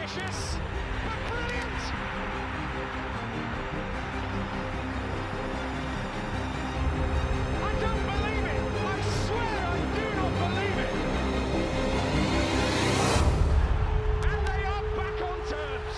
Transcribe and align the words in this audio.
ambitious, 0.00 0.56
but 1.04 1.18
brilliant. 1.28 1.80
I 7.62 7.72
don't 7.80 8.02
believe 8.06 8.46
it. 8.46 8.60
I 8.80 9.00
swear 9.26 9.58
I 9.66 9.78
do 9.94 10.04
not 10.16 10.32
believe 10.40 10.78
it. 10.78 10.92
And 14.24 14.40
they 14.46 14.62
are 14.64 14.84
back 14.96 15.16
on 15.20 15.38
terms. 15.50 15.94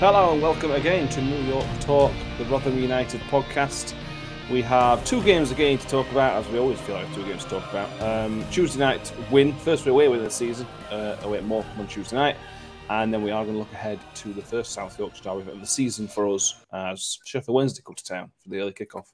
Hello 0.00 0.32
and 0.32 0.40
welcome 0.40 0.70
again 0.70 1.08
to 1.10 1.20
New 1.20 1.42
York 1.42 1.66
Talk, 1.80 2.12
the 2.38 2.44
Rotherham 2.46 2.80
United 2.80 3.20
podcast. 3.22 3.94
We 4.50 4.62
have 4.62 5.04
two 5.04 5.22
games 5.22 5.50
again 5.50 5.76
to 5.76 5.86
talk 5.88 6.10
about, 6.10 6.42
as 6.42 6.50
we 6.50 6.58
always 6.58 6.80
feel 6.80 6.94
like 6.94 7.12
two 7.14 7.22
games 7.24 7.44
to 7.44 7.50
talk 7.50 7.70
about. 7.70 7.90
Um, 8.00 8.42
Tuesday 8.50 8.78
night 8.78 9.12
win, 9.30 9.52
first 9.52 9.86
away 9.86 10.08
win 10.08 10.20
of 10.20 10.24
the 10.24 10.30
season, 10.30 10.66
uh, 10.90 11.16
away 11.22 11.36
at 11.38 11.44
Morecambe 11.44 11.80
on 11.80 11.86
Tuesday 11.86 12.16
night, 12.16 12.36
and 12.88 13.12
then 13.12 13.22
we 13.22 13.30
are 13.30 13.44
going 13.44 13.54
to 13.56 13.58
look 13.58 13.72
ahead 13.74 14.00
to 14.14 14.32
the 14.32 14.40
first 14.40 14.72
South 14.72 14.98
Yorkshire 14.98 15.22
derby 15.24 15.50
of 15.52 15.60
the 15.60 15.66
season 15.66 16.08
for 16.08 16.26
us 16.28 16.56
as 16.72 17.18
Sheffield 17.26 17.56
Wednesday 17.56 17.82
come 17.84 17.94
to 17.94 18.02
town 18.04 18.30
for 18.42 18.48
the 18.48 18.58
early 18.60 18.72
kickoff 18.72 19.04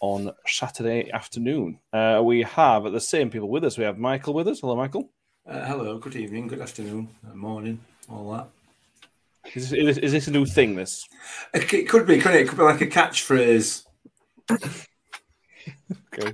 on 0.00 0.32
Saturday 0.48 1.12
afternoon. 1.12 1.78
Uh, 1.92 2.20
we 2.24 2.42
have 2.42 2.90
the 2.90 3.00
same 3.00 3.30
people 3.30 3.48
with 3.48 3.64
us. 3.64 3.78
We 3.78 3.84
have 3.84 3.98
Michael 3.98 4.34
with 4.34 4.48
us. 4.48 4.60
Hello, 4.60 4.74
Michael. 4.74 5.08
Uh, 5.48 5.64
hello, 5.64 5.96
good 5.98 6.16
evening, 6.16 6.48
good 6.48 6.60
afternoon, 6.60 7.08
uh, 7.30 7.36
morning, 7.36 7.78
all 8.10 8.32
that. 8.32 8.48
Is 9.54 9.70
this, 9.70 9.96
is 9.98 10.10
this- 10.10 10.26
a 10.26 10.32
new 10.32 10.44
thing? 10.44 10.74
This 10.74 11.06
It, 11.54 11.72
it 11.72 11.88
could 11.88 12.04
be, 12.04 12.18
couldn't 12.18 12.38
it? 12.38 12.42
It 12.42 12.48
could 12.48 12.58
be 12.58 12.64
like 12.64 12.80
a 12.80 12.88
catchphrase. 12.88 13.84
Okay. 14.50 16.32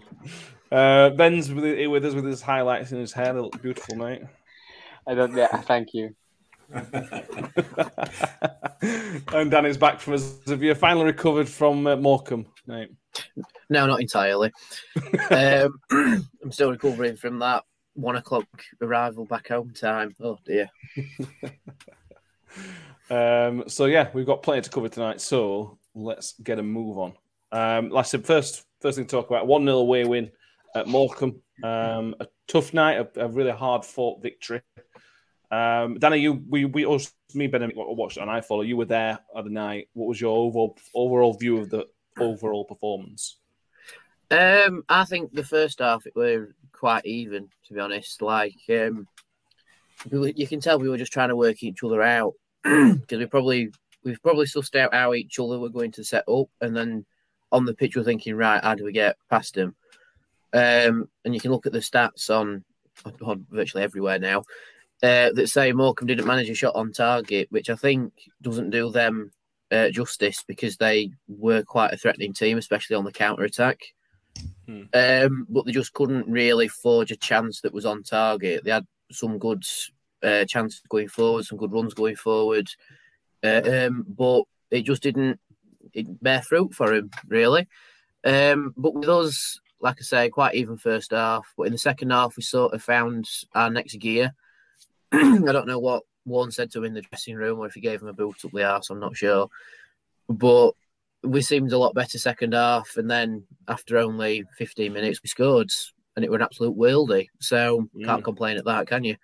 Uh, 0.71 1.11
Ben's 1.11 1.53
with, 1.53 1.89
with 1.89 2.05
us 2.05 2.15
with 2.15 2.25
his 2.25 2.41
highlights 2.41 2.93
in 2.93 2.99
his 2.99 3.13
hair. 3.13 3.33
Look 3.35 3.61
beautiful, 3.61 3.97
mate. 3.97 4.23
I 5.07 5.15
don't. 5.15 5.37
Yeah, 5.37 5.49
thank 5.63 5.93
you. 5.93 6.15
and 9.33 9.51
Danny's 9.51 9.77
back 9.77 10.01
from 10.01 10.15
us. 10.15 10.39
Have 10.47 10.63
you 10.63 10.75
finally 10.75 11.07
recovered 11.07 11.49
from 11.49 11.87
uh, 11.87 11.97
Morecambe, 11.97 12.47
mate? 12.67 12.91
No, 13.69 13.87
not 13.87 14.01
entirely. 14.01 14.53
um, 15.31 15.79
I'm 15.91 16.51
still 16.51 16.71
recovering 16.71 17.17
from 17.17 17.41
that 17.41 17.65
one 17.95 18.17
o'clock 18.17 18.47
arrival 18.81 19.27
back 19.27 19.49
home 19.49 19.73
time. 19.75 20.15
Oh 20.21 20.39
dear. 20.45 20.71
Um, 23.11 23.65
so 23.67 23.85
yeah, 23.85 24.09
we've 24.15 24.25
got 24.25 24.43
plenty 24.43 24.63
to 24.63 24.71
cover 24.71 24.89
tonight. 24.89 25.21
So 25.21 25.79
let's 25.95 26.33
get 26.43 26.59
a 26.59 26.63
move 26.63 26.97
on. 26.97 27.13
Um, 27.53 27.91
like 27.91 28.07
I 28.07 28.09
said, 28.09 28.27
first 28.27 28.65
first 28.81 28.97
thing 28.97 29.07
to 29.07 29.11
talk 29.11 29.31
about 29.31 29.47
one 29.47 29.65
0 29.65 29.79
away 29.79 30.05
win 30.05 30.31
at 30.75 30.89
Morecambe. 30.89 31.41
Um, 31.63 32.17
a 32.19 32.27
tough 32.49 32.75
night, 32.75 32.95
a, 32.97 33.27
a 33.27 33.29
really 33.29 33.53
hard 33.53 33.85
fought 33.85 34.23
victory. 34.23 34.63
Um, 35.51 35.99
Danny, 35.99 36.19
you 36.19 36.43
we 36.49 36.65
we 36.65 36.87
us, 36.87 37.13
me 37.35 37.47
Ben 37.47 37.63
and 37.63 37.73
watched 37.77 38.17
it 38.17 38.23
on 38.23 38.29
iFollow. 38.29 38.67
You 38.67 38.79
were 38.79 38.87
there 38.87 39.19
at 39.37 39.45
the 39.45 39.51
night. 39.51 39.89
What 39.93 40.09
was 40.09 40.21
your 40.21 40.37
overall 40.37 40.77
overall 40.95 41.35
view 41.35 41.59
of 41.59 41.69
the 41.69 41.87
overall 42.19 42.65
performance? 42.65 43.39
Um, 44.31 44.83
I 44.89 45.05
think 45.05 45.33
the 45.33 45.45
first 45.45 45.81
half 45.81 46.07
it 46.07 46.17
were 46.17 46.55
quite 46.73 47.05
even, 47.05 47.51
to 47.67 47.75
be 47.75 47.81
honest. 47.81 48.23
Like, 48.23 48.57
um, 48.71 49.07
you 50.11 50.47
can 50.47 50.61
tell 50.61 50.79
we 50.79 50.89
were 50.89 50.97
just 50.97 51.13
trying 51.13 51.29
to 51.29 51.37
work 51.37 51.63
each 51.63 51.85
other 51.85 52.03
out 52.03 52.33
because 52.63 53.19
we 53.19 53.27
probably 53.27 53.71
we've 54.05 54.23
probably 54.23 54.47
sussed 54.47 54.75
out 54.75 54.95
how 54.95 55.13
each 55.13 55.39
other 55.39 55.59
were 55.59 55.69
going 55.69 55.93
to 55.93 56.03
set 56.03 56.25
up, 56.29 56.49
and 56.63 56.75
then 56.75 57.05
on 57.53 57.65
the 57.65 57.75
pitch 57.75 57.97
we're 57.97 58.03
thinking, 58.03 58.35
right, 58.35 58.63
how 58.63 58.75
do 58.75 58.85
we 58.85 58.93
get 58.93 59.17
past 59.31 59.55
them? 59.55 59.77
Um, 60.53 61.09
and 61.25 61.35
you 61.35 61.41
can 61.41 61.53
look 61.53 61.67
at 61.67 61.73
the 61.73 61.79
stats 61.79 62.29
on, 62.29 62.65
on 63.23 63.47
virtually 63.51 63.85
everywhere 63.85 64.19
now 64.19 64.43
uh, 65.03 65.31
that 65.35 65.49
say 65.49 65.73
Morecambe 65.73 66.07
didn't 66.07 66.27
manage 66.27 66.49
a 66.49 66.55
shot 66.55 66.77
on 66.77 66.93
target, 66.93 67.49
which 67.51 67.71
I 67.71 67.75
think 67.75 68.13
doesn't 68.41 68.71
do 68.71 68.91
them 68.91 69.33
uh, 69.71 69.89
justice 69.91 70.45
because 70.47 70.77
they 70.77 71.11
were 71.27 71.63
quite 71.63 71.93
a 71.93 71.97
threatening 71.97 72.33
team, 72.33 72.57
especially 72.57 72.97
on 72.97 73.05
the 73.05 73.13
counter 73.13 73.43
attack. 73.43 73.81
Um, 74.95 75.47
but 75.49 75.67
they 75.67 75.73
just 75.73 75.93
couldn't 75.93 76.29
really 76.29 76.69
forge 76.69 77.11
a 77.11 77.17
chance 77.17 77.61
that 77.63 77.75
was 77.75 77.85
on 77.85 78.05
target. 78.05 78.63
They 78.65 78.71
had 78.71 78.87
some 79.11 79.39
good 79.39 79.65
uh, 80.23 80.45
chances 80.45 80.83
going 80.89 81.09
forward, 81.09 81.45
some 81.45 81.59
good 81.59 81.73
runs 81.73 81.95
going 81.95 82.17
forward, 82.17 82.69
uh, 83.43 83.63
um, 83.65 84.07
but 84.09 84.45
it 84.71 84.83
just 84.83 85.03
didn't 85.03 85.41
it 85.95 86.23
bear 86.23 86.43
fruit 86.43 86.75
for 86.75 86.93
him 86.95 87.11
really. 87.29 87.69
Um, 88.25 88.73
but 88.77 88.95
with 88.95 89.09
us, 89.09 89.59
like 89.81 89.97
I 89.99 90.03
say, 90.03 90.29
quite 90.31 90.55
even 90.55 90.77
first 90.79 91.11
half. 91.11 91.45
But 91.57 91.65
in 91.65 91.73
the 91.73 91.79
second 91.79 92.11
half, 92.11 92.37
we 92.37 92.43
sort 92.43 92.73
of 92.73 92.83
found 92.83 93.29
our 93.55 93.69
next 93.71 93.97
gear. 93.99 94.33
I 95.13 95.39
don't 95.41 95.67
know 95.67 95.81
what 95.81 96.05
Warne 96.25 96.53
said 96.53 96.71
to 96.73 96.79
him 96.79 96.85
in 96.85 96.95
the 96.95 97.01
dressing 97.03 97.35
room, 97.35 97.59
or 97.59 97.67
if 97.67 97.75
he 97.75 97.81
gave 97.81 98.01
him 98.01 98.07
a 98.09 98.13
boot 98.13 98.37
up 98.45 98.53
the 98.53 98.65
arse. 98.65 98.91
I'm 98.91 99.01
not 99.01 99.17
sure, 99.17 99.49
but 100.29 100.73
we 101.25 101.43
seemed 101.43 101.73
a 101.73 101.79
lot 101.79 101.95
better 101.95 102.17
second 102.19 102.55
half, 102.55 102.97
and 102.97 103.11
then 103.11 103.45
after 103.69 103.99
only 103.99 104.45
15 104.57 104.93
minutes, 104.93 105.21
we 105.23 105.29
scored, 105.29 105.71
and 106.17 106.25
it 106.25 106.31
was 106.31 106.37
an 106.39 106.43
absolute 106.43 106.77
worldie. 106.77 107.27
So 107.41 107.89
can't 108.05 108.21
Mm. 108.21 108.25
complain 108.25 108.57
at 108.59 108.65
that, 108.67 108.87
can 108.87 109.05
you? 109.05 109.17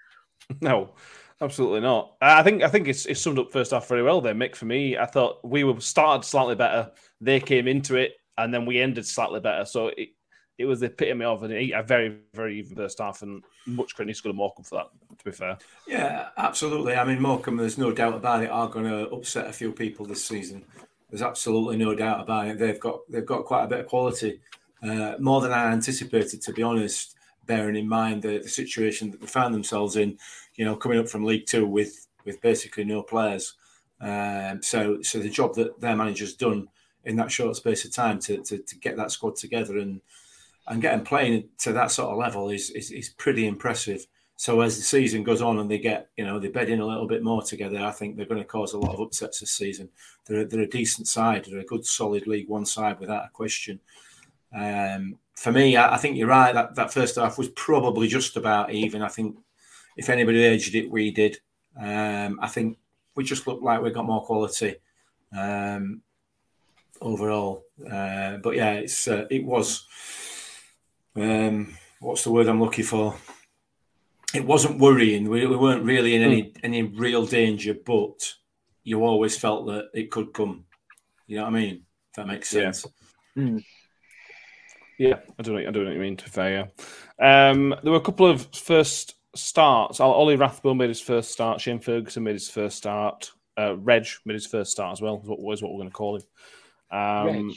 No, 0.60 0.94
absolutely 1.40 1.80
not. 1.80 2.14
I 2.20 2.42
think 2.42 2.62
I 2.62 2.68
think 2.68 2.88
it's, 2.88 3.06
it's 3.06 3.20
summed 3.20 3.38
up 3.38 3.52
first 3.52 3.72
half 3.72 3.88
very 3.88 4.02
well 4.02 4.20
there, 4.20 4.34
Mick. 4.34 4.56
For 4.56 4.66
me, 4.66 4.96
I 4.96 5.06
thought 5.06 5.40
we 5.44 5.64
were 5.64 5.80
started 5.80 6.26
slightly 6.26 6.54
better. 6.54 6.90
They 7.20 7.40
came 7.40 7.68
into 7.68 7.96
it, 7.96 8.16
and 8.36 8.52
then 8.52 8.66
we 8.66 8.80
ended 8.80 9.06
slightly 9.06 9.40
better. 9.40 9.64
So 9.64 9.88
it, 9.88 10.10
it 10.58 10.66
was 10.66 10.80
the 10.80 10.86
epitome 10.86 11.24
of 11.24 11.44
a 11.44 11.82
very 11.82 12.18
very 12.34 12.58
even 12.58 12.76
first 12.76 12.98
half, 12.98 13.22
and 13.22 13.42
much 13.66 13.94
credit 13.94 14.08
needs 14.08 14.20
to 14.20 14.24
go 14.24 14.30
to 14.30 14.36
Morecambe 14.36 14.64
for 14.64 14.76
that. 14.76 15.18
To 15.18 15.24
be 15.24 15.30
fair, 15.30 15.58
Yeah, 15.86 16.28
absolutely. 16.36 16.94
I 16.94 17.04
mean, 17.04 17.20
Morecambe, 17.20 17.56
there's 17.56 17.78
no 17.78 17.92
doubt 17.92 18.14
about 18.14 18.42
it, 18.42 18.50
are 18.50 18.68
going 18.68 18.86
to 18.86 19.08
upset 19.10 19.46
a 19.46 19.52
few 19.52 19.72
people 19.72 20.06
this 20.06 20.24
season. 20.24 20.64
There's 21.10 21.22
absolutely 21.22 21.76
no 21.76 21.94
doubt 21.94 22.20
about 22.20 22.48
it. 22.48 22.58
They've 22.58 22.80
got 22.80 23.00
they've 23.08 23.24
got 23.24 23.44
quite 23.44 23.64
a 23.64 23.68
bit 23.68 23.80
of 23.80 23.86
quality, 23.86 24.40
uh, 24.82 25.14
more 25.18 25.40
than 25.40 25.52
I 25.52 25.72
anticipated, 25.72 26.42
to 26.42 26.52
be 26.52 26.62
honest. 26.62 27.14
Bearing 27.48 27.76
in 27.76 27.88
mind 27.88 28.22
the, 28.22 28.38
the 28.38 28.48
situation 28.48 29.10
that 29.10 29.20
they 29.20 29.26
found 29.26 29.52
themselves 29.52 29.96
in, 29.96 30.18
you 30.54 30.64
know, 30.64 30.76
coming 30.76 31.00
up 31.00 31.08
from 31.08 31.24
League 31.24 31.46
Two 31.46 31.66
with 31.66 32.06
with 32.24 32.40
basically 32.40 32.84
no 32.84 33.02
players. 33.02 33.54
Um, 34.00 34.62
so 34.62 35.02
so 35.02 35.18
the 35.18 35.30
job 35.40 35.54
that 35.54 35.80
their 35.80 35.96
manager's 35.96 36.34
done 36.34 36.68
in 37.04 37.16
that 37.16 37.32
short 37.32 37.56
space 37.56 37.84
of 37.84 37.92
time 37.92 38.18
to, 38.20 38.36
to, 38.42 38.58
to 38.58 38.76
get 38.78 38.96
that 38.96 39.10
squad 39.10 39.34
together 39.36 39.78
and 39.78 40.00
and 40.66 40.82
get 40.82 40.92
them 40.92 41.04
playing 41.04 41.48
to 41.64 41.72
that 41.72 41.90
sort 41.90 42.10
of 42.10 42.18
level 42.18 42.50
is, 42.50 42.70
is 42.70 42.90
is 42.90 43.08
pretty 43.08 43.46
impressive. 43.46 44.06
So 44.36 44.60
as 44.60 44.76
the 44.76 44.82
season 44.82 45.24
goes 45.24 45.42
on 45.42 45.58
and 45.58 45.68
they 45.68 45.78
get, 45.78 46.10
you 46.16 46.24
know, 46.24 46.38
they 46.38 46.46
bed 46.46 46.68
in 46.68 46.78
a 46.78 46.86
little 46.86 47.08
bit 47.08 47.24
more 47.24 47.42
together, 47.42 47.78
I 47.80 47.90
think 47.90 48.14
they're 48.14 48.32
going 48.32 48.40
to 48.40 48.46
cause 48.46 48.72
a 48.72 48.78
lot 48.78 48.94
of 48.94 49.00
upsets 49.00 49.40
this 49.40 49.50
season. 49.50 49.88
They're, 50.26 50.44
they're 50.44 50.60
a 50.60 50.68
decent 50.68 51.08
side. 51.08 51.44
They're 51.44 51.58
a 51.58 51.64
good, 51.64 51.84
solid 51.84 52.28
League 52.28 52.48
One 52.48 52.64
side 52.64 53.00
without 53.00 53.24
a 53.24 53.30
question. 53.32 53.80
Um, 54.54 55.18
for 55.38 55.52
me, 55.52 55.76
I, 55.76 55.94
I 55.94 55.96
think 55.98 56.16
you're 56.16 56.26
right. 56.26 56.52
That, 56.52 56.74
that 56.74 56.92
first 56.92 57.14
half 57.14 57.38
was 57.38 57.48
probably 57.50 58.08
just 58.08 58.36
about 58.36 58.72
even. 58.72 59.02
I 59.02 59.08
think 59.08 59.36
if 59.96 60.08
anybody 60.08 60.44
edged 60.44 60.74
it, 60.74 60.90
we 60.90 61.12
did. 61.12 61.38
Um, 61.80 62.40
I 62.42 62.48
think 62.48 62.78
we 63.14 63.22
just 63.22 63.46
looked 63.46 63.62
like 63.62 63.80
we 63.80 63.90
got 63.90 64.04
more 64.04 64.24
quality 64.24 64.76
um, 65.36 66.02
overall. 67.00 67.64
Uh, 67.80 68.38
but 68.38 68.56
yeah, 68.56 68.72
it's 68.72 69.06
uh, 69.06 69.26
it 69.30 69.44
was. 69.44 69.86
Um, 71.14 71.76
what's 72.00 72.24
the 72.24 72.32
word 72.32 72.48
I'm 72.48 72.60
looking 72.60 72.84
for? 72.84 73.14
It 74.34 74.44
wasn't 74.44 74.80
worrying. 74.80 75.28
We, 75.28 75.46
we 75.46 75.56
weren't 75.56 75.84
really 75.84 76.16
in 76.16 76.22
any 76.22 76.52
any 76.64 76.82
real 76.82 77.26
danger, 77.26 77.74
but 77.74 78.34
you 78.82 79.04
always 79.04 79.38
felt 79.38 79.66
that 79.66 79.90
it 79.94 80.10
could 80.10 80.32
come. 80.32 80.64
You 81.28 81.36
know 81.36 81.44
what 81.44 81.54
I 81.54 81.60
mean? 81.60 81.74
If 82.10 82.16
that 82.16 82.26
makes 82.26 82.52
Yeah. 82.52 82.72
sense. 82.72 82.86
Yeah, 84.98 85.20
I 85.38 85.42
don't 85.42 85.54
know, 85.54 85.60
I 85.60 85.64
don't 85.64 85.74
know 85.74 85.84
what 85.84 85.94
you 85.94 86.00
mean. 86.00 86.16
To 86.16 86.24
be 86.24 86.30
fair, 86.30 86.70
yeah. 87.20 87.50
Um, 87.50 87.74
there 87.82 87.92
were 87.92 87.98
a 87.98 88.02
couple 88.02 88.26
of 88.26 88.46
first 88.54 89.14
starts. 89.36 90.00
Ollie 90.00 90.36
Rathbone 90.36 90.76
made 90.78 90.88
his 90.88 91.00
first 91.00 91.30
start. 91.30 91.60
Shane 91.60 91.78
Ferguson 91.78 92.24
made 92.24 92.32
his 92.34 92.48
first 92.50 92.76
start. 92.76 93.30
Uh, 93.56 93.76
Reg 93.76 94.06
made 94.24 94.34
his 94.34 94.46
first 94.46 94.70
start 94.72 94.92
as 94.92 95.00
well. 95.00 95.20
Is 95.22 95.28
what 95.28 95.40
was 95.40 95.62
what 95.62 95.72
we're 95.72 95.78
going 95.78 95.88
to 95.90 95.94
call 95.94 96.16
him. 96.16 96.22
Um, 96.90 97.26
Reg. 97.48 97.56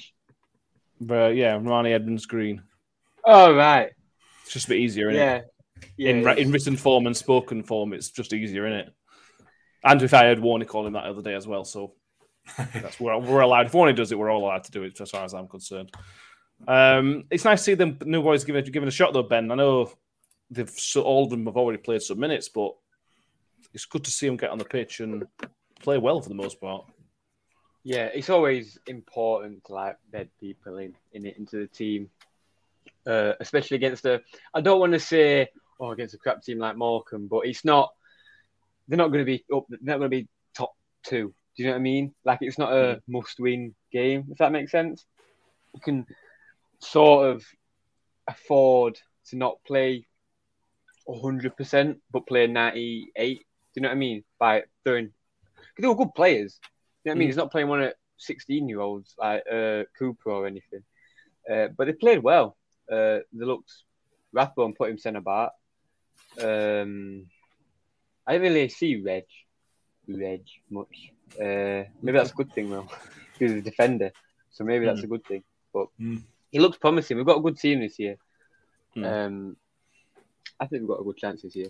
but 1.00 1.36
yeah, 1.36 1.58
Rarmani 1.58 1.94
Edmonds-Green. 1.94 2.62
Oh 3.26 3.56
right. 3.56 3.90
It's 4.44 4.54
just 4.54 4.66
a 4.66 4.70
bit 4.70 4.80
easier, 4.80 5.10
isn't 5.10 5.22
Yeah. 5.22 5.36
it? 5.36 5.46
Yeah. 5.98 6.10
in, 6.12 6.28
in 6.38 6.52
written 6.52 6.76
form 6.78 7.08
and 7.08 7.16
spoken 7.18 7.64
form, 7.64 7.94
it's 7.94 8.12
just 8.12 8.34
easier, 8.34 8.68
isn't 8.68 8.80
it? 8.80 8.94
And 9.84 10.02
if 10.04 10.14
I 10.14 10.26
heard 10.26 10.40
Warney 10.40 10.68
call 10.68 10.86
him 10.86 10.94
that 10.94 11.06
other 11.06 11.22
day 11.24 11.34
as 11.34 11.48
well, 11.48 11.64
so 11.66 11.94
that's 12.58 13.00
we're, 13.00 13.18
we're 13.18 13.42
allowed. 13.42 13.68
If 13.68 13.72
Warney 13.72 13.96
does 13.96 14.12
it, 14.12 14.20
we're 14.20 14.30
all 14.30 14.44
allowed 14.46 14.64
to 14.66 14.72
do 14.72 14.84
it, 14.84 15.00
as 15.02 15.10
far 15.10 15.24
as 15.24 15.34
I'm 15.34 15.48
concerned. 15.48 15.92
Um, 16.68 17.24
it's 17.32 17.46
nice 17.46 17.60
to 17.60 17.64
see 17.64 17.74
them 17.74 17.98
new 18.06 18.22
boys 18.22 18.44
giving 18.44 18.64
giving 18.66 18.88
a 18.88 18.92
shot 18.92 19.14
though, 19.14 19.24
Ben. 19.24 19.52
I 19.52 19.56
know 19.56 19.92
they've 20.50 20.70
so, 20.70 21.02
all 21.02 21.24
of 21.24 21.30
them 21.30 21.46
have 21.46 21.58
already 21.58 21.80
played 21.82 22.02
some 22.02 22.20
minutes, 22.20 22.50
but 22.50 22.76
it's 23.74 23.86
good 23.86 24.04
to 24.04 24.12
see 24.12 24.28
them 24.28 24.38
get 24.38 24.52
on 24.52 24.58
the 24.58 24.66
pitch 24.66 25.00
and 25.00 25.26
play 25.80 25.98
well 25.98 26.22
for 26.22 26.30
the 26.30 26.36
most 26.36 26.62
part. 26.62 26.86
Yeah, 27.84 28.10
it's 28.14 28.30
always 28.30 28.78
important 28.86 29.64
to 29.66 29.74
like 29.74 29.98
bed 30.12 30.30
people 30.40 30.78
in, 30.78 30.94
in 31.14 31.26
it 31.26 31.38
into 31.38 31.58
the 31.58 31.68
team. 31.68 32.10
uh, 33.06 33.34
especially 33.40 33.76
against 33.78 34.06
a. 34.06 34.22
I 34.54 34.62
don't 34.62 34.80
want 34.80 34.94
to 34.94 35.00
say 35.00 35.50
oh 35.80 35.92
against 35.92 36.14
a 36.14 36.18
crap 36.18 36.44
team 36.44 36.60
like 36.60 36.78
Morecambe, 36.78 37.28
but 37.28 37.46
it's 37.46 37.66
not. 37.66 37.92
They're 38.88 38.98
not 38.98 39.08
going 39.08 39.20
to 39.20 39.26
be 39.26 39.44
up. 39.54 39.66
They're 39.70 39.80
not 39.82 40.00
going 40.00 40.12
to 40.12 40.18
be 40.18 40.28
top 40.54 40.74
two. 41.04 41.34
Do 41.56 41.64
you 41.64 41.66
know 41.66 41.74
what 41.74 41.80
I 41.80 41.84
mean? 41.84 42.14
Like 42.24 42.40
it's 42.42 42.58
not 42.58 42.74
a 42.74 43.02
must-win 43.08 43.76
game. 43.92 44.26
If 44.32 44.38
that 44.38 44.52
makes 44.52 44.72
sense, 44.72 45.06
you 45.74 45.82
can 45.82 46.06
sort 46.82 47.30
of 47.30 47.46
afford 48.28 49.00
to 49.30 49.38
not 49.38 49.64
play 49.66 50.06
hundred 51.22 51.58
percent, 51.58 52.00
but 52.12 52.28
play 52.28 52.48
ninety-eight. 52.48 53.40
Do 53.40 53.44
you 53.76 53.82
know 53.82 53.90
what 53.90 53.96
I 53.96 54.00
mean? 54.00 54.24
By 54.40 54.64
throwing, 54.84 55.12
they 55.78 55.88
were 55.88 55.96
good 55.96 56.14
players. 56.16 56.60
You 57.04 57.10
know 57.10 57.12
what 57.12 57.16
I 57.16 57.20
mean? 57.20 57.28
He's 57.28 57.38
not 57.38 57.52
playing 57.52 57.68
one 57.68 57.82
of 57.84 57.94
sixteen-year-olds 58.18 59.16
like 59.18 59.44
uh, 59.52 59.84
Cooper 59.98 60.32
or 60.32 60.48
anything, 60.48 60.84
uh, 61.52 61.68
but 61.76 61.88
they 61.88 61.94
played 61.94 62.24
well. 62.24 62.56
Uh, 62.90 63.20
they 63.34 63.46
looked. 63.46 63.72
Rathbone 64.34 64.74
put 64.74 64.90
him 64.90 64.98
centre 64.98 65.22
back. 65.22 65.50
Um, 66.42 67.26
I 68.26 68.34
didn't 68.34 68.48
really 68.54 68.70
see 68.70 69.02
Reg, 69.02 69.26
Reg 70.08 70.44
much. 70.70 71.12
Uh, 71.36 71.84
maybe 72.02 72.18
that's 72.18 72.32
a 72.32 72.36
good 72.36 72.54
thing 72.54 72.70
though. 72.70 72.88
He 73.40 73.46
was 73.46 73.54
a 73.54 73.62
defender, 73.62 74.12
so 74.52 74.64
maybe 74.64 74.86
that's 74.86 75.02
a 75.02 75.08
good 75.08 75.26
thing. 75.26 75.44
But 75.74 75.88
Mm. 76.00 76.22
He 76.52 76.60
looks 76.60 76.78
promising. 76.78 77.18
We've 77.18 77.26
got 77.26 77.38
a 77.38 77.42
good 77.42 77.58
team 77.58 77.80
this 77.80 77.98
year. 77.98 78.18
Mm. 78.96 79.06
Um, 79.06 79.58
I 80.60 80.68
think 80.68 80.82
we've 80.82 80.90
got 80.90 81.02
a 81.02 81.04
good 81.04 81.18
chance 81.18 81.42
this 81.42 81.56
year. 81.56 81.70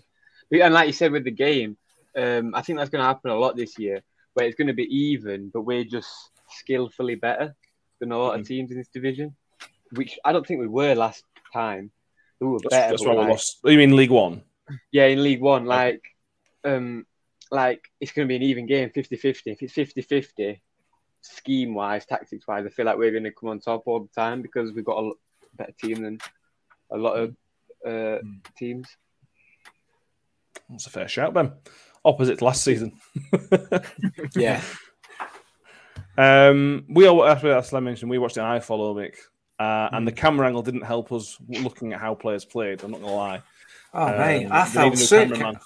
But, 0.50 0.60
and 0.60 0.74
like 0.74 0.86
you 0.88 0.92
said 0.92 1.12
with 1.12 1.24
the 1.24 1.30
game, 1.30 1.76
um, 2.16 2.54
I 2.54 2.62
think 2.62 2.78
that's 2.78 2.90
going 2.90 3.00
to 3.00 3.06
happen 3.06 3.30
a 3.30 3.36
lot 3.36 3.56
this 3.56 3.78
year, 3.78 4.02
where 4.34 4.46
it's 4.46 4.56
going 4.56 4.68
to 4.68 4.74
be 4.74 4.84
even, 4.84 5.50
but 5.52 5.62
we're 5.62 5.84
just 5.84 6.10
skillfully 6.50 7.14
better 7.14 7.54
than 8.00 8.12
a 8.12 8.18
lot 8.18 8.38
of 8.38 8.46
teams 8.46 8.70
in 8.70 8.76
this 8.76 8.88
division, 8.88 9.34
which 9.92 10.18
I 10.24 10.32
don't 10.32 10.46
think 10.46 10.60
we 10.60 10.66
were 10.66 10.94
last 10.94 11.24
time. 11.52 11.90
We 12.40 12.48
were 12.48 12.58
That's, 12.58 12.74
better. 12.74 12.90
that's 12.90 13.04
why 13.04 13.12
we 13.12 13.18
like- 13.18 13.28
lost. 13.30 13.60
You 13.64 13.78
mean 13.78 13.96
League 13.96 14.10
One? 14.10 14.42
yeah, 14.90 15.06
in 15.06 15.22
League 15.22 15.40
One, 15.40 15.64
like, 15.64 16.02
um, 16.64 17.06
like 17.50 17.82
it's 18.00 18.12
going 18.12 18.26
to 18.26 18.28
be 18.28 18.36
an 18.36 18.42
even 18.42 18.66
game, 18.66 18.90
50-50. 18.90 19.42
If 19.46 19.62
it's 19.62 19.74
50-50, 19.74 20.60
scheme-wise, 21.22 22.04
tactics-wise, 22.06 22.66
I 22.66 22.68
feel 22.68 22.84
like 22.86 22.98
we're 22.98 23.10
going 23.10 23.24
to 23.24 23.30
come 23.32 23.48
on 23.48 23.60
top 23.60 23.82
all 23.86 24.00
the 24.00 24.08
time 24.20 24.42
because 24.42 24.72
we've 24.72 24.84
got 24.84 24.98
a 25.02 25.12
better 25.56 25.72
team 25.80 26.02
than 26.02 26.18
a 26.90 26.96
lot 26.96 27.14
of 27.14 27.36
uh, 27.86 28.18
teams. 28.56 28.88
That's 30.68 30.86
a 30.86 30.90
fair 30.90 31.08
shout, 31.08 31.32
Ben. 31.34 31.52
Opposite 32.04 32.38
to 32.38 32.44
last 32.44 32.62
season. 32.64 32.92
Yeah. 34.36 34.60
Um, 36.16 36.84
we 36.88 37.06
all, 37.06 37.24
as 37.24 37.42
as 37.44 37.72
I 37.72 37.80
mentioned, 37.80 38.10
we 38.10 38.18
watched 38.18 38.36
an 38.36 38.44
iFollow 38.44 38.94
Mick, 38.94 39.14
uh, 39.58 39.88
and 39.96 40.06
the 40.06 40.12
camera 40.12 40.46
angle 40.46 40.62
didn't 40.62 40.82
help 40.82 41.10
us 41.12 41.38
looking 41.48 41.92
at 41.94 42.00
how 42.00 42.14
players 42.14 42.44
played. 42.44 42.82
I'm 42.82 42.90
not 42.90 43.00
gonna 43.00 43.14
lie. 43.14 43.42
Oh, 43.94 44.06
Um, 44.06 44.18
mate, 44.18 44.48
I 44.50 44.64
felt 44.66 44.84
need 44.92 44.92
a 44.94 45.00
new 45.00 45.06
sick. 45.06 45.28
cameraman. 45.32 45.60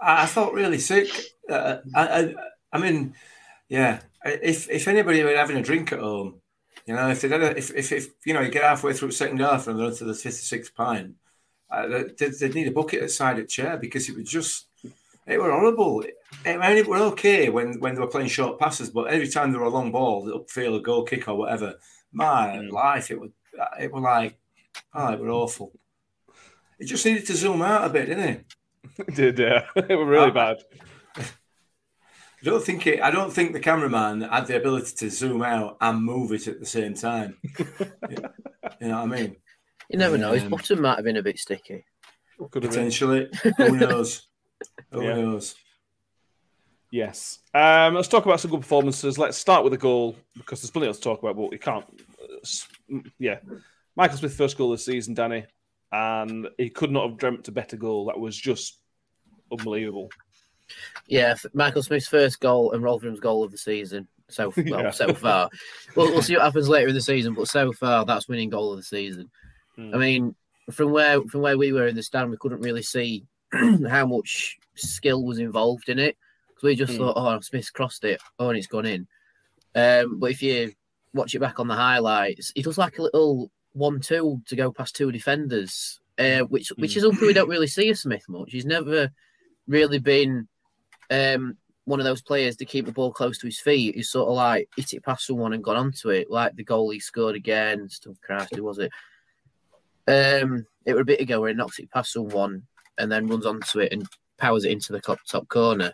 I, 0.00 0.22
I 0.22 0.26
felt 0.26 0.52
really 0.54 0.78
sick. 0.78 1.08
Uh, 1.48 1.78
I, 1.94 2.06
I, 2.20 2.34
I 2.72 2.78
mean, 2.78 3.14
yeah. 3.68 4.00
If 4.24 4.70
if 4.70 4.88
anybody 4.88 5.22
were 5.22 5.36
having 5.36 5.56
a 5.56 5.62
drink 5.62 5.92
at 5.92 6.00
home, 6.00 6.40
you 6.86 6.94
know, 6.94 7.08
if 7.10 7.20
they 7.20 7.28
had 7.28 7.42
a, 7.42 7.56
if, 7.56 7.70
if 7.74 7.92
if 7.92 8.08
you 8.24 8.34
know 8.34 8.40
you 8.40 8.50
get 8.50 8.62
halfway 8.62 8.92
through 8.92 9.08
the 9.08 9.14
second 9.14 9.40
half 9.40 9.66
and 9.66 9.78
they're 9.78 9.88
into 9.88 10.04
the 10.04 10.14
fifth 10.14 10.40
or 10.40 10.44
sixth 10.44 10.74
pint, 10.74 11.14
uh, 11.70 11.86
they, 12.18 12.28
they'd 12.28 12.54
need 12.54 12.68
a 12.68 12.72
bucket 12.72 13.02
aside 13.02 13.38
a 13.38 13.44
chair 13.44 13.76
because 13.76 14.08
it 14.08 14.16
was 14.16 14.28
just 14.28 14.66
it 15.26 15.40
were 15.40 15.50
horrible. 15.52 16.04
I 16.44 16.56
mean, 16.56 16.76
it 16.78 16.86
were 16.88 16.98
okay 17.12 17.48
when 17.48 17.80
when 17.80 17.94
they 17.94 18.00
were 18.00 18.06
playing 18.06 18.28
short 18.28 18.58
passes, 18.58 18.90
but 18.90 19.08
every 19.08 19.28
time 19.28 19.50
there 19.50 19.60
were 19.60 19.66
a 19.66 19.70
long 19.70 19.92
ball, 19.92 20.24
the 20.24 20.38
upfield, 20.38 20.76
a 20.78 20.80
goal 20.80 21.04
kick 21.04 21.28
or 21.28 21.36
whatever, 21.36 21.74
my 22.12 22.58
Mm. 22.58 22.70
life, 22.72 23.10
it 23.10 23.20
was 23.20 23.30
it 23.80 23.92
was 23.92 24.02
like, 24.02 24.38
oh, 24.94 25.12
it 25.12 25.20
were 25.20 25.30
awful. 25.30 25.72
It 26.78 26.86
just 26.86 27.04
needed 27.06 27.26
to 27.26 27.36
zoom 27.36 27.62
out 27.62 27.84
a 27.84 27.90
bit, 27.90 28.06
didn't 28.06 28.28
it? 28.28 28.46
It 28.98 29.14
did, 29.14 29.38
yeah. 29.38 29.66
it 29.76 29.96
was 29.96 30.08
really 30.08 30.32
bad. 30.32 30.58
I 32.42 32.44
don't 32.44 32.62
think 32.64 32.86
it. 32.86 33.00
I 33.00 33.10
don't 33.10 33.32
think 33.32 33.52
the 33.52 33.60
cameraman 33.60 34.22
had 34.22 34.46
the 34.46 34.56
ability 34.56 34.94
to 34.96 35.10
zoom 35.10 35.42
out 35.42 35.76
and 35.80 36.02
move 36.04 36.32
it 36.32 36.48
at 36.48 36.58
the 36.58 36.66
same 36.66 36.94
time. 36.94 37.38
you 38.10 38.16
know 38.16 38.28
what 38.80 38.92
I 38.94 39.06
mean? 39.06 39.36
You 39.88 39.98
never 39.98 40.18
know. 40.18 40.32
His 40.32 40.42
Um, 40.42 40.50
bottom 40.50 40.82
might 40.82 40.96
have 40.96 41.04
been 41.04 41.16
a 41.18 41.22
bit 41.22 41.38
sticky. 41.38 41.84
Could 42.50 42.64
have. 42.64 42.72
Potentially. 42.72 43.28
Who 43.58 43.76
knows? 43.76 44.26
Who 44.90 45.02
Yeah. 45.04 45.14
knows? 45.14 45.54
Yes. 46.90 47.38
Um, 47.54 47.94
let's 47.94 48.08
talk 48.08 48.26
about 48.26 48.40
some 48.40 48.50
good 48.50 48.60
performances. 48.60 49.18
Let's 49.18 49.38
start 49.38 49.64
with 49.64 49.72
the 49.72 49.78
goal 49.78 50.16
because 50.36 50.60
there's 50.60 50.70
plenty 50.70 50.88
else 50.88 50.98
to 50.98 51.02
talk 51.04 51.22
about, 51.22 51.36
but 51.36 51.50
we 51.50 51.58
can't. 51.58 51.84
uh, 52.22 52.98
Yeah. 53.18 53.38
Michael 53.96 54.18
Smith 54.18 54.34
first 54.34 54.58
goal 54.58 54.70
this 54.72 54.84
season, 54.84 55.14
Danny, 55.14 55.44
and 55.92 56.48
he 56.58 56.70
could 56.70 56.90
not 56.90 57.08
have 57.08 57.18
dreamt 57.18 57.46
a 57.48 57.52
better 57.52 57.76
goal. 57.76 58.06
That 58.06 58.18
was 58.18 58.36
just 58.36 58.78
unbelievable. 59.50 60.10
Yeah, 61.06 61.34
Michael 61.52 61.82
Smith's 61.82 62.08
first 62.08 62.40
goal 62.40 62.72
and 62.72 62.82
Rotherham's 62.82 63.20
goal 63.20 63.44
of 63.44 63.50
the 63.50 63.58
season. 63.58 64.08
So 64.28 64.52
well, 64.56 64.66
Yeah. 64.66 64.90
so 64.90 65.12
far, 65.14 65.50
we'll, 65.96 66.10
we'll 66.12 66.22
see 66.22 66.34
what 66.34 66.44
happens 66.44 66.68
later 66.68 66.88
in 66.88 66.94
the 66.94 67.00
season. 67.00 67.34
But 67.34 67.48
so 67.48 67.72
far, 67.72 68.04
that's 68.04 68.28
winning 68.28 68.50
goal 68.50 68.72
of 68.72 68.78
the 68.78 68.82
season. 68.84 69.30
Mm. 69.78 69.94
I 69.94 69.98
mean, 69.98 70.34
from 70.70 70.92
where 70.92 71.20
from 71.24 71.42
where 71.42 71.58
we 71.58 71.72
were 71.72 71.86
in 71.86 71.96
the 71.96 72.02
stand, 72.02 72.30
we 72.30 72.36
couldn't 72.38 72.60
really 72.62 72.82
see 72.82 73.24
how 73.52 74.06
much 74.06 74.58
skill 74.74 75.22
was 75.24 75.38
involved 75.38 75.88
in 75.88 75.98
it 75.98 76.16
because 76.48 76.62
we 76.62 76.76
just 76.76 76.94
Mm. 76.94 76.98
thought, 76.98 77.14
oh, 77.16 77.40
Smith's 77.40 77.70
crossed 77.70 78.04
it, 78.04 78.20
oh, 78.38 78.48
and 78.48 78.56
it's 78.58 78.66
gone 78.66 78.86
in. 78.86 79.06
Um, 79.74 80.18
but 80.18 80.30
if 80.30 80.42
you 80.42 80.72
watch 81.14 81.34
it 81.34 81.40
back 81.40 81.58
on 81.60 81.68
the 81.68 81.74
highlights, 81.74 82.52
he 82.54 82.62
does 82.62 82.78
like 82.78 82.98
a 82.98 83.02
little 83.02 83.50
one-two 83.74 84.42
to 84.46 84.56
go 84.56 84.70
past 84.72 84.94
two 84.94 85.10
defenders, 85.12 86.00
uh, 86.18 86.40
which 86.40 86.68
which 86.76 86.96
is 86.96 87.02
something 87.02 87.26
we 87.26 87.32
don't 87.34 87.48
really 87.48 87.66
see 87.66 87.90
of 87.90 87.98
Smith 87.98 88.24
much. 88.28 88.52
He's 88.52 88.64
never 88.66 89.10
really 89.66 89.98
been 89.98 90.48
um, 91.12 91.56
one 91.84 92.00
of 92.00 92.04
those 92.04 92.22
players 92.22 92.56
to 92.56 92.64
keep 92.64 92.86
the 92.86 92.92
ball 92.92 93.12
close 93.12 93.38
to 93.38 93.46
his 93.46 93.60
feet. 93.60 93.94
He's 93.94 94.10
sort 94.10 94.28
of 94.28 94.36
like 94.36 94.68
hit 94.76 94.92
it 94.92 95.04
past 95.04 95.26
someone 95.26 95.52
and 95.52 95.62
gone 95.62 95.76
onto 95.76 96.10
it, 96.10 96.30
like 96.30 96.56
the 96.56 96.64
goal 96.64 96.90
he 96.90 97.00
scored 97.00 97.34
against. 97.34 98.06
Oh 98.08 98.16
Christ, 98.22 98.54
who 98.54 98.64
was 98.64 98.78
it? 98.78 98.90
Um, 100.06 100.66
it 100.86 100.94
was 100.94 101.02
a 101.02 101.06
bit 101.06 101.20
ago 101.20 101.40
where 101.40 101.50
he 101.50 101.54
knocks 101.54 101.78
it 101.78 101.90
past 101.90 102.12
someone 102.12 102.62
and 102.98 103.10
then 103.10 103.26
runs 103.26 103.46
onto 103.46 103.80
it 103.80 103.92
and 103.92 104.06
powers 104.38 104.64
it 104.64 104.72
into 104.72 104.92
the 104.92 105.00
top, 105.00 105.18
top 105.28 105.48
corner. 105.48 105.92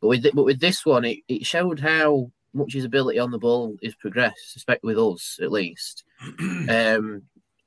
But 0.00 0.08
with 0.08 0.26
but 0.34 0.44
with 0.44 0.60
this 0.60 0.84
one, 0.84 1.04
it, 1.04 1.18
it 1.28 1.46
showed 1.46 1.80
how 1.80 2.30
much 2.54 2.72
his 2.72 2.84
ability 2.84 3.18
on 3.18 3.30
the 3.30 3.38
ball 3.38 3.76
is 3.82 3.94
progressed, 3.94 4.56
especially 4.56 4.94
with 4.94 4.98
us 4.98 5.38
at 5.42 5.52
least. 5.52 6.04
Um, 6.68 7.22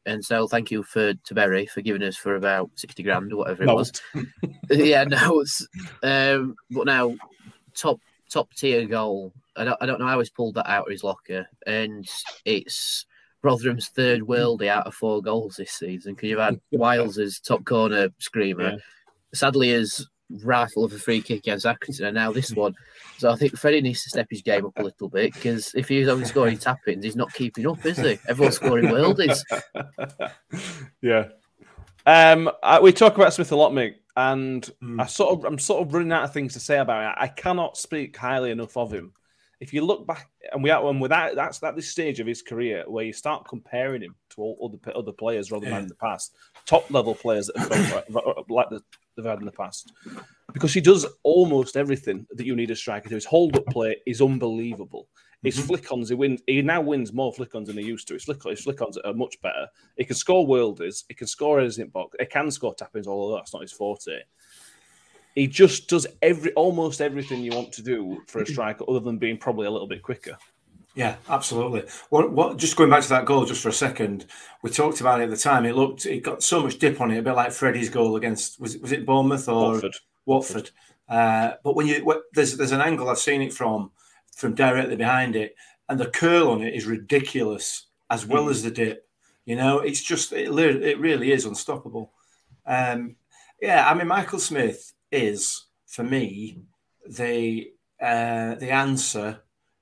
and 0.05 0.23
so 0.23 0.47
thank 0.47 0.71
you 0.71 0.83
for 0.83 1.13
to 1.13 1.33
Bury 1.33 1.65
for 1.67 1.81
giving 1.81 2.03
us 2.03 2.15
for 2.17 2.35
about 2.35 2.69
sixty 2.75 3.03
grand 3.03 3.31
or 3.33 3.37
whatever 3.37 3.63
it 3.63 3.67
No. 3.67 3.75
was. 3.75 3.91
yeah, 4.69 5.03
no, 5.03 5.39
it's 5.41 5.67
um, 6.03 6.55
but 6.69 6.85
now 6.85 7.15
top 7.75 7.99
top 8.29 8.51
tier 8.53 8.85
goal. 8.85 9.33
I 9.55 9.63
don't 9.65 9.77
I 9.81 9.85
don't 9.85 9.99
know 9.99 10.07
how 10.07 10.19
he's 10.19 10.29
pulled 10.29 10.55
that 10.55 10.69
out 10.69 10.85
of 10.87 10.91
his 10.91 11.03
locker, 11.03 11.47
and 11.67 12.07
it's 12.45 13.05
Rotherham's 13.43 13.89
third 13.89 14.21
worldie 14.21 14.67
out 14.69 14.87
of 14.87 14.93
four 14.93 15.21
goals 15.21 15.55
this 15.55 15.71
season 15.71 16.13
because 16.13 16.29
you've 16.29 16.39
had 16.39 16.59
Wiles' 16.71 17.39
top 17.39 17.65
corner 17.65 18.09
screamer, 18.19 18.71
Yeah. 18.71 18.77
sadly 19.33 19.69
his 19.69 20.07
rifle 20.43 20.83
of 20.83 20.93
a 20.93 20.97
free 20.97 21.21
kick 21.21 21.39
against 21.39 21.65
Accrington, 21.65 22.05
and 22.05 22.15
now 22.15 22.31
this 22.31 22.51
one. 22.53 22.75
So 23.17 23.29
I 23.31 23.35
think 23.35 23.57
Freddie 23.57 23.81
needs 23.81 24.03
to 24.03 24.09
step 24.09 24.27
his 24.29 24.41
game 24.41 24.65
up 24.65 24.77
a 24.77 24.83
little 24.83 25.09
bit 25.09 25.33
because 25.33 25.73
if 25.75 25.87
he's 25.87 26.07
only 26.07 26.25
scoring 26.25 26.57
tap-ins, 26.59 27.03
he's 27.03 27.15
not 27.15 27.33
keeping 27.33 27.67
up, 27.67 27.85
is 27.85 27.97
he? 27.97 28.17
Everyone's 28.27 28.55
scoring 28.55 28.85
worldies. 28.89 29.43
yeah. 31.01 31.27
Um, 32.05 32.49
I, 32.63 32.79
we 32.79 32.91
talk 32.91 33.15
about 33.15 33.33
Smith 33.33 33.51
a 33.51 33.55
lot, 33.55 33.71
Mick, 33.73 33.95
and 34.17 34.69
Mm. 34.81 35.01
I 35.01 35.05
sort 35.05 35.37
of, 35.39 35.45
I'm 35.45 35.59
sort 35.59 35.85
of 35.87 35.93
running 35.93 36.11
out 36.11 36.23
of 36.23 36.33
things 36.33 36.53
to 36.53 36.59
say 36.59 36.79
about 36.79 37.11
it. 37.11 37.17
I 37.21 37.27
cannot 37.27 37.77
speak 37.77 38.17
highly 38.17 38.51
enough 38.51 38.75
of 38.77 38.91
him. 38.91 39.13
If 39.59 39.73
you 39.73 39.85
look 39.85 40.07
back, 40.07 40.27
and 40.51 40.63
we 40.63 40.71
are, 40.71 40.83
and 40.89 40.99
without 40.99 41.35
that's 41.35 41.61
at 41.61 41.75
this 41.75 41.89
stage 41.89 42.19
of 42.19 42.25
his 42.25 42.41
career 42.41 42.83
where 42.87 43.05
you 43.05 43.13
start 43.13 43.47
comparing 43.47 44.01
him 44.01 44.15
to 44.31 44.41
all 44.41 44.57
other 44.83 44.97
other 44.97 45.11
players 45.11 45.51
rather 45.51 45.65
Yeah. 45.67 45.73
than 45.75 45.83
in 45.83 45.87
the 45.87 45.95
past, 45.95 46.33
top 46.65 46.89
level 46.89 47.13
players 47.13 47.45
that 47.53 47.59
have 47.59 47.69
gone 47.69 48.25
like, 48.25 48.49
like 48.49 48.69
the, 48.71 48.81
they've 49.15 49.25
had 49.25 49.39
in 49.39 49.45
the 49.45 49.51
past, 49.51 49.91
because 50.53 50.73
he 50.73 50.81
does 50.81 51.05
almost 51.23 51.77
everything 51.77 52.25
that 52.31 52.45
you 52.45 52.55
need 52.55 52.71
a 52.71 52.75
striker 52.75 53.09
to. 53.09 53.15
His 53.15 53.25
hold 53.25 53.55
up 53.57 53.65
play 53.67 53.97
is 54.05 54.21
unbelievable. 54.21 55.07
His 55.43 55.57
Mhm. 55.57 55.67
flick-ons, 55.67 56.09
he 56.09 56.15
wins. 56.15 56.41
He 56.45 56.61
now 56.61 56.81
wins 56.81 57.11
more 57.13 57.33
flick-ons 57.33 57.67
than 57.67 57.77
he 57.77 57.83
used 57.83 58.07
to. 58.09 58.13
His 58.13 58.25
flick, 58.25 58.43
his 58.43 58.61
flick-ons 58.61 58.97
are 58.97 59.13
much 59.13 59.41
better. 59.41 59.67
He 59.97 60.05
can 60.05 60.15
score 60.15 60.45
worldies. 60.47 61.03
He 61.07 61.15
can 61.15 61.25
score 61.25 61.59
as 61.59 61.79
in 61.79 61.89
box. 61.89 62.15
He 62.19 62.25
can 62.27 62.51
score 62.51 62.75
tap-ins, 62.75 63.07
although 63.07 63.35
that's 63.37 63.51
not 63.53 63.63
his 63.63 63.71
forte. 63.71 64.21
He 65.33 65.47
just 65.47 65.87
does 65.87 66.05
every 66.21 66.53
almost 66.53 67.01
everything 67.01 67.41
you 67.41 67.51
want 67.51 67.71
to 67.73 67.81
do 67.81 68.21
for 68.27 68.41
a 68.41 68.45
striker, 68.53 68.85
other 68.87 68.99
than 68.99 69.17
being 69.17 69.37
probably 69.37 69.65
a 69.65 69.71
little 69.71 69.87
bit 69.87 70.03
quicker. 70.03 70.37
Yeah, 70.93 71.15
absolutely. 71.29 71.83
What, 72.09 72.31
what? 72.33 72.57
Just 72.57 72.75
going 72.75 72.89
back 72.89 73.03
to 73.03 73.09
that 73.09 73.25
goal, 73.25 73.45
just 73.45 73.61
for 73.63 73.69
a 73.69 73.73
second, 73.73 74.25
we 74.61 74.69
talked 74.69 74.99
about 74.99 75.21
it 75.21 75.25
at 75.25 75.29
the 75.29 75.37
time. 75.37 75.65
It 75.65 75.75
looked, 75.75 76.05
it 76.05 76.21
got 76.21 76.43
so 76.43 76.61
much 76.61 76.79
dip 76.79 76.99
on 76.99 77.11
it, 77.11 77.19
a 77.19 77.21
bit 77.21 77.33
like 77.35 77.53
Freddie's 77.53 77.89
goal 77.89 78.17
against 78.17 78.59
was 78.59 78.75
it, 78.75 78.81
was 78.81 78.91
it 78.91 79.05
Bournemouth 79.05 79.47
or 79.47 79.71
Watford. 79.73 79.95
Watford. 80.25 80.69
Uh, 81.07 81.53
but 81.63 81.75
when 81.75 81.87
you 81.87 82.03
what, 82.03 82.23
there's 82.33 82.57
there's 82.57 82.73
an 82.73 82.81
angle 82.81 83.09
I've 83.09 83.19
seen 83.19 83.41
it 83.41 83.53
from 83.53 83.91
from 84.35 84.53
directly 84.53 84.97
behind 84.97 85.35
it, 85.35 85.55
and 85.87 85.97
the 85.99 86.07
curl 86.07 86.49
on 86.51 86.61
it 86.61 86.73
is 86.73 86.85
ridiculous, 86.85 87.87
as 88.09 88.25
well 88.25 88.45
Mm. 88.45 88.51
as 88.51 88.63
the 88.63 88.71
dip. 88.71 89.07
You 89.45 89.55
know, 89.55 89.79
it's 89.79 90.01
just 90.01 90.33
it, 90.33 90.49
it 90.51 90.99
really 90.99 91.31
is 91.31 91.45
unstoppable. 91.45 92.11
Um, 92.65 93.15
yeah, 93.61 93.89
I 93.89 93.93
mean, 93.93 94.07
Michael 94.07 94.39
Smith 94.39 94.93
is 95.11 95.65
for 95.87 96.03
me 96.03 96.63
the 97.09 97.71
uh, 98.01 98.55
the 98.55 98.71
answer 98.71 99.41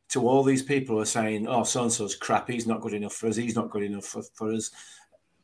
to 0.09 0.27
all 0.27 0.43
these 0.43 0.63
people 0.63 0.95
who 0.95 1.01
are 1.01 1.05
saying, 1.05 1.47
"Oh, 1.47 1.63
so 1.63 1.83
and 1.83 1.91
so's 1.91 2.15
crap. 2.15 2.49
He's 2.49 2.67
not 2.67 2.81
good 2.81 2.93
enough 2.93 3.13
for 3.13 3.27
us. 3.27 3.35
He's 3.35 3.55
not 3.55 3.69
good 3.69 3.83
enough 3.83 4.05
for, 4.05 4.23
for 4.33 4.51
us." 4.51 4.71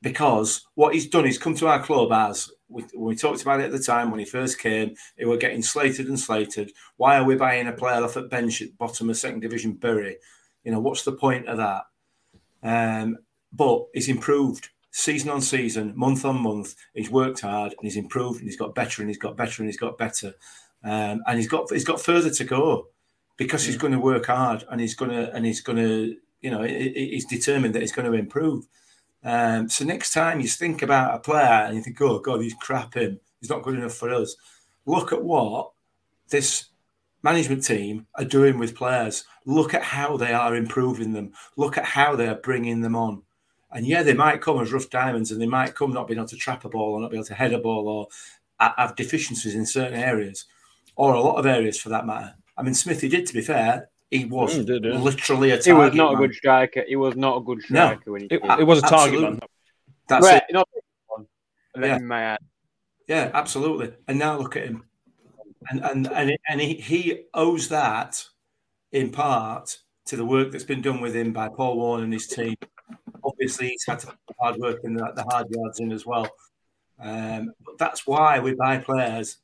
Because 0.02 0.68
what 0.76 0.94
he's 0.94 1.08
done, 1.08 1.26
he's 1.26 1.38
come 1.38 1.56
to 1.56 1.68
our 1.68 1.82
club 1.82 2.12
as 2.12 2.52
we, 2.68 2.84
we 2.96 3.16
talked 3.16 3.42
about 3.42 3.60
it 3.60 3.66
at 3.66 3.72
the 3.72 3.80
time 3.80 4.12
when 4.12 4.20
he 4.20 4.26
first 4.26 4.60
came, 4.60 4.96
they 5.18 5.26
were 5.26 5.38
getting 5.38 5.62
slated 5.62 6.08
and 6.08 6.20
slated. 6.20 6.72
Why 6.98 7.18
are 7.18 7.24
we 7.24 7.36
buying 7.36 7.68
a 7.68 7.74
player 7.74 8.04
off 8.04 8.18
at 8.18 8.30
bench 8.30 8.62
at 8.62 8.78
bottom 8.78 9.10
of 9.10 9.18
second 9.18 9.42
division 9.42 9.74
Bury? 9.74 10.18
You 10.64 10.72
know, 10.72 10.80
what's 10.80 11.04
the 11.04 11.14
point 11.14 11.48
of 11.48 11.58
that? 11.58 11.84
Um, 12.64 13.18
but 13.54 13.86
he's 13.94 14.10
improved 14.10 14.70
season 14.92 15.30
on 15.30 15.42
season, 15.42 15.94
month 15.96 16.26
on 16.26 16.42
month. 16.42 16.76
He's 16.94 17.12
worked 17.12 17.42
hard 17.42 17.74
and 17.74 17.82
he's 17.82 17.98
improved 17.98 18.40
and 18.40 18.50
he's 18.50 18.58
got 18.58 18.76
better 18.76 19.02
and 19.02 19.10
he's 19.10 19.20
got 19.20 19.38
better 19.38 19.62
and 19.62 19.70
he's 19.70 19.78
got 19.78 19.98
better. 19.98 20.34
Um, 20.84 21.24
and 21.28 21.38
he's 21.38 21.48
got 21.48 21.72
he's 21.72 21.86
got 21.86 22.02
further 22.02 22.30
to 22.30 22.44
go 22.44 22.88
because 23.38 23.66
he's 23.66 23.78
going 23.78 23.94
to 23.94 24.00
work 24.00 24.26
hard 24.28 24.64
and 24.70 24.80
he's 24.82 24.96
going 24.96 25.12
to 25.12 25.34
and 25.34 25.46
he's 25.46 25.62
going 25.62 25.78
to 25.78 26.16
you 26.42 26.52
know 26.52 26.64
he- 26.64 26.90
he- 26.90 27.10
he's 27.12 27.26
determined 27.26 27.76
that 27.76 27.82
he's 27.82 27.92
going 27.92 28.10
to 28.12 28.18
improve. 28.18 28.66
Um, 29.24 29.70
so 29.70 29.84
next 29.86 30.14
time 30.14 30.40
you 30.40 30.48
think 30.48 30.82
about 30.82 31.16
a 31.16 31.20
player 31.20 31.66
and 31.66 31.76
you 31.76 31.82
think, 31.82 32.00
oh 32.02 32.20
god, 32.20 32.42
he's 32.42 32.54
crap 32.54 32.94
him, 32.94 33.20
he's 33.42 33.50
not 33.50 33.64
good 33.64 33.76
enough 33.76 33.94
for 33.96 34.14
us. 34.14 34.36
Look 34.86 35.12
at 35.12 35.24
what 35.24 35.72
this 36.30 36.66
management 37.24 37.64
team 37.66 38.06
are 38.16 38.24
doing 38.24 38.60
with 38.60 38.76
players. 38.76 39.26
Look 39.46 39.74
at 39.74 39.82
how 39.82 40.16
they 40.16 40.32
are 40.32 40.56
improving 40.56 41.14
them. 41.14 41.34
Look 41.58 41.78
at 41.78 41.86
how 41.86 42.16
they 42.16 42.28
are 42.28 42.36
bringing 42.36 42.82
them 42.82 42.96
on. 42.96 43.24
And 43.72 43.86
yeah, 43.88 44.04
they 44.04 44.14
might 44.14 44.42
come 44.42 44.62
as 44.62 44.72
rough 44.72 44.90
diamonds, 44.92 45.32
and 45.32 45.42
they 45.42 45.48
might 45.48 45.76
come 45.76 45.92
not 45.92 46.08
being 46.08 46.20
able 46.20 46.28
to 46.30 46.36
trap 46.38 46.64
a 46.66 46.70
ball 46.70 46.94
or 46.94 47.02
not 47.02 47.10
be 47.10 47.18
able 47.18 47.26
to 47.26 47.34
head 47.34 47.52
a 47.52 47.58
ball 47.58 47.88
or 47.88 48.08
have 48.60 48.96
deficiencies 48.96 49.56
in 49.56 49.66
certain 49.66 50.00
areas, 50.00 50.46
or 50.96 51.14
a 51.14 51.20
lot 51.20 51.38
of 51.38 51.46
areas 51.46 51.80
for 51.80 51.90
that 51.90 52.06
matter. 52.06 52.36
I 52.58 52.64
mean, 52.64 52.74
Smithy 52.74 53.10
did, 53.10 53.26
to 53.28 53.34
be 53.34 53.42
fair, 53.42 53.90
he 54.12 54.26
was 54.26 54.54
Mm, 54.56 54.60
he 54.60 54.66
did, 54.66 54.86
yeah. 54.86 54.98
literally 55.00 55.52
a 55.52 55.58
target. 55.62 55.66
He 55.66 55.74
was 55.74 55.94
not 55.96 56.14
a 56.14 56.18
good 56.18 56.34
striker. 56.36 56.84
He 56.88 56.96
was 56.96 57.16
not 57.16 57.38
a 57.38 57.42
good 57.42 57.58
No. 57.58 57.64
striker 57.66 58.12
when 58.12 58.22
he 58.22 58.28
It, 58.32 58.42
came. 58.42 58.60
it 58.60 58.64
was 58.64 58.80
a 58.80 58.88
target 58.88 59.22
man. 59.22 59.40
That's 60.08 60.26
Right, 60.26 60.44
it. 60.48 60.54
not 60.54 60.70
one. 61.08 61.28
Yeah. 61.80 61.98
me 61.98 62.06
my 62.06 62.34
eye. 62.34 62.38
Yeah, 63.08 63.32
absolutely. 63.34 63.94
And 64.08 64.18
now 64.20 64.38
look 64.38 64.56
at 64.56 64.64
him, 64.66 64.84
and 65.70 65.84
and 65.84 66.08
and 66.08 66.38
and 66.48 66.62
he, 66.62 66.76
he 66.76 67.24
owes 67.34 67.70
that 67.70 68.24
in 68.92 69.12
part 69.12 69.78
to 70.06 70.16
the 70.16 70.26
work 70.26 70.52
that's 70.52 70.64
been 70.64 70.82
done 70.82 71.02
with 71.02 71.16
him 71.16 71.34
by 71.34 71.50
Paul 71.50 71.76
Warne 71.78 72.04
and 72.04 72.14
his 72.14 72.28
team. 72.28 72.56
Obviously, 73.24 73.70
he's 73.70 73.86
had 73.86 74.00
to 74.00 74.08
put 74.08 74.18
the 74.28 74.34
hard 74.40 74.58
work 74.58 74.80
and 74.84 74.98
the, 74.98 75.12
the 75.16 75.24
hard 75.24 75.48
yards 75.50 75.80
in 75.80 75.92
as 75.92 76.06
well. 76.06 76.30
Um, 77.00 77.52
but 77.66 77.78
that's 77.78 78.06
why 78.08 78.40
we 78.40 78.54
buy 78.54 78.78
players 78.78 79.38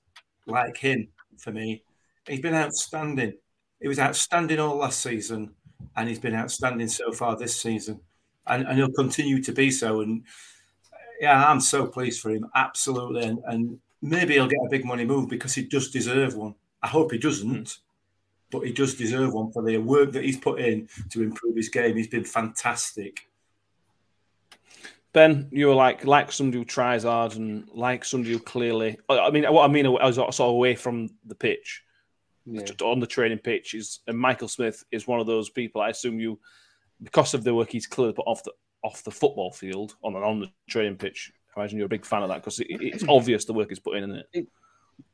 like 0.48 0.78
him. 0.78 1.08
For 1.40 1.52
me, 1.52 1.84
he's 2.28 2.42
been 2.42 2.56
outstanding. 2.56 3.34
He 3.82 3.88
was 3.88 4.00
outstanding 4.00 4.60
all 4.60 4.78
last 4.78 5.02
season, 5.02 5.56
and 5.96 6.08
he's 6.08 6.20
been 6.20 6.36
outstanding 6.36 6.88
so 6.88 7.12
far 7.12 7.36
this 7.36 7.60
season, 7.60 8.00
and, 8.48 8.66
and 8.68 8.78
he'll 8.78 8.92
continue 8.92 9.42
to 9.42 9.52
be 9.52 9.72
so. 9.72 10.02
And 10.02 10.24
yeah, 11.20 11.48
I'm 11.48 11.60
so 11.60 11.88
pleased 11.88 12.22
for 12.22 12.32
him, 12.32 12.48
absolutely. 12.56 13.24
And, 13.24 13.40
and 13.46 13.80
maybe 14.02 14.34
he'll 14.34 14.48
get 14.48 14.66
a 14.66 14.70
big 14.70 14.86
money 14.86 15.06
move 15.06 15.30
because 15.30 15.54
he 15.54 15.64
does 15.64 15.92
deserve 15.92 16.36
one. 16.36 16.56
I 16.84 16.88
hope 16.88 17.12
he 17.12 17.18
doesn't, 17.18 17.70
hmm. 17.70 17.80
but 18.50 18.62
he 18.62 18.74
does 18.74 18.96
deserve 18.96 19.34
one 19.34 19.52
for 19.52 19.64
the 19.64 19.78
work 19.78 20.12
that 20.14 20.24
he's 20.24 20.38
put 20.38 20.60
in 20.60 20.90
to 21.10 21.24
improve 21.24 21.56
his 21.56 21.70
game. 21.70 21.96
He's 21.96 22.08
been 22.08 22.26
fantastic. 22.26 23.28
Ben, 25.14 25.50
you're 25.52 25.76
like 25.76 26.06
like 26.06 26.32
somebody 26.32 26.60
who 26.60 26.66
tries 26.66 27.04
hard 27.04 27.36
and 27.36 27.68
like 27.74 28.06
somebody 28.06 28.32
who 28.32 28.40
clearly. 28.40 28.98
I 29.10 29.30
mean, 29.30 29.44
what 29.46 29.70
I 29.70 29.72
mean, 29.72 29.86
I 29.86 30.06
was 30.06 30.16
sort 30.16 30.30
of 30.30 30.40
away 30.40 30.76
from 30.76 31.10
the 31.26 31.36
pitch, 31.36 31.84
Yeah. 32.46 32.64
just 32.64 32.82
on 32.82 33.00
the 33.00 33.08
training 33.08 33.40
pitch. 33.40 33.74
Is 33.74 34.00
and 34.08 34.18
Michael 34.18 34.48
Smith 34.48 34.84
is 34.92 35.08
one 35.08 35.20
of 35.20 35.28
those 35.28 35.50
people. 35.50 35.82
I 35.82 35.90
assume 35.90 36.20
you, 36.20 36.40
because 37.02 37.34
of 37.34 37.44
the 37.44 37.54
work 37.54 37.72
he's 37.72 37.88
clearly 37.88 38.14
put 38.14 38.28
off 38.28 38.44
the 38.44 38.54
off 38.84 39.04
the 39.04 39.12
football 39.12 39.52
field 39.52 39.96
on 40.04 40.16
and 40.16 40.24
on 40.24 40.40
the 40.40 40.52
training 40.68 40.98
pitch. 40.98 41.32
I 41.56 41.60
imagine 41.60 41.78
you're 41.78 41.86
a 41.86 41.90
big 41.90 42.06
fan 42.06 42.24
of 42.24 42.30
that 42.30 42.38
because 42.38 42.60
it, 42.60 42.68
it's 42.70 43.04
obvious 43.10 43.46
the 43.46 43.54
work 43.54 43.70
he's 43.70 43.80
put 43.80 43.98
in, 43.98 44.04
isn't 44.04 44.26
it? 44.34 44.48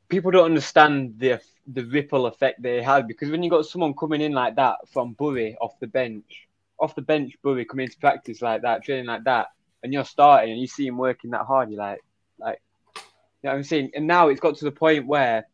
people 0.10 0.32
don't 0.32 0.46
understand 0.46 1.16
the 1.18 1.40
the 1.74 1.84
ripple 1.86 2.28
effect 2.28 2.62
they 2.62 2.82
have 2.82 3.08
because 3.08 3.30
when 3.30 3.44
you 3.44 3.50
got 3.50 3.66
someone 3.66 3.94
coming 3.94 4.22
in 4.22 4.32
like 4.32 4.56
that 4.56 4.76
from 4.88 5.14
Bury 5.14 5.58
off 5.60 5.78
the 5.80 5.88
bench, 5.88 6.48
off 6.80 6.96
the 6.96 7.02
bench, 7.02 7.34
Bury 7.44 7.66
coming 7.66 7.86
into 7.86 7.98
practice 7.98 8.42
like 8.42 8.62
that, 8.62 8.84
training 8.84 9.06
like 9.06 9.26
that, 9.26 9.48
and 9.84 9.92
you're 9.92 10.06
starting 10.06 10.52
and 10.52 10.62
you 10.62 10.68
see 10.68 10.88
him 10.88 10.98
working 10.98 11.32
that 11.32 11.46
hard, 11.46 11.70
you're 11.70 11.80
like, 11.80 12.02
like, 12.40 12.62
you 12.96 13.02
know 13.44 13.52
what 13.52 13.58
I'm 13.58 13.64
saying? 13.64 13.92
And 13.96 14.08
now 14.08 14.30
it's 14.30 14.40
got 14.40 14.56
to 14.58 14.66
the 14.66 14.72
point 14.72 15.08
where, 15.08 15.46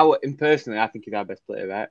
our, 0.00 0.18
and 0.22 0.38
personally, 0.38 0.78
I 0.78 0.86
think 0.88 1.04
he's 1.04 1.14
our 1.14 1.24
best 1.24 1.44
player, 1.46 1.66
right? 1.68 1.88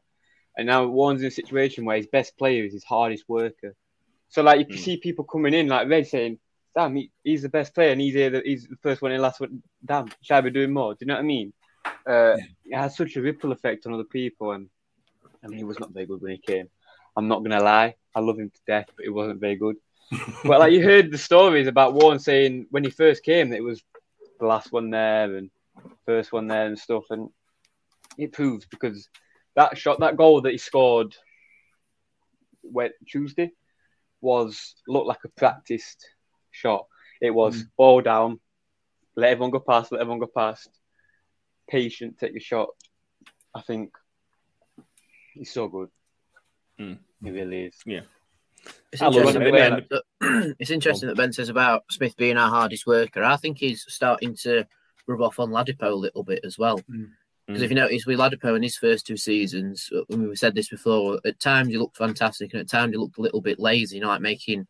And 0.57 0.67
now 0.67 0.85
Warne's 0.85 1.21
in 1.21 1.27
a 1.27 1.31
situation 1.31 1.85
where 1.85 1.97
his 1.97 2.07
best 2.07 2.37
player 2.37 2.63
is 2.63 2.73
his 2.73 2.83
hardest 2.83 3.25
worker. 3.27 3.75
So 4.29 4.41
like 4.41 4.59
you 4.59 4.65
can 4.65 4.77
Mm. 4.77 4.83
see 4.85 4.97
people 4.97 5.25
coming 5.25 5.53
in 5.53 5.67
like 5.67 5.89
Red 5.89 6.07
saying, 6.07 6.39
"Damn, 6.75 6.95
he, 6.95 7.11
he's 7.23 7.41
the 7.41 7.49
best 7.49 7.73
player, 7.73 7.91
and 7.91 8.01
he's 8.01 8.13
here, 8.13 8.29
the, 8.29 8.41
he's 8.45 8.67
the 8.67 8.77
first 8.81 9.01
one 9.01 9.11
in, 9.11 9.21
last 9.21 9.39
one. 9.39 9.61
Damn, 9.83 10.07
should 10.21 10.35
I 10.35 10.41
be 10.41 10.51
doing 10.51 10.73
more?" 10.73 10.93
Do 10.93 10.99
you 11.01 11.07
know 11.07 11.15
what 11.15 11.19
I 11.19 11.23
mean? 11.35 11.53
Uh, 12.07 12.37
it 12.65 12.75
has 12.75 12.95
such 12.97 13.15
a 13.15 13.21
ripple 13.21 13.51
effect 13.51 13.85
on 13.85 13.93
other 13.93 14.03
people, 14.03 14.51
and 14.51 14.69
I 15.43 15.47
mean, 15.47 15.57
he 15.57 15.63
was 15.63 15.79
not 15.79 15.91
very 15.93 16.05
good 16.05 16.21
when 16.21 16.31
he 16.31 16.37
came. 16.37 16.69
I'm 17.15 17.27
not 17.27 17.43
gonna 17.43 17.61
lie, 17.63 17.95
I 18.13 18.19
love 18.19 18.39
him 18.39 18.49
to 18.49 18.61
death, 18.67 18.87
but 18.95 19.03
he 19.05 19.09
wasn't 19.09 19.39
very 19.39 19.55
good. 19.55 19.77
but 20.43 20.59
like 20.59 20.73
you 20.73 20.83
heard 20.83 21.11
the 21.11 21.17
stories 21.17 21.67
about 21.67 21.93
Warne 21.93 22.19
saying 22.19 22.67
when 22.71 22.83
he 22.83 22.89
first 22.89 23.23
came 23.23 23.49
that 23.49 23.57
it 23.57 23.63
was 23.63 23.83
the 24.39 24.45
last 24.45 24.71
one 24.71 24.89
there 24.89 25.35
and 25.35 25.49
first 26.05 26.31
one 26.31 26.47
there 26.47 26.67
and 26.67 26.77
stuff, 26.77 27.05
and 27.09 27.29
it 28.17 28.33
proves 28.33 28.65
because 28.65 29.09
that 29.55 29.77
shot, 29.77 29.99
that 29.99 30.17
goal 30.17 30.41
that 30.41 30.51
he 30.51 30.57
scored, 30.57 31.15
went 32.63 32.93
Tuesday, 33.07 33.51
was 34.21 34.75
looked 34.87 35.07
like 35.07 35.23
a 35.23 35.29
practiced 35.29 36.07
shot. 36.51 36.85
It 37.21 37.31
was 37.31 37.63
ball 37.77 38.01
down, 38.01 38.39
let 39.15 39.31
everyone 39.31 39.51
go 39.51 39.59
past, 39.59 39.91
let 39.91 40.01
everyone 40.01 40.19
go 40.19 40.27
past. 40.27 40.69
Patient, 41.69 42.17
take 42.19 42.33
your 42.33 42.41
shot. 42.41 42.69
I 43.53 43.61
think 43.61 43.93
he's 45.33 45.51
so 45.51 45.67
good. 45.67 45.89
Mm. 46.79 46.99
He 47.23 47.31
really 47.31 47.65
is. 47.65 47.75
Yeah. 47.85 48.01
It's 48.91 49.01
interesting, 49.01 49.41
it. 49.41 49.51
that 49.51 49.53
Ben, 49.53 49.85
that- 49.89 50.55
it's 50.59 50.71
interesting 50.71 51.07
that 51.07 51.17
Ben 51.17 51.33
says 51.33 51.49
about 51.49 51.83
Smith 51.89 52.17
being 52.17 52.37
our 52.37 52.49
hardest 52.49 52.85
worker. 52.85 53.23
I 53.23 53.37
think 53.37 53.57
he's 53.57 53.85
starting 53.87 54.35
to 54.37 54.65
rub 55.07 55.21
off 55.21 55.39
on 55.39 55.51
Ladapo 55.51 55.91
a 55.91 55.95
little 55.95 56.23
bit 56.23 56.41
as 56.43 56.57
well. 56.57 56.79
Mm. 56.81 57.09
Because 57.47 57.61
if 57.61 57.67
mm. 57.67 57.75
you 57.75 57.81
notice 57.81 58.05
with 58.05 58.19
Ladapo 58.19 58.55
in 58.55 58.63
his 58.63 58.77
first 58.77 59.05
two 59.05 59.17
seasons, 59.17 59.89
uh, 59.95 60.01
when 60.07 60.27
we 60.27 60.35
said 60.35 60.55
this 60.55 60.69
before, 60.69 61.19
at 61.25 61.39
times 61.39 61.69
he 61.69 61.77
looked 61.77 61.97
fantastic 61.97 62.53
and 62.53 62.61
at 62.61 62.69
times 62.69 62.91
he 62.91 62.97
looked 62.97 63.17
a 63.17 63.21
little 63.21 63.41
bit 63.41 63.59
lazy, 63.59 63.97
you 63.97 64.01
know, 64.01 64.07
like 64.07 64.21
making 64.21 64.65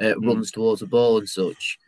uh, 0.00 0.14
mm. 0.14 0.26
runs 0.26 0.50
towards 0.50 0.80
the 0.80 0.86
ball 0.86 1.18
and 1.18 1.28
such. 1.28 1.78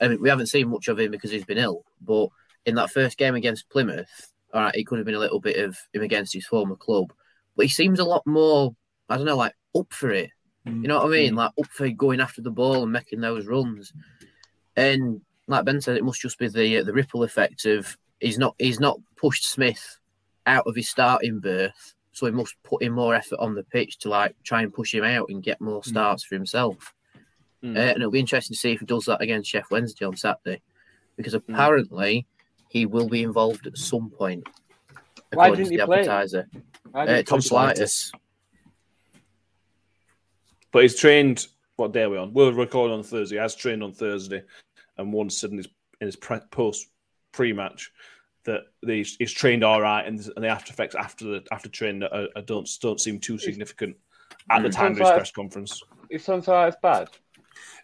I 0.00 0.08
mean, 0.08 0.20
we 0.20 0.28
haven't 0.28 0.46
seen 0.48 0.68
much 0.68 0.88
of 0.88 0.98
him 0.98 1.10
because 1.10 1.30
he's 1.30 1.44
been 1.44 1.58
ill, 1.58 1.84
but 2.00 2.28
in 2.66 2.74
that 2.74 2.90
first 2.90 3.16
game 3.18 3.34
against 3.34 3.68
Plymouth, 3.70 4.32
all 4.52 4.62
right, 4.62 4.74
it 4.74 4.86
could 4.86 4.98
have 4.98 5.06
been 5.06 5.14
a 5.14 5.20
little 5.20 5.40
bit 5.40 5.56
of 5.56 5.76
him 5.92 6.02
against 6.02 6.32
his 6.32 6.46
former 6.46 6.76
club, 6.76 7.12
but 7.56 7.66
he 7.66 7.70
seems 7.70 7.98
a 7.98 8.04
lot 8.04 8.26
more, 8.26 8.74
I 9.08 9.16
don't 9.16 9.26
know, 9.26 9.36
like 9.36 9.54
up 9.76 9.92
for 9.92 10.10
it. 10.10 10.30
Mm, 10.66 10.82
you 10.82 10.88
know 10.88 10.98
what 10.98 11.06
I 11.06 11.10
mean? 11.10 11.34
Like 11.34 11.52
up 11.58 11.66
for 11.70 11.88
going 11.88 12.20
after 12.20 12.42
the 12.42 12.50
ball 12.50 12.82
and 12.82 12.92
making 12.92 13.20
those 13.20 13.46
runs. 13.46 13.92
And 14.76 15.20
like 15.46 15.64
Ben 15.64 15.80
said, 15.80 15.96
it 15.96 16.04
must 16.04 16.20
just 16.20 16.38
be 16.38 16.48
the 16.48 16.78
uh, 16.78 16.84
the 16.84 16.92
ripple 16.92 17.24
effect 17.24 17.64
of 17.64 17.96
he's 18.20 18.38
not 18.38 18.54
he's 18.58 18.80
not 18.80 18.98
pushed 19.16 19.44
Smith 19.48 19.98
out 20.46 20.66
of 20.66 20.74
his 20.74 20.88
starting 20.88 21.40
berth, 21.40 21.94
so 22.12 22.26
he 22.26 22.32
must 22.32 22.54
put 22.62 22.82
in 22.82 22.92
more 22.92 23.14
effort 23.14 23.38
on 23.38 23.54
the 23.54 23.62
pitch 23.64 23.98
to 23.98 24.08
like 24.08 24.34
try 24.44 24.62
and 24.62 24.72
push 24.72 24.94
him 24.94 25.04
out 25.04 25.28
and 25.28 25.42
get 25.42 25.60
more 25.60 25.82
starts 25.84 26.24
for 26.24 26.34
himself. 26.34 26.94
Mm. 27.62 27.76
Uh, 27.76 27.80
and 27.80 27.96
it'll 27.96 28.10
be 28.10 28.20
interesting 28.20 28.54
to 28.54 28.58
see 28.58 28.72
if 28.72 28.80
he 28.80 28.86
does 28.86 29.04
that 29.06 29.20
against 29.20 29.52
Sheff 29.52 29.70
Wednesday 29.70 30.04
on 30.04 30.16
Saturday, 30.16 30.62
because 31.16 31.34
apparently 31.34 32.26
he 32.68 32.86
will 32.86 33.08
be 33.08 33.22
involved 33.22 33.66
at 33.66 33.76
some 33.76 34.10
point. 34.10 34.48
Why 35.32 35.50
didn't 35.50 35.66
to 35.66 35.70
he 35.72 35.76
the 35.76 35.86
play? 35.86 35.98
advertiser. 36.00 36.48
I 36.94 37.02
Uh, 37.02 37.06
didn't- 37.06 37.26
tonsillitis. 37.28 38.12
But 40.70 40.82
he's 40.82 40.98
trained. 40.98 41.46
What 41.76 41.92
day 41.92 42.02
are 42.02 42.10
we 42.10 42.18
on? 42.18 42.32
We're 42.32 42.52
recording 42.52 42.96
on 42.96 43.02
Thursday. 43.02 43.36
He 43.36 43.40
has 43.40 43.54
trained 43.54 43.82
on 43.82 43.92
Thursday, 43.92 44.42
and 44.96 45.12
Warne 45.12 45.30
said 45.30 45.50
in 45.50 45.58
his 45.58 45.68
in 46.00 46.06
his 46.06 46.16
pre, 46.16 46.38
post 46.50 46.88
pre-match 47.38 47.92
that 48.44 48.62
he's, 48.84 49.14
he's 49.18 49.32
trained 49.32 49.62
all 49.62 49.80
right, 49.80 50.04
and, 50.06 50.18
and 50.34 50.44
the 50.44 50.48
after 50.48 50.72
effects 50.72 50.96
after 50.96 51.24
the 51.24 51.46
after 51.52 51.68
training 51.68 52.02
are, 52.02 52.26
are 52.34 52.42
don't 52.42 52.68
don't 52.82 53.00
seem 53.00 53.20
too 53.20 53.38
significant 53.38 53.96
at 54.50 54.62
the 54.62 54.68
time 54.70 54.92
of 54.92 54.98
his 54.98 55.06
Sounds 55.06 55.10
like- 55.10 55.16
press 55.16 55.30
conference. 55.30 55.82
Is 56.10 56.24
tonsillitis 56.24 56.76
bad? 56.82 57.08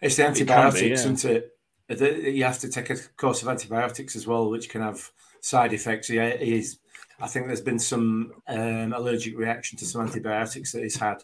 It's 0.01 0.15
the 0.17 0.23
It 0.23 0.25
be, 0.25 0.29
antibiotics, 0.29 0.81
yeah. 0.81 1.11
isn't 1.11 1.25
it? 1.25 2.35
You 2.35 2.43
have 2.43 2.59
to 2.59 2.69
take 2.69 2.89
a 2.89 2.97
course 3.15 3.43
of 3.43 3.47
antibiotics 3.47 4.15
as 4.15 4.25
well, 4.27 4.49
which 4.49 4.67
can 4.69 4.81
have 4.81 5.09
side 5.41 5.73
effects. 5.73 6.09
Yeah, 6.09 6.35
he's. 6.37 6.79
I 7.21 7.27
think 7.27 7.47
there's 7.47 7.61
been 7.61 7.79
some 7.79 8.33
um, 8.47 8.91
allergic 8.93 9.37
reaction 9.37 9.77
to 9.77 9.85
some 9.85 10.01
antibiotics 10.01 10.71
that 10.73 10.83
he's 10.83 10.97
had. 10.97 11.23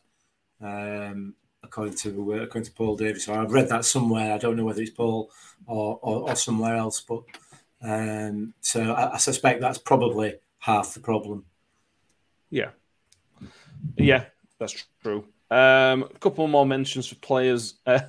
Um, 0.61 1.33
according 1.63 1.95
to 1.95 2.33
uh, 2.33 2.43
according 2.43 2.65
to 2.69 2.71
Paul 2.73 2.95
Davis. 2.97 3.27
I've 3.27 3.51
read 3.51 3.69
that 3.69 3.85
somewhere. 3.85 4.33
I 4.33 4.37
don't 4.37 4.55
know 4.57 4.65
whether 4.65 4.81
it's 4.81 4.91
Paul 4.91 5.31
or 5.65 5.99
or, 6.01 6.29
or 6.29 6.35
somewhere 6.35 6.75
else, 6.75 7.01
but 7.01 7.23
um, 7.81 8.53
so 8.61 8.91
I, 8.93 9.13
I 9.13 9.17
suspect 9.17 9.61
that's 9.61 9.77
probably 9.77 10.35
half 10.59 10.93
the 10.93 10.99
problem. 10.99 11.45
Yeah, 12.49 12.69
yeah, 13.97 14.25
that's 14.59 14.85
true. 15.01 15.25
Um, 15.49 16.03
a 16.03 16.19
couple 16.19 16.47
more 16.47 16.65
mentions 16.65 17.07
for 17.07 17.15
players. 17.15 17.75
Uh, 17.85 17.99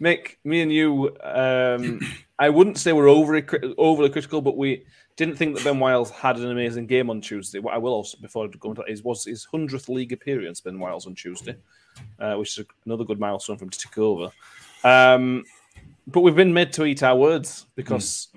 Mick, 0.00 0.36
me 0.44 0.62
and 0.62 0.72
you, 0.72 1.16
um, 1.22 2.00
I 2.38 2.48
wouldn't 2.48 2.78
say 2.78 2.92
we're 2.92 3.08
overly, 3.08 3.44
overly 3.76 4.08
critical, 4.08 4.40
but 4.40 4.56
we 4.56 4.84
didn't 5.16 5.36
think 5.36 5.56
that 5.56 5.64
Ben 5.64 5.80
Wiles 5.80 6.10
had 6.10 6.36
an 6.36 6.50
amazing 6.50 6.86
game 6.86 7.10
on 7.10 7.20
Tuesday. 7.20 7.58
What 7.58 7.74
I 7.74 7.78
will 7.78 7.92
also, 7.92 8.18
before 8.18 8.44
I 8.44 8.48
go 8.58 8.70
into 8.70 8.82
that, 8.82 8.92
is 8.92 9.02
was 9.02 9.24
his 9.24 9.46
100th 9.52 9.88
league 9.88 10.12
appearance, 10.12 10.60
Ben 10.60 10.78
Wiles, 10.78 11.06
on 11.08 11.16
Tuesday, 11.16 11.56
uh, 12.20 12.34
which 12.34 12.56
is 12.56 12.64
another 12.86 13.04
good 13.04 13.18
milestone 13.18 13.58
for 13.58 13.64
him 13.64 13.70
to 13.70 13.78
take 13.78 13.98
over. 13.98 14.30
Um, 14.84 15.44
but 16.06 16.20
we've 16.20 16.36
been 16.36 16.54
made 16.54 16.72
to 16.74 16.84
eat 16.84 17.02
our 17.02 17.16
words 17.16 17.66
because 17.74 18.28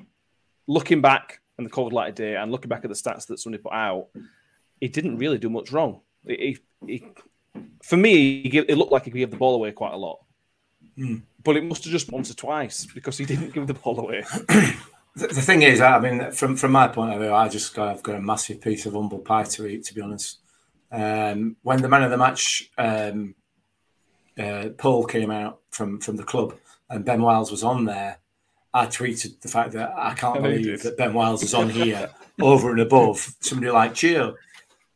looking 0.68 1.02
back 1.02 1.42
on 1.58 1.64
the 1.64 1.70
cold 1.70 1.94
light 1.94 2.10
of 2.10 2.16
day 2.16 2.36
and 2.36 2.52
looking 2.52 2.70
back 2.70 2.84
at 2.84 2.90
the 2.90 2.96
stats 2.96 3.28
that 3.28 3.40
somebody 3.40 3.62
put 3.62 3.74
out, 3.74 4.08
he 4.80 4.88
didn't 4.88 5.18
really 5.18 5.38
do 5.38 5.50
much 5.50 5.72
wrong. 5.72 6.02
He, 6.28 6.58
he, 6.86 7.04
for 7.84 7.98
me, 7.98 8.42
it 8.42 8.78
looked 8.78 8.92
like 8.92 9.06
he 9.06 9.12
gave 9.12 9.32
the 9.32 9.38
ball 9.38 9.56
away 9.56 9.72
quite 9.72 9.94
a 9.94 9.98
lot. 9.98 10.20
But 11.44 11.58
it 11.58 11.64
must 11.64 11.84
have 11.84 11.92
just 11.92 12.12
once 12.12 12.32
or 12.32 12.36
twice 12.36 12.86
because 12.86 13.18
he 13.18 13.26
didn't 13.26 13.54
give 13.54 13.68
the 13.68 13.74
ball 13.74 14.00
away. 14.00 14.24
The, 15.18 15.28
the 15.28 15.42
thing 15.42 15.62
is, 15.62 15.80
I 15.80 15.98
mean, 16.00 16.32
from 16.32 16.58
from 16.58 16.74
my 16.74 16.90
point 16.90 17.14
of 17.14 17.22
view, 17.22 17.34
I 17.34 17.48
just 17.48 17.74
got 17.74 17.88
I've 17.88 18.04
got 18.04 18.16
a 18.16 18.22
massive 18.22 18.60
piece 18.60 18.86
of 18.86 18.96
humble 18.96 19.20
pie 19.20 19.44
to 19.44 19.66
eat. 19.66 19.86
To 19.86 19.94
be 19.94 20.02
honest, 20.02 20.40
um, 20.92 21.56
when 21.62 21.82
the 21.82 21.88
man 21.88 22.04
of 22.04 22.12
the 22.12 22.18
match 22.18 22.70
um, 22.78 23.34
uh, 24.38 24.70
poll 24.78 25.06
came 25.06 25.32
out 25.32 25.62
from 25.70 26.02
from 26.02 26.18
the 26.18 26.24
club 26.24 26.56
and 26.90 27.06
Ben 27.06 27.22
Wiles 27.22 27.50
was 27.50 27.64
on 27.64 27.86
there, 27.86 28.18
I 28.76 28.88
tweeted 28.88 29.40
the 29.40 29.48
fact 29.48 29.72
that 29.72 29.94
I 29.96 30.14
can't 30.16 30.40
I 30.40 30.42
believe 30.42 30.84
that 30.84 30.98
Ben 30.98 31.14
Wiles 31.14 31.42
is 31.44 31.54
on 31.54 31.70
here 31.70 32.10
over 32.42 32.72
and 32.72 32.82
above 32.82 33.34
somebody 33.40 33.72
like 33.72 33.96
Chio. 33.96 34.36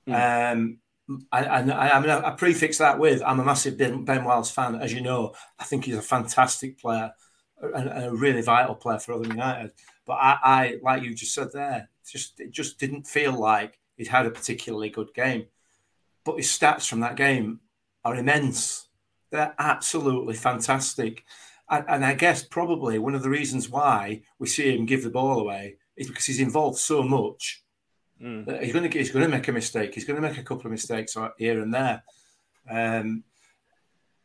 Um, 0.05 0.79
and, 1.31 1.71
I, 1.71 1.91
I 1.91 1.99
mean, 2.01 2.09
I, 2.09 2.31
prefix 2.31 2.79
that 2.79 2.99
with 2.99 3.23
I'm 3.25 3.39
a 3.39 3.45
massive 3.45 3.77
Ben, 3.77 4.03
ben 4.03 4.25
Wiles 4.25 4.51
fan, 4.51 4.75
as 4.75 4.93
you 4.93 4.99
know. 4.99 5.33
I 5.57 5.63
think 5.63 5.85
he's 5.85 5.95
a 5.95 6.01
fantastic 6.01 6.77
player 6.77 7.13
and, 7.61 7.87
and 7.87 8.05
a 8.05 8.11
really 8.11 8.41
vital 8.41 8.75
player 8.75 8.99
for 8.99 9.13
Rotherham 9.13 9.31
United. 9.31 9.71
But 10.05 10.15
I, 10.15 10.37
I, 10.43 10.79
like 10.83 11.03
you 11.03 11.15
just 11.15 11.33
said 11.33 11.53
there, 11.53 11.89
just 12.05 12.37
it 12.41 12.51
just 12.51 12.79
didn't 12.79 13.07
feel 13.07 13.31
like 13.31 13.79
he'd 13.95 14.07
had 14.07 14.25
a 14.25 14.31
particularly 14.31 14.89
good 14.89 15.13
game. 15.13 15.45
But 16.25 16.35
his 16.35 16.47
stats 16.47 16.85
from 16.85 16.99
that 16.99 17.15
game 17.15 17.61
are 18.03 18.15
immense. 18.15 18.89
They're 19.31 19.55
absolutely 19.57 20.35
fantastic. 20.35 21.23
And, 21.69 21.85
and 21.87 22.05
I 22.05 22.13
guess 22.13 22.43
probably 22.43 22.99
one 22.99 23.15
of 23.15 23.23
the 23.23 23.29
reasons 23.29 23.69
why 23.69 24.21
we 24.39 24.47
see 24.47 24.75
him 24.75 24.85
give 24.85 25.03
the 25.03 25.09
ball 25.09 25.39
away 25.39 25.77
is 25.95 26.07
because 26.07 26.25
he's 26.25 26.39
involved 26.39 26.77
so 26.77 27.03
much 27.03 27.63
Mm. 28.21 28.45
that 28.47 28.61
he's 28.61 28.73
going 28.73 28.89
to 28.89 28.97
he's 28.97 29.11
going 29.11 29.23
to 29.23 29.31
make 29.31 29.47
a 29.47 29.53
mistake. 29.53 29.95
He's 29.95 30.03
going 30.03 30.21
to 30.21 30.27
make 30.27 30.37
a 30.37 30.43
couple 30.43 30.65
of 30.65 30.71
mistakes 30.71 31.15
here 31.37 31.61
and 31.61 31.73
there. 31.73 32.03
Um, 32.69 33.23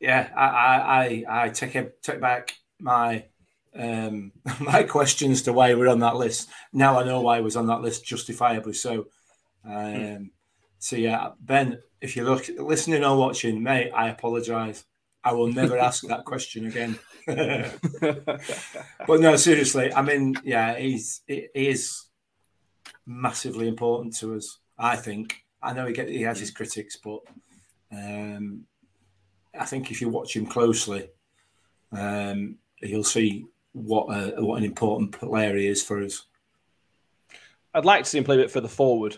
yeah, 0.01 0.31
I, 0.37 0.47
I, 0.47 1.25
I, 1.31 1.45
I 1.45 1.49
take 1.51 1.77
a, 1.77 1.91
take 2.03 2.21
back 2.21 2.55
my 2.81 3.27
um, 3.79 4.33
my 4.61 4.83
questions 4.83 5.43
to 5.43 5.53
why 5.53 5.73
we're 5.75 5.87
on 5.89 6.01
that 6.01 6.17
list. 6.17 6.49
Now 6.73 6.99
I 6.99 7.05
know 7.05 7.21
why 7.21 7.37
he 7.37 7.43
was 7.45 7.55
on 7.57 7.69
that 7.69 7.83
list 7.83 8.05
justifiably 8.05 8.73
so. 8.73 9.07
Um, 9.65 10.33
So 10.81 10.97
yeah, 10.97 11.31
Ben, 11.41 11.79
if 12.01 12.17
you're 12.17 12.27
look, 12.27 12.49
listening 12.59 13.05
or 13.05 13.17
watching, 13.17 13.63
mate, 13.63 13.93
I 13.95 14.09
apologise. 14.09 14.85
I 15.25 15.33
will 15.33 15.49
never 15.49 15.79
ask 15.79 16.05
that 16.05 16.25
question 16.25 16.67
again. 16.67 16.99
but 17.27 19.21
no, 19.21 19.37
seriously, 19.37 19.93
I 19.93 20.03
mean, 20.03 20.37
yeah, 20.45 20.77
he's 20.77 21.23
he 21.27 21.49
is 21.55 22.05
massively 23.07 23.67
important 23.69 24.17
to 24.19 24.35
us. 24.35 24.59
I 24.79 24.97
think. 24.97 25.45
I 25.63 25.73
know 25.73 25.87
he 25.87 25.95
get 25.95 26.09
he 26.09 26.23
has 26.23 26.39
his 26.39 26.51
critics, 26.51 26.99
but 27.03 27.21
um, 27.91 28.67
I 29.59 29.65
think 29.65 29.91
if 29.91 30.01
you 30.01 30.11
watch 30.11 30.37
him 30.37 30.45
closely, 30.47 31.09
um, 31.93 32.57
you'll 32.83 33.05
see 33.05 33.47
what 33.73 34.07
a, 34.07 34.45
what 34.45 34.59
an 34.59 34.65
important 34.65 35.13
player 35.13 35.57
he 35.57 35.67
is 35.67 35.83
for 35.83 36.03
us. 36.03 36.27
I'd 37.73 37.85
like 37.85 38.05
to 38.05 38.11
see 38.11 38.19
him 38.19 38.25
play 38.25 38.37
a 38.37 38.39
bit 38.39 38.51
further 38.51 38.69
forward. 38.69 39.17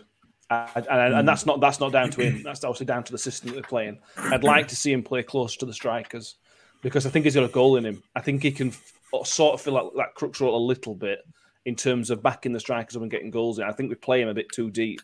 And, 0.49 0.87
and, 0.89 1.13
and 1.13 1.27
that's 1.27 1.45
not 1.45 1.59
that's 1.59 1.79
not 1.79 1.91
down 1.91 2.09
to 2.11 2.21
him. 2.21 2.41
That's 2.43 2.63
obviously 2.63 2.85
down 2.85 3.03
to 3.03 3.11
the 3.11 3.17
system 3.17 3.49
that 3.49 3.55
they're 3.55 3.63
playing. 3.63 3.99
I'd 4.17 4.43
like 4.43 4.69
to 4.69 4.75
see 4.75 4.93
him 4.93 5.03
play 5.03 5.23
closer 5.23 5.59
to 5.59 5.65
the 5.65 5.73
strikers 5.73 6.35
because 6.81 7.05
I 7.05 7.09
think 7.09 7.25
he's 7.25 7.35
got 7.35 7.43
a 7.43 7.49
goal 7.49 7.75
in 7.75 7.85
him. 7.85 8.01
I 8.15 8.21
think 8.21 8.43
he 8.43 8.51
can 8.51 8.69
f- 8.69 8.93
sort 9.25 9.55
of 9.55 9.61
feel 9.61 9.73
like 9.73 9.85
that 9.97 10.15
crux 10.15 10.39
role 10.39 10.55
a 10.55 10.65
little 10.65 10.95
bit 10.95 11.19
in 11.65 11.75
terms 11.75 12.09
of 12.09 12.23
backing 12.23 12.53
the 12.53 12.61
strikers 12.61 12.95
up 12.95 13.01
and 13.01 13.11
getting 13.11 13.29
goals 13.29 13.59
in. 13.59 13.65
I 13.65 13.73
think 13.73 13.89
we 13.89 13.95
play 13.95 14.21
him 14.21 14.29
a 14.29 14.33
bit 14.33 14.49
too 14.53 14.71
deep. 14.71 15.01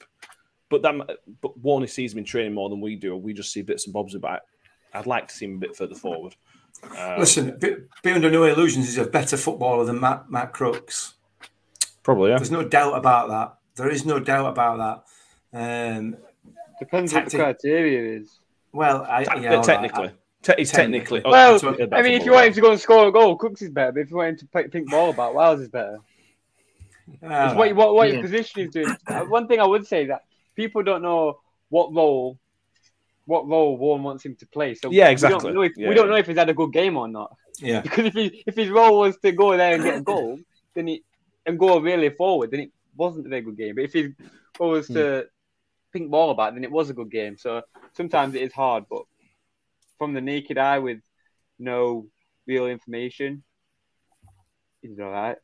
But 0.70 0.82
that 0.84 0.96
but 1.42 1.62
Warney 1.62 1.90
sees 1.90 2.14
him 2.14 2.20
in 2.20 2.26
training 2.26 2.54
more 2.54 2.70
than 2.70 2.80
we 2.80 2.96
do. 2.96 3.16
We 3.16 3.34
just 3.34 3.52
see 3.52 3.62
bits 3.62 3.86
and 3.86 3.94
bobs 3.94 4.16
about. 4.16 4.42
I'd 4.94 5.08
like 5.08 5.28
to 5.28 5.36
see 5.36 5.46
him 5.46 5.56
a 5.56 5.60
bit 5.60 5.76
further 5.76 5.96
forward. 5.96 6.36
Um, 6.98 7.20
Listen, 7.20 7.58
be, 7.60 7.76
be 8.02 8.12
under 8.12 8.32
no 8.32 8.44
illusions, 8.44 8.86
he's 8.86 8.98
a 8.98 9.06
better 9.06 9.38
footballer 9.38 9.86
than 9.86 10.00
Matt, 10.00 10.30
Matt 10.30 10.54
Crooks. 10.54 11.16
probably 12.02 12.32
yeah. 12.32 12.38
There's 12.38 12.52
no 12.52 12.68
doubt 12.68 12.98
about 12.98 13.30
that. 13.30 13.56
There 13.76 13.90
is 13.90 14.06
no 14.06 14.20
doubt 14.20 14.48
about 14.48 14.78
that. 14.78 15.04
Um, 15.54 16.18
Depends 16.80 17.14
what 17.14 17.30
the 17.30 17.38
criteria 17.38 18.20
is. 18.20 18.40
well, 18.72 19.06
I, 19.10 19.24
Te- 19.24 19.42
yeah, 19.42 19.50
all 19.52 19.56
right. 19.58 19.64
technically, 19.66 20.12
Te- 20.42 20.54
he's 20.58 20.72
technically. 20.72 21.22
Technically. 21.22 21.22
oh, 21.26 21.60
Well, 21.64 21.90
I 21.94 22.02
mean, 22.02 22.14
if 22.14 22.26
you 22.26 22.32
want 22.34 22.48
him 22.48 22.54
to 22.54 22.62
go 22.62 22.72
and 22.72 22.80
score 22.80 23.08
a 23.08 23.12
goal, 23.12 23.36
Crooks 23.38 23.62
is 23.62 23.70
better. 23.70 23.92
But 23.94 24.00
if 24.02 24.12
you 24.12 24.18
want 24.18 24.30
him 24.30 24.38
to 24.38 24.46
pick 24.48 24.72
pink 24.72 24.90
ball 24.90 25.12
about, 25.12 25.36
Wiles 25.36 25.62
is 25.62 25.70
better. 25.70 26.00
All 27.22 27.46
It's 27.46 27.56
what, 27.56 27.76
what, 27.76 27.96
what 27.96 28.08
Yeah. 28.08 28.14
your 28.16 28.22
position 28.24 28.62
is 28.62 28.70
doing. 28.72 28.96
Uh, 29.08 29.22
One 29.26 29.48
thing 29.48 29.60
I 29.60 29.66
would 29.66 29.86
say 29.86 30.06
that 30.08 30.24
people 30.56 30.84
don't 30.84 31.02
know 31.02 31.40
what 31.70 31.94
role, 31.94 32.38
what 33.26 33.48
role 33.48 33.78
Warne 33.78 34.04
wants 34.04 34.26
him 34.26 34.36
to 34.38 34.46
play. 34.48 34.74
So 34.74 34.90
Yeah, 34.92 35.08
We 35.08 35.12
exactly. 35.12 35.40
don't 35.40 35.54
know 35.56 35.62
if, 35.62 35.74
Yeah, 35.78 35.90
we 35.90 35.96
don't 35.96 36.10
know 36.10 36.16
if 36.16 36.28
he's 36.28 36.38
had 36.38 36.50
a 36.50 36.54
good 36.54 36.72
game 36.74 36.98
or 36.98 37.08
not. 37.08 37.36
yeah. 37.60 37.82
Because 37.84 38.06
if 38.08 38.14
he, 38.14 38.44
if 38.48 38.56
his 38.56 38.70
role 38.70 39.00
was 39.00 39.18
to 39.18 39.32
go 39.32 39.56
there 39.56 39.76
and 39.76 39.84
get 39.84 39.98
a 39.98 40.02
goal, 40.02 40.40
then 40.74 40.88
he 40.88 41.04
and 41.46 41.60
go 41.60 41.78
really 41.80 42.10
forward, 42.10 42.52
then 42.52 42.62
it 42.62 42.72
wasn't 42.96 43.26
a 43.26 43.30
very 43.30 43.42
good 43.42 43.58
game. 43.58 43.76
But 43.76 43.84
if 43.86 43.94
his 43.94 44.12
role 44.60 44.72
was 44.72 44.88
to 44.88 45.28
pink 45.94 46.10
ball 46.10 46.32
about, 46.32 46.52
it. 46.52 46.56
then 46.56 46.64
it 46.64 46.72
was 46.72 46.90
a 46.90 46.94
good 46.94 47.12
game. 47.12 47.38
So 47.38 47.62
sometimes 47.94 48.36
it 48.36 48.42
is 48.42 48.52
hard, 48.54 48.86
but 48.90 49.04
from 49.98 50.14
the 50.14 50.22
naked 50.22 50.58
eye 50.58 50.80
with 50.80 51.00
no 51.60 52.08
real 52.48 52.68
information, 52.68 53.44
he's 54.82 55.00
all 55.00 55.10
right. 55.12 55.38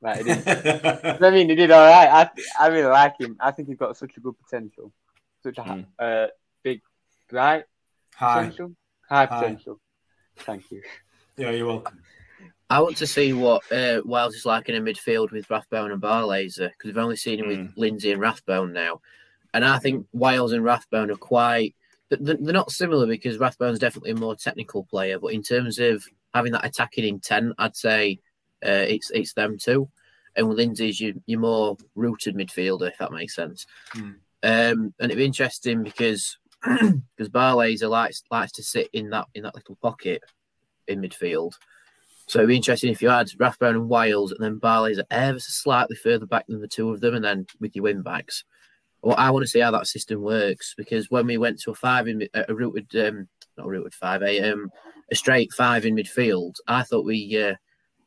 Like, 0.00 0.18
he 0.18 0.22
did, 0.32 0.46
I 0.46 1.30
mean, 1.30 1.48
he 1.48 1.54
did 1.56 1.70
all 1.70 1.84
right. 1.86 2.08
I 2.08 2.64
I 2.64 2.68
really 2.68 2.88
like 2.88 3.18
him. 3.18 3.36
I 3.40 3.50
think 3.50 3.68
he's 3.68 3.78
got 3.78 3.96
such 3.96 4.16
a 4.16 4.20
good 4.20 4.34
potential, 4.38 4.92
such 5.42 5.58
a 5.58 5.62
Mm. 5.62 5.86
uh, 5.98 6.26
big, 6.62 6.82
bright 7.28 7.64
Hi. 8.14 8.42
potential, 8.44 8.72
high 9.08 9.26
Hi. 9.26 9.38
potential. 9.38 9.80
Thank 10.38 10.70
you. 10.70 10.82
Yeah, 11.36 11.52
you're 11.52 11.68
welcome. 11.68 12.02
I 12.68 12.80
want 12.80 12.96
to 12.96 13.06
see 13.06 13.32
what 13.32 13.62
uh, 13.70 14.02
Wiles 14.04 14.34
is 14.34 14.44
like 14.44 14.68
in 14.68 14.74
a 14.74 14.80
midfield 14.80 15.30
with 15.30 15.48
Rathbone 15.48 15.92
and 15.92 16.02
Barlaser 16.02 16.70
because 16.70 16.88
we've 16.88 16.98
only 16.98 17.14
seen 17.14 17.38
him 17.38 17.46
with 17.46 17.72
Lindsay 17.76 18.10
and 18.10 18.20
Rathbone 18.20 18.72
now, 18.72 19.00
and 19.54 19.64
I 19.64 19.78
think 19.78 20.06
Wiles 20.12 20.52
and 20.52 20.64
Rathbone 20.64 21.10
are 21.10 21.16
quite. 21.16 21.74
th- 22.10 22.24
th- 22.24 22.38
They're 22.40 22.52
not 22.52 22.70
similar 22.70 23.06
because 23.06 23.38
Rathbone's 23.38 23.78
definitely 23.78 24.12
a 24.12 24.16
more 24.16 24.36
technical 24.36 24.84
player, 24.84 25.18
but 25.18 25.32
in 25.32 25.42
terms 25.42 25.78
of 25.78 26.04
having 26.34 26.52
that 26.52 26.64
attacking 26.64 27.04
intent, 27.06 27.54
I'd 27.58 27.76
say 27.76 28.20
uh, 28.64 28.84
it's 28.88 29.10
it's 29.10 29.32
them 29.32 29.58
two, 29.58 29.88
and 30.36 30.48
with 30.48 30.58
Lindsay's 30.58 31.00
you 31.00 31.20
you're 31.26 31.40
more 31.40 31.76
rooted 31.94 32.36
midfielder 32.36 32.88
if 32.88 32.98
that 32.98 33.12
makes 33.12 33.34
sense. 33.34 33.66
Hmm. 33.92 34.12
Um, 34.42 34.94
and 35.00 35.10
it'd 35.10 35.16
be 35.16 35.24
interesting 35.24 35.82
because 35.82 36.38
because 36.62 37.28
Barlaser 37.28 37.88
likes 37.88 38.22
likes 38.30 38.52
to 38.52 38.62
sit 38.62 38.88
in 38.92 39.10
that 39.10 39.26
in 39.34 39.42
that 39.44 39.54
little 39.54 39.76
pocket 39.76 40.22
in 40.86 41.00
midfield. 41.00 41.52
So 42.26 42.40
it'd 42.40 42.48
be 42.48 42.56
interesting 42.56 42.92
if 42.92 43.00
you 43.00 43.08
had 43.08 43.30
Rathbone 43.38 43.74
and 43.74 43.88
Wiles 43.88 44.32
and 44.32 44.44
then 44.44 44.58
Barley's 44.58 45.00
ever 45.10 45.38
so 45.38 45.48
slightly 45.50 45.96
further 45.96 46.26
back 46.26 46.46
than 46.46 46.60
the 46.60 46.68
two 46.68 46.90
of 46.90 47.00
them, 47.00 47.14
and 47.14 47.24
then 47.24 47.46
with 47.58 47.74
your 47.74 47.84
wing 47.84 48.02
backs. 48.02 48.44
Well, 49.02 49.16
I 49.16 49.30
want 49.30 49.44
to 49.44 49.48
see 49.48 49.60
how 49.60 49.70
that 49.72 49.86
system 49.86 50.22
works 50.22 50.74
because 50.76 51.10
when 51.10 51.26
we 51.26 51.38
went 51.38 51.60
to 51.60 51.70
a 51.70 51.74
five 51.74 52.08
in 52.08 52.28
a 52.34 52.54
rooted, 52.54 52.94
um, 52.96 53.28
not 53.56 53.66
a 53.66 53.70
rooted 53.70 53.94
five, 53.94 54.22
a 54.22 54.52
um, 54.52 54.70
a 55.10 55.14
straight 55.14 55.52
five 55.52 55.84
in 55.86 55.94
midfield, 55.94 56.56
I 56.66 56.82
thought 56.82 57.04
we 57.04 57.40
uh, 57.42 57.54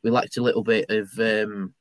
we 0.02 0.10
lacked 0.10 0.36
a 0.36 0.42
little 0.42 0.62
bit 0.62 0.86
of 0.90 1.10
um, 1.18 1.74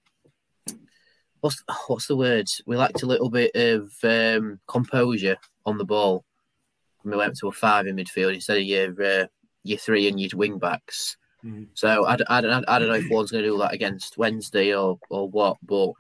what's 1.42 1.62
what's 1.88 2.08
the 2.08 2.16
word? 2.16 2.48
We 2.66 2.78
lacked 2.78 3.04
a 3.04 3.08
little 3.08 3.30
bit 3.30 3.52
of 3.56 3.92
um, 4.04 4.60
composure 4.68 5.38
on 5.66 5.78
the 5.78 5.86
ball. 5.86 6.24
When 7.04 7.12
we 7.12 7.18
went 7.18 7.36
to 7.40 7.48
a 7.48 7.52
five 7.52 7.88
in 7.88 7.96
midfield 7.96 8.34
instead 8.36 8.58
of 8.58 8.64
your 8.64 9.04
uh, 9.04 9.26
your 9.64 9.78
three 9.78 10.08
and 10.08 10.20
your 10.20 10.30
wing 10.36 10.58
backs. 10.60 11.18
Mhm. 11.44 11.68
So 11.74 12.06
I, 12.06 12.14
I, 12.30 12.42
don't- 12.42 12.66
I 12.70 12.78
don't 12.78 12.88
know 12.90 12.94
if 12.96 13.10
Warne's 13.10 13.32
going 13.32 13.44
to 13.44 13.50
do 13.50 13.58
that 13.58 13.74
against 13.74 14.18
Wednesday 14.18 14.76
or 14.76 15.00
or 15.10 15.28
what, 15.30 15.58
but 15.64 15.92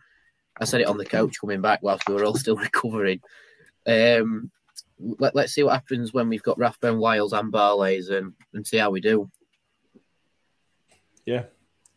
I 0.60 0.66
said 0.66 0.82
it 0.82 0.88
on 0.88 0.98
the 0.98 1.06
coach 1.06 1.40
coming 1.40 1.62
back 1.62 1.80
whilst 1.82 2.08
we 2.08 2.14
were 2.14 2.26
all 2.26 2.36
still 2.36 2.56
recovering. 2.58 3.22
Um, 3.88 4.52
let, 5.00 5.36
let's 5.36 5.54
see 5.54 5.64
what 5.64 5.74
happens 5.74 6.14
when 6.14 6.30
we've 6.30 6.44
got 6.44 6.60
Rathbone, 6.60 7.00
Wiles, 7.00 7.34
and 7.34 7.52
Barlaser, 7.52 8.18
and 8.18 8.34
and 8.54 8.66
see 8.66 8.78
how 8.78 8.92
we 8.92 9.02
do. 9.02 9.30
Yeah, 11.26 11.46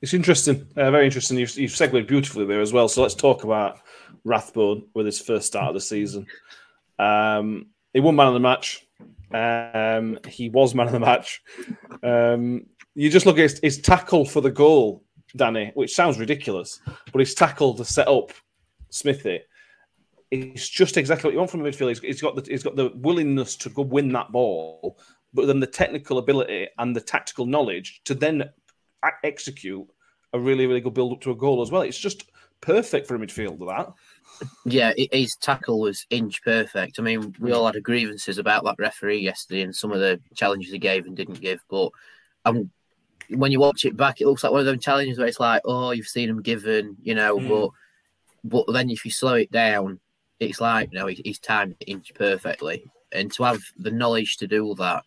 it's 0.01 0.15
interesting. 0.15 0.67
Uh, 0.77 0.91
very 0.91 1.07
interesting. 1.07 1.39
You've, 1.39 1.57
you've 1.57 1.75
segued 1.75 2.07
beautifully 2.07 2.47
there 2.47 2.61
as 2.61 2.73
well. 2.73 2.89
So 2.89 3.03
let's 3.03 3.15
talk 3.15 3.45
about 3.45 3.81
Rathbone 4.25 4.89
with 4.95 5.07
his 5.07 5.21
first 5.21 5.47
start 5.47 5.69
of 5.69 5.75
the 5.75 5.81
season. 5.81 6.27
Um, 6.99 7.67
he 7.93 8.01
won 8.01 8.17
man 8.17 8.29
of 8.29 8.35
the 8.35 8.41
match. 8.41 8.87
Um, 9.33 10.19
he 10.29 10.49
was 10.49 10.75
man 10.75 10.87
of 10.87 10.93
the 10.93 11.01
match. 11.01 11.43
Um, 12.03 12.67
you 12.95 13.11
just 13.11 13.27
look 13.27 13.39
at 13.39 13.43
his, 13.43 13.61
his, 13.61 13.81
tackle 13.81 14.25
for 14.25 14.41
the 14.41 14.51
goal, 14.51 15.03
Danny, 15.35 15.73
which 15.75 15.95
sounds 15.95 16.19
ridiculous, 16.19 16.81
but 17.13 17.19
his 17.19 17.35
tackle 17.35 17.75
to 17.75 17.85
set 17.85 18.07
up 18.07 18.31
Smithy. 18.95 19.41
It's 20.31 20.69
just 20.69 20.97
exactly 20.97 21.29
what 21.29 21.33
you 21.33 21.39
want 21.39 21.51
from 21.51 21.65
a 21.65 21.69
midfielder. 21.69 22.03
He's, 22.03 22.23
got 22.23 22.37
the 22.37 22.43
he's 22.43 22.63
got 22.63 22.77
the 22.77 22.91
willingness 22.95 23.57
to 23.57 23.69
go 23.69 23.83
win 23.83 24.13
that 24.13 24.33
ball, 24.33 24.99
but 25.33 25.47
then 25.47 25.61
the 25.61 25.67
technical 25.67 26.19
ability 26.19 26.69
and 26.79 26.95
the 26.95 27.01
tactical 27.01 27.45
knowledge 27.47 28.01
to 28.05 28.15
then 28.15 28.51
execute 29.23 29.87
a 30.33 30.41
really 30.41 30.67
really 30.67 30.81
good 30.81 30.95
build 30.95 31.13
up 31.13 31.21
to 31.23 31.31
a 31.31 31.37
goal 31.37 31.61
as 31.61 31.71
well. 31.71 31.83
It's 31.83 31.99
just 31.99 32.31
perfect 32.61 33.07
for 33.07 33.17
a 33.17 33.19
midfielder. 33.19 33.67
That 33.67 33.93
yeah, 34.65 34.93
his 35.13 35.37
tackle 35.37 35.81
was 35.81 36.07
inch 36.11 36.43
perfect. 36.43 36.99
I 36.99 37.03
mean, 37.03 37.35
we 37.39 37.53
all 37.53 37.67
had 37.67 37.81
grievances 37.83 38.39
about 38.39 38.65
that 38.65 38.77
referee 38.79 39.19
yesterday 39.19 39.63
and 39.63 39.75
some 39.75 39.93
of 39.93 40.01
the 40.01 40.21
challenges 40.35 40.73
he 40.73 40.79
gave 40.79 41.07
and 41.07 41.17
didn't 41.17 41.41
give. 41.41 41.61
But 41.69 41.91
um, 42.45 42.71
when 43.29 43.53
you 43.53 43.61
watch 43.61 43.85
it 43.85 43.97
back, 43.97 44.21
it 44.21 44.27
looks 44.27 44.43
like 44.43 44.53
one 44.53 44.61
of 44.61 44.67
them 44.67 44.79
challenges 44.79 45.19
where 45.19 45.27
it's 45.29 45.41
like, 45.41 45.63
oh, 45.65 45.91
you've 45.91 46.07
seen 46.07 46.29
him 46.29 46.43
given, 46.43 46.97
you 47.03 47.15
know. 47.15 47.39
Mm. 47.39 47.49
But 47.49 47.71
but 48.45 48.67
then 48.73 48.91
if 48.91 49.05
you 49.05 49.11
slow 49.11 49.35
it 49.35 49.51
down, 49.51 49.99
it's 50.39 50.61
like, 50.61 50.93
you 50.93 50.99
know, 50.99 51.07
he's 51.07 51.39
timed 51.39 51.77
inch 51.87 52.13
perfectly. 52.15 52.85
And 53.13 53.33
to 53.33 53.45
have 53.45 53.63
the 53.79 53.91
knowledge 53.91 54.37
to 54.39 54.47
do 54.47 54.75
that, 54.79 55.03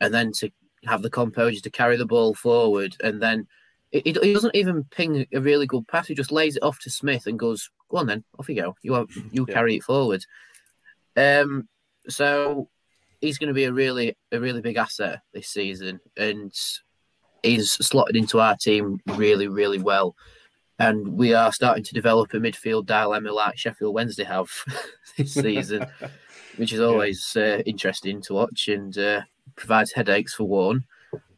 and 0.00 0.12
then 0.12 0.32
to 0.38 0.50
have 0.86 1.02
the 1.02 1.10
composure 1.10 1.60
to 1.60 1.70
carry 1.70 1.96
the 1.96 2.06
ball 2.06 2.34
forward, 2.34 2.96
and 3.02 3.22
then 3.22 3.46
he, 3.90 4.00
he 4.04 4.32
doesn't 4.32 4.54
even 4.56 4.84
ping 4.84 5.26
a 5.32 5.40
really 5.40 5.66
good 5.66 5.86
pass. 5.86 6.08
He 6.08 6.14
just 6.14 6.32
lays 6.32 6.56
it 6.56 6.62
off 6.62 6.78
to 6.80 6.90
Smith 6.90 7.26
and 7.26 7.38
goes, 7.38 7.70
"Go 7.90 7.98
on, 7.98 8.06
then, 8.06 8.24
off 8.38 8.48
you 8.48 8.56
go. 8.56 8.74
You 8.82 8.94
have, 8.94 9.08
you 9.32 9.44
yeah. 9.46 9.54
carry 9.54 9.76
it 9.76 9.84
forward." 9.84 10.24
Um, 11.16 11.68
so 12.08 12.70
he's 13.20 13.38
going 13.38 13.48
to 13.48 13.54
be 13.54 13.64
a 13.64 13.72
really 13.72 14.16
a 14.32 14.40
really 14.40 14.62
big 14.62 14.76
asset 14.76 15.20
this 15.34 15.48
season, 15.48 16.00
and 16.16 16.52
he's 17.42 17.72
slotted 17.72 18.16
into 18.16 18.40
our 18.40 18.56
team 18.56 19.00
really 19.06 19.48
really 19.48 19.78
well. 19.78 20.16
And 20.80 21.06
we 21.16 21.34
are 21.34 21.52
starting 21.52 21.84
to 21.84 21.94
develop 21.94 22.32
a 22.32 22.38
midfield 22.38 22.86
dilemma 22.86 23.30
like 23.32 23.58
Sheffield 23.58 23.94
Wednesday 23.94 24.24
have 24.24 24.50
this 25.16 25.34
season, 25.34 25.86
which 26.56 26.72
is 26.72 26.80
always 26.80 27.32
yeah. 27.36 27.42
uh, 27.42 27.58
interesting 27.66 28.22
to 28.22 28.34
watch 28.34 28.68
and 28.68 28.96
uh, 28.96 29.20
provides 29.56 29.92
headaches 29.92 30.34
for 30.34 30.44
Warne, 30.44 30.84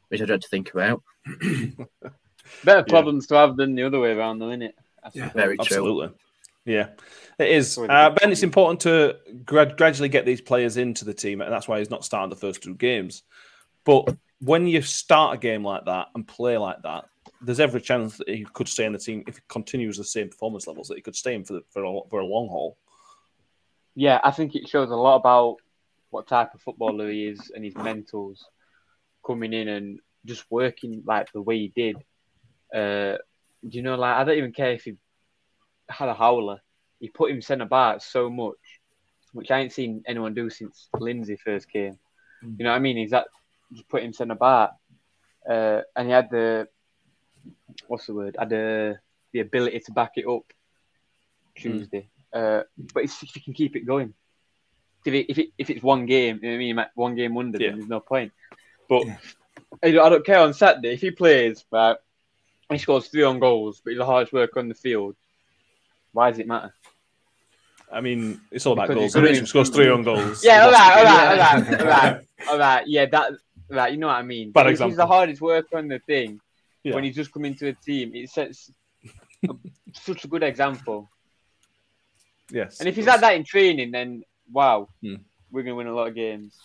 which 0.08 0.22
I 0.22 0.26
dread 0.26 0.42
to 0.42 0.48
think 0.48 0.72
about. 0.72 1.02
Better 2.64 2.84
problems 2.84 3.26
yeah. 3.28 3.36
to 3.36 3.46
have 3.46 3.56
than 3.56 3.74
the 3.74 3.82
other 3.82 3.98
way 3.98 4.12
around, 4.12 4.38
though, 4.38 4.50
isn't 4.50 4.62
it? 4.62 4.74
Yeah, 5.12 5.30
very 5.30 5.56
true. 5.56 5.64
Absolutely. 5.64 6.10
Yeah, 6.64 6.90
it 7.40 7.48
is. 7.48 7.76
Uh, 7.76 8.10
ben, 8.10 8.30
it's 8.30 8.44
important 8.44 8.80
to 8.82 9.16
grad- 9.44 9.76
gradually 9.76 10.08
get 10.08 10.24
these 10.24 10.40
players 10.40 10.76
into 10.76 11.04
the 11.04 11.14
team, 11.14 11.40
and 11.40 11.52
that's 11.52 11.66
why 11.66 11.80
he's 11.80 11.90
not 11.90 12.04
starting 12.04 12.30
the 12.30 12.36
first 12.36 12.62
two 12.62 12.76
games. 12.76 13.24
But 13.84 14.14
when 14.40 14.68
you 14.68 14.82
start 14.82 15.34
a 15.34 15.38
game 15.38 15.64
like 15.64 15.86
that 15.86 16.08
and 16.14 16.26
play 16.26 16.56
like 16.58 16.80
that, 16.82 17.06
there's 17.42 17.60
every 17.60 17.80
chance 17.80 18.16
that 18.18 18.28
he 18.28 18.44
could 18.52 18.68
stay 18.68 18.84
in 18.84 18.92
the 18.92 18.98
team 18.98 19.24
if 19.26 19.36
he 19.36 19.42
continues 19.48 19.96
the 19.96 20.04
same 20.04 20.28
performance 20.28 20.66
levels 20.66 20.88
that 20.88 20.96
he 20.96 21.02
could 21.02 21.16
stay 21.16 21.34
in 21.34 21.44
for 21.44 21.54
the, 21.54 21.62
for 21.70 21.84
a, 21.84 22.00
for 22.08 22.20
a 22.20 22.26
long 22.26 22.48
haul. 22.48 22.76
Yeah, 23.94 24.20
I 24.22 24.30
think 24.30 24.54
it 24.54 24.68
shows 24.68 24.90
a 24.90 24.96
lot 24.96 25.16
about 25.16 25.56
what 26.10 26.26
type 26.26 26.54
of 26.54 26.60
footballer 26.60 27.10
he 27.10 27.26
is 27.26 27.50
and 27.54 27.64
his 27.64 27.74
mentals 27.74 28.38
coming 29.26 29.52
in 29.52 29.68
and 29.68 30.00
just 30.24 30.44
working 30.50 31.02
like 31.06 31.30
the 31.32 31.42
way 31.42 31.58
he 31.58 31.72
did 31.74 31.96
uh, 32.72 33.18
you 33.62 33.82
know, 33.82 33.94
like 33.96 34.16
I 34.16 34.24
don't 34.24 34.38
even 34.38 34.52
care 34.52 34.72
if 34.72 34.84
he 34.84 34.96
had 35.88 36.08
a 36.08 36.14
howler. 36.14 36.60
He 37.00 37.08
put 37.08 37.30
him 37.30 37.42
centre 37.42 37.66
back 37.66 38.02
so 38.02 38.30
much, 38.30 38.56
which 39.32 39.50
I 39.50 39.60
ain't 39.60 39.72
seen 39.72 40.02
anyone 40.06 40.34
do 40.34 40.50
since 40.50 40.88
Lindsay 40.98 41.36
first 41.36 41.70
came. 41.70 41.98
Mm. 42.44 42.58
You 42.58 42.64
know 42.64 42.70
what 42.70 42.76
I 42.76 42.80
mean? 42.80 42.96
He's 42.96 43.10
that 43.10 43.26
just 43.72 43.88
put 43.88 44.02
him 44.02 44.12
centre 44.12 44.34
back, 44.34 44.70
uh, 45.48 45.80
and 45.96 46.08
he 46.08 46.12
had 46.12 46.30
the 46.30 46.68
what's 47.86 48.06
the 48.06 48.14
word? 48.14 48.36
Had 48.38 48.50
the 48.50 48.98
the 49.32 49.40
ability 49.40 49.80
to 49.80 49.92
back 49.92 50.12
it 50.16 50.26
up 50.26 50.52
Tuesday. 51.54 52.08
Mm. 52.34 52.60
Uh, 52.60 52.64
but 52.92 53.04
if 53.04 53.36
you 53.36 53.42
can 53.42 53.54
keep 53.54 53.76
it 53.76 53.86
going, 53.86 54.14
if 55.04 55.12
it, 55.12 55.30
if, 55.30 55.38
it, 55.38 55.48
if 55.58 55.70
it's 55.70 55.82
one 55.82 56.06
game, 56.06 56.38
you 56.42 56.48
know 56.48 56.54
what 56.54 56.54
I 56.54 56.58
mean, 56.58 56.84
one 56.94 57.14
game 57.14 57.34
wonder, 57.34 57.58
yeah. 57.58 57.70
then 57.70 57.78
there's 57.78 57.90
no 57.90 58.00
point. 58.00 58.32
But 58.88 59.06
yeah. 59.06 59.16
I 59.82 59.90
don't 59.90 60.24
care 60.24 60.40
on 60.40 60.54
Saturday 60.54 60.94
if 60.94 61.00
he 61.00 61.10
plays, 61.10 61.64
right? 61.70 61.96
he 62.70 62.78
scores 62.78 63.08
three 63.08 63.22
on 63.22 63.38
goals, 63.38 63.82
but 63.84 63.90
he's 63.90 63.98
the 63.98 64.06
hardest 64.06 64.32
worker 64.32 64.58
on 64.58 64.68
the 64.68 64.74
field. 64.74 65.14
Why 66.12 66.30
does 66.30 66.38
it 66.38 66.46
matter? 66.46 66.74
I 67.90 68.00
mean, 68.00 68.40
it's 68.50 68.64
all 68.64 68.72
about 68.72 68.88
because 68.88 69.14
goals. 69.14 69.38
He 69.38 69.46
scores 69.46 69.68
three 69.68 69.90
on 69.90 70.02
goals. 70.02 70.42
Yeah, 70.42 70.64
all 70.64 70.72
right, 70.72 70.96
all 70.96 71.04
right, 71.04 71.28
all 71.28 71.36
right, 71.36 71.80
all 71.80 71.86
right, 71.86 72.20
all 72.48 72.58
right. 72.58 72.86
Yeah, 72.86 73.06
that, 73.06 73.32
right. 73.68 73.92
You 73.92 73.98
know 73.98 74.06
what 74.06 74.16
I 74.16 74.22
mean. 74.22 74.50
Bad 74.50 74.68
example. 74.68 74.90
He's 74.90 74.96
the 74.96 75.06
hardest 75.06 75.42
worker 75.42 75.76
on 75.76 75.88
the 75.88 75.98
thing. 75.98 76.40
Yeah. 76.84 76.94
When 76.94 77.04
he's 77.04 77.14
just 77.14 77.32
come 77.32 77.44
into 77.44 77.68
a 77.68 77.72
team, 77.72 78.12
it 78.14 78.28
sets 78.30 78.70
a, 79.48 79.54
such 79.94 80.24
a 80.24 80.28
good 80.28 80.42
example. 80.42 81.08
Yes. 82.50 82.80
And 82.80 82.88
if 82.88 82.96
he's 82.96 83.06
had 83.06 83.20
that 83.20 83.34
in 83.34 83.44
training, 83.44 83.92
then 83.92 84.24
wow, 84.50 84.88
hmm. 85.00 85.16
we're 85.50 85.62
going 85.62 85.72
to 85.72 85.76
win 85.76 85.86
a 85.86 85.94
lot 85.94 86.08
of 86.08 86.14
games. 86.14 86.56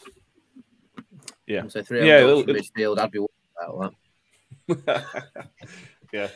Yeah. 1.45 1.67
So 1.67 1.81
three 1.83 2.07
yeah, 2.07 2.21
goals 2.21 2.45
midfield, 2.45 2.99
I'd 2.99 3.11
be 3.11 3.25
about 3.61 3.93
that. 4.67 5.05
Yeah. 6.13 6.29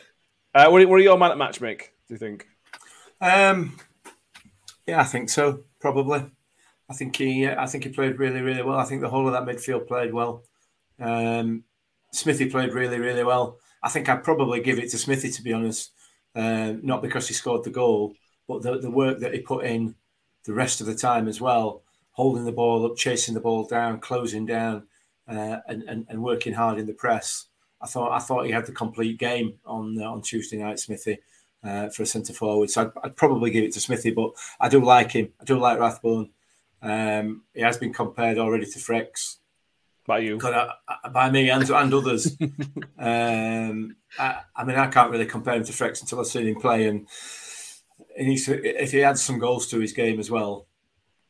Uh, 0.54 0.68
what, 0.68 0.82
are, 0.82 0.88
what 0.88 0.96
are 0.96 1.02
your 1.02 1.18
man 1.18 1.30
at 1.30 1.38
match, 1.38 1.60
Mick? 1.60 1.78
Do 2.06 2.14
you 2.14 2.18
think? 2.18 2.46
Um, 3.20 3.78
yeah, 4.86 5.00
I 5.00 5.04
think 5.04 5.30
so. 5.30 5.64
Probably. 5.80 6.30
I 6.90 6.94
think 6.94 7.16
he. 7.16 7.48
I 7.48 7.66
think 7.66 7.84
he 7.84 7.90
played 7.90 8.18
really, 8.18 8.42
really 8.42 8.62
well. 8.62 8.78
I 8.78 8.84
think 8.84 9.00
the 9.00 9.08
whole 9.08 9.26
of 9.26 9.32
that 9.32 9.44
midfield 9.44 9.86
played 9.86 10.12
well. 10.12 10.44
Um, 11.00 11.64
Smithy 12.12 12.50
played 12.50 12.74
really, 12.74 12.98
really 12.98 13.24
well. 13.24 13.58
I 13.82 13.88
think 13.88 14.08
I'd 14.08 14.24
probably 14.24 14.60
give 14.60 14.78
it 14.78 14.90
to 14.90 14.98
Smithy 14.98 15.30
to 15.30 15.42
be 15.42 15.52
honest. 15.52 15.92
Uh, 16.34 16.74
not 16.82 17.02
because 17.02 17.28
he 17.28 17.34
scored 17.34 17.64
the 17.64 17.70
goal, 17.70 18.14
but 18.48 18.62
the, 18.62 18.78
the 18.78 18.90
work 18.90 19.20
that 19.20 19.34
he 19.34 19.40
put 19.40 19.66
in 19.66 19.94
the 20.44 20.54
rest 20.54 20.80
of 20.80 20.86
the 20.86 20.94
time 20.94 21.28
as 21.28 21.40
well, 21.40 21.82
holding 22.12 22.44
the 22.44 22.52
ball 22.52 22.86
up, 22.86 22.96
chasing 22.96 23.34
the 23.34 23.40
ball 23.40 23.66
down, 23.66 24.00
closing 24.00 24.46
down, 24.46 24.84
uh, 25.28 25.58
and, 25.68 25.82
and, 25.84 26.06
and 26.08 26.22
working 26.22 26.54
hard 26.54 26.78
in 26.78 26.86
the 26.86 26.94
press. 26.94 27.46
I 27.80 27.86
thought 27.86 28.12
I 28.12 28.18
thought 28.18 28.46
he 28.46 28.52
had 28.52 28.66
the 28.66 28.72
complete 28.72 29.18
game 29.18 29.58
on 29.66 30.00
uh, 30.00 30.10
on 30.10 30.22
Tuesday 30.22 30.56
night, 30.58 30.78
Smithy, 30.78 31.18
uh, 31.64 31.88
for 31.88 32.04
a 32.04 32.06
centre 32.06 32.32
forward. 32.32 32.70
So 32.70 32.82
I'd, 32.82 32.90
I'd, 33.04 33.16
probably 33.16 33.50
give 33.50 33.64
it 33.64 33.72
to 33.72 33.80
Smithy, 33.80 34.12
but 34.12 34.30
I 34.60 34.68
do 34.68 34.84
like 34.84 35.12
him. 35.12 35.32
I 35.40 35.44
do 35.44 35.58
like 35.58 35.80
Rathbone. 35.80 36.30
Um, 36.80 37.42
he 37.54 37.60
has 37.60 37.78
been 37.78 37.92
compared 37.92 38.38
already 38.38 38.66
to 38.66 38.78
Frex. 38.78 39.38
By 40.06 40.18
you? 40.18 40.38
I, 40.42 41.08
by 41.12 41.30
me 41.30 41.50
and, 41.50 41.68
and 41.68 41.94
others. 41.94 42.36
um, 42.98 43.96
I, 44.18 44.40
I, 44.56 44.64
mean, 44.64 44.76
I 44.76 44.88
can't 44.88 45.10
really 45.10 45.26
compare 45.26 45.54
him 45.54 45.64
to 45.64 45.72
Frex 45.72 46.00
until 46.00 46.20
I've 46.20 46.26
seen 46.26 46.48
him 46.48 46.60
play. 46.60 46.88
And, 46.88 47.06
and 48.18 48.28
if 48.28 48.90
he 48.92 49.04
adds 49.04 49.22
some 49.22 49.38
goals 49.38 49.68
to 49.68 49.78
his 49.78 49.92
game 49.92 50.18
as 50.18 50.30
well, 50.30 50.66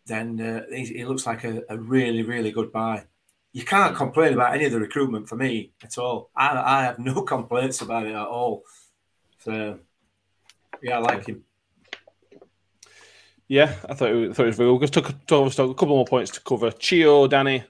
then 0.06 0.40
uh, 0.40 0.62
he, 0.74 0.86
he, 0.86 1.04
looks 1.04 1.26
like 1.26 1.44
a, 1.44 1.62
a 1.68 1.78
really, 1.78 2.22
really 2.22 2.50
good 2.50 2.72
buy 2.72 3.04
you 3.52 3.64
can't 3.64 3.94
complain 3.94 4.32
about 4.32 4.54
any 4.54 4.64
of 4.64 4.72
the 4.72 4.80
recruitment 4.80 5.28
for 5.28 5.36
me 5.36 5.72
at 5.82 5.98
all. 5.98 6.30
I, 6.34 6.56
I 6.58 6.82
have 6.84 6.98
no 6.98 7.22
complaints 7.22 7.82
about 7.82 8.06
it 8.06 8.14
at 8.14 8.26
all. 8.26 8.64
So, 9.40 9.78
yeah, 10.82 10.96
I 10.96 11.00
like 11.00 11.26
him. 11.26 11.44
Yeah, 13.48 13.74
I 13.86 13.94
thought 13.94 14.10
it, 14.10 14.34
thought 14.34 14.44
it 14.44 14.46
was 14.46 14.56
very 14.56 14.70
good. 14.78 14.92
Just 14.92 14.94
took, 14.94 15.26
took 15.26 15.58
a 15.58 15.74
couple 15.74 15.88
more 15.88 16.06
points 16.06 16.30
to 16.32 16.40
cover. 16.40 16.70
Chio, 16.70 17.26
Danny, 17.26 17.64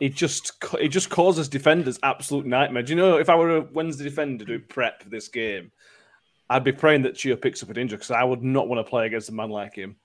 he 0.00 0.08
just 0.08 0.52
he 0.78 0.88
just 0.88 1.10
causes 1.10 1.48
defenders 1.48 1.98
absolute 2.02 2.46
nightmare. 2.46 2.82
Do 2.82 2.92
you 2.92 2.96
know 2.96 3.18
if 3.18 3.28
I 3.28 3.34
were 3.34 3.56
a 3.56 3.60
Wednesday 3.60 4.04
defender 4.04 4.44
doing 4.44 4.64
prep 4.68 5.02
for 5.02 5.08
this 5.08 5.28
game, 5.28 5.72
I'd 6.48 6.64
be 6.64 6.72
praying 6.72 7.02
that 7.02 7.16
Chio 7.16 7.36
picks 7.36 7.62
up 7.62 7.70
an 7.70 7.78
injury 7.78 7.96
because 7.96 8.10
I 8.10 8.24
would 8.24 8.42
not 8.42 8.68
want 8.68 8.84
to 8.84 8.88
play 8.88 9.06
against 9.06 9.28
a 9.28 9.32
man 9.32 9.50
like 9.50 9.74
him. 9.74 9.96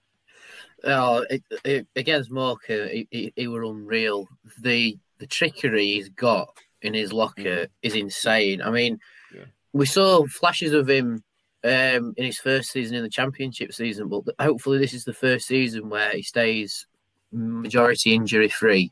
Oh, 0.84 1.25
it, 1.29 1.43
it, 1.63 1.88
against 1.95 2.29
he, 2.67 3.08
he, 3.10 3.34
he, 3.36 3.47
were 3.47 3.63
unreal. 3.63 4.27
The 4.60 4.97
the 5.19 5.27
trickery 5.27 5.93
he's 5.93 6.10
got 6.10 6.58
in 6.82 6.93
his 6.93 7.13
locker 7.13 7.41
mm. 7.41 7.69
is 7.82 7.95
insane. 7.95 8.62
I 8.62 8.69
mean, 8.69 8.99
yeah. 9.34 9.45
we 9.71 9.86
saw 9.86 10.25
flashes 10.27 10.73
of 10.73 10.89
him 10.89 11.23
um, 11.63 12.13
in 12.17 12.25
his 12.25 12.39
first 12.39 12.71
season 12.71 12.97
in 12.97 13.03
the 13.03 13.10
championship 13.10 13.73
season, 13.73 14.10
but 14.10 14.23
hopefully 14.41 14.77
this 14.77 14.93
is 14.93 15.06
the 15.06 15.13
first 15.13 15.47
season 15.47 15.89
where 15.89 16.12
he 16.12 16.21
stays 16.21 16.86
majority 17.32 18.13
injury 18.13 18.49
free 18.49 18.91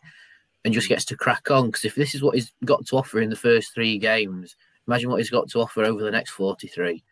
and 0.63 0.73
just 0.73 0.89
gets 0.89 1.05
to 1.05 1.17
crack 1.17 1.49
on. 1.51 1.67
Because 1.67 1.85
if 1.85 1.95
this 1.95 2.13
is 2.15 2.21
what 2.21 2.35
he's 2.35 2.51
got 2.65 2.85
to 2.87 2.97
offer 2.97 3.19
in 3.21 3.29
the 3.29 3.35
first 3.35 3.73
three 3.73 3.97
games, 3.97 4.55
imagine 4.87 5.09
what 5.09 5.17
he's 5.19 5.29
got 5.29 5.49
to 5.49 5.61
offer 5.61 5.83
over 5.83 6.03
the 6.03 6.11
next 6.11 6.31
forty 6.31 6.67
three. 6.67 7.03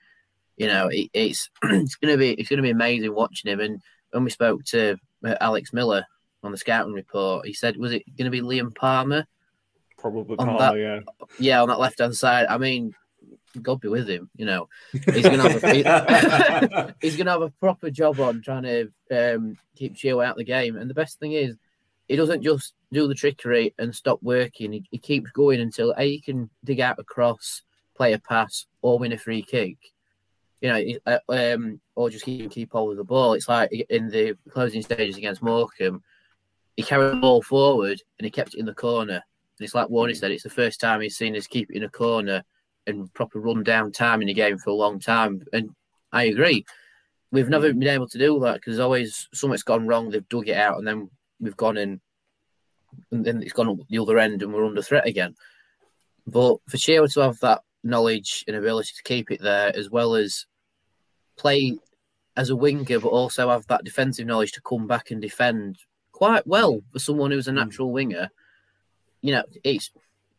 You 0.58 0.68
know, 0.68 0.88
it, 0.88 1.10
it's 1.14 1.50
it's 1.64 1.96
gonna 1.96 2.18
be 2.18 2.32
it's 2.34 2.50
gonna 2.50 2.62
be 2.62 2.70
amazing 2.72 3.14
watching 3.14 3.52
him 3.52 3.60
and 3.60 3.82
when 4.12 4.24
we 4.24 4.30
spoke 4.30 4.64
to 4.66 4.98
uh, 5.26 5.36
Alex 5.42 5.74
Miller 5.74 6.06
on 6.44 6.52
the 6.52 6.58
scouting 6.58 6.94
report. 6.94 7.46
He 7.46 7.54
said, 7.54 7.78
was 7.78 7.92
it 7.94 8.04
going 8.18 8.26
to 8.26 8.32
be 8.32 8.42
Liam 8.42 8.74
Palmer? 8.74 9.26
Probably 9.98 10.38
On 10.38 10.48
Palmer, 10.48 10.60
that- 10.60 10.80
yeah. 10.80 11.00
Yeah, 11.40 11.62
on 11.62 11.68
that 11.70 11.80
left 11.80 12.00
hand 12.00 12.16
side. 12.16 12.48
I 12.50 12.58
mean, 12.58 12.94
God 13.62 13.82
be 13.82 13.88
with 13.88 14.08
him. 14.10 14.30
You 14.36 14.46
know, 14.46 14.70
he's 14.92 15.24
going 15.24 15.40
to 15.40 15.50
have 15.50 15.64
a, 15.64 16.96
he's 17.02 17.18
going 17.18 17.26
to 17.26 17.32
have 17.34 17.42
a 17.42 17.50
proper 17.50 17.90
job 17.90 18.20
on 18.20 18.42
trying 18.42 18.64
to 18.64 18.92
um, 19.12 19.58
keep 19.76 19.96
Chio 19.96 20.22
out 20.22 20.32
of 20.32 20.38
the 20.38 20.44
game. 20.44 20.78
And 20.78 20.90
the 20.90 20.94
best 20.96 21.20
thing 21.20 21.34
is, 21.34 21.58
he 22.10 22.16
doesn't 22.16 22.44
just 22.44 22.74
do 22.92 23.08
the 23.08 23.14
trickery 23.14 23.74
and 23.78 23.96
stop 23.96 24.20
working. 24.22 24.74
He, 24.74 24.84
he 24.90 24.98
keeps 24.98 25.32
going 25.32 25.62
until 25.62 25.94
a 25.96 26.04
he 26.04 26.20
can 26.20 26.50
dig 26.66 26.82
out 26.82 27.00
a 27.00 27.04
cross, 27.04 27.62
play 27.96 28.14
a 28.14 28.20
pass, 28.20 28.66
or 28.82 28.98
win 28.98 29.14
a 29.14 29.18
free 29.18 29.44
kick. 29.44 29.78
You 30.60 30.70
know, 30.70 30.84
uh, 31.06 31.20
um, 31.30 31.80
or 31.96 32.10
just 32.10 32.26
keep 32.26 32.52
keep 32.52 32.72
hold 32.72 32.92
of 32.92 32.98
the 32.98 33.04
ball. 33.04 33.34
It's 33.34 33.48
like 33.48 33.72
in 33.72 34.10
the 34.10 34.36
closing 34.50 34.82
stages 34.82 35.18
against 35.18 35.44
Morecambe, 35.44 36.02
he 36.76 36.84
carried 36.84 37.16
the 37.16 37.22
ball 37.22 37.44
forward 37.44 38.02
and 38.18 38.26
he 38.26 38.32
kept 38.32 38.56
it 38.56 38.60
in 38.60 38.66
the 38.66 38.74
corner. 38.74 39.14
And 39.60 39.66
it's 39.66 39.76
like 39.76 39.88
Warney 39.88 40.18
said, 40.18 40.32
it's 40.32 40.44
the 40.44 40.50
first 40.50 40.82
time 40.82 41.02
he's 41.02 41.16
seen 41.16 41.36
us 41.36 41.48
keep 41.48 41.70
it 41.70 41.78
in 41.78 41.84
a 41.84 41.90
corner 41.90 42.44
and 42.88 43.14
proper 43.14 43.40
run 43.40 43.64
down 43.64 43.92
time 43.92 44.22
in 44.22 44.28
the 44.28 44.34
game 44.34 44.58
for 44.58 44.72
a 44.72 44.74
long 44.74 45.00
time. 45.00 45.44
And 45.54 45.70
I 46.12 46.24
agree. 46.24 46.66
We've 47.32 47.50
never 47.50 47.72
been 47.72 47.88
able 47.88 48.08
to 48.08 48.18
do 48.18 48.40
that 48.40 48.56
because 48.56 48.80
always 48.80 49.30
something's 49.34 49.62
gone 49.62 49.86
wrong. 49.86 50.10
They've 50.10 50.28
dug 50.30 50.50
it 50.50 50.58
out 50.58 50.80
and 50.80 50.88
then 50.88 51.10
we've 51.40 51.58
gone 51.58 51.78
in 51.78 52.02
and 53.12 53.26
then 53.26 53.42
it's 53.42 53.54
gone 53.54 53.70
up 53.70 53.78
the 53.90 54.00
other 54.00 54.18
end 54.18 54.42
and 54.42 54.54
we're 54.54 54.66
under 54.66 54.82
threat 54.82 55.08
again. 55.08 55.36
But 56.28 56.58
for 56.68 56.78
Chio 56.78 57.08
to 57.08 57.20
have 57.22 57.40
that 57.40 57.62
knowledge 57.84 58.44
and 58.48 58.56
ability 58.56 58.92
to 58.96 59.04
keep 59.04 59.32
it 59.32 59.42
there 59.42 59.76
as 59.76 59.90
well 59.90 60.16
as 60.16 60.46
play 61.38 61.78
as 62.36 62.50
a 62.50 62.56
winger, 62.56 63.00
but 63.00 63.10
also 63.10 63.50
have 63.50 63.68
that 63.68 63.84
defensive 63.84 64.28
knowledge 64.28 64.52
to 64.54 64.62
come 64.62 64.88
back 64.88 65.12
and 65.12 65.22
defend 65.22 65.78
quite 66.12 66.46
well 66.46 66.82
for 66.92 67.00
someone 67.00 67.32
who's 67.32 67.48
a 67.48 67.52
natural 67.52 67.92
winger. 67.92 68.30
You 69.22 69.34
know, 69.34 69.44
it's 69.64 69.92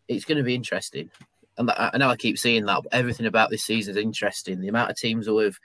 it's 0.09 0.25
going 0.25 0.39
to 0.39 0.45
be 0.45 0.55
interesting. 0.55 1.11
And 1.59 1.71
I 1.71 1.91
I 1.95 1.99
know 1.99 2.11
I 2.11 2.17
keep 2.17 2.39
saying 2.39 2.67
that, 2.67 2.83
but 2.83 2.93
everything 2.93 3.27
about 3.27 3.51
this 3.51 3.65
season 3.65 3.97
is 3.97 4.03
interesting. 4.03 4.61
The 4.61 4.69
amount 4.69 4.91
of 4.91 4.97
teams 4.97 5.27
who 5.27 5.39
have 5.39 5.59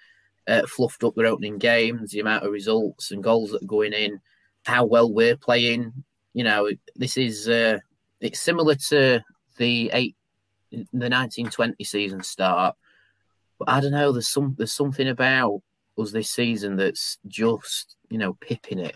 uh, 0.48 0.66
fluffed 0.68 1.04
up 1.04 1.16
their 1.16 1.28
opening 1.28 1.58
games, 1.58 2.12
the 2.12 2.20
amount 2.20 2.44
of 2.44 2.52
results 2.52 3.12
and 3.12 3.24
goals 3.24 3.52
that 3.52 3.64
are 3.64 3.68
going 3.68 3.94
in, 3.94 4.20
how 4.66 4.86
well 4.86 5.12
we're 5.12 5.38
playing. 5.38 5.92
You 6.34 6.44
know, 6.44 6.70
this 6.96 7.18
is 7.18 7.48
uh, 7.48 7.80
it's 8.20 8.40
similar 8.42 8.76
to 8.90 9.22
the 9.58 9.90
eight 9.94 10.16
the 10.94 11.10
nineteen 11.10 11.50
twenty 11.50 11.84
season 11.84 12.22
start, 12.24 12.76
but 13.60 13.70
I 13.70 13.80
don't 13.80 13.92
know. 13.92 14.12
There's 14.12 14.28
some 14.28 14.56
there's 14.58 14.74
something 14.74 15.08
about 15.08 15.62
us 15.98 16.12
this 16.12 16.30
season 16.32 16.76
that's 16.76 17.18
just 17.28 17.96
you 18.10 18.18
know 18.18 18.34
pipping 18.34 18.80
it. 18.80 18.96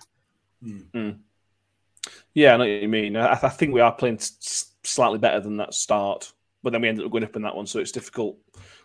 Yeah, 2.33 2.53
I 2.53 2.57
know 2.57 2.63
what 2.65 2.81
you 2.81 2.87
mean. 2.89 3.15
I, 3.15 3.31
I 3.33 3.49
think 3.49 3.73
we 3.73 3.81
are 3.81 3.91
playing 3.91 4.15
s- 4.17 4.37
s- 4.41 4.75
slightly 4.83 5.19
better 5.19 5.39
than 5.39 5.57
that 5.57 5.73
start, 5.73 6.31
but 6.63 6.71
then 6.73 6.81
we 6.81 6.89
ended 6.89 7.05
up 7.05 7.11
going 7.11 7.23
up 7.23 7.35
in 7.35 7.41
that 7.43 7.55
one, 7.55 7.65
so 7.67 7.79
it's 7.79 7.91
difficult. 7.91 8.37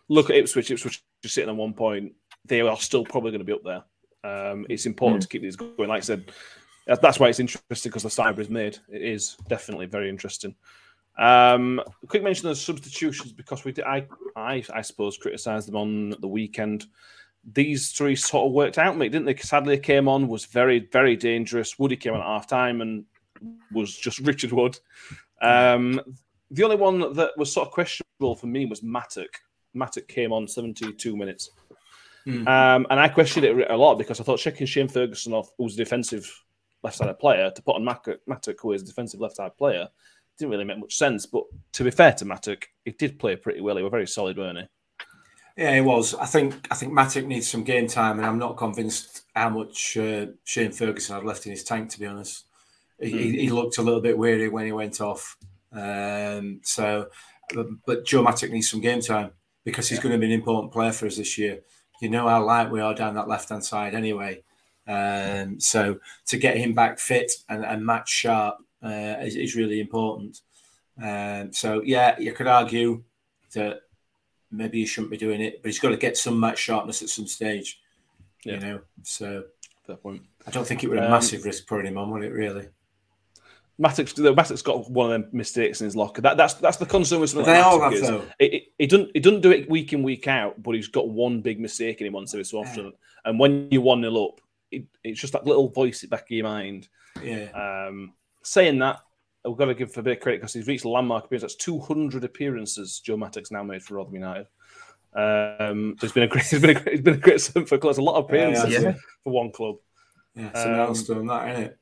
Look 0.08 0.30
at 0.30 0.36
Ipswich. 0.36 0.70
Ipswich 0.70 1.02
is 1.22 1.32
sitting 1.32 1.50
on 1.50 1.56
one 1.56 1.72
point. 1.74 2.12
They 2.44 2.60
are 2.60 2.76
still 2.76 3.04
probably 3.04 3.30
going 3.30 3.40
to 3.40 3.44
be 3.44 3.52
up 3.52 3.64
there. 3.64 3.82
Um, 4.22 4.66
it's 4.68 4.86
important 4.86 5.22
to 5.22 5.28
keep 5.28 5.42
these 5.42 5.56
going. 5.56 5.88
Like 5.88 5.98
I 5.98 6.00
said, 6.00 6.26
that- 6.26 6.34
that's 6.86 7.18
why 7.18 7.28
it's 7.28 7.40
interesting 7.40 7.90
because 7.90 8.02
the 8.02 8.08
cyber 8.08 8.40
is 8.40 8.50
made. 8.50 8.78
It 8.88 9.02
is 9.02 9.36
definitely 9.48 9.86
very 9.86 10.08
interesting. 10.08 10.54
Um, 11.16 11.80
quick 12.08 12.22
mention 12.22 12.48
of 12.48 12.56
the 12.56 12.60
substitutions 12.60 13.32
because 13.32 13.64
we 13.64 13.72
did. 13.72 13.84
I, 13.84 14.06
I, 14.36 14.64
I 14.72 14.82
suppose, 14.82 15.16
criticised 15.16 15.68
them 15.68 15.76
on 15.76 16.10
the 16.20 16.28
weekend. 16.28 16.86
These 17.52 17.92
three 17.92 18.16
sort 18.16 18.46
of 18.46 18.52
worked 18.52 18.78
out, 18.78 18.96
mate, 18.96 19.12
didn't 19.12 19.26
they? 19.26 19.36
Sadly, 19.36 19.78
came 19.78 20.08
on 20.08 20.28
was 20.28 20.46
very, 20.46 20.88
very 20.92 21.16
dangerous. 21.16 21.78
Woody 21.78 21.96
came 21.96 22.14
on 22.14 22.20
at 22.20 22.26
half 22.26 22.46
time 22.46 22.80
and 22.80 23.04
was 23.70 23.96
just 23.96 24.18
Richard 24.20 24.52
Wood. 24.52 24.78
Um, 25.40 26.00
the 26.50 26.64
only 26.64 26.76
one 26.76 27.14
that 27.14 27.32
was 27.36 27.52
sort 27.52 27.68
of 27.68 27.72
questionable 27.72 28.36
for 28.36 28.46
me 28.46 28.66
was 28.66 28.82
Mattock. 28.82 29.40
Mattock 29.74 30.08
came 30.08 30.32
on 30.32 30.48
72 30.48 31.16
minutes. 31.16 31.50
Hmm. 32.24 32.48
Um, 32.48 32.86
and 32.88 32.98
I 32.98 33.08
questioned 33.08 33.44
it 33.44 33.70
a 33.70 33.76
lot 33.76 33.96
because 33.96 34.20
I 34.20 34.24
thought 34.24 34.38
checking 34.38 34.66
Shane 34.66 34.88
Ferguson 34.88 35.34
off, 35.34 35.50
who's 35.58 35.74
a 35.74 35.78
defensive 35.78 36.43
left 36.84 36.96
sided 36.96 37.18
player, 37.18 37.50
to 37.50 37.62
put 37.62 37.76
on 37.76 37.84
Mattock, 37.84 38.20
Mattock 38.26 38.56
who 38.60 38.72
is 38.72 38.82
a 38.82 38.86
defensive 38.86 39.20
left 39.20 39.36
sided 39.36 39.56
player, 39.56 39.88
didn't 40.38 40.50
really 40.52 40.64
make 40.64 40.78
much 40.78 40.94
sense. 40.96 41.26
But 41.26 41.44
to 41.72 41.84
be 41.84 41.90
fair 41.90 42.12
to 42.12 42.24
Mattock, 42.24 42.68
he 42.84 42.92
did 42.92 43.18
play 43.18 43.36
pretty 43.36 43.60
well. 43.60 43.76
He 43.76 43.82
was 43.82 43.90
very 43.90 44.06
solid, 44.06 44.36
weren't 44.38 44.58
he? 44.58 44.64
Yeah, 45.56 45.70
it 45.76 45.82
was. 45.82 46.14
I 46.16 46.26
think 46.26 46.66
I 46.70 46.74
think 46.74 46.92
Mattock 46.92 47.24
needs 47.26 47.48
some 47.48 47.62
game 47.64 47.86
time, 47.86 48.18
and 48.18 48.26
I'm 48.26 48.38
not 48.38 48.56
convinced 48.56 49.22
how 49.34 49.50
much 49.50 49.96
uh, 49.96 50.26
Shane 50.44 50.72
Ferguson 50.72 51.14
had 51.14 51.24
left 51.24 51.46
in 51.46 51.52
his 51.52 51.62
tank. 51.64 51.90
To 51.90 52.00
be 52.00 52.06
honest, 52.06 52.44
he, 53.00 53.10
he- 53.10 53.38
he 53.42 53.50
looked 53.50 53.78
a 53.78 53.82
little 53.82 54.00
bit 54.00 54.18
weary 54.18 54.48
when 54.48 54.66
he 54.66 54.72
went 54.72 55.00
off. 55.00 55.36
Um, 55.72 56.60
so, 56.62 57.08
but, 57.54 57.66
but 57.86 58.04
Joe 58.04 58.22
Mattock 58.22 58.50
needs 58.50 58.70
some 58.70 58.80
game 58.80 59.00
time 59.00 59.30
because 59.64 59.88
he's 59.88 59.98
going 60.00 60.12
to 60.12 60.18
be 60.18 60.26
an 60.26 60.32
important 60.40 60.72
player 60.72 60.92
for 60.92 61.06
us 61.06 61.16
this 61.16 61.38
year. 61.38 61.60
You 62.00 62.08
know 62.10 62.28
how 62.28 62.44
light 62.44 62.70
we 62.70 62.80
are 62.80 62.94
down 62.94 63.14
that 63.14 63.28
left 63.28 63.48
hand 63.48 63.64
side 63.64 63.94
anyway. 63.94 64.42
Um, 64.86 65.58
so 65.60 65.98
to 66.26 66.36
get 66.36 66.56
him 66.56 66.74
back 66.74 66.98
fit 66.98 67.32
and, 67.48 67.64
and 67.64 67.84
match 67.84 68.08
sharp 68.08 68.58
uh, 68.82 69.16
is, 69.22 69.36
is 69.36 69.56
really 69.56 69.80
important. 69.80 70.40
Um, 71.02 71.52
so 71.52 71.82
yeah, 71.82 72.18
you 72.18 72.32
could 72.32 72.46
argue 72.46 73.02
that 73.54 73.82
maybe 74.50 74.80
he 74.80 74.86
shouldn't 74.86 75.10
be 75.10 75.16
doing 75.16 75.40
it, 75.40 75.62
but 75.62 75.68
he's 75.68 75.80
got 75.80 75.90
to 75.90 75.96
get 75.96 76.16
some 76.16 76.38
match 76.38 76.58
sharpness 76.58 77.02
at 77.02 77.08
some 77.08 77.26
stage. 77.26 77.80
Yeah. 78.44 78.54
You 78.54 78.60
know, 78.60 78.80
so 79.02 79.44
Fair 79.86 79.96
point. 79.96 80.22
I 80.46 80.50
don't 80.50 80.66
think 80.66 80.82
it 80.82 80.88
would 80.88 80.98
a 80.98 81.04
Um, 81.04 81.10
massive 81.10 81.44
risk 81.44 81.66
putting 81.66 81.86
him 81.86 81.98
on, 81.98 82.10
would 82.10 82.24
it? 82.24 82.32
Really? 82.32 82.68
Mattock's, 83.76 84.16
Mattock's 84.16 84.62
got 84.62 84.88
one 84.90 85.12
of 85.12 85.20
them 85.20 85.30
mistakes 85.32 85.80
in 85.80 85.86
his 85.86 85.96
locker. 85.96 86.22
That, 86.22 86.36
that's 86.36 86.54
that's 86.54 86.76
the 86.76 86.86
concern 86.86 87.20
with 87.20 87.30
something 87.30 87.52
They 87.52 87.58
like 87.58 87.66
all 87.66 87.80
have 87.80 88.00
though. 88.00 88.24
He 88.38 88.86
doesn't 88.86 89.10
he 89.14 89.20
doesn't 89.20 89.40
do 89.40 89.50
it 89.50 89.68
week 89.68 89.92
in 89.92 90.02
week 90.02 90.28
out, 90.28 90.62
but 90.62 90.74
he's 90.74 90.88
got 90.88 91.08
one 91.08 91.40
big 91.40 91.60
mistake 91.60 92.00
in 92.00 92.06
him 92.06 92.12
once 92.12 92.32
every 92.32 92.44
so 92.44 92.58
often. 92.58 92.92
And 93.24 93.38
when 93.38 93.68
you're 93.70 93.82
one 93.82 94.00
0 94.00 94.14
up, 94.14 94.40
it, 94.74 94.84
it's 95.02 95.20
just 95.20 95.32
that 95.32 95.46
little 95.46 95.68
voice 95.68 96.02
at 96.02 96.10
the 96.10 96.16
back 96.16 96.24
of 96.24 96.30
your 96.30 96.44
mind. 96.44 96.88
Yeah. 97.22 97.48
Um, 97.52 98.14
saying 98.42 98.78
that, 98.80 99.00
we've 99.44 99.56
got 99.56 99.66
to 99.66 99.74
give 99.74 99.94
him 99.94 100.00
a 100.00 100.02
bit 100.02 100.16
of 100.18 100.22
credit 100.22 100.40
because 100.40 100.54
he's 100.54 100.66
reached 100.66 100.84
a 100.84 100.88
landmark 100.88 101.26
appearance. 101.26 101.42
That's 101.42 101.54
200 101.56 102.24
appearances 102.24 103.00
Joe 103.00 103.16
Mattock's 103.16 103.50
now 103.50 103.62
made 103.62 103.82
for 103.82 103.94
Rotherham 103.94 104.16
United. 104.16 104.46
Um, 105.14 105.96
so 105.98 106.04
it's 106.06 106.14
been 106.14 106.24
a 106.24 106.28
great, 106.28 106.44
it's 106.52 106.60
been 106.60 106.76
a 106.76 106.80
great, 106.80 106.94
it's 106.94 107.02
been 107.02 107.14
a 107.14 107.18
great 107.18 107.40
servant 107.40 107.68
for 107.70 107.78
clubs. 107.78 107.98
A 107.98 108.02
lot 108.02 108.16
of 108.16 108.24
appearances 108.24 108.72
yeah. 108.72 108.94
for 109.22 109.32
one 109.32 109.52
club. 109.52 109.76
Yeah. 110.34 110.48
It's 110.48 110.64
an 110.64 110.72
Um, 110.72 110.76
milestone, 110.78 111.26
that 111.26 111.48
isn't 111.50 111.64
it? 111.64 111.78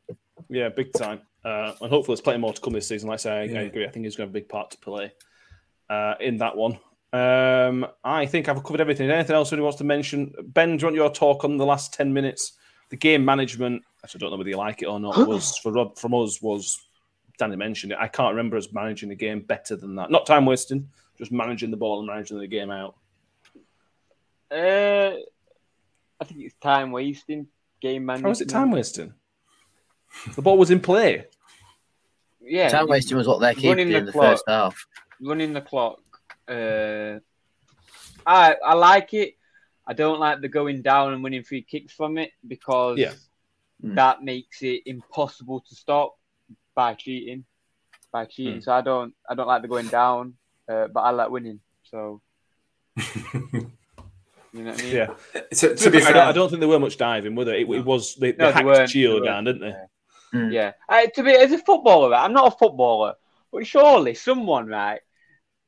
Yeah, 0.48 0.68
big 0.68 0.92
time. 0.92 1.20
Uh, 1.44 1.72
and 1.80 1.90
hopefully, 1.90 2.14
there's 2.14 2.20
plenty 2.20 2.38
more 2.38 2.52
to 2.52 2.60
come 2.60 2.72
this 2.74 2.88
season. 2.88 3.08
Like 3.08 3.16
I 3.16 3.22
say, 3.22 3.32
I, 3.32 3.44
Yeah. 3.44 3.60
I 3.60 3.62
agree. 3.62 3.86
I 3.86 3.90
think 3.90 4.04
he's 4.04 4.16
going 4.16 4.28
to 4.28 4.28
have 4.28 4.36
a 4.36 4.40
big 4.40 4.48
part 4.48 4.70
to 4.72 4.78
play 4.78 5.12
uh, 5.88 6.14
in 6.20 6.36
that 6.38 6.56
one. 6.56 6.78
Um, 7.12 7.86
I 8.04 8.26
think 8.26 8.48
I've 8.48 8.62
covered 8.62 8.80
everything. 8.80 9.10
Anything 9.10 9.36
else 9.36 9.52
anyone 9.52 9.66
wants 9.66 9.78
to 9.78 9.84
mention? 9.84 10.32
Ben, 10.42 10.76
do 10.76 10.82
you 10.82 10.86
want 10.86 10.96
your 10.96 11.10
talk 11.10 11.44
on 11.44 11.58
the 11.58 11.66
last 11.66 11.92
10 11.94 12.12
minutes? 12.12 12.54
The 12.92 12.98
game 12.98 13.24
management, 13.24 13.82
actually, 14.04 14.18
I 14.18 14.20
don't 14.20 14.30
know 14.32 14.36
whether 14.36 14.50
you 14.50 14.58
like 14.58 14.82
it 14.82 14.84
or 14.84 15.00
not, 15.00 15.16
was 15.26 15.56
for 15.56 15.72
Rob, 15.72 15.96
from 15.96 16.12
us 16.12 16.42
was 16.42 16.78
Danny 17.38 17.56
mentioned 17.56 17.92
it. 17.92 17.98
I 17.98 18.06
can't 18.06 18.36
remember 18.36 18.58
us 18.58 18.70
managing 18.70 19.08
the 19.08 19.14
game 19.14 19.40
better 19.40 19.76
than 19.76 19.94
that. 19.96 20.10
Not 20.10 20.26
time 20.26 20.44
wasting, 20.44 20.90
just 21.16 21.32
managing 21.32 21.70
the 21.70 21.78
ball 21.78 22.00
and 22.00 22.06
managing 22.06 22.38
the 22.38 22.46
game 22.46 22.70
out. 22.70 22.94
Uh, 24.50 25.14
I 26.20 26.24
think 26.26 26.40
it's 26.42 26.54
time 26.60 26.92
wasting 26.92 27.46
game 27.80 28.04
management. 28.04 28.26
How 28.26 28.28
was 28.28 28.40
it 28.42 28.50
time 28.50 28.70
wasting? 28.70 29.14
The 30.36 30.42
ball 30.42 30.58
was 30.58 30.70
in 30.70 30.78
play. 30.80 31.24
Yeah, 32.42 32.68
Time 32.68 32.88
wasting 32.88 33.16
was 33.16 33.26
what 33.26 33.40
they're 33.40 33.54
keeping 33.54 33.70
Running 33.70 33.88
the 33.88 33.96
in 33.96 34.04
the 34.04 34.12
clock. 34.12 34.24
first 34.32 34.44
half. 34.46 34.86
running 35.22 35.54
the 35.54 35.62
clock. 35.62 36.00
Uh, 36.46 37.20
I 38.26 38.56
I 38.62 38.74
like 38.74 39.14
it. 39.14 39.36
I 39.86 39.92
don't 39.94 40.20
like 40.20 40.40
the 40.40 40.48
going 40.48 40.82
down 40.82 41.12
and 41.12 41.22
winning 41.24 41.42
free 41.42 41.62
kicks 41.62 41.92
from 41.92 42.18
it 42.18 42.30
because 42.46 42.98
Yeah. 42.98 43.12
Mm. 43.84 43.94
that 43.96 44.22
makes 44.22 44.62
it 44.62 44.82
impossible 44.86 45.60
to 45.68 45.74
stop 45.74 46.16
by 46.74 46.94
cheating. 46.94 47.44
By 48.12 48.26
cheating, 48.26 48.60
Mm. 48.60 48.64
so 48.64 48.72
I 48.72 48.80
don't 48.80 49.14
I 49.28 49.34
don't 49.34 49.48
like 49.48 49.62
the 49.62 49.68
going 49.68 49.88
down, 49.88 50.34
uh, 50.68 50.86
but 50.88 51.00
I 51.00 51.10
like 51.10 51.30
winning. 51.30 51.60
So 51.84 52.20
you 52.96 53.70
know 54.52 54.70
what 54.70 54.80
I 54.80 54.82
mean? 54.82 54.94
Yeah. 54.94 55.06
To, 55.54 55.74
to 55.74 55.90
be 55.90 55.98
I 55.98 56.00
fair, 56.02 56.12
don't, 56.12 56.28
I 56.28 56.32
don't 56.32 56.48
think 56.50 56.60
there 56.60 56.68
were 56.68 56.78
much 56.78 56.98
diving, 56.98 57.34
were 57.34 57.44
there? 57.46 57.56
It, 57.56 57.68
it 57.68 57.84
was 57.84 58.14
they, 58.16 58.32
they 58.32 58.38
No, 58.38 58.46
they 58.48 58.52
hacked 58.52 58.66
weren't. 58.66 58.90
Gio 58.90 59.20
They 59.20 59.26
down, 59.26 59.44
didn't 59.44 59.62
they? 59.62 59.74
Mm. 60.38 60.52
Yeah. 60.52 60.72
Uh, 60.88 61.06
to 61.14 61.22
be 61.22 61.32
as 61.32 61.52
a 61.52 61.58
footballer, 61.58 62.14
I'm 62.14 62.32
not 62.32 62.52
a 62.54 62.56
footballer, 62.56 63.14
but 63.50 63.66
surely 63.66 64.14
someone 64.14 64.66
right 64.66 65.00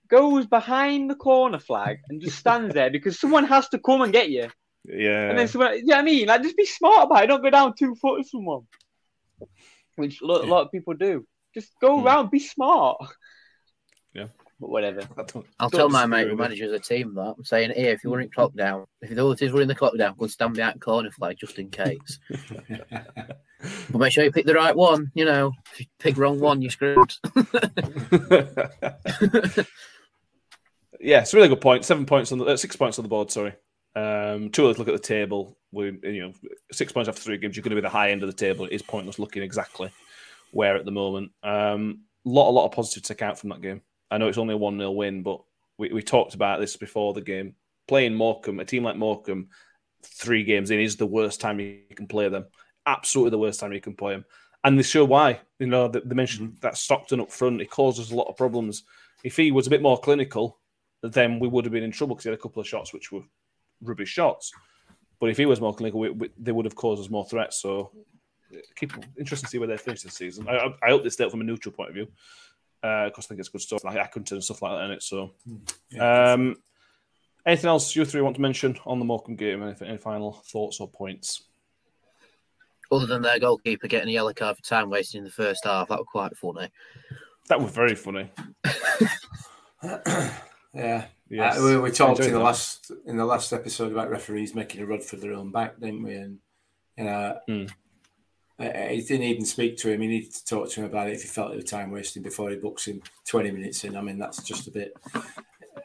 goes 0.09 0.47
behind 0.47 1.11
the 1.11 1.14
corner 1.14 1.59
flag 1.59 1.99
and 2.09 2.21
just 2.21 2.38
stands 2.38 2.75
there 2.75 2.90
because 2.90 3.19
someone 3.19 3.45
has 3.45 3.69
to 3.71 3.79
come 3.79 4.03
and 4.03 4.12
get 4.12 4.31
you. 4.31 4.49
Yeah. 4.85 5.31
And 5.31 5.38
then 5.38 5.49
someone, 5.49 5.77
you 5.79 5.85
know 5.87 5.97
what 5.97 6.01
I 6.01 6.05
mean? 6.05 6.27
Like, 6.29 6.43
just 6.43 6.57
be 6.57 6.67
smart 6.67 7.07
about 7.07 7.25
it. 7.25 7.27
Don't 7.29 7.43
go 7.43 7.51
down 7.51 7.75
two 7.79 7.95
foot 7.95 8.21
of 8.21 8.29
someone, 8.29 8.62
which 9.97 10.21
a 10.21 10.27
lot, 10.27 10.45
a 10.45 10.47
lot 10.47 10.67
of 10.67 10.73
people 10.73 10.95
do. 10.95 11.27
Just 11.55 11.71
go 11.81 11.99
Hmm. 11.99 12.07
around, 12.07 12.31
be 12.31 12.38
smart. 12.38 12.99
Yeah. 14.12 14.27
But 14.61 14.71
whatever. 14.71 15.01
I 15.17 15.23
don't- 15.25 15.47
I'll 15.59 15.69
don't 15.71 15.79
tell 15.79 15.88
my 15.88 16.01
disagree 16.03 16.17
mate 16.17 16.23
who 16.25 16.31
with 16.31 16.33
you. 16.33 16.37
manages 16.37 16.73
a 16.73 16.79
team 16.79 17.14
that. 17.14 17.35
I'm 17.38 17.45
saying, 17.45 17.73
here, 17.75 17.93
if 17.93 18.05
you 18.05 18.12
run 18.14 18.23
it 18.23 18.33
clock 18.33 18.55
down, 18.55 18.85
if 19.03 19.11
the 19.11 19.25
other 19.25 19.35
team's 19.35 19.53
running 19.53 19.69
the 19.69 19.75
clock 19.75 19.97
down, 19.97 20.14
go 20.17 20.25
and 20.25 20.31
stand 20.33 20.55
behind 20.55 20.81
corner 20.81 21.11
flag 21.11 21.37
just 21.38 21.59
in 21.59 21.71
case. 21.71 22.19
but 23.90 23.99
make 23.99 24.12
sure 24.12 24.23
you 24.23 24.31
pick 24.31 24.47
the 24.47 24.55
right 24.55 24.77
one. 24.77 25.11
You 25.14 25.25
know, 25.25 25.53
if 25.73 25.81
you 25.81 25.87
pick 25.99 26.17
wrong 26.19 26.38
one, 26.38 26.61
you're 26.62 26.71
screwed. 26.71 27.12
yeah, 31.05 31.21
it's 31.21 31.35
a 31.35 31.37
really 31.37 31.49
good 31.49 31.61
point. 31.61 31.85
Seven 31.85 32.07
points 32.07 32.33
on 32.33 32.38
the 32.38 32.47
uh, 32.47 32.57
six 32.57 32.77
points 32.77 32.99
on 32.99 33.03
the 33.03 33.09
board. 33.09 33.31
Sorry. 33.31 33.55
Um, 33.95 34.51
early 34.59 34.75
to 34.75 34.79
look 34.79 34.88
at 34.88 34.95
the 34.95 34.99
table. 34.99 35.57
We, 35.71 35.99
you 36.03 36.23
know, 36.23 36.33
six 36.73 36.93
points 36.93 37.09
after 37.09 37.21
three 37.21 37.37
games. 37.37 37.57
You're 37.57 37.62
going 37.62 37.71
to 37.71 37.77
be 37.77 37.83
the 37.83 37.90
high 37.90 38.11
end 38.11 38.23
of 38.23 38.29
the 38.29 38.33
table. 38.33 38.64
It 38.64 38.73
is 38.73 38.83
pointless 38.83 39.19
looking 39.19 39.43
exactly 39.43 39.90
where 40.53 40.77
at 40.77 40.85
the 40.85 40.90
moment. 40.90 41.33
Um, 41.43 42.05
lot, 42.25 42.49
a 42.49 42.53
lot 42.53 42.64
of 42.64 42.73
positive 42.73 43.03
to 43.05 43.25
out 43.25 43.38
from 43.38 43.51
that 43.51 43.61
game. 43.61 43.83
I 44.11 44.19
know 44.19 44.29
it's 44.29 44.38
only 44.38 44.55
a 44.55 44.59
one 44.59 44.79
0 44.79 44.90
win, 44.93 45.23
but 45.23 45.43
we, 45.79 45.93
we 45.93 46.03
talked 46.03 46.35
about 46.35 46.61
this 46.61 46.77
before 46.77 47.12
the 47.12 47.21
game. 47.21 47.55
Playing 47.87 48.14
Morecambe, 48.14 48.61
a 48.61 48.64
team 48.64 48.85
like 48.85 48.97
Morecambe, 48.97 49.49
three 50.03 50.43
games 50.43 50.71
in 50.71 50.81
is 50.81 50.97
the 50.97 51.07
worst 51.07 51.40
time 51.40 51.61
you 51.61 51.81
can 51.95 52.07
play 52.07 52.29
them. 52.29 52.47
Absolutely 52.87 53.31
the 53.31 53.38
worst 53.38 53.61
time 53.61 53.73
you 53.73 53.81
can 53.81 53.95
play 53.95 54.14
them. 54.14 54.25
And 54.62 54.79
they 54.79 54.83
show 54.83 55.05
why. 55.05 55.40
You 55.59 55.67
know, 55.67 55.88
they 55.88 56.01
mentioned 56.14 56.59
that 56.62 56.79
Stockton 56.79 57.21
up 57.21 57.31
front, 57.31 57.61
it 57.61 57.71
causes 57.71 58.11
a 58.11 58.17
lot 58.17 58.29
of 58.29 58.37
problems. 58.37 58.85
If 59.23 59.37
he 59.37 59.53
was 59.53 59.67
a 59.67 59.71
bit 59.71 59.83
more 59.83 59.99
clinical, 59.99 60.61
then 61.12 61.38
we 61.38 61.49
would 61.49 61.64
have 61.64 61.73
been 61.73 61.83
in 61.83 61.90
trouble 61.90 62.14
because 62.14 62.25
he 62.25 62.31
had 62.31 62.38
a 62.38 62.43
couple 62.43 62.61
of 62.61 62.69
shots 62.69 62.93
which 62.93 63.12
were 63.12 63.23
rubbish 63.83 64.09
shots. 64.09 64.53
But 65.21 65.31
if 65.31 65.37
he 65.37 65.47
was 65.47 65.61
more 65.61 65.75
clinical, 65.75 66.01
we, 66.01 66.11
we, 66.11 66.31
they 66.38 66.53
would 66.53 66.64
have 66.64 66.75
caused 66.75 67.03
us 67.03 67.11
more 67.11 67.25
threats. 67.25 67.61
So 67.61 67.93
keep 68.77 68.93
interesting 69.19 69.47
to 69.47 69.51
see 69.51 69.59
where 69.59 69.69
they 69.69 69.77
finish 69.77 70.03
this 70.03 70.14
season. 70.14 70.49
I, 70.49 70.57
I, 70.57 70.75
I 70.83 70.90
hope 70.90 71.03
they 71.03 71.11
stay 71.11 71.25
up 71.25 71.31
from 71.31 71.40
a 71.40 71.45
neutral 71.45 71.75
point 71.75 71.90
of 71.90 71.95
view 71.95 72.09
because 72.81 73.25
I 73.25 73.29
think 73.29 73.40
it's 73.40 73.49
good 73.49 73.62
stuff 73.62 73.85
like 73.85 73.97
Accrington 73.97 74.33
and 74.33 74.45
stuff 74.45 74.61
like 74.62 74.73
that 74.73 74.85
in 74.85 74.90
it. 74.90 75.03
So, 75.03 75.33
um, 75.99 76.57
anything 77.47 77.69
else 77.69 77.97
you 77.97 78.05
three 78.05 78.21
want 78.21 78.37
to 78.37 78.43
mention 78.43 78.77
on 78.85 78.99
the 78.99 79.05
Morecambe 79.05 79.37
game? 79.37 79.62
Anything, 79.62 79.88
any 79.88 79.99
final 79.99 80.33
thoughts 80.33 80.81
or 80.81 80.88
points? 80.88 81.45
Other 82.93 83.07
than 83.07 83.23
their 83.23 83.38
goalkeeper 83.38 83.88
getting 83.88 84.11
a 84.11 84.12
yellow 84.12 84.35
card 84.35 84.57
for 84.57 84.62
time 84.62 84.90
wasting 84.90 85.21
in 85.21 85.25
the 85.25 85.31
first 85.31 85.64
half, 85.64 85.88
that 85.88 85.99
was 85.99 86.07
quite 86.11 86.37
funny. 86.37 86.69
That 87.49 87.61
was 87.61 87.73
very 87.73 87.95
funny. 87.95 88.31
yeah. 90.75 91.07
Yes. 91.29 91.59
Uh, 91.59 91.65
we, 91.65 91.77
we 91.79 91.91
talked 91.91 92.21
in 92.21 92.33
the 92.33 92.39
that. 92.39 92.45
last 92.45 92.93
in 93.07 93.17
the 93.17 93.25
last 93.25 93.53
episode 93.53 93.93
about 93.93 94.11
referees 94.11 94.55
making 94.55 94.83
a 94.83 94.87
run 94.87 95.01
for 95.01 95.17
their 95.17 95.33
own 95.33 95.51
back, 95.51 95.81
didn't 95.81 96.03
we? 96.03 96.15
And 96.15 96.39
you 96.97 97.05
know, 97.05 97.39
uh, 97.49 98.89
he 98.89 99.01
didn't 99.01 99.23
even 99.23 99.45
speak 99.45 99.77
to 99.79 99.91
him. 99.91 100.01
He 100.01 100.07
needed 100.07 100.33
to 100.35 100.45
talk 100.45 100.71
to 100.71 100.81
him 100.81 100.87
about 100.87 101.09
it 101.09 101.15
if 101.15 101.23
he 101.23 101.29
felt 101.29 101.53
it 101.53 101.57
was 101.57 101.65
time 101.65 101.91
wasting 101.91 102.23
before 102.23 102.51
he 102.51 102.57
books 102.57 102.87
him 102.87 103.03
twenty 103.27 103.51
minutes 103.51 103.85
in. 103.85 103.97
I 103.97 104.01
mean, 104.01 104.19
that's 104.19 104.43
just 104.43 104.69
a 104.69 104.71
bit. 104.71 104.95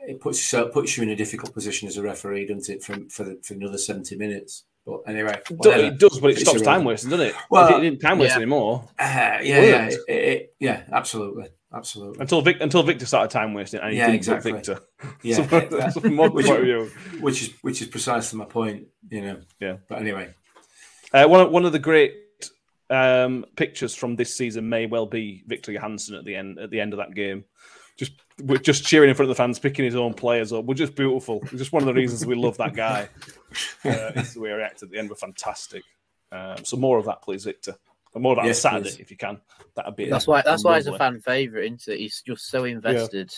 It 0.08 0.20
puts 0.20 0.52
you 0.52 0.66
puts 0.66 0.98
you 0.98 1.04
in 1.04 1.10
a 1.10 1.16
difficult 1.16 1.54
position 1.54 1.88
as 1.88 1.98
a 1.98 2.04
referee, 2.04 2.48
doesn't 2.48 2.76
it? 2.76 2.84
For 2.84 2.96
for, 3.10 3.24
the, 3.24 3.40
for 3.42 3.54
another 3.54 3.78
seventy 3.78 4.16
minutes. 4.16 4.66
But 4.86 5.02
anyway, 5.08 5.40
whatever. 5.50 5.84
It 5.84 6.00
does, 6.00 6.20
but 6.20 6.32
it 6.32 6.34
It's 6.34 6.50
stops 6.50 6.62
time 6.62 6.84
wasting, 6.84 7.12
doesn't 7.12 7.28
it? 7.28 7.36
Well, 7.50 7.78
it 7.78 7.82
didn't 7.82 8.00
time 8.00 8.18
waste 8.18 8.32
yeah. 8.32 8.38
anymore 8.38 8.88
Uh, 8.98 9.04
yeah, 9.04 9.40
yeah, 9.42 9.86
it, 9.88 10.00
it, 10.08 10.56
yeah, 10.60 10.84
absolutely, 10.92 11.50
absolutely. 11.74 12.20
until 12.22 12.42
Vic, 12.42 12.58
until 12.62 12.84
Victor 12.84 13.06
started 13.06 13.32
time 13.32 13.54
wasting, 13.54 13.80
and 13.80 13.92
he 13.92 13.98
Yeah, 13.98 14.06
didn't 14.08 14.16
exactly. 14.18 14.52
Victor. 14.54 14.80
Yeah, 15.24 15.36
so, 15.38 15.44
that- 15.44 15.92
so 15.94 16.02
from 16.02 16.16
my 16.16 16.28
Which- 16.28 16.48
which 17.22 17.42
is 17.42 17.54
which 17.62 17.82
is 17.82 17.88
precisely 17.88 18.38
my 18.40 18.46
point, 18.46 18.88
you 19.10 19.22
know. 19.22 19.42
Yeah. 19.60 19.78
But 19.88 20.00
anyway, 20.00 20.34
Uh, 21.14 21.26
one 21.28 21.42
of, 21.42 21.52
one 21.52 21.66
of 21.66 21.72
the 21.72 21.80
great 21.80 22.14
um, 22.90 23.46
pictures 23.56 23.94
from 23.96 24.16
this 24.16 24.36
season 24.36 24.68
may 24.70 24.86
well 24.88 25.06
be 25.06 25.44
Victor 25.48 25.72
Johansson 25.72 26.16
at 26.16 26.26
the 26.26 26.36
end 26.36 26.58
at 26.60 26.70
the 26.72 26.80
end 26.82 26.94
of 26.94 26.98
that 26.98 27.14
game. 27.14 27.46
Just 27.98 28.14
we're 28.42 28.58
just 28.58 28.86
cheering 28.86 29.10
in 29.10 29.16
front 29.16 29.30
of 29.30 29.36
the 29.36 29.42
fans, 29.44 29.60
picking 29.60 29.84
his 29.86 29.96
own 29.96 30.14
players 30.14 30.54
up. 30.54 30.64
We're 30.66 30.74
just 30.74 30.96
beautiful. 30.96 31.40
It's 31.44 31.52
just 31.54 31.74
one 31.74 31.84
of 31.84 31.88
the 31.88 31.94
reasons 31.94 32.26
we 32.26 32.36
love 32.36 32.58
that 32.58 32.74
guy. 32.76 33.10
Uh, 33.84 34.12
it's 34.16 34.36
the 34.36 34.40
way 34.42 34.50
he 34.50 34.56
reacted 34.56 34.84
at 34.88 34.92
the 34.92 35.00
end. 35.00 35.10
Were 35.10 35.16
fantastic. 35.16 35.82
Um, 36.32 36.58
so 36.64 36.78
more 36.78 37.00
of 37.00 37.06
that, 37.06 37.24
please, 37.24 37.46
Victor. 37.46 37.76
And 38.14 38.24
more 38.24 38.34
of 38.34 38.38
that 38.38 38.46
Yes, 38.48 38.64
on 38.66 38.72
Saturday, 38.72 38.90
please. 38.92 39.00
if 39.02 39.12
you 39.12 39.18
can. 39.18 39.40
That'd 39.76 39.96
be 39.96 40.10
That's 40.10 40.28
why. 40.28 40.42
That's 40.44 40.64
why 40.64 40.76
he's 40.78 40.88
a 40.88 40.98
fan 40.98 41.20
favorite, 41.20 41.66
isn't 41.66 41.88
it? 41.94 42.00
He's 42.00 42.22
just 42.26 42.50
so 42.50 42.64
invested 42.64 43.32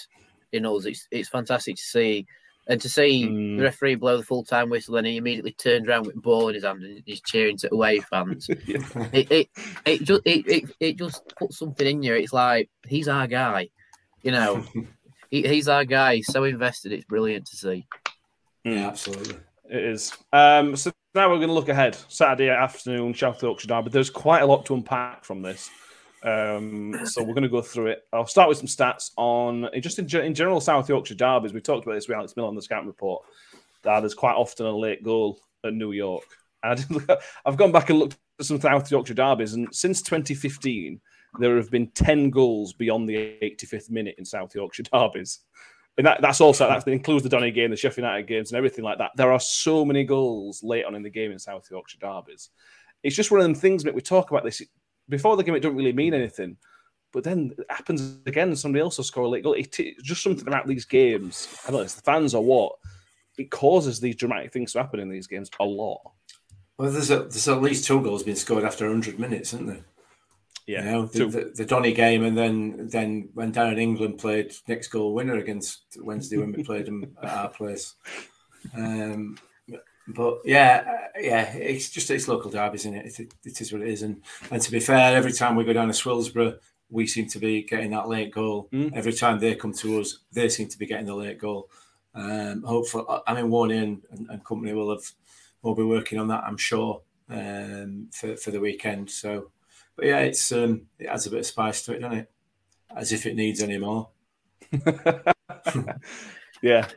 in 0.53 0.65
us. 0.65 0.85
It's 0.85 1.07
it's 1.11 1.29
fantastic 1.29 1.75
to 1.75 1.81
see, 1.81 2.25
and 2.67 2.79
to 2.81 2.87
see 2.89 3.25
Mm. 3.27 3.57
the 3.57 3.63
referee 3.63 3.95
blow 3.95 4.17
the 4.17 4.23
full 4.23 4.43
time 4.45 4.69
whistle, 4.69 4.95
and 4.95 5.05
he 5.05 5.17
immediately 5.17 5.51
turns 5.51 5.87
around 5.87 6.05
with 6.05 6.15
the 6.15 6.21
ball 6.21 6.47
in 6.47 6.55
his 6.55 6.63
hand 6.63 6.83
and 6.83 7.03
he's 7.05 7.21
cheering 7.21 7.57
to 7.57 7.73
away 7.73 7.99
fans. 7.99 8.47
Yeah. 8.65 8.79
it, 9.11 9.31
it 9.31 9.49
it 9.85 10.03
just 10.03 10.21
it, 10.25 10.47
it 10.47 10.71
it 10.79 10.97
just 10.97 11.21
puts 11.37 11.57
something 11.59 11.85
in 11.87 12.01
you. 12.03 12.13
It's 12.15 12.33
like 12.33 12.69
he's 12.87 13.07
our 13.09 13.27
guy, 13.27 13.69
you 14.23 14.31
know. 14.31 14.63
he, 15.29 15.41
he's 15.47 15.67
our 15.67 15.83
guy. 15.85 16.15
He's 16.17 16.27
so 16.31 16.43
invested. 16.45 16.93
It's 16.93 17.05
brilliant 17.05 17.45
to 17.47 17.55
see. 17.57 17.85
yeah, 18.63 18.87
absolutely. 18.87 19.35
It 19.69 19.83
is. 19.83 20.13
Um, 20.33 20.75
so 20.75 20.91
now 21.13 21.29
we're 21.29 21.37
going 21.37 21.49
to 21.49 21.53
look 21.53 21.69
ahead. 21.69 21.97
Saturday 22.07 22.49
afternoon, 22.49 23.13
South 23.13 23.41
Yorkshire 23.41 23.67
Derby. 23.67 23.89
There's 23.89 24.09
quite 24.09 24.41
a 24.41 24.45
lot 24.45 24.65
to 24.67 24.73
unpack 24.73 25.25
from 25.25 25.41
this. 25.41 25.69
Um, 26.23 26.99
so 27.05 27.23
we're 27.23 27.33
going 27.33 27.43
to 27.43 27.49
go 27.49 27.61
through 27.61 27.87
it. 27.87 28.03
I'll 28.13 28.27
start 28.27 28.47
with 28.47 28.59
some 28.59 28.67
stats 28.67 29.11
on 29.17 29.67
just 29.81 29.99
in, 29.99 30.05
in 30.23 30.33
general 30.33 30.61
South 30.61 30.87
Yorkshire 30.87 31.15
derbies. 31.15 31.53
We 31.53 31.61
talked 31.61 31.85
about 31.85 31.95
this 31.95 32.07
with 32.07 32.17
Alex 32.17 32.35
Miller 32.35 32.47
on 32.47 32.55
the 32.55 32.61
scouting 32.61 32.87
report. 32.87 33.23
That 33.83 34.01
there's 34.01 34.13
quite 34.13 34.35
often 34.35 34.67
a 34.67 34.71
late 34.71 35.03
goal 35.03 35.39
at 35.65 35.73
New 35.73 35.91
York. 35.91 36.23
And 36.63 36.85
I've 37.45 37.57
gone 37.57 37.71
back 37.71 37.89
and 37.89 37.99
looked 37.99 38.17
at 38.39 38.45
some 38.45 38.61
South 38.61 38.89
Yorkshire 38.89 39.15
derbies, 39.15 39.53
and 39.53 39.67
since 39.73 40.01
2015, 40.03 41.01
there 41.39 41.57
have 41.57 41.71
been 41.71 41.87
10 41.87 42.29
goals 42.29 42.73
beyond 42.73 43.09
the 43.09 43.15
85th 43.41 43.89
minute 43.89 44.15
in 44.17 44.25
South 44.25 44.53
Yorkshire 44.53 44.83
derbies. 44.83 45.39
And 46.01 46.07
that, 46.07 46.19
that's 46.19 46.41
also 46.41 46.67
that 46.67 46.87
includes 46.87 47.21
the 47.21 47.29
Donny 47.29 47.51
game, 47.51 47.69
the 47.69 47.77
Sheffield 47.77 48.07
United 48.07 48.25
games, 48.25 48.49
and 48.49 48.57
everything 48.57 48.83
like 48.83 48.97
that. 48.97 49.11
There 49.17 49.31
are 49.31 49.39
so 49.39 49.85
many 49.85 50.03
goals 50.03 50.63
late 50.63 50.83
on 50.83 50.95
in 50.95 51.03
the 51.03 51.11
game 51.11 51.31
in 51.31 51.37
South 51.37 51.67
Yorkshire 51.69 51.99
derbies. 51.99 52.49
It's 53.03 53.15
just 53.15 53.29
one 53.29 53.39
of 53.39 53.43
them 53.43 53.53
things, 53.53 53.85
mate. 53.85 53.93
We 53.93 54.01
talk 54.01 54.31
about 54.31 54.43
this 54.43 54.63
before 55.09 55.37
the 55.37 55.43
game; 55.43 55.53
it 55.53 55.59
don't 55.59 55.75
really 55.75 55.93
mean 55.93 56.15
anything, 56.15 56.57
but 57.13 57.23
then 57.23 57.53
it 57.55 57.67
happens 57.69 58.17
again. 58.25 58.55
Somebody 58.55 58.81
else 58.81 58.97
will 58.97 59.03
score 59.03 59.25
a 59.25 59.29
late 59.29 59.43
goal. 59.43 59.53
It, 59.53 59.79
it's 59.79 60.01
just 60.01 60.23
something 60.23 60.47
about 60.47 60.65
these 60.65 60.85
games. 60.85 61.47
I 61.65 61.69
don't 61.69 61.81
know, 61.81 61.83
it's 61.83 61.93
the 61.93 62.01
fans 62.01 62.33
or 62.33 62.43
what. 62.43 62.71
It 63.37 63.51
causes 63.51 63.99
these 63.99 64.15
dramatic 64.15 64.51
things 64.51 64.73
to 64.73 64.79
happen 64.79 64.99
in 64.99 65.07
these 65.07 65.27
games 65.27 65.51
a 65.59 65.63
lot. 65.63 66.01
Well, 66.79 66.89
there's 66.89 67.11
a, 67.11 67.19
there's 67.19 67.47
at 67.47 67.61
least 67.61 67.85
two 67.85 68.01
goals 68.01 68.23
being 68.23 68.37
scored 68.37 68.63
after 68.63 68.85
100 68.85 69.19
minutes, 69.19 69.53
isn't 69.53 69.67
there? 69.67 69.85
Yeah, 70.71 70.85
You 70.85 70.91
know, 70.91 71.05
the, 71.05 71.25
the, 71.25 71.51
the 71.55 71.65
Donny 71.65 71.93
game, 71.93 72.23
and 72.23 72.37
then 72.37 72.87
then 72.87 73.29
when 73.33 73.51
down 73.51 73.73
in 73.73 73.79
England 73.79 74.19
played 74.19 74.53
next 74.67 74.87
goal 74.87 75.13
winner 75.13 75.37
against 75.37 75.97
Wednesday 75.99 76.37
when 76.37 76.51
we 76.51 76.63
played 76.63 76.85
them 76.85 77.15
at 77.21 77.29
our 77.29 77.49
place. 77.49 77.95
Um, 78.75 79.37
but 80.07 80.39
yeah, 80.45 80.83
uh, 80.87 81.19
yeah, 81.19 81.51
it's 81.53 81.89
just 81.89 82.09
it's 82.09 82.27
local 82.27 82.51
derbies, 82.51 82.81
isn't 82.81 82.95
it? 82.95 83.19
It, 83.19 83.33
it 83.43 83.61
is 83.61 83.71
what 83.71 83.81
it 83.81 83.89
is, 83.89 84.01
and 84.01 84.21
and 84.49 84.61
to 84.61 84.71
be 84.71 84.79
fair, 84.79 85.15
every 85.15 85.33
time 85.33 85.55
we 85.55 85.63
go 85.63 85.73
down 85.73 85.87
to 85.87 85.93
Swillsborough, 85.93 86.57
we 86.89 87.07
seem 87.07 87.27
to 87.27 87.39
be 87.39 87.63
getting 87.63 87.91
that 87.91 88.09
late 88.09 88.31
goal. 88.31 88.69
Mm. 88.71 88.93
Every 88.93 89.13
time 89.13 89.39
they 89.39 89.55
come 89.55 89.73
to 89.73 90.01
us, 90.01 90.19
they 90.31 90.49
seem 90.49 90.67
to 90.69 90.77
be 90.77 90.85
getting 90.85 91.05
the 91.05 91.15
late 91.15 91.39
goal. 91.39 91.69
Um, 92.13 92.63
hopefully, 92.63 93.05
I 93.25 93.33
mean, 93.33 93.49
Warney 93.49 93.81
and, 93.81 94.01
and, 94.11 94.27
and 94.29 94.45
company 94.45 94.73
will 94.73 94.91
have 94.91 95.09
will 95.61 95.75
be 95.75 95.83
working 95.83 96.19
on 96.19 96.27
that, 96.27 96.43
I'm 96.43 96.57
sure, 96.57 97.01
um, 97.29 98.09
for 98.11 98.35
for 98.35 98.51
the 98.51 98.59
weekend. 98.59 99.09
So, 99.09 99.51
but 99.95 100.05
yeah, 100.05 100.19
it's 100.19 100.51
um, 100.51 100.83
it 100.99 101.07
adds 101.07 101.27
a 101.27 101.29
bit 101.31 101.39
of 101.39 101.45
spice 101.45 101.83
to 101.83 101.93
it, 101.93 101.99
doesn't 101.99 102.17
it? 102.19 102.31
As 102.95 103.11
if 103.11 103.25
it 103.25 103.35
needs 103.35 103.61
any 103.61 103.77
more. 103.77 104.09
yeah, 106.61 106.87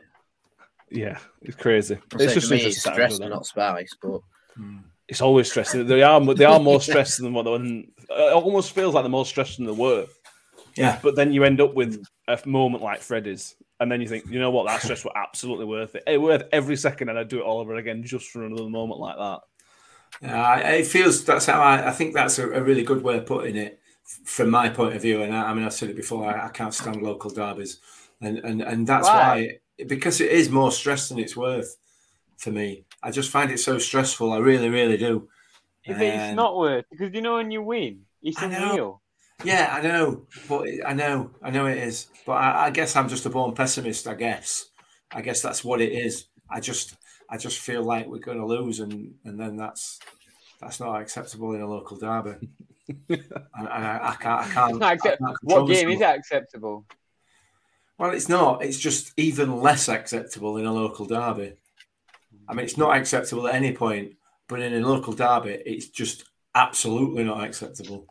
yeah, 0.89 1.17
it's 1.41 1.55
crazy. 1.55 1.95
I'd 2.13 2.21
It's 2.21 2.33
just 2.33 2.51
me, 2.51 2.57
interesting. 2.57 2.67
it's 2.67 2.79
stress 2.81 3.11
with 3.13 3.21
and 3.21 3.31
them. 3.31 3.37
not 3.37 3.45
spice, 3.45 3.95
but 4.01 4.21
It's 5.07 5.21
always 5.21 5.49
stressing. 5.49 5.85
They 5.87 6.03
are 6.03 6.33
they 6.33 6.45
are 6.45 6.59
more 6.59 6.81
stressed 6.81 7.19
than 7.21 7.33
what 7.33 7.43
they 7.43 7.51
It 8.09 8.33
almost 8.33 8.71
feels 8.71 8.93
like 8.93 9.03
they're 9.03 9.09
more 9.09 9.25
stressed 9.25 9.57
than 9.57 9.65
they 9.65 9.71
were. 9.73 10.07
Yeah, 10.75 10.99
But 11.01 11.15
then 11.15 11.31
you 11.31 11.43
end 11.45 11.61
up 11.61 11.73
with 11.73 12.03
a 12.27 12.39
moment 12.45 12.83
like 12.83 12.99
Freddy's, 13.01 13.55
and 13.79 13.89
then 13.91 14.01
you 14.01 14.07
think, 14.07 14.25
you 14.27 14.39
know 14.39 14.51
what, 14.51 14.67
that 14.67 14.81
stress 14.81 15.05
was 15.05 15.13
absolutely 15.15 15.65
worth 15.65 15.95
it. 15.95 16.03
It's 16.05 16.19
worth 16.19 16.43
every 16.51 16.75
second, 16.75 17.09
and 17.09 17.17
I'd 17.17 17.29
do 17.29 17.39
it 17.39 17.43
all 17.43 17.59
over 17.59 17.75
again 17.75 18.03
just 18.03 18.29
for 18.29 18.45
another 18.45 18.69
moment 18.69 18.99
like 18.99 19.15
that. 19.17 19.39
Yeah, 20.21 20.57
it 20.69 20.87
feels 20.87 21.23
that's 21.25 21.45
how 21.45 21.61
I, 21.61 21.89
I 21.89 21.91
think 21.91 22.13
that's 22.13 22.39
a, 22.39 22.49
a 22.49 22.63
really 22.63 22.83
good 22.83 23.03
way 23.03 23.17
of 23.17 23.25
putting 23.25 23.55
it 23.55 23.79
from 24.23 24.49
my 24.49 24.69
point 24.69 24.95
of 24.95 25.01
view. 25.01 25.21
And 25.23 25.35
I, 25.35 25.51
I 25.51 25.53
mean, 25.53 25.65
I've 25.65 25.73
said 25.73 25.89
it 25.89 25.95
before. 25.95 26.25
I, 26.25 26.47
I 26.47 26.49
can't 26.49 26.73
stand 26.73 27.01
local 27.01 27.29
derbies, 27.29 27.79
and 28.21 28.37
and 28.39 28.61
and 28.61 28.87
that's 28.87 29.07
Why? 29.07 29.59
why 29.77 29.85
because 29.87 30.21
it 30.21 30.31
is 30.31 30.49
more 30.49 30.71
stress 30.71 31.09
than 31.09 31.19
it's 31.19 31.35
worth 31.35 31.77
for 32.37 32.51
me. 32.51 32.85
I 33.03 33.11
just 33.11 33.29
find 33.29 33.51
it 33.51 33.59
so 33.59 33.77
stressful. 33.77 34.31
I 34.31 34.37
really, 34.37 34.69
really 34.69 34.97
do. 34.97 35.27
If 35.83 35.99
it's 35.99 36.35
not 36.35 36.57
worth, 36.57 36.85
because 36.89 37.13
you 37.13 37.21
know 37.21 37.35
when 37.35 37.51
you 37.51 37.61
win, 37.61 38.05
it's 38.23 38.41
unreal. 38.41 39.01
Yeah, 39.43 39.69
I 39.71 39.81
know, 39.81 40.25
but 40.47 40.65
I 40.85 40.93
know, 40.93 41.29
I 41.43 41.51
know 41.51 41.67
it 41.67 41.77
is. 41.77 42.07
But 42.25 42.33
I, 42.33 42.65
I 42.65 42.69
guess 42.71 42.95
I'm 42.95 43.09
just 43.09 43.25
a 43.25 43.29
born 43.29 43.53
pessimist. 43.53 44.07
I 44.07 44.15
guess, 44.15 44.69
I 45.11 45.21
guess 45.21 45.41
that's 45.41 45.63
what 45.63 45.81
it 45.81 45.91
is. 45.91 46.25
I 46.49 46.59
just, 46.59 46.95
I 47.29 47.37
just 47.37 47.59
feel 47.59 47.83
like 47.83 48.07
we're 48.07 48.19
going 48.19 48.39
to 48.39 48.45
lose, 48.45 48.79
and 48.79 49.15
and 49.25 49.39
then 49.39 49.57
that's 49.57 49.99
that's 50.61 50.79
not 50.79 51.01
acceptable 51.01 51.53
in 51.53 51.61
a 51.61 51.67
local 51.67 51.97
derby. 51.97 52.49
and, 53.09 53.23
and 53.57 53.67
I, 53.67 53.99
I 54.11 54.15
can't, 54.19 54.41
I 54.41 54.53
can't. 54.53 54.83
Accept- 54.83 55.21
I 55.21 55.25
can't 55.25 55.37
What 55.43 55.67
game 55.67 55.89
is 55.89 55.99
that 55.99 56.17
acceptable? 56.17 56.85
Well, 57.97 58.11
it's 58.11 58.29
not. 58.29 58.63
It's 58.63 58.77
just 58.77 59.13
even 59.17 59.61
less 59.61 59.87
acceptable 59.87 60.57
in 60.57 60.65
a 60.65 60.73
local 60.73 61.05
derby. 61.05 61.53
I 62.47 62.53
mean, 62.53 62.65
it's 62.65 62.77
not 62.77 62.95
acceptable 62.95 63.47
at 63.47 63.55
any 63.55 63.71
point, 63.71 64.15
but 64.47 64.61
in 64.61 64.73
a 64.73 64.87
local 64.87 65.13
derby, 65.13 65.61
it's 65.65 65.87
just 65.87 66.25
absolutely 66.53 67.23
not 67.23 67.43
acceptable, 67.43 68.05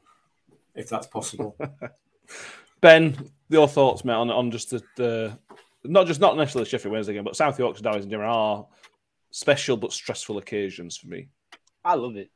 if 0.74 0.88
that's 0.88 1.06
possible. 1.06 1.56
Ben, 2.80 3.30
your 3.48 3.68
thoughts, 3.68 4.04
mate, 4.04 4.14
on, 4.14 4.30
on 4.30 4.50
just 4.50 4.70
the, 4.70 4.82
the 4.96 5.38
not 5.84 6.06
just 6.06 6.20
not 6.20 6.36
necessarily 6.36 6.68
Sheffield 6.68 6.92
Wednesday 6.92 7.14
game, 7.14 7.24
but 7.24 7.36
South 7.36 7.58
Yorkshire 7.58 7.82
derbies 7.82 8.04
in 8.04 8.10
general 8.10 8.36
are 8.36 8.66
special 9.35 9.76
but 9.76 9.93
stressful 9.93 10.39
occasions 10.39 10.97
for 10.97 11.09
me. 11.09 11.26
I 11.85 11.95
love 11.95 12.16
it. 12.16 12.30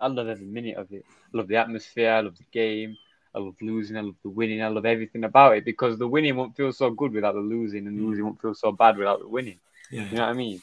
I 0.00 0.06
love 0.06 0.28
every 0.28 0.46
minute 0.46 0.76
of 0.76 0.92
it. 0.92 1.04
I 1.34 1.36
love 1.36 1.48
the 1.48 1.56
atmosphere. 1.56 2.12
I 2.12 2.20
love 2.20 2.38
the 2.38 2.44
game. 2.52 2.96
I 3.34 3.40
love 3.40 3.56
losing. 3.60 3.96
I 3.96 4.02
love 4.02 4.14
the 4.22 4.30
winning. 4.30 4.62
I 4.62 4.68
love 4.68 4.86
everything 4.86 5.24
about 5.24 5.56
it 5.56 5.64
because 5.64 5.98
the 5.98 6.06
winning 6.06 6.36
won't 6.36 6.56
feel 6.56 6.72
so 6.72 6.90
good 6.90 7.12
without 7.12 7.34
the 7.34 7.40
losing, 7.40 7.88
and 7.88 7.98
the 7.98 8.00
mm. 8.00 8.06
losing 8.06 8.24
won't 8.24 8.40
feel 8.40 8.54
so 8.54 8.70
bad 8.70 8.96
without 8.96 9.18
the 9.18 9.28
winning. 9.28 9.58
Yeah. 9.90 10.08
You 10.08 10.16
know 10.16 10.22
what 10.22 10.30
I 10.30 10.32
mean? 10.34 10.62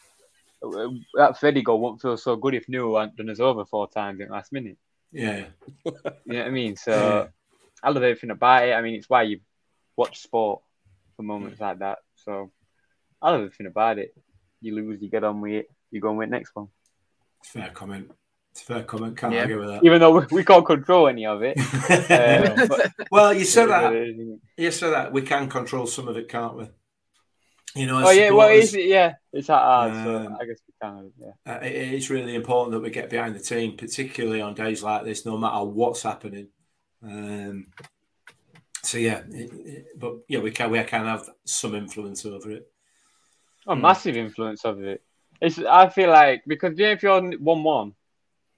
That 1.15 1.37
Freddie 1.37 1.61
goal 1.61 1.81
won't 1.81 2.01
feel 2.01 2.15
so 2.15 2.37
good 2.37 2.53
if 2.53 2.67
Nuhiu 2.67 2.97
hadn't 2.97 3.17
done 3.17 3.29
us 3.29 3.41
over 3.41 3.65
four 3.65 3.89
times 3.89 4.21
in 4.21 4.27
the 4.27 4.33
last 4.33 4.53
minute. 4.53 4.77
Yeah. 5.11 5.47
You 5.83 5.91
know 6.25 6.37
what 6.39 6.47
I 6.47 6.49
mean? 6.49 6.75
So 6.77 6.91
Yeah. 6.91 7.27
I 7.83 7.89
love 7.89 8.03
everything 8.03 8.31
about 8.31 8.69
it. 8.69 8.71
I 8.71 8.81
mean, 8.81 8.95
it's 8.95 9.09
why 9.09 9.23
you 9.23 9.41
watch 9.97 10.21
sport 10.21 10.61
for 11.17 11.23
moments 11.23 11.59
mm. 11.59 11.63
like 11.63 11.79
that. 11.79 11.99
So 12.15 12.51
I 13.21 13.31
love 13.31 13.41
everything 13.41 13.67
about 13.67 13.99
it. 13.99 14.15
You 14.63 14.75
lose, 14.75 15.01
you 15.01 15.09
get 15.09 15.23
on 15.23 15.41
with 15.41 15.51
it, 15.53 15.71
you 15.91 15.99
go 16.01 16.09
and 16.09 16.17
win 16.17 16.29
next 16.31 16.55
one. 16.55 16.67
Fair 17.43 17.69
comment. 17.69 18.09
It's 18.51 18.61
a 18.61 18.65
fair 18.65 18.83
comment. 18.83 19.17
Can't 19.17 19.33
Yeah. 19.33 19.41
argue 19.41 19.59
with 19.59 19.67
that. 19.69 19.83
Even 19.83 19.99
though 19.99 20.19
we, 20.19 20.25
we 20.31 20.43
can't 20.43 20.65
control 20.65 21.07
any 21.07 21.25
of 21.25 21.41
it. 21.43 21.57
Uh, 21.59 22.65
but- 22.67 22.91
well, 23.11 23.33
you 23.33 23.43
said 23.45 23.67
that. 23.67 23.93
You 24.57 24.71
said 24.71 24.91
that 24.91 25.11
we 25.11 25.21
can 25.23 25.49
control 25.49 25.85
some 25.87 26.07
of 26.07 26.15
it, 26.17 26.29
can't 26.29 26.55
we? 26.55 26.69
You 27.75 27.87
know, 27.87 27.99
as 27.99 28.07
Oh 28.07 28.11
yeah, 28.11 28.29
well, 28.29 28.47
supporters, 28.49 28.73
it's, 28.75 28.85
yeah, 28.85 29.13
it's 29.33 29.47
that 29.47 29.53
hard. 29.59 29.93
so 29.93 30.15
Um, 30.17 30.37
I 30.39 30.45
guess 30.45 30.59
we 30.67 30.73
can. 30.79 31.11
Yeah. 31.19 31.53
uh, 31.53 31.59
it's 31.63 32.09
really 32.11 32.35
important 32.35 32.71
that 32.73 32.81
we 32.81 32.91
get 32.91 33.09
behind 33.09 33.35
the 33.35 33.39
team, 33.39 33.75
particularly 33.75 34.41
on 34.41 34.53
days 34.53 34.83
like 34.83 35.03
this, 35.03 35.25
no 35.25 35.37
matter 35.39 35.63
what's 35.65 36.03
happening. 36.03 36.49
Um, 37.03 37.67
so 38.83 38.99
yeah, 38.99 39.23
it, 39.29 39.51
it, 39.53 39.85
but 39.97 40.17
yeah, 40.27 40.39
we 40.39 40.51
can 40.51 40.69
we 40.69 40.83
can 40.83 41.05
have 41.05 41.27
some 41.45 41.73
influence 41.73 42.25
over 42.27 42.51
it. 42.51 42.71
Oh, 43.67 43.75
massive 43.75 44.17
influence 44.17 44.65
of 44.65 44.81
it. 44.83 45.01
It's. 45.41 45.59
I 45.59 45.89
feel 45.89 46.09
like 46.09 46.43
because 46.45 46.77
you 46.77 46.85
know, 46.85 46.91
if 46.91 47.03
you're 47.03 47.21
one-one 47.37 47.93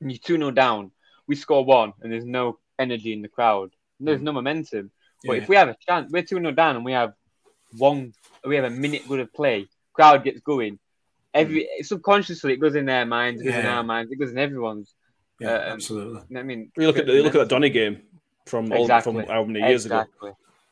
and 0.02 0.12
you're 0.12 0.20
two 0.20 0.38
0 0.38 0.52
down, 0.52 0.92
we 1.28 1.36
score 1.36 1.64
one, 1.64 1.94
and 2.02 2.12
there's 2.12 2.26
no 2.26 2.60
energy 2.78 3.14
in 3.14 3.22
the 3.22 3.28
crowd. 3.28 3.72
There's 4.00 4.20
hmm. 4.20 4.26
no 4.26 4.32
momentum. 4.34 4.92
But 5.24 5.38
Yeah. 5.38 5.44
if 5.44 5.50
we 5.50 5.56
have 5.56 5.70
a 5.70 5.78
chance, 5.88 6.12
we're 6.12 6.24
two 6.24 6.38
0 6.38 6.52
down, 6.52 6.76
and 6.76 6.86
we 6.86 6.92
have 6.92 7.14
one, 7.78 8.14
we 8.44 8.56
have 8.56 8.66
a 8.66 8.70
minute 8.70 9.08
good 9.08 9.20
of 9.20 9.34
play. 9.34 9.68
Crowd 9.94 10.24
gets 10.24 10.42
going. 10.42 10.80
Every 11.34 11.64
hmm. 11.64 11.84
subconsciously, 11.84 12.54
it 12.54 12.58
goes 12.58 12.76
in 12.76 12.86
their 12.86 13.06
minds, 13.06 13.42
it 13.42 13.46
goes 13.46 13.56
in 13.56 13.66
our 13.66 13.84
minds, 13.84 14.12
it 14.12 14.18
goes 14.18 14.32
in 14.32 14.38
everyone's. 14.38 14.94
Yeah, 15.40 15.56
Um, 15.56 15.74
absolutely. 15.74 16.38
I 16.38 16.44
mean, 16.44 16.72
You 16.78 16.88
look 16.88 16.98
at 16.98 17.06
the, 17.06 17.14
you 17.14 17.24
look 17.24 17.36
at 17.36 17.40
that 17.40 17.50
Donny 17.50 17.70
game 17.70 18.02
from 18.46 18.72
all, 18.72 18.84
Exactly. 18.84 19.14
from 19.14 19.28
how 19.28 19.44
many 19.44 19.68
years 19.68 19.86
ago. 19.86 20.06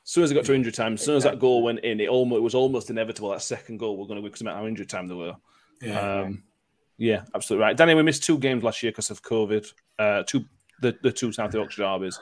Exactly. 0.03 0.05
As 0.05 0.11
soon 0.11 0.23
as 0.23 0.31
it 0.31 0.35
got 0.35 0.45
to 0.45 0.53
injury 0.53 0.71
time, 0.71 0.93
as 0.93 1.01
soon 1.01 1.15
as 1.15 1.23
that 1.23 1.39
goal 1.39 1.63
went 1.63 1.79
in, 1.79 1.99
it 1.99 2.09
almost 2.09 2.37
it 2.37 2.43
was 2.43 2.55
almost 2.55 2.89
inevitable 2.89 3.29
that 3.29 3.41
second 3.41 3.77
goal 3.77 3.97
we're 3.97 4.05
going 4.05 4.17
to 4.17 4.21
win 4.21 4.31
because 4.31 4.41
of 4.41 4.47
how 4.47 4.67
injury 4.67 4.85
time 4.85 5.07
they 5.07 5.15
were. 5.15 5.35
Yeah, 5.81 6.21
Um, 6.21 6.43
yeah, 6.97 7.23
absolutely 7.33 7.63
right. 7.63 7.77
Danny, 7.77 7.95
we 7.95 8.03
missed 8.03 8.23
two 8.23 8.37
games 8.37 8.63
last 8.63 8.83
year 8.83 8.91
because 8.91 9.09
of 9.09 9.21
COVID. 9.21 9.71
Uh, 9.97 10.23
two 10.23 10.45
the, 10.81 10.97
the 11.01 11.11
two 11.11 11.31
South 11.31 11.53
Yorkshire 11.53 11.81
derbies. 11.81 12.19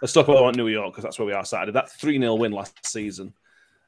Let's 0.00 0.12
talk 0.12 0.26
about 0.26 0.56
New 0.56 0.66
York 0.66 0.92
because 0.92 1.04
that's 1.04 1.18
where 1.18 1.26
we 1.26 1.32
are 1.32 1.44
Saturday. 1.44 1.72
That 1.72 1.90
3 1.90 2.18
0 2.18 2.34
win 2.34 2.52
last 2.52 2.84
season. 2.84 3.34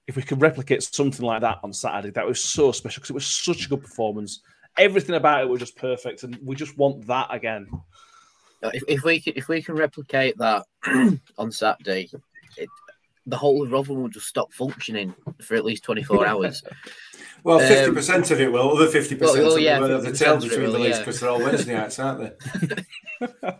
If 0.07 0.17
we 0.17 0.23
could 0.23 0.41
replicate 0.41 0.83
something 0.83 1.25
like 1.25 1.41
that 1.41 1.59
on 1.65 1.73
Saturday, 1.73 2.11
that 2.11 2.27
was 2.27 2.45
so 2.45 2.71
special 2.71 3.01
because 3.01 3.11
it 3.11 3.15
was 3.15 3.27
such 3.27 3.67
a 3.67 3.69
good 3.69 3.83
performance. 3.83 4.41
Everything 4.77 5.17
about 5.17 5.41
it 5.41 5.49
was 5.49 5.61
just 5.61 5.77
perfect, 5.77 6.23
and 6.23 6.39
we 6.43 6.55
just 6.55 6.77
want 6.77 7.07
that 7.07 7.29
again. 7.31 7.67
If, 8.63 8.83
if 8.87 9.03
we 9.03 9.21
can, 9.21 9.33
if 9.37 9.49
we 9.49 9.63
can 9.63 9.75
replicate 9.75 10.37
that 10.39 10.67
on 11.39 11.51
Saturday, 11.51 12.11
it, 12.57 12.69
the 13.27 13.37
whole 13.37 13.63
of 13.63 13.73
Rotherham 13.73 14.03
will 14.03 14.09
just 14.09 14.29
stop 14.29 14.53
functioning 14.53 15.15
for 15.41 15.55
at 15.55 15.65
least 15.65 15.85
twenty 15.85 16.03
four 16.03 16.27
hours. 16.31 16.63
well, 17.43 17.61
um, 17.61 17.67
fifty 17.67 17.93
percent 17.93 18.31
of 18.31 18.41
it 18.41 18.53
will. 18.53 18.77
Other 18.77 18.89
fifty 18.89 19.15
percent 19.15 19.45
well, 19.45 19.57
of 19.57 19.61
yeah, 19.61 19.81
the, 19.81 19.99
the 19.99 20.11
50% 20.11 20.19
tail 20.19 20.37
of 20.37 20.45
it 20.45 20.51
the 20.51 20.61
will, 20.61 20.71
leagues 20.73 20.89
yeah. 20.89 20.99
because 20.99 21.21
they're 21.21 21.31
all 21.31 21.39
Wednesday 21.39 21.75
nights, 21.75 21.99
aren't 21.99 22.39
they? 23.21 23.27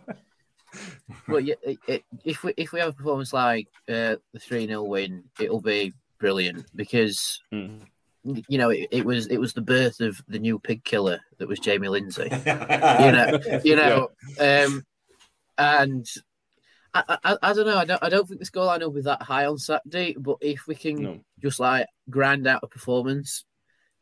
well, 1.27 1.39
yeah, 1.39 1.55
it, 1.63 1.77
it, 1.87 2.03
if 2.23 2.43
we 2.43 2.53
if 2.57 2.71
we 2.71 2.79
have 2.79 2.89
a 2.89 2.93
performance 2.93 3.33
like 3.33 3.67
uh, 3.89 4.15
the 4.33 4.39
three 4.39 4.67
0 4.67 4.83
win, 4.83 5.23
it'll 5.39 5.61
be 5.61 5.93
brilliant 6.19 6.65
because 6.75 7.41
Mm. 7.51 8.43
you 8.47 8.57
know 8.57 8.69
it, 8.69 8.87
it 8.89 9.05
was 9.05 9.27
it 9.27 9.37
was 9.37 9.53
the 9.53 9.61
birth 9.61 9.99
of 10.01 10.19
the 10.27 10.39
new 10.39 10.57
pig 10.57 10.83
killer 10.83 11.19
that 11.37 11.47
was 11.47 11.59
Jamie 11.59 11.89
Lindsay. 11.89 12.23
you 12.23 12.39
you 13.05 13.11
know, 13.11 13.39
you 13.63 13.75
know, 13.75 14.09
um, 14.39 14.83
and 15.57 16.07
I, 16.95 17.17
I, 17.23 17.37
I 17.43 17.53
don't 17.53 17.67
know. 17.67 17.77
I 17.77 17.85
don't, 17.85 18.03
I 18.03 18.09
don't 18.09 18.27
think 18.27 18.39
the 18.39 18.45
scoreline 18.45 18.79
will 18.79 18.89
be 18.91 19.01
that 19.01 19.21
high 19.21 19.45
on 19.45 19.57
Saturday. 19.57 20.15
But 20.17 20.37
if 20.41 20.65
we 20.67 20.75
can 20.75 21.01
No. 21.01 21.19
just 21.41 21.59
like 21.59 21.87
grind 22.09 22.47
out 22.47 22.63
a 22.63 22.67
performance 22.67 23.43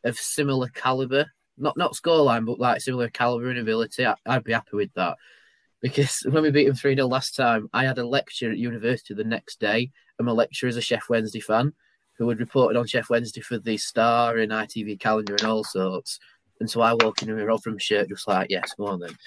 of 0.03 0.17
similar 0.17 0.67
caliber, 0.69 1.31
not 1.57 1.75
not 1.75 1.93
scoreline, 1.95 2.45
but 2.45 2.59
like 2.59 2.81
similar 2.81 3.09
caliber 3.09 3.49
and 3.49 3.59
ability, 3.59 4.05
I, 4.05 4.15
I'd 4.25 4.43
be 4.43 4.53
happy 4.53 4.75
with 4.75 4.93
that. 4.93 5.17
Because 5.81 6.21
when 6.29 6.43
we 6.43 6.51
beat 6.51 6.65
them 6.67 6.75
3 6.75 6.95
0 6.95 7.07
last 7.07 7.35
time, 7.35 7.67
I 7.73 7.85
had 7.85 7.97
a 7.97 8.07
lecture 8.07 8.51
at 8.51 8.57
university 8.57 9.13
the 9.13 9.23
next 9.23 9.59
day, 9.59 9.91
and 10.19 10.25
my 10.25 10.31
lecturer 10.31 10.69
is 10.69 10.77
a 10.77 10.81
Sheff 10.81 11.09
Wednesday 11.09 11.39
fan 11.39 11.73
who 12.19 12.29
had 12.29 12.39
reported 12.39 12.77
on 12.77 12.85
Sheff 12.85 13.09
Wednesday 13.09 13.41
for 13.41 13.57
the 13.57 13.75
Star 13.77 14.37
and 14.37 14.51
ITV 14.51 14.99
calendar 14.99 15.33
and 15.33 15.45
all 15.47 15.63
sorts. 15.63 16.19
And 16.64 16.70
so 16.70 16.80
I 16.80 16.93
walk 16.93 17.22
in 17.22 17.28
and 17.28 17.36
with 17.36 17.43
a 17.43 17.47
Rotherham 17.47 17.78
shirt, 17.78 18.07
just 18.07 18.26
like, 18.26 18.47
yes, 18.49 18.74
go 18.78 18.88
on 18.88 19.01
then. 19.01 19.18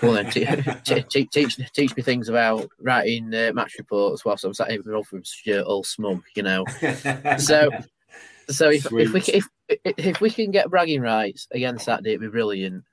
Go 0.00 0.10
on 0.10 0.14
then. 0.14 0.30
Te- 0.30 0.46
te- 0.84 1.02
te- 1.02 1.26
teach, 1.26 1.72
teach 1.72 1.96
me 1.96 2.02
things 2.04 2.28
about 2.28 2.70
writing 2.80 3.34
uh, 3.34 3.50
match 3.52 3.74
reports 3.76 4.24
whilst 4.24 4.44
I'm 4.44 4.54
sat 4.54 4.70
here 4.70 4.78
with 4.78 4.86
a 4.86 4.92
Rotherham 4.92 5.24
shirt 5.24 5.66
all 5.66 5.82
smug, 5.82 6.22
you 6.36 6.44
know. 6.44 6.64
So, 7.38 7.70
so 8.48 8.70
if, 8.70 8.86
if 8.92 9.12
we 9.12 9.20
can, 9.20 9.34
if 9.34 9.48
if 9.68 10.20
we 10.20 10.30
can 10.30 10.52
get 10.52 10.70
bragging 10.70 11.00
rights 11.00 11.48
again 11.50 11.76
Saturday, 11.76 12.10
it'd 12.10 12.20
be 12.20 12.28
brilliant. 12.28 12.84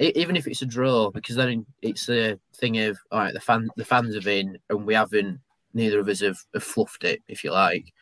Even 0.00 0.34
if 0.34 0.48
it's 0.48 0.62
a 0.62 0.66
draw, 0.66 1.12
because 1.12 1.36
then 1.36 1.64
it's 1.82 2.08
a 2.08 2.36
thing 2.56 2.80
of 2.80 2.98
all 3.12 3.20
right, 3.20 3.32
the 3.32 3.38
fan 3.38 3.68
the 3.76 3.84
fans 3.84 4.16
have 4.16 4.26
in, 4.26 4.58
and 4.70 4.84
we 4.84 4.94
haven't. 4.94 5.38
Neither 5.72 6.00
of 6.00 6.08
us 6.08 6.18
have, 6.20 6.38
have 6.52 6.64
fluffed 6.64 7.04
it, 7.04 7.22
if 7.28 7.44
you 7.44 7.52
like. 7.52 7.92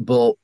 But 0.00 0.34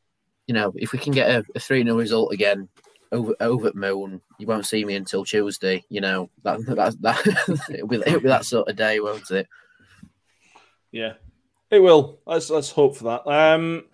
you 0.47 0.55
know, 0.55 0.73
if 0.77 0.93
we 0.93 1.01
can 1.01 1.13
get 1.13 1.31
a, 1.31 1.45
a 1.57 1.59
three 1.59 1.83
0 1.83 1.97
result 1.97 2.33
again 2.33 2.69
over 3.15 3.35
over 3.41 3.69
at 3.69 3.77
Moon, 3.77 4.21
you 4.39 4.47
won't 4.47 4.67
see 4.67 4.85
me 4.85 4.97
until 4.97 5.25
Tuesday. 5.25 5.85
You 5.89 6.01
know 6.01 6.31
that 6.43 6.65
that 6.67 7.01
that 7.01 7.69
it'll, 7.73 7.87
be, 7.87 7.97
it'll 7.97 8.21
be 8.21 8.29
that 8.29 8.45
sort 8.45 8.69
of 8.69 8.77
day, 8.77 9.01
won't 9.01 9.31
it? 9.31 9.49
Yeah, 10.93 11.15
it 11.71 11.81
will. 11.81 12.21
Let's 12.27 12.51
let's 12.51 12.71
hope 12.71 12.97
for 12.97 13.05
that. 13.05 13.31
Um, 13.31 13.85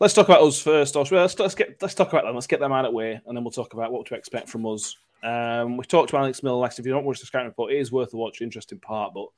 let's 0.00 0.14
talk 0.14 0.28
about 0.28 0.42
us 0.42 0.60
first, 0.60 0.96
Osh. 0.96 1.12
Let's 1.12 1.38
let's 1.38 1.54
get 1.54 1.80
let's 1.80 1.94
talk 1.94 2.12
about 2.12 2.24
them. 2.24 2.34
Let's 2.34 2.46
get 2.46 2.60
them 2.60 2.72
out 2.72 2.84
of 2.84 2.92
the 2.92 2.96
way, 2.96 3.20
and 3.26 3.36
then 3.36 3.44
we'll 3.44 3.50
talk 3.50 3.74
about 3.74 3.92
what 3.92 4.06
to 4.06 4.14
expect 4.14 4.48
from 4.48 4.66
us. 4.66 4.96
Um, 5.22 5.76
we 5.76 5.84
talked 5.84 6.10
about 6.10 6.22
Alex 6.22 6.42
Miller 6.42 6.58
last. 6.58 6.78
If 6.78 6.86
you 6.86 6.92
don't 6.92 7.04
watch 7.04 7.20
the 7.20 7.26
scouting 7.26 7.48
report, 7.48 7.72
it 7.72 7.78
is 7.78 7.92
worth 7.92 8.12
a 8.12 8.16
watch. 8.16 8.40
Interesting 8.40 8.80
part, 8.80 9.14
but 9.14 9.28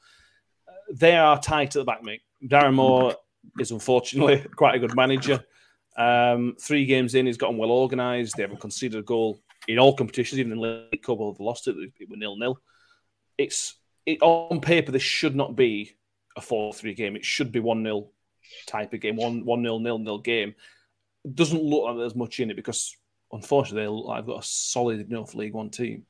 they 0.93 1.17
are 1.17 1.41
tight 1.41 1.77
at 1.77 1.81
the 1.81 1.85
back, 1.85 2.03
mate. 2.03 2.23
Darren 2.45 2.75
Moore 2.75 3.15
is 3.59 3.71
unfortunately 3.71 4.45
quite 4.57 4.75
a 4.75 4.79
good 4.79 4.95
manager. 4.95 5.45
Um, 5.97 6.57
three 6.61 6.87
games 6.87 7.15
in, 7.15 7.27
he's 7.27 7.37
gotten 7.37 7.59
well 7.59 7.71
organised. 7.71 8.37
They 8.37 8.43
haven't 8.43 8.61
conceded 8.61 8.99
a 8.99 9.03
goal 9.03 9.41
in 9.69 9.79
all 9.79 9.97
competitions, 9.97 10.39
even 10.39 10.53
in 10.53 10.59
the 10.59 10.89
League 10.93 11.03
Cup. 11.03 11.19
They've 11.19 11.41
lost 11.41 11.69
it. 11.69 11.77
It 11.99 12.09
was 12.09 12.19
nil 12.19 12.37
nil. 12.37 12.61
It's 13.37 13.77
it, 14.07 14.19
on 14.23 14.61
paper. 14.61 14.93
This 14.93 15.03
should 15.03 15.37
not 15.37 15.57
be 15.57 15.97
a 16.37 16.41
4 16.41 16.73
3 16.73 16.95
game. 16.95 17.17
It 17.17 17.25
should 17.25 17.53
be 17.53 17.61
one-nil 17.61 18.13
type 18.67 18.93
of 18.93 19.01
game, 19.01 19.17
1 19.17 19.45
1 19.45 19.63
nil 19.63 19.81
nil 19.81 19.99
nil 19.99 20.19
game. 20.19 20.55
It 21.25 21.35
doesn't 21.35 21.63
look 21.63 21.85
like 21.85 21.97
there's 21.97 22.15
much 22.15 22.41
in 22.41 22.51
it 22.51 22.57
because, 22.57 22.97
unfortunately, 23.33 23.83
they 23.83 23.89
look 23.89 24.07
like 24.07 24.23
they've 24.23 24.35
got 24.35 24.45
a 24.45 24.47
solid 24.47 25.01
enough 25.11 25.35
League 25.35 25.55
One 25.55 25.71
team. 25.71 26.07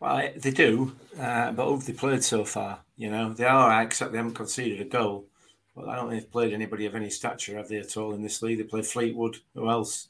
Well, 0.00 0.30
they 0.36 0.50
do, 0.50 0.96
uh, 1.20 1.52
but 1.52 1.64
who 1.64 1.74
have 1.74 1.86
they 1.86 1.92
played 1.92 2.24
so 2.24 2.44
far? 2.44 2.80
You 2.96 3.10
know, 3.10 3.32
they 3.32 3.44
are, 3.44 3.82
except 3.82 4.10
they 4.10 4.18
haven't 4.18 4.34
conceded 4.34 4.80
a 4.80 4.84
goal. 4.84 5.28
But 5.74 5.88
I 5.88 5.96
don't 5.96 6.10
think 6.10 6.22
they've 6.22 6.30
played 6.32 6.52
anybody 6.52 6.86
of 6.86 6.94
any 6.94 7.08
stature, 7.08 7.56
have 7.56 7.68
they, 7.68 7.78
at 7.78 7.96
all 7.96 8.12
in 8.12 8.22
this 8.22 8.42
league? 8.42 8.58
They 8.58 8.64
played 8.64 8.86
Fleetwood. 8.86 9.38
Who 9.54 9.70
else? 9.70 10.08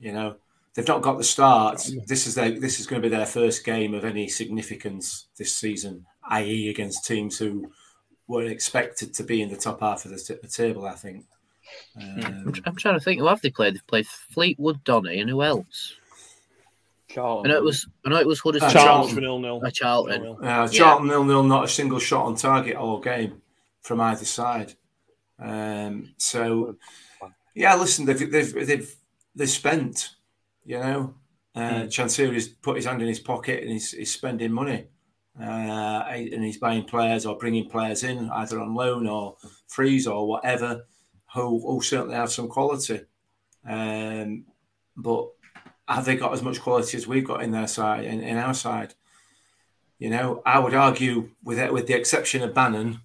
You 0.00 0.12
know, 0.12 0.36
they've 0.74 0.88
not 0.88 1.02
got 1.02 1.18
the 1.18 1.24
start. 1.24 1.86
This 2.06 2.26
is 2.26 2.34
their, 2.34 2.58
this 2.58 2.80
is 2.80 2.86
going 2.86 3.02
to 3.02 3.08
be 3.08 3.14
their 3.14 3.26
first 3.26 3.64
game 3.64 3.92
of 3.94 4.04
any 4.04 4.28
significance 4.28 5.26
this 5.36 5.54
season, 5.54 6.06
i.e., 6.30 6.70
against 6.70 7.04
teams 7.06 7.38
who 7.38 7.70
were 8.28 8.44
expected 8.44 9.12
to 9.14 9.22
be 9.22 9.42
in 9.42 9.50
the 9.50 9.56
top 9.56 9.80
half 9.80 10.04
of 10.04 10.10
the, 10.10 10.18
t- 10.18 10.38
the 10.40 10.48
table. 10.48 10.86
I 10.86 10.94
think. 10.94 11.24
I'm, 12.00 12.46
Um, 12.46 12.52
tr- 12.52 12.62
I'm 12.64 12.76
trying 12.76 12.94
to 12.98 13.04
think. 13.04 13.20
Who 13.20 13.26
have 13.26 13.42
they 13.42 13.50
played? 13.50 13.74
They've 13.74 13.86
played 13.86 14.06
Fleetwood, 14.06 14.84
Donny, 14.84 15.20
and 15.20 15.28
who 15.28 15.42
else? 15.42 15.94
I 17.44 17.48
know 17.48 17.56
it 17.56 17.62
was. 17.62 17.86
I 18.04 18.10
know 18.10 18.16
it 18.20 18.26
was 18.26 18.40
Huddersfield. 18.40 18.70
Uh, 18.70 18.84
Charlton 18.84 19.08
Charlton. 19.14 19.22
nil 19.22 19.38
nil. 19.38 19.60
Uh, 19.64 19.70
Charlton. 19.70 20.36
Uh, 20.42 20.68
Charlton 20.68 21.08
nil 21.08 21.24
nil, 21.24 21.42
not 21.44 21.64
a 21.64 21.68
single 21.68 21.98
shot 21.98 22.26
on 22.26 22.34
target 22.36 22.76
all 22.76 23.00
game 23.00 23.40
from 23.86 24.00
either 24.00 24.24
side. 24.24 24.74
Um, 25.38 26.14
so 26.16 26.76
Yeah, 27.54 27.76
listen, 27.76 28.04
they've 28.04 28.30
they've 28.30 28.66
they've, 28.66 28.94
they've 29.34 29.48
spent, 29.62 30.10
you 30.64 30.78
know. 30.78 31.14
Uh, 31.54 31.86
Chansiri's 31.88 32.48
put 32.48 32.76
his 32.76 32.84
hand 32.84 33.00
in 33.00 33.08
his 33.08 33.20
pocket 33.20 33.62
and 33.62 33.72
he's, 33.72 33.92
he's 33.92 34.12
spending 34.12 34.52
money. 34.52 34.88
Uh, 35.40 36.02
and 36.10 36.44
he's 36.44 36.58
buying 36.58 36.84
players 36.84 37.24
or 37.24 37.38
bringing 37.38 37.70
players 37.70 38.02
in 38.02 38.28
either 38.30 38.60
on 38.60 38.74
loan 38.74 39.06
or 39.06 39.36
freeze 39.66 40.06
or 40.06 40.28
whatever 40.28 40.84
who, 41.34 41.60
who 41.66 41.80
certainly 41.80 42.14
have 42.14 42.30
some 42.30 42.48
quality. 42.48 43.00
Um, 43.66 44.44
but 44.96 45.28
have 45.88 46.04
they 46.04 46.16
got 46.16 46.34
as 46.34 46.42
much 46.42 46.60
quality 46.60 46.96
as 46.98 47.06
we've 47.06 47.26
got 47.26 47.42
in 47.42 47.52
their 47.52 47.68
side 47.68 48.04
in, 48.04 48.20
in 48.20 48.36
our 48.36 48.54
side? 48.54 48.92
You 49.98 50.10
know, 50.10 50.42
I 50.44 50.58
would 50.58 50.74
argue 50.74 51.30
with 51.42 51.58
it, 51.58 51.72
with 51.72 51.86
the 51.86 51.94
exception 51.94 52.42
of 52.42 52.52
Bannan, 52.52 53.00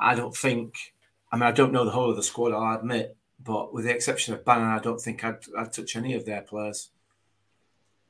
I 0.00 0.14
don't 0.14 0.36
think. 0.36 0.94
I 1.32 1.36
mean, 1.36 1.44
I 1.44 1.52
don't 1.52 1.72
know 1.72 1.84
the 1.84 1.90
whole 1.90 2.10
of 2.10 2.16
the 2.16 2.22
squad. 2.22 2.52
I'll 2.52 2.78
admit, 2.78 3.16
but 3.42 3.72
with 3.72 3.84
the 3.84 3.94
exception 3.94 4.34
of 4.34 4.44
Bannan, 4.44 4.68
I 4.68 4.80
don't 4.80 5.00
think 5.00 5.22
I'd, 5.24 5.38
I'd 5.56 5.72
touch 5.72 5.94
any 5.96 6.14
of 6.14 6.24
their 6.24 6.42
players. 6.42 6.90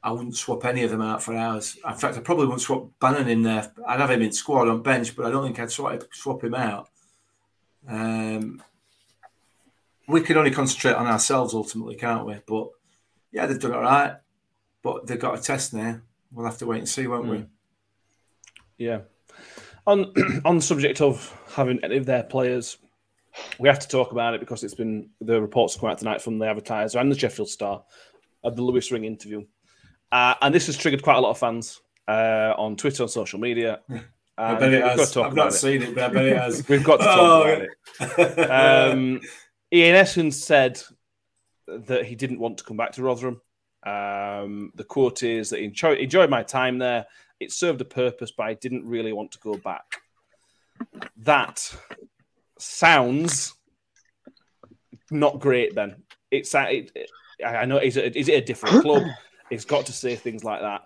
I 0.02 0.12
wouldn't 0.12 0.36
swap 0.36 0.64
any 0.64 0.82
of 0.82 0.90
them 0.90 1.02
out 1.02 1.22
for 1.22 1.36
ours. 1.36 1.76
In 1.86 1.94
fact, 1.94 2.16
I 2.16 2.20
probably 2.20 2.46
wouldn't 2.46 2.62
swap 2.62 2.88
Bannan 3.00 3.28
in 3.28 3.42
there. 3.42 3.70
I'd 3.86 4.00
have 4.00 4.10
him 4.10 4.22
in 4.22 4.32
squad 4.32 4.68
on 4.68 4.82
bench, 4.82 5.14
but 5.14 5.26
I 5.26 5.30
don't 5.30 5.44
think 5.44 5.58
I'd 5.58 5.70
swap, 5.70 6.02
swap 6.12 6.42
him 6.42 6.54
out. 6.54 6.88
Um, 7.86 8.62
we 10.08 10.22
can 10.22 10.38
only 10.38 10.50
concentrate 10.50 10.94
on 10.94 11.06
ourselves 11.06 11.52
ultimately, 11.52 11.96
can't 11.96 12.26
we? 12.26 12.36
But 12.46 12.68
yeah, 13.30 13.46
they've 13.46 13.60
done 13.60 13.74
all 13.74 13.82
right. 13.82 14.16
But 14.82 15.06
they've 15.06 15.20
got 15.20 15.38
a 15.38 15.42
test 15.42 15.74
now. 15.74 16.00
We'll 16.32 16.46
have 16.46 16.58
to 16.58 16.66
wait 16.66 16.78
and 16.78 16.88
see, 16.88 17.06
won't 17.06 17.26
we? 17.26 17.44
Yeah. 18.78 19.00
On 19.86 20.12
on 20.44 20.56
the 20.56 20.62
subject 20.62 21.00
of 21.00 21.36
having 21.54 21.80
any 21.82 21.96
of 21.96 22.06
their 22.06 22.22
players, 22.22 22.78
we 23.58 23.68
have 23.68 23.78
to 23.80 23.88
talk 23.88 24.12
about 24.12 24.34
it 24.34 24.40
because 24.40 24.62
it's 24.64 24.74
been 24.74 25.10
the 25.20 25.40
reports 25.40 25.76
come 25.76 25.90
out 25.90 25.98
tonight 25.98 26.22
from 26.22 26.38
the 26.38 26.46
advertiser 26.46 26.98
and 26.98 27.10
the 27.10 27.18
Sheffield 27.18 27.48
Star 27.48 27.82
of 28.44 28.56
the 28.56 28.62
Lewis 28.62 28.90
Wing 28.90 29.04
interview. 29.04 29.44
Uh, 30.12 30.34
and 30.42 30.54
this 30.54 30.66
has 30.66 30.76
triggered 30.76 31.02
quite 31.02 31.16
a 31.16 31.20
lot 31.20 31.30
of 31.30 31.38
fans 31.38 31.80
uh, 32.08 32.54
on 32.56 32.76
Twitter 32.76 33.02
and 33.04 33.10
social 33.10 33.38
media. 33.38 33.80
I 34.38 34.54
bet 34.54 34.72
it 34.72 34.82
has. 34.82 35.16
I've 35.18 35.34
not 35.34 35.52
seen 35.52 35.82
it, 35.82 35.94
but 35.94 36.04
I 36.04 36.08
bet 36.08 36.24
it 36.24 36.36
has. 36.36 36.66
We've 36.68 36.82
got 36.82 36.96
to 36.96 37.04
talk 37.04 37.18
Oh, 37.18 37.66
about 38.00 38.38
it. 38.38 38.50
Um, 38.50 39.20
Ian 39.72 39.96
Essence 39.96 40.42
said 40.42 40.80
that 41.68 42.06
he 42.06 42.14
didn't 42.14 42.40
want 42.40 42.58
to 42.58 42.64
come 42.64 42.78
back 42.78 42.92
to 42.92 43.02
Rotherham. 43.02 43.40
Um, 43.84 44.72
the 44.74 44.84
quote 44.84 45.22
is 45.22 45.50
that 45.50 45.58
he 45.58 45.66
enjoy, 45.66 45.94
enjoyed 45.96 46.30
my 46.30 46.42
time 46.42 46.78
there. 46.78 47.06
It 47.40 47.52
served 47.52 47.80
a 47.80 47.84
purpose, 47.86 48.30
but 48.30 48.44
I 48.44 48.54
didn't 48.54 48.86
really 48.86 49.12
want 49.12 49.32
to 49.32 49.38
go 49.38 49.54
back. 49.54 50.02
That 51.16 51.74
sounds 52.58 53.54
not 55.10 55.40
great. 55.40 55.74
Then 55.74 56.02
it's 56.30 56.54
it, 56.54 56.92
it, 56.94 57.10
I 57.44 57.64
know 57.64 57.78
is 57.78 57.96
it, 57.96 58.14
is 58.16 58.28
it 58.28 58.34
a 58.34 58.40
different 58.44 58.82
club? 58.82 59.02
It's 59.50 59.64
got 59.64 59.86
to 59.86 59.92
say 59.92 60.16
things 60.16 60.44
like 60.44 60.60
that. 60.60 60.82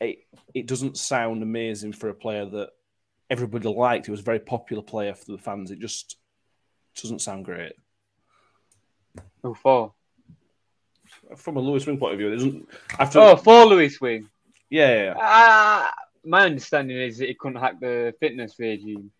It 0.00 0.18
it 0.52 0.66
doesn't 0.66 0.96
sound 0.98 1.42
amazing 1.42 1.92
for 1.94 2.08
a 2.10 2.14
player 2.14 2.44
that 2.46 2.70
everybody 3.30 3.68
liked. 3.68 4.06
He 4.06 4.10
was 4.12 4.20
a 4.20 4.24
very 4.24 4.38
popular 4.40 4.82
player 4.82 5.14
for 5.14 5.32
the 5.32 5.38
fans. 5.38 5.70
It 5.70 5.78
just 5.80 6.16
doesn't 7.00 7.22
sound 7.22 7.44
great 7.44 7.72
Who 9.42 9.54
for? 9.54 9.92
from 11.36 11.56
a 11.56 11.60
Lewis 11.60 11.86
Wing 11.86 11.98
point 11.98 12.12
of 12.12 12.18
view. 12.18 12.28
It 12.32 12.36
doesn't. 12.36 12.68
After, 12.98 13.18
Oh, 13.20 13.36
for 13.36 13.64
Lewis 13.64 14.00
Wing. 14.00 14.28
Yeah, 14.74 14.92
yeah, 14.94 15.04
yeah. 15.04 15.14
Uh, 15.16 15.90
my 16.24 16.42
understanding 16.46 16.96
is 16.96 17.18
that 17.18 17.28
he 17.28 17.34
couldn't 17.34 17.60
hack 17.60 17.78
the 17.80 18.14
fitness 18.18 18.58
regime. 18.58 19.10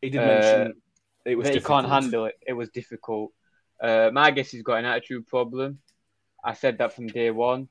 He 0.00 0.08
did 0.10 0.22
Uh, 0.22 0.26
mention 0.26 0.80
it 1.26 1.34
was. 1.36 1.46
that 1.48 1.54
he 1.54 1.60
can't 1.60 1.88
handle 1.88 2.24
it. 2.24 2.36
It 2.46 2.54
was 2.54 2.70
difficult. 2.70 3.32
Uh, 3.80 4.10
my 4.12 4.30
guess 4.30 4.50
he's 4.50 4.62
got 4.62 4.78
an 4.78 4.86
attitude 4.86 5.26
problem. 5.26 5.80
I 6.42 6.54
said 6.54 6.78
that 6.78 6.94
from 6.94 7.08
day 7.08 7.30
one. 7.30 7.68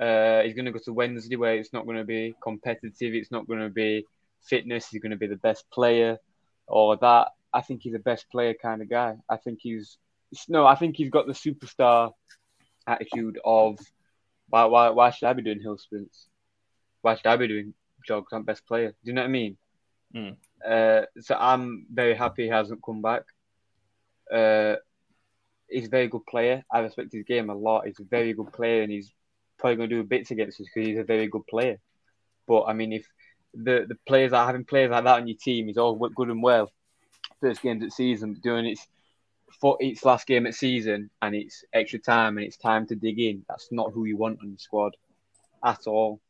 Uh, 0.00 0.42
he's 0.42 0.54
going 0.54 0.64
to 0.64 0.72
go 0.72 0.78
to 0.78 0.92
Wednesday 0.92 1.36
where 1.36 1.56
it's 1.56 1.72
not 1.72 1.84
going 1.84 1.98
to 1.98 2.04
be 2.04 2.34
competitive. 2.40 3.14
It's 3.14 3.30
not 3.30 3.46
going 3.46 3.60
to 3.60 3.68
be 3.68 4.06
fitness. 4.40 4.88
He's 4.88 5.02
going 5.02 5.10
to 5.10 5.18
be 5.18 5.26
the 5.26 5.36
best 5.36 5.68
player 5.70 6.18
or 6.66 6.96
that. 6.96 7.28
I 7.52 7.60
think 7.60 7.82
he's 7.82 7.94
a 7.94 7.98
best 7.98 8.30
player 8.30 8.54
kind 8.54 8.80
of 8.80 8.88
guy. 8.88 9.16
I 9.28 9.36
think 9.36 9.58
he's 9.60 9.98
no. 10.48 10.66
I 10.66 10.76
think 10.76 10.96
he's 10.96 11.10
got 11.10 11.26
the 11.26 11.32
superstar 11.32 12.12
attitude 12.86 13.38
of 13.44 13.78
why 14.48 14.64
why 14.66 14.88
why 14.90 15.10
should 15.10 15.26
I 15.28 15.32
be 15.34 15.42
doing 15.42 15.60
hill 15.60 15.78
sprints? 15.78 16.27
Why 17.02 17.14
should 17.14 17.26
I 17.26 17.36
be 17.36 17.48
doing 17.48 17.74
jogs? 18.06 18.32
I'm 18.32 18.44
best 18.44 18.66
player. 18.66 18.88
Do 18.88 18.94
you 19.04 19.12
know 19.12 19.22
what 19.22 19.28
I 19.28 19.30
mean? 19.30 19.56
Mm. 20.14 20.36
Uh, 20.66 21.06
so 21.20 21.36
I'm 21.38 21.86
very 21.92 22.14
happy 22.14 22.44
he 22.44 22.48
hasn't 22.48 22.82
come 22.84 23.02
back. 23.02 23.22
Uh, 24.32 24.76
he's 25.68 25.86
a 25.86 25.90
very 25.90 26.08
good 26.08 26.26
player. 26.26 26.64
I 26.72 26.80
respect 26.80 27.12
his 27.12 27.24
game 27.24 27.50
a 27.50 27.54
lot. 27.54 27.86
He's 27.86 28.00
a 28.00 28.04
very 28.04 28.32
good 28.32 28.52
player, 28.52 28.82
and 28.82 28.92
he's 28.92 29.12
probably 29.58 29.76
going 29.76 29.90
to 29.90 29.96
do 29.96 30.02
bits 30.04 30.30
against 30.30 30.60
us 30.60 30.66
because 30.72 30.88
he's 30.88 30.98
a 30.98 31.04
very 31.04 31.28
good 31.28 31.46
player. 31.46 31.78
But 32.46 32.64
I 32.64 32.72
mean, 32.72 32.92
if 32.92 33.06
the 33.54 33.86
the 33.88 33.96
players 34.06 34.32
are 34.32 34.46
having 34.46 34.64
players 34.64 34.90
like 34.90 35.04
that 35.04 35.20
on 35.20 35.28
your 35.28 35.36
team 35.36 35.68
is 35.68 35.78
all 35.78 35.94
good 35.94 36.28
and 36.28 36.42
well. 36.42 36.70
First 37.40 37.62
games 37.62 37.84
at 37.84 37.92
season, 37.92 38.34
doing 38.42 38.66
its 38.66 38.86
for 39.60 39.76
its 39.80 40.04
last 40.04 40.26
game 40.26 40.46
at 40.46 40.54
season, 40.54 41.10
and 41.22 41.34
it's 41.34 41.64
extra 41.72 41.98
time, 41.98 42.36
and 42.36 42.46
it's 42.46 42.56
time 42.56 42.86
to 42.86 42.94
dig 42.94 43.18
in. 43.18 43.44
That's 43.48 43.68
not 43.70 43.92
who 43.92 44.04
you 44.04 44.16
want 44.16 44.40
on 44.42 44.50
your 44.50 44.58
squad 44.58 44.96
at 45.64 45.86
all, 45.86 46.20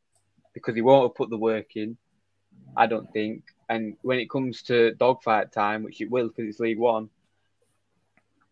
because 0.58 0.74
he 0.74 0.82
won't 0.82 1.10
have 1.10 1.16
put 1.16 1.30
the 1.30 1.36
work 1.36 1.76
in. 1.76 1.96
I 2.76 2.86
don't 2.86 3.10
think. 3.12 3.42
And 3.68 3.96
when 4.02 4.18
it 4.18 4.30
comes 4.30 4.62
to 4.64 4.94
dogfight 4.94 5.52
time, 5.52 5.82
which 5.82 6.00
it 6.00 6.10
will 6.10 6.28
because 6.28 6.48
it's 6.48 6.60
League 6.60 6.78
One, 6.78 7.10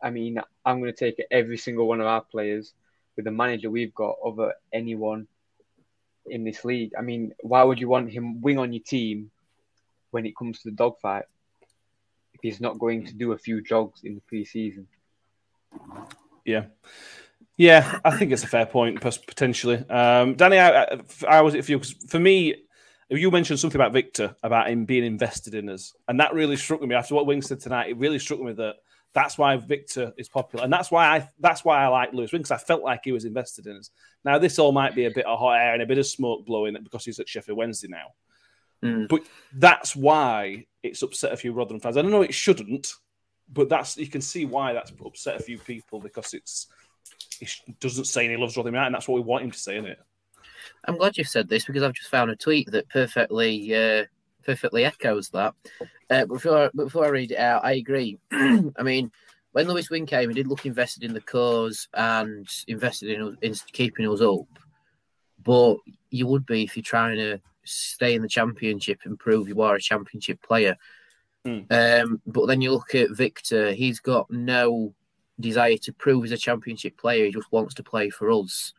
I 0.03 0.11
mean, 0.11 0.41
I'm 0.65 0.81
going 0.81 0.93
to 0.93 0.99
take 0.99 1.25
every 1.31 1.57
single 1.57 1.89
one 1.89 2.01
of 2.01 2.07
our 2.07 2.21
players 2.21 2.73
with 3.17 3.25
the 3.25 3.31
manager 3.31 3.71
we've 3.71 3.95
got 3.95 4.17
over 4.23 4.53
anyone 4.73 5.27
in 6.27 6.45
this 6.45 6.65
league. 6.65 6.93
I 6.99 7.03
mean, 7.03 7.33
why 7.41 7.63
would 7.63 7.81
you 7.81 7.89
want 7.89 8.13
him 8.13 8.41
wing 8.41 8.59
on 8.59 8.73
your 8.73 8.83
team 8.83 9.31
when 10.11 10.27
it 10.27 10.37
comes 10.37 10.61
to 10.61 10.71
the 10.71 10.77
dogfight 10.77 11.25
if 12.35 12.41
he's 12.43 12.61
not 12.61 12.79
going 12.79 13.07
to 13.07 13.15
do 13.15 13.33
a 13.33 13.39
few 13.39 13.63
jogs 13.63 14.03
in 14.05 14.17
the 14.17 14.21
pre-season? 14.23 14.87
Yeah. 16.45 16.67
Yeah, 17.57 18.01
I 18.05 18.17
think 18.17 18.33
it's 18.33 18.45
a 18.45 18.49
fair 18.49 18.67
point, 18.67 19.01
potentially. 19.01 19.79
Um, 19.89 20.35
Danny, 20.35 20.59
I, 20.59 20.99
I 21.27 21.41
was 21.41 21.55
it 21.55 21.65
for 21.65 21.71
you? 21.73 21.79
'Cause 21.79 21.95
for 22.09 22.19
me, 22.19 22.55
you 23.09 23.31
mentioned 23.31 23.61
something 23.61 23.81
about 23.81 23.93
Victor, 23.93 24.37
about 24.43 24.69
him 24.69 24.85
being 24.85 25.05
invested 25.05 25.55
in 25.55 25.69
us. 25.69 25.95
And 26.09 26.21
that 26.21 26.35
really 26.35 26.57
struck 26.57 26.83
me 26.83 26.95
after 26.95 27.15
what 27.15 27.27
Wing 27.27 27.41
said 27.41 27.61
tonight. 27.61 27.89
It 27.89 27.97
really 27.97 28.19
struck 28.19 28.41
me 28.41 28.53
that 28.53 28.77
that's 29.15 29.39
why 29.39 29.57
Victor 29.57 30.13
is 30.19 30.29
popular. 30.29 30.65
And 30.65 30.73
that's 30.73 30.91
why 30.91 31.07
I 31.17 31.31
that's 31.39 31.65
why 31.65 31.83
I 31.83 31.89
like 31.89 32.13
Lewis 32.13 32.33
Wing, 32.33 32.43
because 32.43 32.51
I 32.51 32.59
felt 32.59 32.83
like 32.83 33.01
he 33.05 33.13
was 33.13 33.25
invested 33.25 33.67
in 33.67 33.77
us. 33.77 33.91
Now, 34.25 34.39
this 34.39 34.59
all 34.59 34.73
might 34.73 34.95
be 34.95 35.07
a 35.07 35.11
bit 35.11 35.25
of 35.25 35.39
hot 35.39 35.55
air 35.59 35.73
and 35.73 35.83
a 35.83 35.87
bit 35.87 35.99
of 35.99 36.07
smoke 36.07 36.45
blowing 36.45 36.77
because 36.83 37.05
he's 37.05 37.21
at 37.21 37.29
Sheffield 37.29 37.57
Wednesday 37.57 37.89
now. 37.89 38.09
Mm. 38.85 39.09
But 39.09 39.23
that's 39.55 39.97
why 39.97 40.67
it's 40.83 41.03
upset 41.03 41.33
a 41.33 41.37
few 41.37 41.53
Rotherham 41.53 41.81
fans. 41.81 41.97
I 41.97 42.03
don't 42.03 42.11
know 42.11 42.23
it 42.23 42.35
shouldn't, 42.35 42.93
but 43.51 43.69
that's 43.71 43.97
you 43.97 44.09
can 44.09 44.21
see 44.21 44.45
why 44.45 44.75
that's 44.75 44.93
upset 45.05 45.41
a 45.41 45.43
few 45.43 45.59
people 45.59 46.01
because 46.01 46.35
it's 46.35 46.67
he 47.41 47.49
doesn't 47.81 48.07
say 48.07 48.29
he 48.29 48.37
loves 48.37 48.57
Rotherham 48.57 48.75
United, 48.75 48.87
and 48.87 48.95
that's 48.95 49.09
what 49.09 49.17
we 49.17 49.21
want 49.21 49.45
him 49.45 49.51
to 49.51 49.59
say, 49.59 49.77
isn't 49.77 49.91
it? 49.91 49.99
I'm 50.85 50.97
glad 50.97 51.17
you've 51.17 51.29
said 51.29 51.49
this 51.49 51.65
because 51.65 51.83
I've 51.83 51.93
just 51.93 52.11
found 52.11 52.31
a 52.31 52.37
tweet 52.37 52.71
that 52.71 52.89
perfectly 52.89 53.75
uh, 53.75 54.05
perfectly 54.45 54.85
echoes 54.85 55.29
that. 55.31 55.55
Uh, 56.11 56.25
before 56.27 56.71
before 56.75 57.05
I 57.05 57.09
read 57.09 57.33
it 57.33 57.39
out, 57.39 57.65
I 57.65 57.73
agree. 57.73 58.19
I 58.33 58.83
mean, 58.83 59.11
when 59.53 59.69
Lewis 59.69 59.91
Wing 59.91 60.07
came, 60.07 60.31
he 60.31 60.35
did 60.35 60.47
look 60.47 60.67
invested 60.67 61.03
in 61.03 61.15
the 61.15 61.21
cause 61.21 61.89
and 61.95 62.49
invested 62.69 63.11
in, 63.11 63.23
us- 63.23 63.37
in 63.43 63.55
keeping 63.73 64.09
us 64.09 64.21
up. 64.21 64.47
But 65.43 65.77
you 66.11 66.27
would 66.27 66.47
be 66.47 66.63
if 66.63 66.77
you're 66.77 66.83
trying 66.83 67.17
to 67.17 67.41
stay 67.65 68.15
in 68.15 68.23
the 68.23 68.29
championship 68.29 69.01
and 69.05 69.19
prove 69.19 69.49
you 69.49 69.61
are 69.63 69.75
a 69.75 69.81
championship 69.81 70.41
player. 70.43 70.77
Hmm. 71.45 71.61
Um, 71.71 72.21
but 72.27 72.47
then 72.47 72.61
you 72.61 72.73
look 72.73 72.95
at 72.95 73.11
Victor; 73.11 73.73
he's 73.73 74.01
got 74.01 74.31
no 74.31 74.95
desire 75.41 75.77
to 75.79 75.93
prove 75.93 76.25
he's 76.25 76.33
a 76.33 76.37
championship 76.37 76.97
player. 76.99 77.27
He 77.27 77.33
just 77.33 77.51
wants 77.53 77.75
to 77.75 77.83
play 77.83 78.11
for 78.11 78.31
us. 78.31 78.73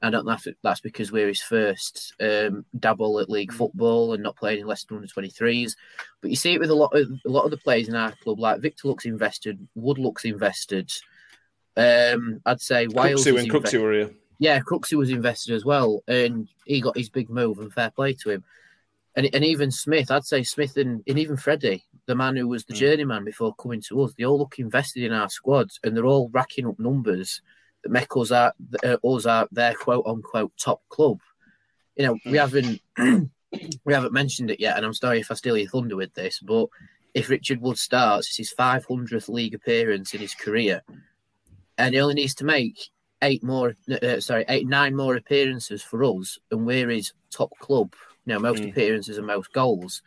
I 0.00 0.10
don't 0.10 0.26
know 0.26 0.32
if 0.32 0.46
that's 0.62 0.80
because 0.80 1.10
we're 1.10 1.26
his 1.26 1.42
first 1.42 2.14
um, 2.20 2.64
dabble 2.78 3.18
at 3.18 3.28
league 3.28 3.52
football 3.52 4.12
and 4.12 4.22
not 4.22 4.36
playing 4.36 4.60
in 4.60 4.66
less 4.66 4.84
than 4.84 4.98
under 4.98 5.08
23s. 5.08 5.74
But 6.20 6.30
you 6.30 6.36
see 6.36 6.54
it 6.54 6.60
with 6.60 6.70
a 6.70 6.74
lot 6.74 6.96
of 6.96 7.08
a 7.26 7.28
lot 7.28 7.44
of 7.44 7.50
the 7.50 7.56
players 7.56 7.88
in 7.88 7.96
our 7.96 8.12
club. 8.22 8.38
Like 8.38 8.60
Victor 8.60 8.86
looks 8.86 9.06
invested, 9.06 9.66
Wood 9.74 9.98
looks 9.98 10.24
invested. 10.24 10.92
Um, 11.76 12.40
I'd 12.46 12.60
say 12.60 12.86
Wiles. 12.86 13.24
Crooksy 13.24 13.26
is 13.26 13.32
when 13.32 13.46
inve- 13.46 13.50
Crooksy 13.50 13.82
were 13.82 13.92
here. 13.92 14.10
yeah, 14.38 14.60
Crooksy 14.60 14.94
was 14.94 15.10
invested 15.10 15.54
as 15.54 15.64
well, 15.64 16.02
and 16.06 16.48
he 16.64 16.80
got 16.80 16.96
his 16.96 17.08
big 17.10 17.28
move 17.28 17.58
and 17.58 17.72
fair 17.72 17.90
play 17.90 18.14
to 18.14 18.30
him. 18.30 18.44
And, 19.18 19.28
and 19.34 19.44
even 19.44 19.72
Smith, 19.72 20.12
I'd 20.12 20.24
say 20.24 20.44
Smith 20.44 20.76
and, 20.76 21.02
and 21.08 21.18
even 21.18 21.36
Freddie, 21.36 21.84
the 22.06 22.14
man 22.14 22.36
who 22.36 22.46
was 22.46 22.64
the 22.64 22.72
Mm. 22.72 22.78
journeyman 22.78 23.24
before 23.24 23.52
coming 23.56 23.82
to 23.88 24.02
us, 24.02 24.14
they 24.16 24.24
all 24.24 24.38
look 24.38 24.60
invested 24.60 25.02
in 25.02 25.12
our 25.12 25.28
squads 25.28 25.80
and 25.82 25.96
they're 25.96 26.06
all 26.06 26.28
racking 26.28 26.68
up 26.68 26.78
numbers 26.78 27.42
that 27.82 27.90
make 27.90 28.16
us 28.16 28.30
our, 28.30 28.52
uh, 28.84 28.96
us 29.04 29.26
our, 29.26 29.48
their 29.50 29.74
quote 29.74 30.06
unquote 30.06 30.52
top 30.56 30.82
club. 30.88 31.18
You 31.96 32.06
know, 32.06 32.18
we 32.26 32.38
haven't 32.38 32.80
we 33.84 33.92
haven't 33.92 34.12
mentioned 34.12 34.52
it 34.52 34.60
yet, 34.60 34.76
and 34.76 34.86
I'm 34.86 34.94
sorry 34.94 35.18
if 35.18 35.32
I 35.32 35.34
steal 35.34 35.56
your 35.56 35.68
thunder 35.68 35.96
with 35.96 36.14
this, 36.14 36.38
but 36.38 36.68
if 37.12 37.28
Richard 37.28 37.60
Wood 37.60 37.76
starts, 37.76 38.28
it's 38.28 38.36
his 38.36 38.54
500th 38.56 39.28
league 39.28 39.54
appearance 39.54 40.14
in 40.14 40.20
his 40.20 40.34
career, 40.34 40.82
and 41.76 41.92
he 41.92 42.00
only 42.00 42.14
needs 42.14 42.36
to 42.36 42.44
make 42.44 42.78
eight 43.22 43.42
more, 43.42 43.74
uh, 44.00 44.20
sorry, 44.20 44.44
eight 44.48 44.68
nine 44.68 44.94
more 44.94 45.16
appearances 45.16 45.82
for 45.82 46.04
us, 46.04 46.38
and 46.52 46.64
we're 46.64 46.88
his 46.88 47.12
top 47.32 47.50
club. 47.58 47.92
You 48.28 48.34
know, 48.34 48.40
most 48.40 48.62
Mm. 48.62 48.72
appearances 48.72 49.16
and 49.16 49.26
most 49.26 49.50
goals. 49.54 50.02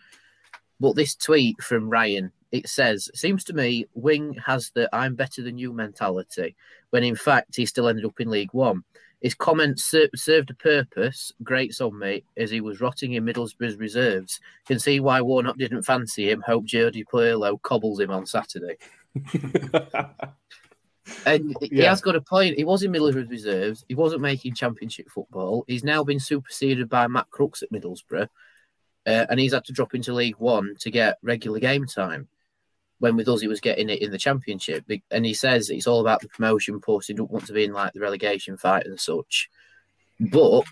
But 0.80 0.96
this 0.96 1.16
tweet 1.16 1.60
from 1.60 1.90
Ryan, 1.90 2.32
it 2.52 2.70
says, 2.70 3.10
seems 3.16 3.44
to 3.46 3.54
me 3.54 3.88
Wing 3.96 4.36
has 4.46 4.70
the 4.76 4.88
I'm 4.94 5.16
better 5.16 5.42
than 5.42 5.58
you 5.58 5.74
mentality, 5.74 6.56
when 6.92 7.04
in 7.04 7.16
fact 7.16 7.56
he 7.56 7.66
still 7.66 7.88
ended 7.88 8.06
up 8.06 8.20
in 8.20 8.30
League 8.30 8.54
One. 8.54 8.84
His 9.22 9.34
comments 9.34 9.84
ser- 9.86 10.10
served 10.16 10.52
a 10.52 10.54
purpose, 10.54 11.32
grates 11.42 11.82
on 11.82 11.98
me, 11.98 12.24
as 12.38 12.52
he 12.52 12.62
was 12.62 12.80
rotting 12.80 13.14
in 13.14 13.26
Middlesbrough's 13.26 13.78
reserves. 13.78 14.40
Can 14.68 14.78
see 14.78 15.00
why 15.00 15.20
Warnock 15.22 15.58
didn't 15.58 15.82
fancy 15.82 16.30
him. 16.30 16.42
Hope 16.42 16.66
Jody 16.66 17.04
Pirlo 17.04 17.60
cobbles 17.64 18.00
him 18.00 18.12
on 18.12 18.28
Saturday. 18.28 18.78
And 21.26 21.56
he 21.62 21.70
Yeah. 21.78 21.90
has 21.90 22.02
got 22.02 22.16
a 22.16 22.22
point. 22.22 22.58
He 22.58 22.64
was 22.64 22.84
in 22.84 22.92
Middlesbrough 22.92 23.30
reserves. 23.30 23.84
He 23.88 23.96
wasn't 23.96 24.22
making 24.22 24.54
championship 24.54 25.10
football. 25.10 25.66
He's 25.68 25.84
now 25.84 26.04
been 26.04 26.20
superseded 26.20 26.90
by 26.90 27.08
Matt 27.08 27.30
Crooks 27.32 27.64
at 27.64 27.72
Middlesbrough. 27.72 28.30
Uh, 29.08 29.26
and 29.30 29.40
he's 29.40 29.54
had 29.54 29.66
to 29.66 29.74
drop 29.74 29.96
into 29.96 30.14
League 30.14 30.38
One 30.38 30.76
to 30.80 30.92
get 30.92 31.18
regular 31.24 31.60
game 31.60 31.88
time. 31.88 32.28
When 33.00 33.16
with 33.16 33.28
us, 33.28 33.42
he 33.42 33.48
was 33.48 33.60
getting 33.60 33.90
it 33.90 34.02
in 34.02 34.12
the 34.12 34.18
championship. 34.20 34.86
And 35.10 35.26
he 35.26 35.34
says 35.34 35.72
it's 35.72 35.88
all 35.88 36.02
about 36.02 36.22
the 36.22 36.28
promotion 36.30 36.80
push. 36.80 37.08
He 37.08 37.14
don't 37.14 37.32
want 37.32 37.48
to 37.48 37.54
be 37.54 37.64
in 37.64 37.74
like 37.74 37.94
the 37.94 38.00
relegation 38.00 38.58
fight 38.58 38.86
and 38.86 39.00
such. 39.00 39.50
But 40.20 40.66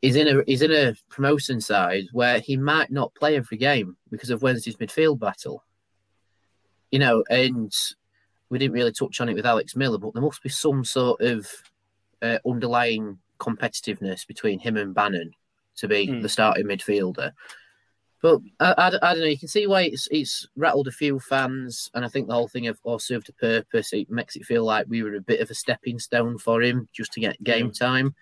he's 0.00 0.14
in 0.14 0.28
a 0.28 0.44
he's 0.46 0.62
in 0.62 0.70
a 0.70 0.94
promotion 1.08 1.60
side 1.60 2.04
where 2.12 2.38
he 2.38 2.56
might 2.56 2.92
not 2.92 3.12
play 3.16 3.34
every 3.34 3.58
game 3.58 3.96
because 4.08 4.30
of 4.30 4.40
Wednesday's 4.40 4.76
midfield 4.76 5.18
battle. 5.18 5.64
You 6.92 7.00
know, 7.00 7.24
and 7.28 7.72
we 8.50 8.58
didn't 8.58 8.74
really 8.74 8.92
touch 8.92 9.20
on 9.20 9.28
it 9.28 9.34
with 9.34 9.46
Alex 9.46 9.76
Miller, 9.76 9.98
but 9.98 10.14
there 10.14 10.22
must 10.22 10.42
be 10.42 10.48
some 10.48 10.84
sort 10.84 11.20
of 11.20 11.46
uh, 12.22 12.38
underlying 12.46 13.18
competitiveness 13.38 14.26
between 14.26 14.58
him 14.58 14.76
and 14.76 14.94
Bannan 14.94 15.30
to 15.76 15.88
be 15.88 16.06
Hmm. 16.06 16.20
the 16.22 16.28
starting 16.28 16.66
midfielder. 16.66 17.32
But 18.20 18.40
I, 18.58 18.72
I, 18.72 18.86
I 18.86 19.14
don't 19.14 19.20
know. 19.20 19.26
You 19.26 19.38
can 19.38 19.46
see 19.46 19.68
why 19.68 19.82
it's 19.82 20.08
it's 20.10 20.48
rattled 20.56 20.88
a 20.88 20.92
few 20.92 21.20
fans, 21.20 21.88
and 21.94 22.04
I 22.04 22.08
think 22.08 22.26
the 22.26 22.34
whole 22.34 22.48
thing 22.48 22.64
have 22.64 22.80
all 22.82 22.98
served 22.98 23.28
a 23.28 23.32
purpose. 23.34 23.92
It 23.92 24.10
makes 24.10 24.34
it 24.34 24.44
feel 24.44 24.64
like 24.64 24.86
we 24.88 25.04
were 25.04 25.14
a 25.14 25.20
bit 25.20 25.40
of 25.40 25.50
a 25.50 25.54
stepping 25.54 26.00
stone 26.00 26.36
for 26.36 26.60
him 26.60 26.88
just 26.92 27.12
to 27.12 27.20
get 27.20 27.40
game 27.44 27.70
time. 27.70 28.16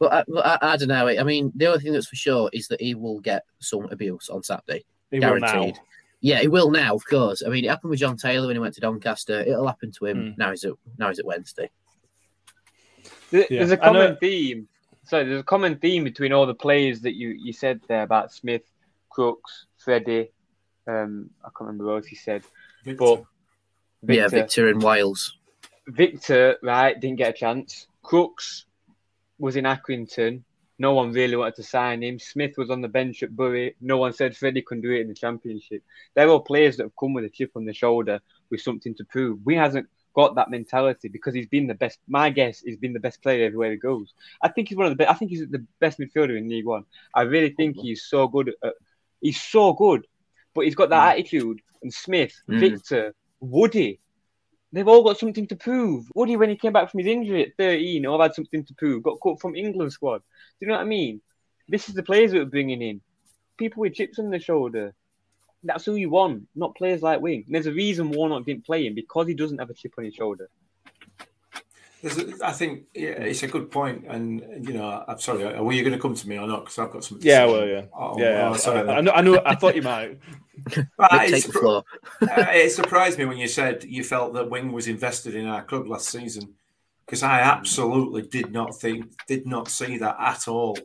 But 0.00 0.12
I, 0.12 0.24
but 0.26 0.44
I, 0.44 0.72
I 0.72 0.76
don't 0.76 0.88
know. 0.88 1.06
I 1.06 1.22
mean, 1.22 1.52
the 1.54 1.66
only 1.66 1.78
thing 1.78 1.92
that's 1.92 2.08
for 2.08 2.16
sure 2.16 2.50
is 2.52 2.66
that 2.66 2.80
he 2.80 2.96
will 2.96 3.20
get 3.20 3.44
some 3.60 3.84
abuse 3.92 4.28
on 4.28 4.42
Saturday. 4.42 4.84
He. 5.12 5.20
Guaranteed. 5.20 5.78
Yeah, 6.24 6.40
it 6.40 6.50
will 6.50 6.70
now, 6.70 6.94
of 6.94 7.04
course. 7.04 7.42
I 7.44 7.50
mean, 7.50 7.64
it 7.64 7.68
happened 7.68 7.90
with 7.90 7.98
John 7.98 8.16
Taylor 8.16 8.46
when 8.46 8.54
he 8.56 8.60
went 8.60 8.74
to 8.74 8.80
Doncaster. 8.80 9.40
It'll 9.40 9.66
happen 9.66 9.90
to 9.98 10.06
him. 10.06 10.16
Mm. 10.18 10.38
Now 10.38 10.50
he's 10.50 10.64
at 10.64 10.72
now 10.96 11.08
he's 11.08 11.18
at 11.18 11.26
Wednesday. 11.26 11.68
There- 13.30 13.46
Yeah. 13.50 13.58
There's 13.58 13.72
a 13.72 13.82
I 13.84 13.92
know- 13.92 14.00
common 14.00 14.16
theme. 14.18 14.68
So 15.04 15.24
there's 15.24 15.40
a 15.40 15.44
common 15.44 15.78
theme 15.78 16.04
between 16.04 16.32
all 16.32 16.46
the 16.46 16.54
players 16.54 17.00
that 17.00 17.16
you, 17.16 17.30
you 17.30 17.52
said 17.52 17.80
there 17.88 18.04
about 18.04 18.32
Smith, 18.32 18.62
Crooks, 19.10 19.66
Freddie. 19.78 20.30
Um, 20.86 21.30
I 21.42 21.46
can't 21.48 21.62
remember 21.62 21.86
what 21.86 21.96
else 21.96 22.06
he 22.06 22.14
said. 22.16 22.44
Victor. 22.84 22.98
But 22.98 23.24
Victor, 24.04 24.20
Yeah, 24.22 24.28
Victor 24.28 24.68
and 24.68 24.80
Wiles. 24.80 25.36
Victor, 25.88 26.56
right, 26.62 26.98
didn't 27.00 27.18
get 27.18 27.30
a 27.30 27.32
chance. 27.36 27.88
Crooks 28.02 28.66
was 29.40 29.56
in 29.56 29.64
Accrington. 29.64 30.42
No 30.82 30.92
one 30.94 31.12
really 31.12 31.36
wanted 31.36 31.54
to 31.62 31.62
sign 31.62 32.02
him. 32.02 32.18
Smith 32.18 32.54
was 32.58 32.68
on 32.68 32.80
the 32.82 32.88
bench 32.98 33.22
at 33.22 33.36
Bury. 33.36 33.76
No 33.80 33.98
one 33.98 34.12
said 34.12 34.36
Freddie 34.36 34.62
can 34.70 34.80
do 34.80 34.90
it 34.90 35.02
in 35.02 35.08
the 35.08 35.14
championship. 35.24 35.80
They're 36.14 36.28
all 36.28 36.40
players 36.40 36.76
that 36.76 36.82
have 36.88 36.96
come 36.98 37.14
with 37.14 37.24
a 37.24 37.30
chip 37.30 37.52
on 37.54 37.64
the 37.64 37.72
shoulder 37.72 38.20
with 38.50 38.60
something 38.62 38.94
to 38.96 39.04
prove. 39.04 39.38
We 39.44 39.54
hasn't 39.54 39.86
got 40.14 40.34
that 40.34 40.50
mentality 40.50 41.08
because 41.08 41.34
he's 41.34 41.46
been 41.46 41.68
the 41.68 41.80
best. 41.84 42.00
My 42.08 42.30
guess, 42.30 42.56
is 42.58 42.62
he's 42.64 42.76
been 42.84 42.92
the 42.94 43.06
best 43.06 43.22
player 43.22 43.46
everywhere 43.46 43.70
he 43.70 43.76
goes. 43.76 44.12
I 44.42 44.48
think 44.48 44.68
he's 44.68 44.76
one 44.76 44.86
of 44.88 44.92
the 44.92 44.96
best. 44.96 45.10
I 45.10 45.14
think 45.14 45.30
he's 45.30 45.46
the 45.48 45.64
best 45.78 46.00
midfielder 46.00 46.36
in 46.36 46.48
League 46.48 46.66
One. 46.66 46.84
I 47.14 47.22
really 47.22 47.50
think 47.50 47.76
he's 47.76 48.02
so 48.02 48.26
good. 48.26 48.52
At, 48.64 48.74
he's 49.20 49.40
so 49.40 49.72
good, 49.74 50.06
but 50.52 50.64
he's 50.64 50.74
got 50.74 50.90
that 50.90 51.12
attitude. 51.12 51.60
And 51.82 51.94
Smith, 51.94 52.34
Mm. 52.48 52.60
Victor, 52.60 53.14
Woody, 53.40 54.00
they've 54.72 54.88
all 54.88 55.02
got 55.02 55.18
something 55.18 55.46
to 55.48 55.56
prove. 55.56 56.06
Woody, 56.14 56.36
when 56.36 56.50
he 56.50 56.56
came 56.56 56.72
back 56.72 56.90
from 56.90 56.98
his 56.98 57.06
injury 57.06 57.42
at 57.42 57.56
13, 57.58 58.06
all 58.06 58.20
had 58.20 58.34
something 58.34 58.64
to 58.64 58.74
prove. 58.74 59.02
Got 59.02 59.18
cut 59.22 59.40
from 59.40 59.54
England 59.54 59.92
squad. 59.92 60.18
Do 60.18 60.22
you 60.60 60.68
know 60.68 60.74
what 60.74 60.82
I 60.82 60.84
mean? 60.84 61.20
This 61.68 61.88
is 61.88 61.94
the 61.94 62.02
players 62.02 62.32
we're 62.32 62.44
bringing 62.44 62.82
in. 62.82 63.00
People 63.58 63.82
with 63.82 63.94
chips 63.94 64.18
on 64.18 64.30
their 64.30 64.40
shoulder. 64.40 64.94
That's 65.62 65.84
who 65.84 65.94
you 65.94 66.10
want, 66.10 66.48
not 66.56 66.74
players 66.74 67.02
like 67.02 67.20
Wing. 67.20 67.44
And 67.46 67.54
there's 67.54 67.66
a 67.66 67.72
reason 67.72 68.10
Warnock 68.10 68.46
didn't 68.46 68.66
play 68.66 68.86
him 68.86 68.94
because 68.94 69.28
he 69.28 69.34
doesn't 69.34 69.58
have 69.58 69.70
a 69.70 69.74
chip 69.74 69.92
on 69.96 70.04
his 70.04 70.14
shoulder. 70.14 70.50
There's 72.02 72.18
a, 72.18 72.44
I 72.44 72.50
think 72.50 72.86
yeah, 72.94 73.10
it's 73.10 73.44
a 73.44 73.46
good 73.46 73.70
point, 73.70 74.04
and 74.08 74.40
you 74.66 74.74
know, 74.74 75.04
I'm 75.06 75.20
sorry. 75.20 75.44
Were 75.60 75.72
you 75.72 75.82
going 75.82 75.94
to 75.94 76.00
come 76.00 76.16
to 76.16 76.28
me 76.28 76.36
or 76.36 76.48
not? 76.48 76.64
Because 76.64 76.78
I've 76.80 76.90
got 76.90 77.04
some. 77.04 77.20
Yeah, 77.22 77.44
well, 77.46 77.66
yeah, 77.66 77.82
Oh, 77.94 78.18
yeah. 78.18 78.50
oh, 78.50 78.56
sorry. 78.56 78.88
I, 78.88 78.96
I, 78.96 79.00
know, 79.00 79.12
I 79.12 79.20
knew. 79.22 79.38
I 79.38 79.54
thought 79.54 79.76
you 79.76 79.82
might. 79.92 80.18
Right, 80.76 80.86
Mick, 80.98 81.22
it's 81.22 81.30
take 81.30 81.52
the 81.52 81.58
floor. 81.60 81.84
uh, 82.22 82.46
it 82.50 82.72
surprised 82.72 83.18
me 83.18 83.24
when 83.24 83.38
you 83.38 83.46
said 83.46 83.84
you 83.84 84.02
felt 84.02 84.34
that 84.34 84.50
Wing 84.50 84.72
was 84.72 84.88
invested 84.88 85.36
in 85.36 85.46
our 85.46 85.62
club 85.62 85.86
last 85.86 86.08
season, 86.08 86.54
because 87.06 87.22
I 87.22 87.38
absolutely 87.40 88.22
did 88.22 88.52
not 88.52 88.74
think, 88.74 89.14
did 89.28 89.46
not 89.46 89.68
see 89.68 89.98
that 89.98 90.16
at 90.18 90.48
all. 90.48 90.76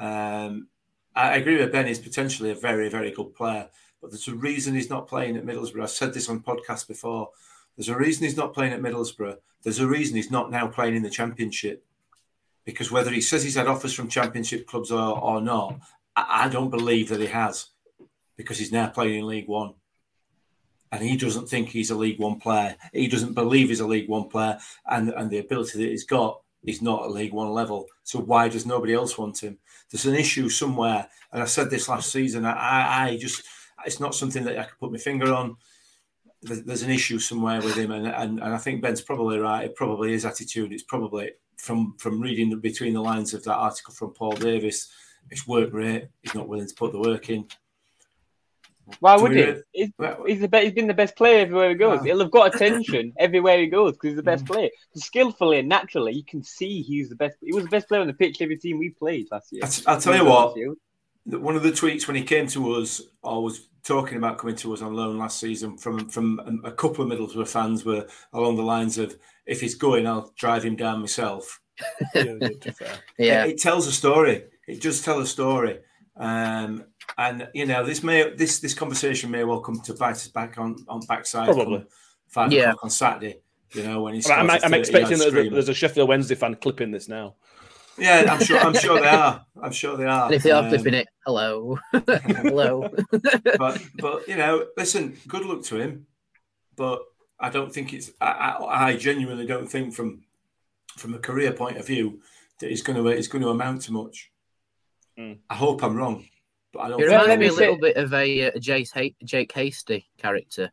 Um, 0.00 0.66
I 1.14 1.36
agree 1.36 1.58
with 1.58 1.70
Ben. 1.70 1.86
He's 1.86 2.00
potentially 2.00 2.50
a 2.50 2.56
very, 2.56 2.88
very 2.88 3.12
good 3.12 3.34
player, 3.34 3.68
but 4.00 4.10
there's 4.10 4.26
a 4.26 4.34
reason 4.34 4.74
he's 4.74 4.90
not 4.90 5.06
playing 5.06 5.36
at 5.36 5.44
Middlesbrough. 5.46 5.82
I've 5.84 5.90
said 5.90 6.12
this 6.12 6.28
on 6.28 6.40
podcast 6.40 6.88
before. 6.88 7.30
There's 7.76 7.88
a 7.88 7.96
reason 7.96 8.24
he's 8.24 8.36
not 8.36 8.54
playing 8.54 8.72
at 8.72 8.80
Middlesbrough. 8.80 9.36
There's 9.62 9.78
a 9.78 9.86
reason 9.86 10.16
he's 10.16 10.30
not 10.30 10.50
now 10.50 10.66
playing 10.66 10.96
in 10.96 11.02
the 11.02 11.10
Championship. 11.10 11.84
Because 12.64 12.90
whether 12.90 13.10
he 13.10 13.20
says 13.20 13.42
he's 13.42 13.56
had 13.56 13.66
offers 13.66 13.94
from 13.94 14.08
Championship 14.08 14.66
clubs 14.66 14.90
or, 14.90 15.18
or 15.18 15.40
not, 15.40 15.80
I, 16.14 16.44
I 16.44 16.48
don't 16.48 16.70
believe 16.70 17.08
that 17.08 17.20
he 17.20 17.26
has. 17.26 17.66
Because 18.36 18.58
he's 18.58 18.72
now 18.72 18.88
playing 18.88 19.18
in 19.18 19.26
League 19.26 19.48
One 19.48 19.74
and 20.92 21.02
he 21.02 21.16
doesn't 21.16 21.48
think 21.48 21.68
he's 21.68 21.90
a 21.90 21.94
League 21.94 22.18
One 22.18 22.40
player. 22.40 22.76
He 22.92 23.08
doesn't 23.08 23.34
believe 23.34 23.68
he's 23.68 23.80
a 23.80 23.86
League 23.86 24.08
One 24.08 24.28
player, 24.28 24.58
and 24.86 25.10
and 25.10 25.30
the 25.30 25.38
ability 25.38 25.78
that 25.78 25.90
he's 25.90 26.04
got 26.04 26.40
is 26.64 26.82
not 26.82 27.04
at 27.04 27.12
League 27.12 27.32
One 27.32 27.50
level. 27.50 27.86
So 28.02 28.18
why 28.18 28.48
does 28.48 28.66
nobody 28.66 28.94
else 28.94 29.16
want 29.16 29.42
him? 29.42 29.58
There's 29.90 30.06
an 30.06 30.14
issue 30.14 30.48
somewhere, 30.48 31.08
and 31.32 31.42
I 31.42 31.46
said 31.46 31.70
this 31.70 31.88
last 31.88 32.12
season. 32.12 32.44
I, 32.44 32.52
I, 32.52 33.08
I 33.08 33.16
just 33.16 33.42
it's 33.86 34.00
not 34.00 34.14
something 34.14 34.44
that 34.44 34.58
I 34.58 34.64
can 34.64 34.74
put 34.78 34.92
my 34.92 34.98
finger 34.98 35.32
on. 35.32 35.56
There's, 36.42 36.62
there's 36.62 36.82
an 36.82 36.90
issue 36.90 37.18
somewhere 37.18 37.60
with 37.60 37.76
him, 37.76 37.90
and, 37.90 38.06
and 38.06 38.40
and 38.40 38.54
I 38.54 38.58
think 38.58 38.80
Ben's 38.82 39.02
probably 39.02 39.38
right. 39.38 39.64
It 39.66 39.76
probably 39.76 40.12
his 40.12 40.24
attitude. 40.24 40.72
It's 40.72 40.82
probably 40.84 41.32
from 41.58 41.94
from 41.98 42.20
reading 42.20 42.58
between 42.60 42.94
the 42.94 43.02
lines 43.02 43.34
of 43.34 43.44
that 43.44 43.56
article 43.56 43.92
from 43.94 44.14
Paul 44.14 44.32
Davis. 44.32 44.90
It's 45.30 45.46
work 45.46 45.72
rate. 45.72 46.08
He's 46.22 46.34
not 46.34 46.48
willing 46.48 46.66
to 46.66 46.74
put 46.74 46.92
the 46.92 46.98
work 47.00 47.28
in. 47.28 47.46
Why 48.98 49.16
would 49.16 49.32
he? 49.36 49.54
He's, 49.72 49.90
he's 50.26 50.40
the 50.40 50.48
best. 50.48 50.64
He's 50.64 50.72
been 50.72 50.88
the 50.88 50.94
best 50.94 51.14
player 51.14 51.40
everywhere 51.42 51.68
he 51.68 51.74
goes. 51.76 52.02
He'll 52.02 52.18
have 52.20 52.30
got 52.30 52.54
attention 52.54 53.12
everywhere 53.18 53.58
he 53.60 53.66
goes 53.68 53.92
because 53.92 54.08
he's 54.10 54.16
the 54.16 54.22
Mm. 54.22 54.24
best 54.24 54.46
player. 54.46 54.68
Skillfully 54.96 55.58
and 55.60 55.68
naturally, 55.68 56.12
you 56.14 56.24
can 56.24 56.42
see 56.42 56.82
he's 56.82 57.08
the 57.08 57.14
best. 57.14 57.36
He 57.42 57.52
was 57.52 57.64
the 57.64 57.70
best 57.70 57.86
player 57.86 58.00
on 58.00 58.08
the 58.08 58.14
pitch 58.14 58.40
every 58.40 58.56
team 58.56 58.78
we 58.78 58.88
played 58.90 59.26
last 59.30 59.52
year. 59.52 59.62
I 59.62 59.68
t- 59.68 59.82
I'll 59.86 60.00
tell 60.00 60.16
you 60.16 60.24
what. 60.24 60.56
That 61.30 61.40
one 61.40 61.56
of 61.56 61.62
the 61.62 61.70
tweets 61.70 62.06
when 62.06 62.16
he 62.16 62.22
came 62.22 62.46
to 62.48 62.72
us 62.74 63.00
or 63.22 63.42
was 63.42 63.68
talking 63.82 64.18
about 64.18 64.38
coming 64.38 64.56
to 64.56 64.72
us 64.74 64.82
on 64.82 64.94
loan 64.94 65.18
last 65.18 65.40
season 65.40 65.76
from 65.78 66.08
from 66.08 66.60
a 66.64 66.70
couple 66.72 67.02
of 67.04 67.10
Middlesbrough 67.10 67.48
fans 67.48 67.84
were 67.84 68.06
along 68.32 68.56
the 68.56 68.62
lines 68.62 68.98
of 68.98 69.16
if 69.46 69.60
he's 69.60 69.74
going 69.74 70.06
I'll 70.06 70.32
drive 70.36 70.62
him 70.64 70.76
down 70.76 71.00
myself 71.00 71.60
Yeah, 72.14 72.24
to 72.38 72.58
be 72.62 72.70
fair. 72.72 72.94
Yeah, 73.18 73.44
it, 73.44 73.52
it 73.52 73.58
tells 73.60 73.86
a 73.86 73.92
story 73.92 74.44
it 74.68 74.80
does 74.82 75.02
tell 75.02 75.20
a 75.20 75.26
story 75.26 75.78
um, 76.16 76.84
and 77.16 77.48
you 77.54 77.64
know 77.66 77.84
this 77.84 78.02
may 78.02 78.34
this 78.34 78.60
this 78.60 78.74
conversation 78.74 79.30
may 79.30 79.44
well 79.44 79.60
come 79.60 79.80
to 79.80 79.94
bite 79.94 80.10
us 80.12 80.28
back 80.28 80.58
on 80.58 80.76
on 80.88 81.00
backside 81.08 81.46
Probably. 81.46 81.84
five 82.28 82.52
Yeah. 82.52 82.70
o'clock 82.70 82.84
on 82.84 82.90
Saturday 82.90 83.40
you 83.72 83.82
know 83.84 84.02
when 84.02 84.14
he's 84.14 84.28
I'm, 84.28 84.50
I'm 84.50 84.74
expecting 84.74 85.18
that 85.18 85.32
there's 85.32 85.46
a, 85.46 85.50
there's 85.50 85.68
a 85.70 85.74
Sheffield 85.74 86.08
Wednesday 86.08 86.34
fan 86.34 86.54
clipping 86.56 86.90
this 86.90 87.08
now. 87.08 87.36
Yeah 88.00 88.26
I'm 88.32 88.40
sure 88.44 88.58
I'm 88.58 88.74
sure 88.74 89.00
they 89.00 89.06
are 89.08 89.44
I'm 89.62 89.72
sure 89.72 89.96
they 89.96 90.06
are 90.06 90.26
and 90.26 90.34
if 90.34 90.42
they 90.42 90.50
are 90.50 90.64
Um, 90.64 90.70
flipping 90.70 90.94
it, 90.94 91.08
hello, 91.26 91.78
hello. 91.92 92.90
but 93.58 93.82
but 94.00 94.26
you 94.28 94.36
know, 94.36 94.66
listen, 94.76 95.16
good 95.28 95.44
luck 95.44 95.62
to 95.64 95.76
him. 95.76 96.06
But 96.76 97.02
I 97.38 97.50
don't 97.50 97.72
think 97.72 97.92
it's. 97.92 98.10
I, 98.20 98.26
I, 98.30 98.86
I 98.88 98.96
genuinely 98.96 99.46
don't 99.46 99.66
think 99.68 99.92
from 99.94 100.22
from 100.96 101.14
a 101.14 101.18
career 101.18 101.52
point 101.52 101.76
of 101.76 101.86
view 101.86 102.20
that 102.58 102.70
he's 102.70 102.82
going 102.82 102.96
to 103.02 103.06
it's 103.08 103.28
going 103.28 103.42
to 103.42 103.50
amount 103.50 103.82
to 103.82 103.92
much. 103.92 104.30
Mm. 105.18 105.38
I 105.50 105.54
hope 105.54 105.82
I'm 105.84 105.94
wrong, 105.96 106.24
but 106.72 106.80
I 106.80 106.88
don't. 106.88 107.00
It 107.00 107.08
think 107.08 107.12
let 107.12 107.22
reminds 107.22 107.40
me 107.40 107.46
me 107.48 107.54
a 107.54 107.58
little 107.58 107.78
bit 107.78 107.96
of 107.96 108.12
a, 108.14 108.46
uh, 108.48 108.50
Jace 108.58 109.14
Jake 109.24 109.52
Hastie 109.52 110.06
character. 110.16 110.70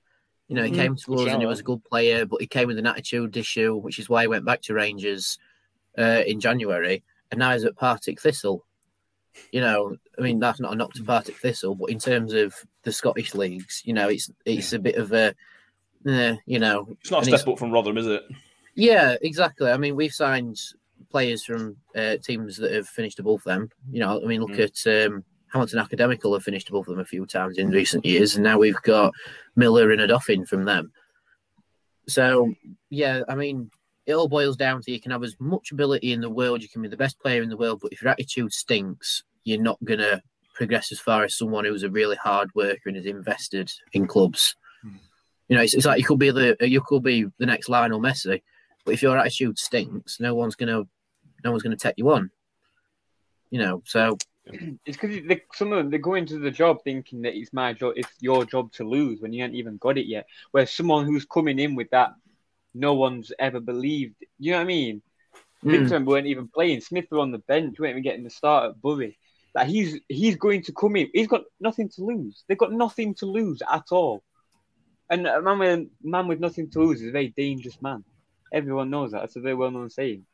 You 0.48 0.56
know, 0.56 0.64
he 0.64 0.72
Mhm. 0.72 0.76
came 0.76 0.96
to 0.96 1.06
Good 1.08 1.28
us 1.28 1.34
and 1.34 1.42
he 1.42 1.46
was 1.46 1.60
a 1.60 1.64
good 1.64 1.84
player, 1.84 2.26
but 2.26 2.40
he 2.40 2.48
came 2.48 2.68
with 2.70 2.78
an 2.80 2.86
attitude 2.88 3.36
issue, 3.36 3.76
which 3.76 4.00
is 4.00 4.08
why 4.08 4.22
he 4.22 4.28
went 4.28 4.46
back 4.46 4.62
to 4.62 4.74
Rangers 4.74 5.38
uh, 5.98 6.24
in 6.26 6.40
January, 6.40 7.04
and 7.32 7.40
now 7.40 7.54
he's 7.54 7.64
at 7.64 7.76
Partick 7.76 8.22
Thistle. 8.22 8.66
You 9.52 9.62
know, 9.62 9.96
I 10.18 10.22
mean, 10.22 10.40
that's 10.40 10.60
not 10.60 10.74
a 10.74 10.76
knock 10.76 10.94
to 10.94 11.04
Partick 11.04 11.38
Thistle, 11.38 11.76
but 11.76 11.90
in 11.92 12.00
terms 12.00 12.34
of 12.34 12.56
the 12.84 12.92
Scottish 12.92 13.36
leagues, 13.36 13.82
you 13.86 13.94
know, 13.94 14.10
it's 14.10 14.32
it's 14.46 14.74
a 14.74 14.80
bit 14.80 14.96
of 14.96 15.12
a, 15.14 15.36
uh, 16.08 16.36
you 16.46 16.60
know, 16.60 16.88
It's 17.02 17.12
not 17.12 17.22
a 17.28 17.38
step 17.38 17.48
up 17.48 17.60
from 17.60 17.72
Rotherham, 17.72 17.98
is 17.98 18.08
it? 18.08 18.24
yeah, 18.76 19.16
exactly. 19.22 19.70
I 19.70 19.78
mean, 19.78 19.96
we've 19.96 20.14
signed 20.14 20.60
players 21.10 21.44
from 21.44 21.78
uh, 21.96 22.18
teams 22.18 22.58
that 22.58 22.72
have 22.72 22.88
finished 22.88 23.20
above 23.20 23.44
them. 23.44 23.70
You 23.92 24.00
know, 24.00 24.22
I 24.22 24.26
mean, 24.26 24.42
look 24.42 24.60
at 24.60 24.86
um, 24.88 25.24
Hamilton 25.54 25.80
Academical 25.80 26.34
have 26.34 26.44
finished 26.44 26.70
above 26.70 26.86
them 26.86 27.00
a 27.00 27.06
few 27.06 27.26
times 27.26 27.58
in 27.58 27.70
recent 27.70 28.06
years, 28.06 28.36
and 28.36 28.44
now 28.44 28.58
we've 28.58 28.82
got 28.82 29.14
Miller 29.56 29.92
and 29.92 30.02
a 30.02 30.08
Doffin 30.08 30.46
from 30.46 30.66
them. 30.66 30.92
So, 32.08 32.54
yeah, 32.90 33.22
I 33.30 33.36
mean, 33.36 33.70
it 34.08 34.14
all 34.14 34.30
boils 34.30 34.56
down 34.56 34.82
to 34.82 34.92
you 34.92 35.02
can 35.02 35.12
have 35.12 35.24
as 35.24 35.36
much 35.40 35.72
ability 35.72 36.14
in 36.14 36.22
the 36.22 36.30
world, 36.30 36.64
you 36.64 36.70
can 36.70 36.82
be 36.82 36.88
the 36.88 36.98
best 36.98 37.20
player 37.20 37.44
in 37.44 37.50
the 37.50 37.58
world, 37.58 37.80
but 37.82 37.92
if 37.92 38.02
your 38.02 38.10
attitude 38.10 38.54
stinks, 38.54 39.24
you're 39.44 39.62
not 39.62 39.78
going 39.84 40.00
to 40.00 40.22
progress 40.56 40.92
as 40.92 41.00
far 41.00 41.24
as 41.26 41.38
someone 41.38 41.66
who's 41.66 41.84
a 41.84 41.90
really 41.90 42.16
hard 42.16 42.50
worker 42.56 42.88
and 42.88 42.98
is 42.98 43.06
invested 43.06 43.72
in 43.92 44.08
clubs. 44.08 44.56
Hmm. 44.82 44.96
You 45.50 45.58
know, 45.58 45.62
it's, 45.62 45.74
it's 45.74 45.86
like 45.86 46.00
you 46.00 46.06
could 46.06 46.20
be 46.20 46.32
the 46.32 46.58
you 46.62 46.82
could 46.82 47.04
be 47.04 47.26
the 47.38 47.46
next 47.46 47.70
Lionel 47.70 48.02
Messi, 48.02 48.42
but 48.84 48.94
if 48.94 49.02
your 49.02 49.18
attitude 49.18 49.60
stinks, 49.60 50.20
no 50.20 50.34
one's 50.34 50.56
gonna 50.56 50.84
no 51.44 51.52
one's 51.52 51.64
gonna 51.64 51.78
take 51.78 51.96
you 51.98 52.10
on. 52.12 52.32
You 53.50 53.60
know, 53.60 53.84
so 53.86 54.18
It's 54.86 54.98
because 54.98 55.40
some 55.54 55.72
of 55.72 55.78
them 55.78 55.90
they 55.90 55.98
go 55.98 56.16
into 56.16 56.40
the 56.40 56.52
job 56.52 56.84
thinking 56.84 57.22
that 57.22 57.38
it's 57.38 57.54
my 57.54 57.74
job, 57.74 57.94
it's 57.96 58.10
your 58.20 58.46
job 58.46 58.72
to 58.74 58.84
lose 58.84 59.22
when 59.22 59.34
you 59.34 59.42
haven't 59.42 59.56
even 59.56 59.78
got 59.78 59.98
it 59.98 60.08
yet. 60.08 60.28
Whereas 60.52 60.72
someone 60.72 61.06
who's 61.06 61.26
coming 61.26 61.60
in 61.60 61.76
with 61.76 61.90
that, 61.92 62.14
no 62.80 62.94
one's 62.94 63.32
ever 63.40 63.60
believed. 63.60 64.16
You 64.40 64.52
know 64.52 64.58
what 64.58 64.64
I 64.64 64.68
mean? 64.68 65.02
mm, 65.64 65.72
Victor 65.72 66.00
weren't 66.04 66.28
even 66.28 66.48
playing. 66.48 66.82
Smith 66.82 67.06
were 67.12 67.20
on 67.20 67.32
the 67.32 67.40
bench, 67.40 67.80
weren't 67.80 67.92
even 67.92 68.04
getting 68.04 68.24
the 68.24 68.30
start 68.30 68.70
at 68.72 68.82
Bury. 68.82 69.18
That 69.54 69.68
he's 69.68 70.00
he's 70.08 70.36
going 70.36 70.64
to 70.64 70.74
come 70.74 70.96
in. 70.96 71.10
He's 71.14 71.28
got 71.28 71.44
nothing 71.60 71.90
to 71.90 72.04
lose. 72.04 72.44
They've 72.48 72.58
got 72.58 72.72
nothing 72.72 73.16
to 73.16 73.26
lose 73.26 73.62
at 73.72 73.86
all. 73.92 74.24
And 75.10 75.26
a 75.26 75.42
man 75.42 75.60
with 75.60 75.88
man 76.04 76.28
with 76.28 76.40
nothing 76.40 76.70
to 76.72 76.80
lose 76.80 77.02
is 77.02 77.10
a 77.10 77.12
very 77.12 77.30
dangerous 77.36 77.82
man. 77.82 78.04
Everyone 78.54 78.90
knows 78.90 79.12
that. 79.12 79.24
It's 79.24 79.36
a 79.36 79.42
very 79.42 79.56
well 79.56 79.72
known 79.72 79.90
saying. 79.90 80.26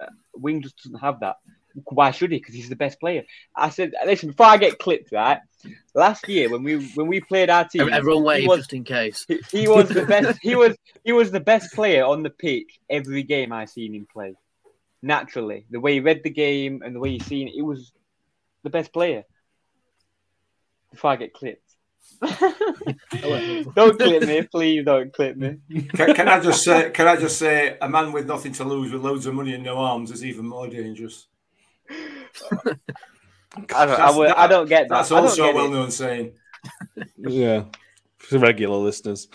Uh, 0.00 0.06
Wing 0.34 0.62
just 0.62 0.82
doesn't 0.82 0.98
have 1.00 1.20
that. 1.20 1.36
Why 1.84 2.10
should 2.10 2.32
he? 2.32 2.38
Because 2.38 2.54
he's 2.54 2.68
the 2.68 2.76
best 2.76 2.98
player. 3.00 3.24
I 3.54 3.70
said, 3.70 3.92
listen, 4.04 4.30
before 4.30 4.46
I 4.46 4.56
get 4.56 4.78
clipped, 4.78 5.12
right? 5.12 5.40
Last 5.94 6.28
year 6.28 6.50
when 6.50 6.62
we 6.62 6.86
when 6.94 7.06
we 7.06 7.20
played 7.20 7.50
our 7.50 7.66
team, 7.68 7.88
everyone 7.92 8.40
he 8.40 8.48
was- 8.48 8.58
just 8.60 8.72
in 8.72 8.84
case. 8.84 9.24
he, 9.28 9.40
he 9.50 9.68
was 9.68 9.88
the 9.88 10.06
best. 10.06 10.38
He 10.42 10.54
was 10.54 10.76
he 11.04 11.12
was 11.12 11.30
the 11.30 11.40
best 11.40 11.74
player 11.74 12.04
on 12.04 12.22
the 12.22 12.30
pitch 12.30 12.78
every 12.88 13.22
game 13.22 13.52
I 13.52 13.64
seen 13.64 13.94
him 13.94 14.06
play. 14.12 14.34
Naturally, 15.02 15.66
the 15.70 15.80
way 15.80 15.94
he 15.94 16.00
read 16.00 16.22
the 16.22 16.30
game 16.30 16.82
and 16.84 16.94
the 16.94 17.00
way 17.00 17.10
he 17.10 17.18
seen 17.20 17.48
it, 17.48 17.54
he 17.54 17.62
was 17.62 17.92
the 18.62 18.70
best 18.70 18.92
player. 18.92 19.24
Before 20.92 21.10
I 21.10 21.16
get 21.16 21.34
clipped, 21.34 21.66
don't 23.74 23.98
clip 23.98 24.22
me, 24.22 24.42
please. 24.42 24.84
Don't 24.84 25.12
clip 25.12 25.36
me. 25.36 25.58
Can, 25.94 26.14
can 26.14 26.28
I 26.28 26.40
just 26.40 26.62
say? 26.62 26.90
Can 26.90 27.06
I 27.08 27.16
just 27.16 27.38
say, 27.38 27.76
a 27.80 27.88
man 27.88 28.12
with 28.12 28.26
nothing 28.26 28.52
to 28.52 28.64
lose, 28.64 28.92
with 28.92 29.02
loads 29.02 29.26
of 29.26 29.34
money 29.34 29.54
and 29.54 29.64
no 29.64 29.78
arms, 29.78 30.10
is 30.10 30.24
even 30.24 30.46
more 30.46 30.68
dangerous. 30.68 31.26
I 33.74 33.86
don't. 33.86 34.00
I, 34.00 34.10
would- 34.16 34.30
I 34.30 34.46
don't 34.46 34.68
get 34.68 34.88
that. 34.88 34.96
That's 34.96 35.12
I 35.12 35.16
don't 35.16 35.24
also 35.26 35.50
a 35.50 35.54
well-known 35.54 35.90
saying. 35.90 36.32
Yeah. 37.16 37.64
For 38.18 38.38
regular 38.38 38.76
listeners. 38.76 39.28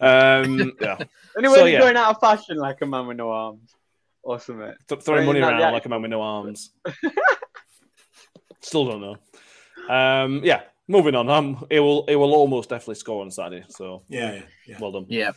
Um, 0.00 0.72
yeah. 0.80 0.96
Anyway, 1.36 1.54
So, 1.54 1.64
he's 1.64 1.72
yeah. 1.74 1.80
going 1.80 1.96
out 1.96 2.14
of 2.14 2.20
fashion 2.20 2.56
like 2.56 2.80
a 2.82 2.86
man 2.86 3.06
with 3.06 3.16
no 3.16 3.30
arms 3.30 3.74
Awesome, 4.22 4.58
something. 4.58 4.74
Th- 4.88 5.02
throwing 5.02 5.26
money 5.26 5.40
around 5.40 5.58
yet. 5.58 5.72
like 5.72 5.86
a 5.86 5.88
man 5.88 6.02
with 6.02 6.10
no 6.10 6.20
arms. 6.22 6.70
Still 8.60 8.86
don't 8.86 9.00
know. 9.00 9.16
Um, 9.94 10.40
yeah, 10.44 10.62
moving 10.86 11.14
on. 11.14 11.28
Um, 11.30 11.64
it 11.70 11.80
will 11.80 12.04
it 12.06 12.16
will 12.16 12.34
almost 12.34 12.68
definitely 12.68 12.96
score 12.96 13.22
on 13.22 13.30
Saturday. 13.30 13.64
So 13.68 14.02
Yeah, 14.08 14.34
yeah, 14.34 14.42
yeah. 14.66 14.76
well 14.80 14.92
done. 14.92 15.06
Yeah, 15.08 15.30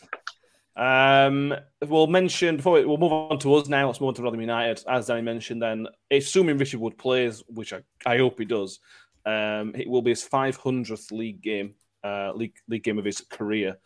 Um, 0.82 1.54
we'll 1.88 2.08
mention 2.08 2.58
before 2.58 2.74
we, 2.74 2.86
we'll 2.86 2.98
move 2.98 3.14
on 3.14 3.38
to 3.40 3.54
us 3.54 3.68
now. 3.68 3.86
Let's 3.86 4.02
move 4.02 4.08
on 4.10 4.14
to 4.16 4.24
Rotherham 4.24 4.42
United. 4.42 4.84
As 4.90 5.06
Danny 5.06 5.22
mentioned, 5.22 5.62
then 5.62 5.88
assuming 6.10 6.58
Richard 6.58 6.80
Wood 6.80 6.98
plays, 6.98 7.44
which 7.48 7.72
I, 7.72 7.82
I 8.04 8.18
hope 8.18 8.40
he 8.40 8.46
does, 8.46 8.80
um, 9.26 9.74
it 9.76 9.88
will 9.88 10.02
be 10.02 10.10
his 10.10 10.28
500th 10.28 11.12
league 11.12 11.42
game, 11.42 11.76
uh, 12.04 12.32
league 12.34 12.56
league 12.68 12.84
game 12.84 12.98
of 12.98 13.06
his 13.06 13.22
career. 13.22 13.78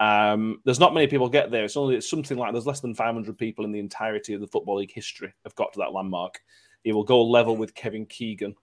Um, 0.00 0.62
there's 0.64 0.80
not 0.80 0.94
many 0.94 1.08
people 1.08 1.28
get 1.28 1.50
there. 1.50 1.64
It's 1.64 1.76
only 1.76 1.96
it's 1.96 2.08
something 2.08 2.38
like 2.38 2.52
there's 2.52 2.66
less 2.66 2.80
than 2.80 2.94
500 2.94 3.36
people 3.36 3.66
in 3.66 3.72
the 3.72 3.78
entirety 3.78 4.32
of 4.32 4.40
the 4.40 4.46
football 4.46 4.76
league 4.76 4.94
history 4.94 5.34
have 5.44 5.54
got 5.56 5.74
to 5.74 5.80
that 5.80 5.92
landmark. 5.92 6.40
He 6.82 6.92
will 6.92 7.04
go 7.04 7.22
level 7.22 7.54
with 7.54 7.74
Kevin 7.74 8.06
Keegan 8.06 8.54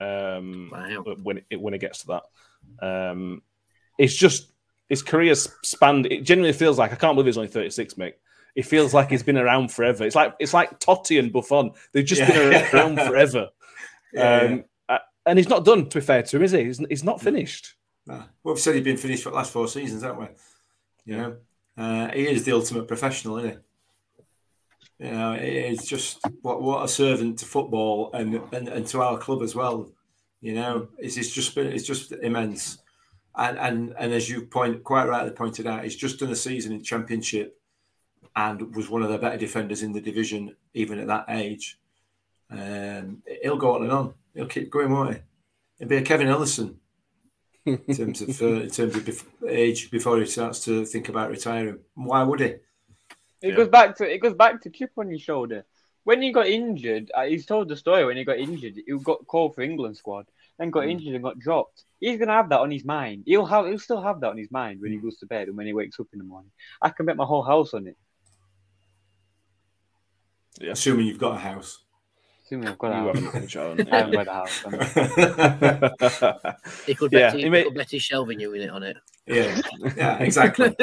um, 0.00 0.70
Wow. 0.72 1.02
when 1.20 1.42
it 1.50 1.60
when 1.60 1.74
it 1.74 1.80
gets 1.80 2.04
to 2.04 2.20
that. 2.80 3.10
Um, 3.10 3.42
it's 3.98 4.14
just 4.14 4.52
his 4.88 5.02
career's 5.02 5.48
spanned. 5.62 6.06
It 6.06 6.22
genuinely 6.22 6.56
feels 6.56 6.78
like 6.78 6.92
I 6.92 6.96
can't 6.96 7.14
believe 7.14 7.26
he's 7.26 7.38
only 7.38 7.48
36, 7.48 7.96
mate. 7.96 8.16
It 8.54 8.66
feels 8.66 8.94
like 8.94 9.10
he's 9.10 9.22
been 9.22 9.36
around 9.36 9.72
forever. 9.72 10.04
It's 10.04 10.14
like 10.14 10.34
it's 10.38 10.54
like 10.54 10.78
Totti 10.78 11.18
and 11.18 11.32
Buffon. 11.32 11.72
They've 11.92 12.04
just 12.04 12.20
been 12.20 12.64
around 12.74 13.00
forever. 13.00 13.48
Yeah, 14.12 14.40
um, 14.40 14.64
uh, 14.88 14.98
and 15.26 15.38
he's 15.38 15.48
not 15.48 15.64
done. 15.64 15.88
To 15.88 15.98
be 15.98 16.04
fair 16.04 16.22
to 16.22 16.36
him, 16.36 16.42
is 16.42 16.52
he? 16.52 16.64
He's, 16.64 16.78
he's 16.88 17.04
not 17.04 17.20
finished. 17.20 17.74
Nah. 18.06 18.24
We've 18.44 18.58
said 18.58 18.74
he's 18.74 18.84
been 18.84 18.96
finished 18.96 19.24
for 19.24 19.30
the 19.30 19.36
last 19.36 19.50
four 19.50 19.66
seasons, 19.66 20.02
haven't 20.02 20.20
we? 20.20 20.26
You 21.06 21.16
know, 21.16 21.36
uh, 21.76 22.10
he 22.12 22.28
is 22.28 22.44
the 22.44 22.52
ultimate 22.52 22.86
professional, 22.86 23.38
isn't 23.38 23.50
he? 23.50 25.06
You 25.06 25.10
know, 25.10 25.32
it's 25.32 25.86
just 25.86 26.20
what 26.42 26.62
what 26.62 26.84
a 26.84 26.88
servant 26.88 27.40
to 27.40 27.44
football 27.44 28.10
and, 28.12 28.40
and, 28.52 28.68
and 28.68 28.86
to 28.88 29.02
our 29.02 29.18
club 29.18 29.42
as 29.42 29.54
well. 29.54 29.90
You 30.40 30.54
know, 30.54 30.88
it's, 30.98 31.16
it's 31.16 31.30
just 31.30 31.54
been 31.54 31.66
it's 31.68 31.86
just 31.86 32.12
immense, 32.12 32.78
and 33.36 33.58
and 33.58 33.94
and 33.98 34.12
as 34.12 34.28
you 34.28 34.42
point 34.46 34.84
quite 34.84 35.08
rightly 35.08 35.30
pointed 35.32 35.66
out, 35.66 35.84
he's 35.84 35.96
just 35.96 36.18
done 36.18 36.30
a 36.30 36.36
season 36.36 36.72
in 36.72 36.82
Championship, 36.82 37.58
and 38.36 38.74
was 38.74 38.88
one 38.88 39.02
of 39.02 39.10
the 39.10 39.18
better 39.18 39.36
defenders 39.38 39.82
in 39.82 39.92
the 39.92 40.00
division 40.00 40.54
even 40.74 40.98
at 40.98 41.06
that 41.08 41.26
age. 41.28 41.78
Um, 42.50 43.22
he'll 43.42 43.56
go 43.56 43.74
on 43.74 43.82
and 43.82 43.92
on. 43.92 44.14
He'll 44.34 44.46
keep 44.46 44.70
going, 44.70 44.90
won't 44.92 45.14
he? 45.14 45.20
He'll 45.78 45.88
be 45.88 45.96
a 45.96 46.02
Kevin 46.02 46.28
Ellison 46.28 46.78
in 47.64 47.78
terms 47.94 48.20
of 48.20 48.42
uh, 48.42 48.46
in 48.46 48.70
terms 48.70 48.94
of 48.96 49.04
bef- 49.04 49.48
age 49.48 49.90
before 49.90 50.18
he 50.18 50.26
starts 50.26 50.64
to 50.64 50.84
think 50.84 51.08
about 51.08 51.30
retiring. 51.30 51.78
Why 51.94 52.22
would 52.22 52.40
he? 52.40 52.46
It 52.46 52.62
Yeah. 53.42 53.56
goes 53.56 53.68
back 53.68 53.96
to 53.96 54.12
it 54.12 54.18
goes 54.18 54.34
back 54.34 54.60
to 54.62 54.70
chip 54.70 54.92
on 54.96 55.10
your 55.10 55.18
shoulder. 55.18 55.64
When 56.04 56.20
he 56.20 56.32
got 56.32 56.46
injured, 56.46 57.10
uh, 57.14 57.24
he's 57.24 57.46
told 57.46 57.68
the 57.68 57.76
story. 57.76 58.04
When 58.04 58.18
he 58.18 58.24
got 58.24 58.38
injured, 58.38 58.74
he 58.86 58.98
got 58.98 59.26
called 59.26 59.54
for 59.54 59.62
England 59.62 59.96
squad, 59.96 60.26
then 60.58 60.70
got 60.70 60.88
injured 60.88 61.14
and 61.14 61.24
got 61.24 61.38
dropped. 61.38 61.82
He's 62.00 62.18
gonna 62.18 62.32
have 62.32 62.48
that 62.50 62.60
on 62.60 62.70
his 62.70 62.84
mind. 62.84 63.24
He'll 63.26 63.46
have 63.46 63.66
he'll 63.66 63.78
still 63.78 64.02
have 64.02 64.20
that 64.20 64.30
on 64.30 64.38
his 64.38 64.50
mind 64.50 64.80
when 64.80 64.92
he 64.92 64.98
goes 64.98 65.16
to 65.18 65.26
bed 65.26 65.48
and 65.48 65.56
when 65.56 65.66
he 65.66 65.72
wakes 65.72 65.98
up 66.00 66.06
in 66.12 66.18
the 66.18 66.24
morning. 66.24 66.50
I 66.82 66.90
can 66.90 67.06
bet 67.06 67.16
my 67.16 67.24
whole 67.24 67.42
house 67.42 67.74
on 67.74 67.86
it. 67.86 67.96
Yeah. 70.60 70.70
Assuming 70.72 71.06
you've 71.06 71.18
got 71.18 71.36
a 71.36 71.38
house. 71.40 71.80
Assuming 72.44 72.68
I've 72.68 72.78
got 72.78 72.92
a 72.92 72.94
house. 72.94 73.52
haven't, 73.54 73.88
I 73.92 73.96
haven't 73.96 74.12
got 74.12 74.28
a 74.28 74.32
house. 74.32 74.64
I'm- 74.66 76.64
he 76.86 76.94
could 76.94 77.10
Yeah, 77.12 77.30
bet, 77.30 77.34
he 77.36 77.42
he, 77.44 77.48
may- 77.50 77.64
could 77.64 77.74
bet 77.74 77.90
his 77.90 78.02
shelving 78.02 78.38
unit 78.38 78.70
on 78.70 78.82
it. 78.82 78.96
yeah, 79.26 79.60
yeah, 79.96 80.18
exactly. 80.20 80.76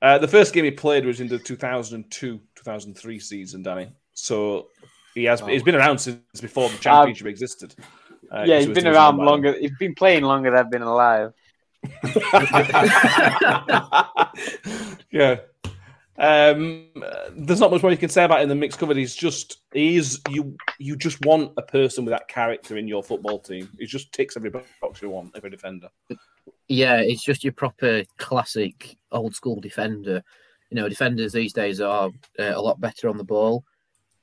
Uh, 0.00 0.16
the 0.18 0.28
first 0.28 0.54
game 0.54 0.64
he 0.64 0.70
played 0.70 1.04
was 1.04 1.20
in 1.20 1.28
the 1.28 1.38
2002-2003 1.38 3.20
season, 3.20 3.62
Danny. 3.62 3.90
So 4.14 4.68
he 5.14 5.24
has 5.24 5.40
he's 5.40 5.62
been 5.62 5.74
around 5.74 5.98
since 5.98 6.40
before 6.40 6.68
the 6.68 6.78
championship 6.78 7.26
existed. 7.26 7.74
Uh, 8.32 8.44
yeah, 8.46 8.54
so 8.54 8.58
he's 8.58 8.68
it's 8.68 8.74
been 8.74 8.86
around 8.86 9.18
longer. 9.18 9.54
He's 9.58 9.76
been 9.78 9.94
playing 9.94 10.24
longer 10.24 10.50
than 10.50 10.60
I've 10.60 10.70
been 10.70 10.82
alive. 10.82 11.32
yeah. 15.10 15.36
Um, 16.16 16.88
there's 17.34 17.60
not 17.60 17.70
much 17.70 17.82
more 17.82 17.90
you 17.90 17.96
can 17.96 18.10
say 18.10 18.24
about 18.24 18.40
him 18.40 18.44
in 18.44 18.48
the 18.50 18.54
mixed 18.54 18.78
cover. 18.78 18.94
He's 18.94 19.16
just 19.16 19.58
he's 19.72 20.20
you 20.28 20.56
you 20.78 20.96
just 20.96 21.24
want 21.24 21.52
a 21.56 21.62
person 21.62 22.04
with 22.04 22.12
that 22.12 22.28
character 22.28 22.76
in 22.76 22.86
your 22.86 23.02
football 23.02 23.38
team. 23.38 23.68
He 23.78 23.86
just 23.86 24.12
ticks 24.12 24.36
every 24.36 24.50
box 24.50 25.02
you 25.02 25.10
want, 25.10 25.32
every 25.34 25.50
defender. 25.50 25.88
Yeah, 26.68 26.98
it's 26.98 27.24
just 27.24 27.42
your 27.42 27.54
proper 27.54 28.04
classic 28.18 28.96
old 29.10 29.34
school 29.34 29.60
defender. 29.60 30.22
You 30.70 30.76
know, 30.76 30.88
defenders 30.88 31.32
these 31.32 31.52
days 31.52 31.80
are 31.80 32.10
uh, 32.38 32.52
a 32.54 32.60
lot 32.60 32.80
better 32.80 33.08
on 33.08 33.16
the 33.16 33.24
ball 33.24 33.64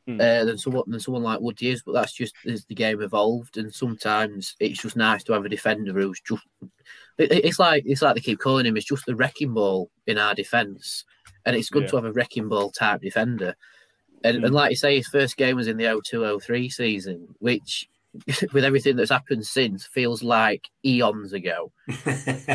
Hmm. 0.08 0.22
uh, 0.22 0.46
than 0.46 0.58
someone 0.58 0.86
than 0.88 1.02
someone 1.02 1.24
like 1.24 1.42
Woody 1.42 1.70
is. 1.70 1.84
But 1.84 1.92
that's 1.92 2.14
just 2.14 2.34
as 2.48 2.64
the 2.66 2.76
game 2.76 3.02
evolved, 3.02 3.58
and 3.58 3.74
sometimes 3.74 4.56
it's 4.60 4.82
just 4.82 4.96
nice 4.96 5.22
to 5.26 5.34
have 5.34 5.44
a 5.46 5.50
defender 5.50 5.92
who's 5.94 6.22
just. 6.22 6.44
It, 7.18 7.32
it's 7.32 7.60
like 7.60 7.84
it's 7.86 8.02
like 8.02 8.16
they 8.16 8.22
keep 8.22 8.40
calling 8.40 8.66
him. 8.66 8.78
It's 8.78 8.86
just 8.86 9.06
the 9.06 9.16
wrecking 9.16 9.54
ball 9.54 9.90
in 10.06 10.18
our 10.18 10.34
defence, 10.34 11.04
and 11.46 11.56
it's 11.58 11.70
good 11.70 11.84
Yeah. 11.84 11.90
to 11.90 11.96
have 11.98 12.06
a 12.06 12.14
wrecking 12.14 12.48
ball 12.48 12.70
type 12.72 13.02
defender. 13.02 13.54
And, 14.24 14.38
Hmm. 14.38 14.46
and 14.46 14.54
like 14.56 14.70
you 14.72 14.78
say, 14.78 14.96
his 14.96 15.08
first 15.08 15.36
game 15.36 15.58
was 15.58 15.68
in 15.68 15.78
the 15.78 15.86
0203 15.86 16.70
season, 16.70 17.28
which, 17.40 17.88
with 18.54 18.64
everything 18.64 18.96
that's 18.96 19.12
happened 19.12 19.46
since, 19.46 19.86
feels 19.86 20.24
like 20.24 20.70
eons 20.86 21.34
ago 21.34 21.72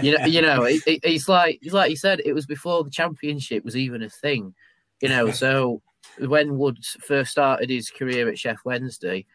you 0.03 0.17
know, 0.19 0.25
you 0.27 0.43
know, 0.43 0.63
it, 0.65 0.83
it, 0.87 1.01
it's 1.05 1.29
like 1.29 1.59
it's 1.63 1.75
like 1.75 1.91
you 1.91 1.97
said, 1.97 2.21
it 2.25 2.33
was 2.33 2.47
before 2.47 2.83
the 2.83 2.91
championship 2.91 3.63
was 3.65 3.77
even 3.77 4.03
a 4.03 4.09
thing, 4.09 4.55
you 5.03 5.09
know. 5.11 5.31
So 5.43 5.83
when 6.19 6.59
Woods 6.59 6.97
first 7.01 7.31
started 7.33 7.71
his 7.71 7.91
career 7.91 8.29
at 8.29 8.37
Sheff 8.37 8.59
Wednesday, 8.65 9.27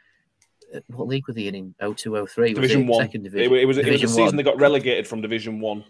what 0.88 1.08
league 1.08 1.28
were 1.28 1.34
they 1.34 1.48
in 1.48 1.56
in 1.56 1.76
0203? 1.80 2.50
Was 2.50 2.56
Division 2.56 2.82
it 2.84 2.88
One. 2.88 3.04
Second 3.06 3.24
division. 3.24 3.52
wa- 3.52 3.58
it 3.58 3.66
was, 3.66 3.78
it 3.78 3.90
was 3.90 4.02
the 4.02 4.08
season 4.08 4.26
One. 4.26 4.36
they 4.36 4.44
got 4.44 4.60
relegated 4.60 5.08
from 5.08 5.22
Division 5.22 5.60
One 5.60 5.84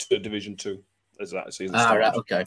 to 0.00 0.18
Division 0.18 0.56
Two. 0.56 0.82
As 1.20 1.30
that 1.32 1.52
season 1.54 1.76
Ah, 1.76 1.80
started. 1.82 2.00
right, 2.00 2.14
okay. 2.16 2.46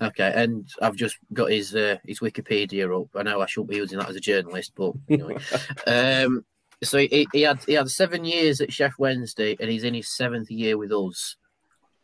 Okay, 0.00 0.32
and 0.34 0.66
I've 0.80 0.96
just 0.96 1.16
got 1.32 1.50
his 1.50 1.74
uh, 1.74 1.96
his 2.04 2.18
Wikipedia 2.20 3.00
up. 3.00 3.08
I 3.14 3.22
know 3.22 3.40
I 3.40 3.46
shouldn't 3.46 3.70
be 3.70 3.76
using 3.76 3.98
that 3.98 4.08
as 4.08 4.16
a 4.16 4.20
journalist, 4.20 4.72
but 4.74 4.92
anyway. 5.08 5.36
um, 5.86 6.44
so 6.82 6.98
he, 6.98 7.28
he 7.32 7.42
had 7.42 7.62
he 7.64 7.74
had 7.74 7.88
seven 7.88 8.24
years 8.24 8.60
at 8.60 8.70
Sheff 8.70 8.92
Wednesday, 8.98 9.56
and 9.60 9.70
he's 9.70 9.84
in 9.84 9.94
his 9.94 10.08
seventh 10.08 10.50
year 10.50 10.76
with 10.76 10.90
us. 10.92 11.36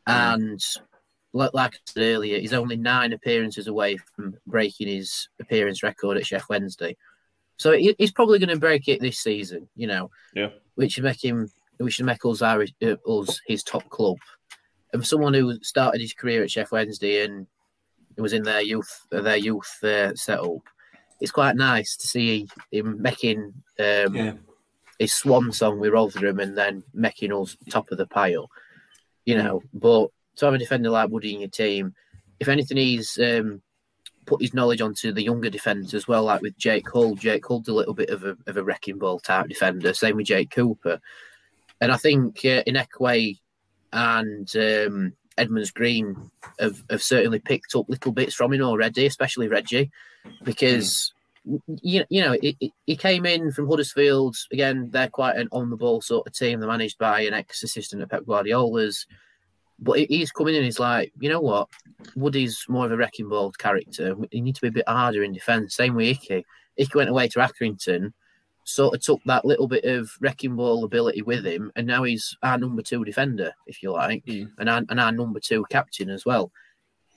And 0.07 0.61
like, 1.33 1.51
I 1.55 1.71
said 1.85 2.03
earlier, 2.03 2.39
he's 2.39 2.53
only 2.55 2.77
nine 2.77 3.13
appearances 3.13 3.67
away 3.67 3.99
from 4.15 4.37
breaking 4.47 4.89
his 4.89 5.29
appearance 5.41 5.83
record 5.83 6.17
at 6.17 6.25
Sheff 6.25 6.49
Wednesday. 6.49 6.97
So 7.57 7.73
he, 7.73 7.95
he's 7.99 8.13
probably 8.13 8.39
going 8.39 8.49
to 8.49 8.57
break 8.59 8.89
it 8.89 9.01
this 9.01 9.19
season, 9.19 9.69
you 9.77 9.87
know. 9.87 10.11
Yeah. 10.35 10.51
Which 10.77 10.93
should 10.93 11.05
make 11.05 11.23
him, 11.23 11.51
which 11.79 11.95
should 11.95 12.07
make 12.07 12.25
us, 12.25 12.41
our, 12.41 12.63
uh, 12.83 12.97
us 13.07 13.41
his 13.47 13.63
top 13.63 13.89
club. 13.91 14.17
And 14.93 15.07
someone 15.07 15.35
who 15.35 15.59
started 15.63 16.01
his 16.01 16.15
career 16.15 16.43
at 16.43 16.49
Sheff 16.51 16.71
Wednesday 16.71 17.25
and 17.25 17.47
was 18.17 18.33
in 18.33 18.43
their 18.43 18.63
youth, 18.63 19.07
uh, 19.13 19.21
their 19.21 19.37
youth 19.37 19.85
uh, 19.85 20.15
setup, 20.15 20.63
it's 21.21 21.33
quite 21.33 21.57
nice 21.57 21.97
to 21.97 22.07
see 22.07 22.47
him 22.71 23.03
making 23.03 23.53
um, 23.79 24.15
Yeah. 24.15 24.33
his 24.99 25.13
swan 25.13 25.53
song 25.53 25.79
with 25.79 25.93
Rotherham 25.93 26.39
and 26.39 26.57
then 26.57 26.85
making 26.95 27.33
us 27.33 27.57
top 27.71 27.91
of 27.91 27.99
the 27.99 28.07
pile. 28.07 28.49
You 29.27 29.37
know, 29.37 29.63
but 29.75 30.09
to 30.39 30.45
have 30.47 30.55
a 30.55 30.59
defender 30.59 30.91
like 30.91 31.11
Woody 31.11 31.35
in 31.35 31.41
your 31.41 31.51
team, 31.51 31.95
if 32.41 32.49
anything, 32.49 32.77
he's 32.77 33.19
um, 33.19 33.63
put 34.27 34.43
his 34.43 34.55
knowledge 34.55 34.81
onto 34.81 35.13
the 35.13 35.23
younger 35.23 35.51
defenders 35.51 35.95
as 35.95 36.07
well, 36.07 36.25
like 36.25 36.43
with 36.43 36.57
Jake 36.59 36.89
Hull. 36.91 37.15
Jake 37.15 37.47
Hull's 37.47 37.69
a 37.69 37.75
little 37.75 37.95
bit 37.95 38.11
of 38.11 38.25
a, 38.25 38.37
of 38.47 38.57
a 38.57 38.63
wrecking 38.63 38.99
ball 38.99 39.19
type 39.19 39.49
defender, 39.49 39.93
same 39.93 40.17
with 40.17 40.27
Jake 40.27 40.51
Cooper. 40.51 41.01
And 41.81 41.93
I 41.93 41.97
think 41.97 42.39
uh, 42.45 42.63
Ihiekwe 42.65 43.39
and 43.93 44.57
um, 44.57 45.13
Green 45.75 46.31
have, 46.61 46.83
have 46.91 47.03
certainly 47.03 47.39
picked 47.39 47.75
up 47.75 47.89
little 47.89 48.13
bits 48.13 48.35
from 48.35 48.53
him 48.53 48.63
already, 48.63 49.07
especially 49.07 49.49
Reggie, 49.49 49.91
because 50.45 51.13
you, 51.83 52.05
you 52.11 52.23
know 52.23 52.37
he 52.43 52.97
came 52.97 53.25
in 53.25 53.53
from 53.53 53.69
Huddersfield. 53.69 54.37
Again, 54.53 54.91
they're 54.91 55.09
quite 55.09 55.37
an 55.37 55.49
on 55.53 55.71
the 55.71 55.77
ball 55.77 56.01
sort 56.01 56.27
of 56.27 56.33
team. 56.35 56.61
They're 56.61 56.69
managed 56.69 56.99
by 56.99 57.21
an 57.21 57.35
ex 57.35 57.63
assistant 57.63 58.03
at 58.03 58.11
Pep 58.11 58.27
Guardiola's. 58.27 59.07
But 59.81 59.99
he's 60.01 60.33
coming 60.33 60.55
in. 60.57 60.65
He's 60.65 60.81
like, 60.81 61.13
you 61.21 61.29
know 61.29 61.41
what? 61.41 61.69
Woody's 62.17 62.65
more 62.69 62.87
of 62.87 62.93
a 62.93 62.97
wrecking 62.97 63.29
ball 63.29 63.53
character. 63.53 64.17
You 64.33 64.43
need 64.43 64.57
to 64.57 64.61
be 64.61 64.69
a 64.69 64.73
bit 64.73 64.89
harder 64.89 65.23
in 65.23 65.33
defence. 65.33 65.77
Same 65.77 65.95
with 65.95 66.09
Icky. 66.09 66.45
Icky 66.77 66.93
went 66.99 67.11
away 67.11 67.29
to 67.29 67.39
Accrington, 67.39 68.13
sort 68.65 68.95
of 68.95 69.01
took 69.01 69.21
that 69.27 69.45
little 69.45 69.69
bit 69.69 69.85
of 69.85 70.11
wrecking 70.21 70.57
ball 70.57 70.85
ability 70.85 71.23
with 71.23 71.45
him, 71.45 71.73
and 71.77 71.87
now 71.87 72.03
he's 72.03 72.37
our 72.43 72.59
number 72.59 72.83
two 72.83 73.05
defender, 73.05 73.53
if 73.67 73.83
you 73.83 73.93
like, 73.93 74.25
Mm. 74.27 74.51
and, 74.59 74.69
our, 74.69 74.83
and 74.89 75.01
our 75.01 75.13
number 75.13 75.41
two 75.41 75.65
captain 75.71 76.11
as 76.11 76.27
well. 76.27 76.53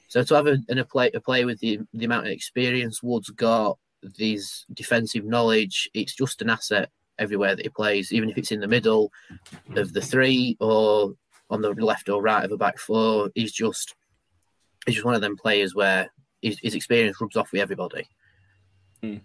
So 0.08 0.24
to 0.24 0.36
have 0.36 0.48
a, 0.48 0.58
a 0.70 0.84
play 0.86 1.10
a 1.14 1.22
play 1.22 1.46
with 1.46 1.60
the 1.60 1.80
the 1.94 2.06
amount 2.06 2.26
of 2.28 2.32
experience 2.32 3.02
Wood's 3.02 3.30
got, 3.30 3.78
these 4.18 4.66
defensive 4.74 5.26
knowledge, 5.26 5.90
it's 5.94 6.14
just 6.16 6.42
an 6.42 6.50
asset 6.50 6.90
everywhere 7.18 7.56
that 7.56 7.66
he 7.66 7.70
plays, 7.70 8.12
even 8.12 8.30
if 8.30 8.38
it's 8.38 8.52
in 8.52 8.60
the 8.60 8.68
middle 8.68 9.12
of 9.76 9.94
the 9.94 10.02
three 10.02 10.58
or 10.60 11.14
on 11.52 11.62
the 11.62 11.70
left 11.74 12.10
or 12.10 12.22
right 12.22 12.44
of 12.44 12.52
a 12.52 12.58
back 12.58 12.80
four. 12.80 13.30
He's 13.36 13.52
just 13.52 13.94
he's 14.86 14.96
just 14.96 15.06
one 15.06 15.16
of 15.16 15.22
them 15.22 15.38
players 15.38 15.76
where 15.76 16.10
his, 16.42 16.58
his 16.60 16.74
experience 16.74 17.20
rubs 17.22 17.36
off 17.36 17.52
with 17.52 17.62
everybody. 17.62 18.08
Hmm. 19.04 19.18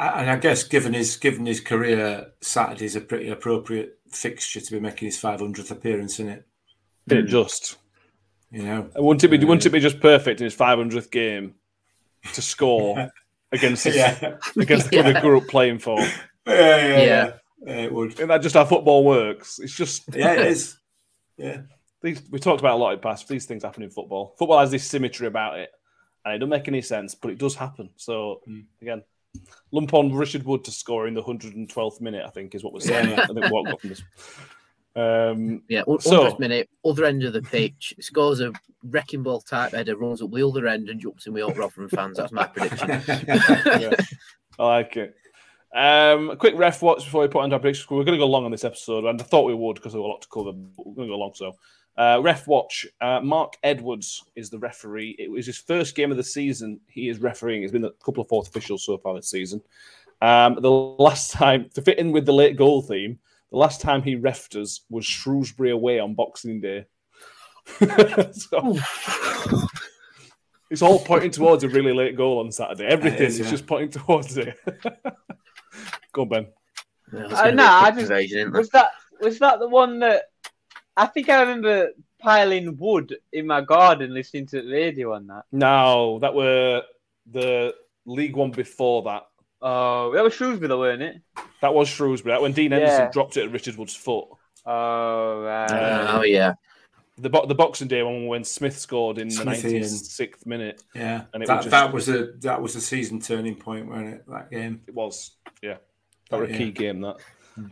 And 0.00 0.30
I 0.30 0.36
guess 0.36 0.62
given 0.62 0.94
his 0.94 1.16
given 1.16 1.44
his 1.44 1.60
career, 1.60 2.28
Saturday's 2.40 2.94
a 2.96 3.00
pretty 3.00 3.28
appropriate 3.28 3.98
fixture 4.10 4.60
to 4.60 4.70
be 4.72 4.80
making 4.80 5.06
his 5.06 5.20
500th 5.20 5.70
appearance 5.70 6.20
in 6.20 6.28
it. 6.28 6.46
It 7.10 7.22
hmm. 7.22 7.26
just 7.26 7.76
You 8.50 8.62
know, 8.62 8.90
wouldn't 8.96 9.24
it 9.24 9.28
be 9.28 9.44
wouldn't 9.44 9.66
it 9.66 9.70
be 9.70 9.80
just 9.80 10.00
perfect 10.00 10.40
in 10.40 10.44
his 10.44 10.56
500th 10.56 11.10
game 11.10 11.54
to 12.32 12.42
score 12.42 13.10
against 13.52 13.84
his, 13.84 13.96
yeah, 13.96 14.36
against 14.56 14.90
the 14.90 14.96
Yeah. 14.96 15.20
group 15.20 15.48
playing 15.48 15.80
for? 15.80 15.98
yeah, 15.98 16.12
yeah, 16.46 16.86
Yeah. 16.86 17.02
yeah. 17.04 17.32
It 17.66 17.92
would. 17.92 18.12
Isn't 18.12 18.28
that 18.28 18.42
just 18.42 18.54
how 18.54 18.64
football 18.64 19.04
works? 19.04 19.58
It's 19.58 19.74
just 19.74 20.14
Yeah, 20.14 20.34
it 20.34 20.46
is. 20.46 20.76
Yeah, 21.38 21.62
these 22.02 22.22
we 22.30 22.38
talked 22.38 22.60
about 22.60 22.74
a 22.74 22.76
lot 22.82 22.90
in 22.92 22.98
the 22.98 23.02
past. 23.02 23.28
These 23.28 23.46
things 23.46 23.62
happen 23.62 23.82
in 23.82 23.90
football. 23.90 24.34
Football 24.38 24.58
has 24.60 24.70
this 24.70 24.84
symmetry 24.84 25.26
about 25.26 25.58
it, 25.58 25.70
and 26.24 26.34
it 26.34 26.38
doesn't 26.38 26.50
make 26.50 26.68
any 26.68 26.82
sense, 26.82 27.14
but 27.14 27.30
it 27.30 27.38
does 27.38 27.54
happen. 27.54 27.90
So 27.96 28.40
Mm. 28.48 28.64
again, 28.82 29.02
lump 29.70 29.94
on 29.94 30.12
Richard 30.12 30.44
Wood 30.44 30.64
to 30.64 30.70
score 30.70 31.06
in 31.06 31.14
the 31.14 31.22
112th 31.22 32.00
minute. 32.00 32.24
I 32.26 32.30
think 32.30 32.54
is 32.54 32.64
what 32.64 32.72
we're 32.72 32.80
saying. 32.80 33.10
Yeah. 33.10 33.22
I 33.22 33.26
think 33.26 33.50
what 33.52 33.66
got 33.66 33.80
from 33.80 33.90
this. 33.90 34.02
Um, 34.96 35.62
Yeah, 35.68 35.82
one 35.84 36.00
So- 36.00 36.16
hundredth 36.16 36.40
minute, 36.40 36.68
other 36.84 37.04
end 37.04 37.22
of 37.22 37.32
the 37.32 37.42
pitch, 37.42 37.94
scores 38.00 38.40
a 38.40 38.52
wrecking 38.82 39.22
ball 39.22 39.40
type 39.40 39.72
header, 39.72 39.96
runs 39.96 40.20
up 40.22 40.32
the 40.32 40.44
other 40.46 40.66
end 40.66 40.88
and 40.88 41.00
jumps 41.00 41.26
in 41.26 41.34
with 41.34 41.44
all 41.44 41.52
Rotherham 41.54 41.88
fans. 41.88 42.16
That's 42.16 42.32
my 42.32 42.46
prediction. 42.46 42.88
yeah, 43.08 43.94
I 44.58 44.64
like 44.66 44.96
it. 44.96 45.14
Um, 45.74 46.30
a 46.30 46.36
quick 46.36 46.54
ref 46.56 46.80
watch 46.80 47.04
before 47.04 47.22
we 47.22 47.28
put 47.28 47.42
on 47.42 47.52
our 47.52 47.58
predictions. 47.58 47.90
We're 47.90 48.04
going 48.04 48.18
to 48.18 48.24
go 48.24 48.26
long 48.26 48.44
on 48.44 48.50
this 48.50 48.64
episode, 48.64 49.04
and 49.04 49.20
I 49.20 49.24
thought 49.24 49.44
we 49.44 49.54
would 49.54 49.74
because 49.74 49.94
we've 49.94 50.02
a 50.02 50.06
lot 50.06 50.22
to 50.22 50.28
cover. 50.28 50.52
But 50.52 50.86
we're 50.86 50.94
going 50.94 51.08
to 51.08 51.12
go 51.12 51.18
long. 51.18 51.34
So, 51.34 51.56
uh, 51.96 52.20
ref 52.22 52.46
watch. 52.46 52.86
Uh, 53.00 53.20
Mark 53.20 53.54
Edwards 53.62 54.24
is 54.34 54.50
the 54.50 54.58
referee. 54.58 55.16
It 55.18 55.30
was 55.30 55.46
his 55.46 55.58
first 55.58 55.94
game 55.94 56.10
of 56.10 56.16
the 56.16 56.24
season. 56.24 56.80
He 56.86 57.08
is 57.08 57.18
refereeing. 57.18 57.62
He's 57.62 57.72
been 57.72 57.84
a 57.84 57.90
couple 58.04 58.22
of 58.22 58.28
fourth 58.28 58.48
officials 58.48 58.84
so 58.84 58.96
far 58.98 59.14
this 59.14 59.30
season. 59.30 59.60
Um, 60.22 60.58
the 60.60 60.70
last 60.70 61.32
time 61.32 61.70
to 61.74 61.82
fit 61.82 61.98
in 61.98 62.12
with 62.12 62.24
the 62.24 62.32
late 62.32 62.56
goal 62.56 62.82
theme, 62.82 63.18
the 63.50 63.58
last 63.58 63.80
time 63.80 64.02
he 64.02 64.16
refed 64.16 64.60
us 64.60 64.80
was 64.90 65.04
Shrewsbury 65.04 65.70
away 65.70 65.98
on 65.98 66.14
Boxing 66.14 66.60
Day. 66.60 66.86
so, 68.32 68.76
it's 70.70 70.82
all 70.82 70.98
pointing 70.98 71.30
towards 71.30 71.64
a 71.64 71.68
really 71.68 71.92
late 71.92 72.16
goal 72.16 72.40
on 72.40 72.50
Saturday. 72.50 72.86
Everything 72.86 73.26
is, 73.26 73.38
is 73.38 73.46
yeah. 73.46 73.50
just 73.50 73.66
pointing 73.66 73.90
towards 73.90 74.36
it. 74.36 74.58
Go 76.18 76.22
on, 76.22 76.28
Ben. 76.30 76.46
Well, 77.12 77.36
Uh, 77.36 77.50
no, 77.52 77.62
a 77.62 77.66
I 77.66 77.80
quick 77.92 78.00
just- 78.00 78.10
invasion. 78.10 78.52
Was 78.52 78.70
that 78.70 78.90
was 79.20 79.38
that 79.38 79.60
the 79.60 79.68
one 79.68 80.00
that 80.00 80.24
I 80.96 81.06
think 81.06 81.28
I 81.28 81.40
remember 81.42 81.90
piling 82.18 82.76
wood 82.76 83.16
in 83.32 83.46
my 83.46 83.60
garden 83.60 84.12
listening 84.12 84.46
to 84.46 84.62
the 84.62 84.68
radio 84.72 85.14
on 85.14 85.28
that. 85.28 85.44
No, 85.52 86.18
that 86.18 86.34
were 86.34 86.82
the 87.30 87.72
League 88.04 88.34
One 88.34 88.50
before 88.50 89.02
that. 89.04 89.28
Oh, 89.62 90.10
that 90.12 90.24
was 90.24 90.34
Shrewsbury, 90.34 90.66
though, 90.66 90.80
weren't 90.80 91.02
it? 91.02 91.22
That 91.60 91.72
was 91.72 91.88
Shrewsbury. 91.88 92.32
That 92.34 92.42
when 92.42 92.50
Dean 92.52 92.72
Henderson 92.72 93.02
Yeah. 93.02 93.10
dropped 93.12 93.36
it 93.36 93.44
at 93.44 93.52
Richard 93.52 93.76
Wood's 93.76 93.94
foot. 93.94 94.26
Oh, 94.66 95.42
right. 95.42 95.70
Uh, 95.70 96.18
oh 96.18 96.22
yeah, 96.24 96.54
The 97.16 97.30
bo- 97.30 97.46
the 97.46 97.54
Boxing 97.54 97.86
Day 97.88 98.02
one 98.02 98.26
when 98.26 98.42
Smith 98.44 98.76
scored 98.76 99.18
in 99.18 99.28
the 99.28 99.34
Smithy 99.34 99.76
and- 99.76 99.84
96th 99.84 100.46
minute. 100.46 100.82
yeah. 100.96 101.26
And 101.32 101.44
it 101.44 101.46
that, 101.46 101.56
was 101.58 101.64
just- 101.64 101.70
that 101.70 101.92
was 101.92 102.08
a 102.08 102.32
that 102.40 102.60
was 102.60 102.74
a 102.76 102.80
season 102.80 103.20
turning 103.20 103.54
point, 103.54 103.86
wasn't 103.88 104.14
it? 104.14 104.24
That 104.28 104.50
game. 104.50 104.82
It 104.88 104.94
was, 104.94 105.36
yeah. 105.62 105.76
That 106.30 106.40
was 106.40 106.48
a 106.50 106.52
Yeah. 106.52 106.58
key 106.58 106.70
game. 106.72 107.00
That 107.02 107.16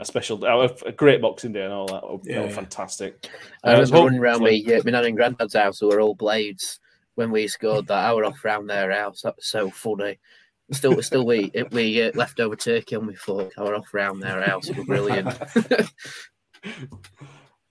a 0.00 0.04
special, 0.04 0.44
a 0.44 0.64
a 0.84 0.92
great 0.92 1.20
Boxing 1.20 1.52
Day 1.52 1.62
and 1.62 1.72
all 1.72 1.86
that. 1.86 2.02
Oh, 2.02 2.20
Yeah, 2.24 2.44
yeah. 2.44 2.48
fantastic. 2.48 3.28
I 3.62 3.72
remember 3.72 3.96
hope- 3.96 4.04
running 4.06 4.20
around 4.20 4.42
with 4.42 4.84
my 4.84 4.90
nan 4.90 5.04
and 5.04 5.16
granddad's 5.16 5.54
house 5.54 5.78
who 5.78 5.86
were 5.88 6.00
all 6.00 6.14
blades 6.14 6.80
when 7.14 7.30
we 7.30 7.46
scored 7.48 7.86
that 7.86 8.04
hour 8.04 8.24
off 8.24 8.44
round 8.44 8.68
their 8.68 8.90
house. 8.90 9.22
That 9.22 9.36
was 9.36 9.46
so 9.46 9.70
funny. 9.70 10.18
Still, 10.72 11.00
still, 11.02 11.24
we 11.24 11.52
we 11.70 12.02
uh, 12.02 12.10
leftover 12.14 12.56
turkey 12.56 12.96
on 12.96 13.06
my 13.06 13.14
fork. 13.14 13.52
Hour 13.56 13.76
off 13.76 13.94
round 13.94 14.20
their 14.22 14.42
house. 14.42 14.68
It 14.68 14.76
was 14.76 14.86
brilliant. 14.86 15.28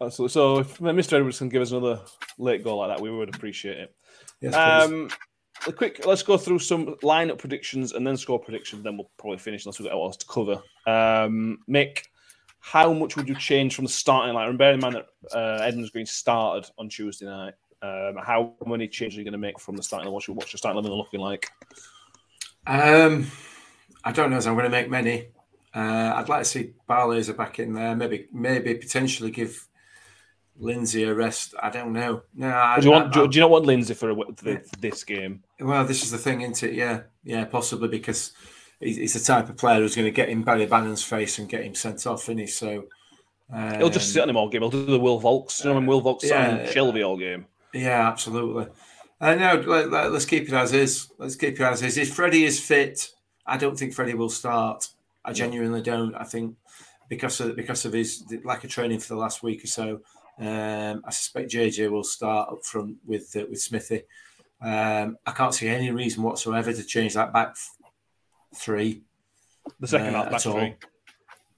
Absolutely. 0.01 0.31
So 0.31 0.59
if 0.59 0.77
Mr. 0.79 1.13
Edwards 1.13 1.37
can 1.39 1.49
give 1.49 1.61
us 1.61 1.71
another 1.71 2.01
late 2.37 2.63
goal 2.63 2.77
like 2.79 2.89
that, 2.95 3.01
we 3.01 3.11
would 3.11 3.33
appreciate 3.33 3.77
it. 3.77 3.95
Yes, 4.41 4.53
please. 4.53 4.93
Um, 4.93 5.09
a 5.67 5.73
quick. 5.73 6.05
Let's 6.05 6.23
go 6.23 6.37
through 6.37 6.59
some 6.59 6.95
lineup 7.03 7.37
predictions 7.37 7.93
and 7.93 8.05
then 8.05 8.17
score 8.17 8.39
predictions. 8.39 8.83
Then 8.83 8.97
we'll 8.97 9.09
probably 9.17 9.37
finish 9.37 9.65
unless 9.65 9.79
we've 9.79 9.89
got 9.89 9.95
else 9.95 10.17
to 10.17 10.25
cover. 10.27 10.61
Um, 10.85 11.59
Mick, 11.69 12.03
how 12.59 12.93
much 12.93 13.15
would 13.15 13.27
you 13.27 13.35
change 13.35 13.75
from 13.75 13.85
the 13.85 13.91
starting 13.91 14.33
line? 14.33 14.49
And 14.49 14.57
bear 14.57 14.73
in 14.73 14.79
mind 14.79 14.95
that 14.95 15.07
uh, 15.35 15.63
Edmonds 15.63 15.91
Green 15.91 16.05
started 16.05 16.69
on 16.77 16.89
Tuesday 16.89 17.25
night. 17.25 17.53
Um, 17.81 18.15
how 18.23 18.53
many 18.65 18.87
changes 18.87 19.17
are 19.17 19.21
you 19.21 19.25
going 19.25 19.33
to 19.33 19.37
make 19.37 19.59
from 19.59 19.75
the 19.75 19.83
starting 19.83 20.07
line? 20.07 20.13
What's 20.13 20.27
your, 20.27 20.35
what's 20.35 20.51
your 20.51 20.57
starting 20.57 20.81
line 20.81 20.91
looking 20.91 21.19
like? 21.19 21.51
Um, 22.65 23.27
I 24.03 24.11
don't 24.11 24.31
know 24.31 24.37
if 24.37 24.47
I'm 24.47 24.53
going 24.53 24.65
to 24.65 24.69
make 24.71 24.89
many. 24.89 25.27
Uh, 25.75 26.13
I'd 26.15 26.29
like 26.29 26.43
to 26.43 26.45
see 26.45 26.73
Barlaser 26.89 27.35
back 27.35 27.59
in 27.59 27.73
there. 27.73 27.95
Maybe, 27.95 28.27
maybe 28.31 28.73
potentially 28.75 29.29
give 29.29 29.67
Lindsay 30.57 31.03
a 31.03 31.13
rest. 31.13 31.53
I 31.61 31.69
don't 31.69 31.93
know. 31.93 32.23
No, 32.33 32.49
I, 32.49 32.79
do 32.79 32.85
you 32.85 32.91
want? 32.91 33.07
I- 33.07 33.21
do, 33.21 33.27
do 33.27 33.35
you 33.35 33.41
not 33.41 33.49
want 33.49 33.65
Lindsay 33.65 33.93
for, 33.93 34.09
a, 34.11 34.15
for, 34.15 34.43
the, 34.43 34.59
for 34.59 34.79
this 34.79 35.03
game? 35.03 35.43
Well, 35.59 35.85
this 35.85 36.03
is 36.03 36.11
the 36.11 36.17
thing, 36.17 36.41
isn't 36.41 36.63
it? 36.63 36.73
Yeah, 36.75 37.01
yeah, 37.23 37.45
possibly 37.45 37.87
because 37.87 38.31
he's, 38.79 38.97
he's 38.97 39.13
the 39.13 39.19
type 39.19 39.49
of 39.49 39.57
player 39.57 39.79
who's 39.79 39.95
going 39.95 40.05
to 40.05 40.11
get 40.11 40.29
in 40.29 40.43
Barry 40.43 40.65
Bannan's 40.65 41.03
face 41.03 41.39
and 41.39 41.49
get 41.49 41.63
him 41.63 41.75
sent 41.75 42.05
off, 42.07 42.23
isn't 42.23 42.37
he? 42.37 42.47
So 42.47 42.85
um, 43.51 43.77
He'll 43.77 43.89
just 43.89 44.13
sit 44.13 44.21
on 44.21 44.29
him 44.29 44.37
all 44.37 44.49
game. 44.49 44.61
He'll 44.61 44.71
do 44.71 44.85
the 44.85 44.99
Will 44.99 45.21
Vaulks. 45.21 45.63
You 45.63 45.69
know 45.69 45.75
when 45.75 45.85
Will 45.85 46.01
Vaulks 46.01 46.23
Yeah. 46.23 46.65
Shelvey 46.65 47.05
all 47.05 47.17
game. 47.17 47.45
Yeah, 47.73 48.07
absolutely. 48.07 48.67
Uh, 49.19 49.35
no, 49.35 49.55
let, 49.65 49.93
us 49.93 50.25
keep 50.25 50.47
it 50.47 50.53
as 50.53 50.73
is. 50.73 51.09
Let's 51.17 51.35
keep 51.35 51.59
it 51.59 51.61
as 51.61 51.81
is. 51.81 51.97
If 51.97 52.13
Freddie 52.13 52.45
is 52.45 52.59
fit, 52.59 53.09
I 53.45 53.57
don't 53.57 53.77
think 53.77 53.93
Freddie 53.93 54.13
will 54.13 54.29
start. 54.29 54.87
I 55.23 55.33
genuinely 55.33 55.81
don't. 55.81 56.15
I 56.15 56.23
think 56.23 56.55
because 57.09 57.39
of 57.39 57.55
because 57.55 57.85
of 57.85 57.93
his 57.93 58.23
lack 58.43 58.63
of 58.63 58.69
training 58.69 58.99
for 58.99 59.13
the 59.13 59.19
last 59.19 59.41
week 59.41 59.63
or 59.63 59.67
so, 59.67 60.01
um, 60.39 61.03
I 61.05 61.11
suspect 61.11 61.51
JJ 61.51 61.89
will 61.89 62.03
start 62.03 62.49
up 62.49 62.65
front 62.65 62.97
with 63.05 63.35
uh, 63.35 63.45
with 63.49 63.61
Smithy. 63.61 64.03
Um, 64.61 65.17
I 65.25 65.31
can't 65.31 65.53
see 65.53 65.67
any 65.67 65.91
reason 65.91 66.23
whatsoever 66.23 66.73
to 66.73 66.83
change 66.83 67.13
that 67.13 67.31
back 67.31 67.49
f- 67.51 67.71
three. 68.55 69.03
The 69.79 69.87
second 69.87 70.15
uh, 70.15 70.23
half 70.23 70.31
back 70.31 70.45
all. 70.45 70.53
three. 70.53 70.75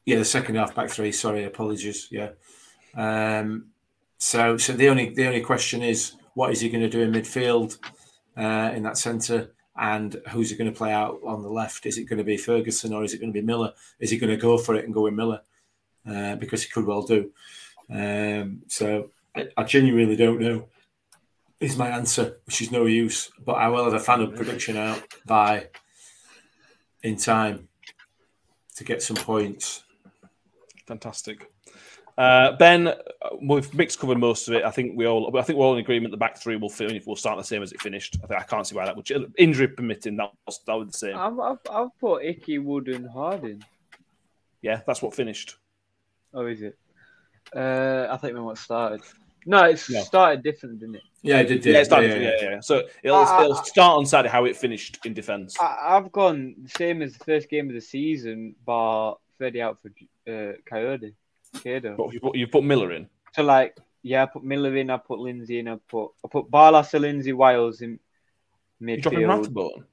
Yeah, 0.06 0.18
the 0.18 0.26
second 0.26 0.56
half 0.56 0.76
back 0.76 0.90
three. 0.90 1.12
Sorry, 1.12 1.44
apologies. 1.44 2.08
Yeah. 2.12 2.32
Um, 2.96 3.68
so, 4.18 4.58
so 4.58 4.74
the 4.74 4.90
only 4.90 5.10
the 5.10 5.28
only 5.28 5.42
question 5.42 5.82
is, 5.82 6.14
what 6.34 6.52
is 6.52 6.62
he 6.62 6.70
going 6.70 6.84
to 6.84 6.90
do 6.90 7.02
in 7.02 7.12
midfield, 7.12 7.78
uh, 8.38 8.72
in 8.76 8.84
that 8.84 8.98
centre, 8.98 9.52
and 9.76 10.22
who's 10.30 10.50
he 10.50 10.56
going 10.56 10.72
to 10.72 10.78
play 10.78 10.92
out 10.92 11.20
on 11.24 11.42
the 11.42 11.50
left? 11.50 11.86
Is 11.86 11.98
it 11.98 12.06
going 12.06 12.18
to 12.18 12.24
be 12.24 12.38
Ferguson 12.38 12.94
or 12.94 13.04
is 13.04 13.14
it 13.14 13.20
going 13.20 13.32
to 13.32 13.40
be 13.40 13.46
Miller? 13.46 13.74
Is 14.00 14.10
he 14.10 14.18
going 14.18 14.32
to 14.32 14.38
go 14.38 14.58
for 14.58 14.76
it 14.76 14.86
and 14.86 14.94
go 14.94 15.02
with 15.02 15.14
Miller? 15.14 15.42
Uh, 16.08 16.36
because 16.36 16.64
he 16.64 16.70
could 16.70 16.86
well 16.86 17.02
do. 17.02 17.32
Um, 17.90 18.64
so, 18.68 19.12
I, 19.36 19.48
I 19.56 19.64
genuinely 19.64 20.16
don't 20.16 20.42
know. 20.42 20.68
Is 21.60 21.76
my 21.76 21.90
answer, 21.90 22.38
which 22.46 22.62
is 22.62 22.72
no 22.72 22.86
use, 22.86 23.32
but 23.44 23.54
I 23.54 23.68
will 23.70 23.84
have 23.86 23.94
a 23.94 24.00
fan 24.00 24.22
of 24.22 24.36
prediction 24.36 24.78
out 24.78 25.02
by 25.26 25.70
in 27.02 27.18
time 27.18 27.68
to 28.76 28.84
get 28.84 29.02
some 29.02 29.16
points. 29.16 29.84
Fantastic. 30.86 31.50
Uh, 32.16 32.52
ben, 32.58 32.88
uh, 32.88 32.96
we've 33.42 33.74
mixed 33.74 34.00
covered 34.00 34.20
most 34.20 34.48
of 34.48 34.54
it. 34.54 34.64
I 34.64 34.72
think 34.72 34.96
we 34.96 35.08
all, 35.08 35.36
I 35.38 35.42
think 35.42 35.58
we're 35.58 35.66
all 35.66 35.74
in 35.74 35.80
agreement. 35.80 36.12
The 36.12 36.18
back 36.18 36.38
three 36.38 36.56
will 36.56 36.70
finish. 36.70 37.06
Will 37.06 37.16
start 37.16 37.38
the 37.38 37.44
same 37.44 37.64
as 37.64 37.72
it 37.72 37.82
finished. 37.82 38.18
I 38.24 38.28
think 38.28 38.40
I 38.40 38.44
can't 38.44 38.66
see 38.66 38.76
why 38.76 38.86
that 38.86 38.96
would 38.96 39.34
injury 39.38 39.68
permitting. 39.68 40.18
That 40.18 40.32
was 40.46 40.60
that 40.66 40.74
was 40.74 40.92
the 40.92 40.98
same. 40.98 41.16
I've, 41.16 41.40
I've, 41.40 41.60
I've 41.72 42.00
put 42.00 42.24
Icky, 42.24 42.60
Wood, 42.60 42.88
and 42.88 43.10
Harding. 43.10 43.64
Yeah, 44.62 44.82
that's 44.86 45.02
what 45.02 45.16
finished. 45.16 45.58
Oh, 46.34 46.46
is 46.46 46.62
it? 46.62 46.78
Uh, 47.56 48.08
I 48.10 48.18
think 48.18 48.34
we 48.34 48.42
what 48.42 48.58
started. 48.58 49.02
No, 49.46 49.64
it's 49.64 49.90
No. 49.90 50.02
started 50.02 50.44
different, 50.44 50.80
didn't 50.80 50.96
it? 50.96 51.04
Yeah, 51.22 51.40
it 51.40 51.46
did. 51.48 51.66
Yeah, 51.66 51.74
Yeah, 51.74 51.80
it's 51.80 51.90
done. 51.90 52.04
yeah, 52.04 52.16
Yeah, 52.16 52.20
yeah. 52.42 52.50
yeah, 52.50 52.60
So 52.60 52.84
it'll, 53.02 53.18
I- 53.18 53.24
I- 53.24 53.44
it'll 53.46 53.56
start 53.56 53.98
on 53.98 54.06
Saturday 54.06 54.30
how 54.32 54.44
it 54.46 54.58
finished 54.58 55.00
in 55.06 55.14
defence. 55.14 55.56
I, 55.60 55.96
I've 55.96 56.12
gone 56.12 56.56
the 56.62 56.70
same 56.70 57.02
as 57.02 57.14
the 57.18 57.24
first 57.24 57.50
game 57.50 57.70
of 57.70 57.74
the 57.76 57.82
season, 57.82 58.56
bar 58.66 59.18
Freddie 59.38 59.62
out 59.62 59.80
for 59.82 59.88
uh, 60.28 60.54
Kayode. 60.70 61.14
Kayode. 61.56 61.96
But 61.96 62.14
you 62.14 62.20
put, 62.20 62.36
you 62.36 62.48
put 62.48 62.64
Miller 62.66 62.92
in. 62.92 63.08
So 63.34 63.44
like, 63.44 63.78
yeah, 64.04 64.24
I 64.24 64.26
put 64.26 64.44
Miller 64.44 64.76
in, 64.76 64.90
I 64.90 64.98
put 64.98 65.20
Lindsay 65.20 65.60
in, 65.60 65.68
I 65.70 65.78
put 65.88 66.12
I 66.26 66.28
put 66.28 66.52
Barlas, 66.52 67.00
Lindsay, 67.00 67.32
Wiles 67.34 67.82
in 67.82 68.00
You 68.82 68.98
dropping 69.02 69.20
midfield. 69.22 69.84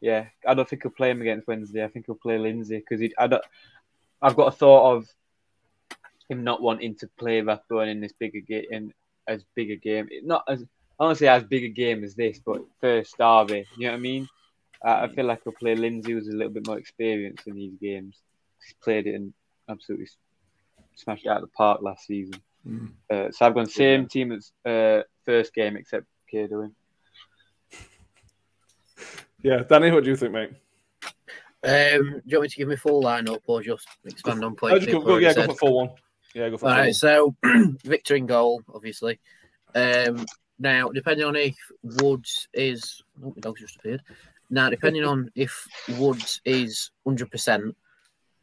Yeah, 0.00 0.26
I 0.46 0.54
don't 0.54 0.68
think 0.68 0.82
he'll 0.82 0.92
play 0.92 1.10
him 1.10 1.20
against 1.20 1.46
Wednesday. 1.46 1.84
I 1.84 1.88
think 1.88 2.06
he'll 2.06 2.14
play 2.16 2.38
Lindsay 2.38 2.78
because 2.78 3.00
he. 3.00 3.12
I 3.18 3.26
don't. 3.26 3.42
I've 4.22 4.36
got 4.36 4.48
a 4.48 4.50
thought 4.52 4.94
of 4.96 5.08
him 6.28 6.44
not 6.44 6.62
wanting 6.62 6.96
to 6.96 7.08
play 7.18 7.40
Rathbone 7.40 7.88
in 7.88 8.00
this 8.00 8.12
bigger 8.12 8.40
game, 8.40 8.64
in 8.70 8.92
as 9.28 9.44
big 9.54 9.70
a 9.70 9.76
game. 9.76 10.08
Not 10.22 10.44
as 10.48 10.64
honestly 10.98 11.28
as 11.28 11.44
big 11.44 11.64
a 11.64 11.68
game 11.68 12.04
as 12.04 12.14
this, 12.14 12.40
but 12.44 12.62
first 12.80 13.16
derby. 13.18 13.66
You 13.76 13.86
know 13.86 13.92
what 13.92 13.98
I 13.98 14.00
mean? 14.00 14.28
I, 14.84 15.04
I 15.04 15.08
feel 15.08 15.26
like 15.26 15.40
he'll 15.44 15.52
play 15.52 15.74
Lindsay, 15.74 16.12
who's 16.12 16.28
a 16.28 16.32
little 16.32 16.52
bit 16.52 16.66
more 16.66 16.78
experienced 16.78 17.46
in 17.46 17.54
these 17.54 17.74
games. 17.80 18.16
He's 18.64 18.74
played 18.82 19.06
it 19.06 19.14
and 19.14 19.32
absolutely 19.68 20.08
smashed 20.94 21.26
it 21.26 21.28
out 21.28 21.42
of 21.42 21.48
the 21.48 21.54
park 21.56 21.82
last 21.82 22.06
season. 22.06 22.40
Mm. 22.66 22.92
Uh, 23.10 23.30
so 23.30 23.46
I've 23.46 23.54
gone 23.54 23.66
same 23.66 24.06
team 24.06 24.32
as 24.32 24.52
uh, 24.64 25.02
first 25.24 25.54
game 25.54 25.76
except 25.76 26.06
Kayode 26.32 26.64
in. 26.64 26.74
Yeah, 29.42 29.62
Danny, 29.68 29.92
what 29.92 30.02
do 30.02 30.10
you 30.10 30.16
think, 30.16 30.32
mate? 30.32 30.50
Um, 31.62 31.62
do 31.62 32.22
you 32.26 32.38
want 32.38 32.42
me 32.42 32.48
to 32.48 32.56
give 32.56 32.68
me 32.68 32.76
full 32.76 33.02
lineup 33.02 33.40
or 33.46 33.62
just 33.62 33.86
expand 34.04 34.44
on 34.44 34.52
Oh, 34.52 34.54
points? 34.54 34.84
just 34.84 34.92
go, 34.92 35.00
go, 35.00 35.16
yeah, 35.18 35.34
go 35.34 35.46
for 35.46 35.54
full 35.54 35.76
one. 35.76 35.90
Yeah, 36.36 36.50
go 36.50 36.58
for 36.58 36.66
All 36.66 36.74
full 36.74 36.82
right, 36.82 36.94
so 36.94 37.34
Victor 37.82 38.14
in 38.14 38.26
goal, 38.26 38.60
obviously. 38.74 39.18
Um, 39.74 40.26
now, 40.58 40.90
depending 40.90 41.24
on 41.24 41.34
if 41.34 41.56
Woods 41.82 42.46
is, 42.52 43.02
oh, 43.24 43.32
my 43.34 43.40
dog's 43.40 43.62
just 43.62 43.76
appeared. 43.76 44.02
Now, 44.50 44.68
depending 44.68 45.02
on 45.02 45.30
if 45.34 45.66
Woods 45.96 46.42
is 46.44 46.90
hundred 47.06 47.30
percent, 47.30 47.74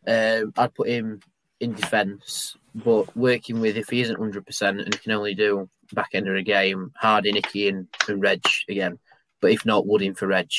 um, 0.07 0.53
I'd 0.57 0.73
put 0.73 0.89
him 0.89 1.19
in 1.59 1.73
defence. 1.73 2.57
But 2.73 3.15
working 3.15 3.59
with 3.59 3.77
if 3.77 3.89
he 3.89 4.01
isn't 4.01 4.17
hundred 4.19 4.47
percent 4.47 4.81
and 4.81 4.91
he 4.91 4.99
can 4.99 5.11
only 5.11 5.35
do 5.35 5.69
back 5.93 6.09
end 6.13 6.27
of 6.27 6.33
the 6.33 6.41
game, 6.41 6.91
Hardy, 6.95 7.31
Nicky, 7.31 7.69
and, 7.69 7.87
and 8.07 8.19
Reg 8.19 8.43
again. 8.67 8.97
But 9.39 9.51
if 9.51 9.67
not, 9.67 9.85
Wood 9.85 10.01
in 10.01 10.15
for 10.15 10.25
Reg. 10.25 10.49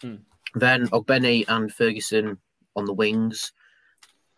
Hmm. 0.00 0.16
Then 0.56 0.88
Ogbene 0.88 1.44
and 1.46 1.72
Ferguson 1.72 2.38
on 2.74 2.86
the 2.86 2.92
wings. 2.92 3.52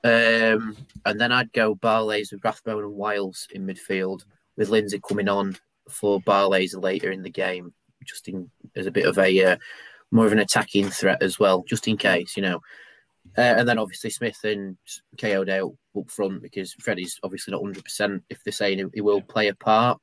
Um, 0.04 0.76
and 1.06 1.18
then 1.18 1.32
I'd 1.32 1.52
go 1.52 1.74
Barlays 1.74 2.30
with 2.30 2.44
Rathbone 2.44 2.84
and 2.84 2.94
Wiles 2.94 3.48
in 3.52 3.66
midfield, 3.66 4.24
with 4.56 4.68
Lindsay 4.68 5.00
coming 5.06 5.28
on 5.28 5.56
for 5.88 6.20
Barlays 6.20 6.74
later 6.74 7.10
in 7.10 7.22
the 7.22 7.30
game, 7.30 7.72
just 8.04 8.28
in 8.28 8.50
as 8.76 8.86
a 8.86 8.90
bit 8.90 9.06
of 9.06 9.18
a 9.18 9.44
uh, 9.44 9.56
more 10.10 10.26
of 10.26 10.32
an 10.32 10.38
attacking 10.38 10.90
threat 10.90 11.22
as 11.22 11.38
well, 11.38 11.64
just 11.66 11.88
in 11.88 11.96
case, 11.96 12.36
you 12.36 12.42
know. 12.42 12.60
Uh, 13.38 13.54
and 13.56 13.66
then 13.66 13.78
obviously 13.78 14.10
Smith 14.10 14.38
and 14.44 14.76
KO 15.18 15.44
out 15.50 15.74
up 15.96 16.10
front 16.10 16.42
because 16.42 16.74
Freddie's 16.74 17.18
obviously 17.22 17.52
not 17.52 17.62
hundred 17.62 17.84
percent. 17.84 18.22
If 18.28 18.44
they're 18.44 18.52
saying 18.52 18.78
he, 18.78 18.84
he 18.94 19.00
will 19.00 19.22
play 19.22 19.48
a 19.48 19.54
part, 19.54 19.98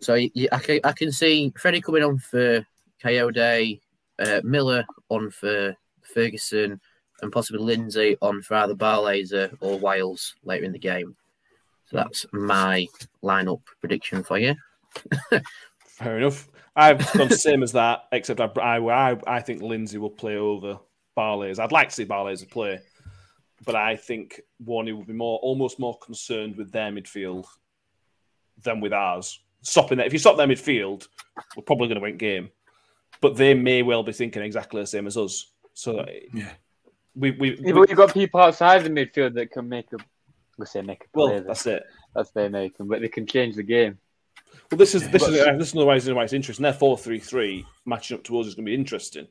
so 0.00 0.14
yeah, 0.14 0.48
I 0.52 0.58
can 0.58 0.80
I 0.82 0.92
can 0.92 1.12
see 1.12 1.52
Freddie 1.56 1.80
coming 1.80 2.02
on 2.02 2.18
for 2.18 2.66
Kayode, 3.02 3.80
uh, 4.18 4.40
Miller 4.42 4.84
on 5.08 5.30
for 5.30 5.76
Ferguson, 6.02 6.80
and 7.22 7.32
possibly 7.32 7.62
Lindsay 7.62 8.16
on 8.20 8.42
for 8.42 8.54
either 8.56 8.74
Barlaser 8.74 9.56
or 9.60 9.78
Wiles 9.78 10.34
later 10.44 10.64
in 10.64 10.72
the 10.72 10.78
game. 10.78 11.16
So 11.86 11.96
that's 11.98 12.26
my 12.32 12.86
lineup 13.22 13.60
prediction 13.80 14.22
for 14.24 14.38
you. 14.38 14.54
Fair 15.84 16.18
enough. 16.18 16.48
I've 16.74 16.98
gone 17.12 17.28
the 17.28 17.36
same 17.36 17.62
as 17.62 17.72
that, 17.72 18.04
except 18.12 18.40
I, 18.40 18.46
I, 18.60 19.12
I, 19.12 19.16
I 19.26 19.40
think 19.40 19.62
Lindsay 19.62 19.98
will 19.98 20.10
play 20.10 20.36
over 20.36 20.78
Barlays. 21.14 21.58
I'd 21.58 21.72
like 21.72 21.88
to 21.88 21.94
see 21.94 22.04
Barlays 22.04 22.44
play, 22.44 22.80
but 23.64 23.74
I 23.74 23.96
think 23.96 24.42
Warney 24.62 24.94
will 24.94 25.04
be 25.04 25.14
more, 25.14 25.38
almost 25.38 25.78
more 25.78 25.98
concerned 25.98 26.56
with 26.56 26.70
their 26.72 26.90
midfield 26.90 27.46
than 28.62 28.80
with 28.80 28.92
ours. 28.92 29.40
Stopping 29.62 29.98
that, 29.98 30.06
if 30.06 30.12
you 30.12 30.18
stop 30.18 30.36
their 30.36 30.46
midfield, 30.46 31.08
we're 31.56 31.62
probably 31.62 31.88
going 31.88 31.96
to 31.96 32.02
win 32.02 32.18
game. 32.18 32.50
But 33.20 33.36
they 33.36 33.54
may 33.54 33.82
well 33.82 34.02
be 34.02 34.12
thinking 34.12 34.42
exactly 34.42 34.82
the 34.82 34.86
same 34.86 35.06
as 35.06 35.16
us. 35.16 35.50
So 35.72 36.04
Yeah. 36.34 36.52
We, 37.16 37.30
we, 37.32 37.58
Yeah, 37.58 37.72
but 37.72 37.88
you've 37.88 37.96
got 37.96 38.12
people 38.12 38.40
outside 38.40 38.84
the 38.84 38.90
midfield 38.90 39.34
that 39.34 39.50
can 39.50 39.68
make 39.68 39.92
a. 39.92 39.96
Let's 40.58 40.72
say 40.72 40.82
make 40.82 41.04
a 41.04 41.06
well, 41.12 41.28
play. 41.28 41.36
that's 41.40 41.64
that's, 41.64 41.66
it. 41.66 41.84
that's 42.14 42.30
they 42.30 42.48
make 42.48 42.76
them, 42.76 42.88
but 42.88 43.00
they 43.00 43.08
can 43.08 43.26
change 43.26 43.56
the 43.56 43.62
game. 43.62 43.98
Well, 44.70 44.78
this 44.78 44.94
is 44.94 45.08
this 45.10 45.22
But- 45.22 45.32
is 45.32 45.44
this 45.58 45.68
is 45.68 45.72
another 45.74 45.86
why 45.86 45.98
why 45.98 46.24
it's 46.24 46.32
interesting. 46.32 46.62
Their 46.62 46.72
four 46.72 46.96
three 46.96 47.18
three 47.18 47.66
matching 47.84 48.16
up 48.16 48.24
towards 48.24 48.48
is 48.48 48.54
going 48.54 48.64
to 48.64 48.70
be 48.70 48.74
interesting 48.74 49.26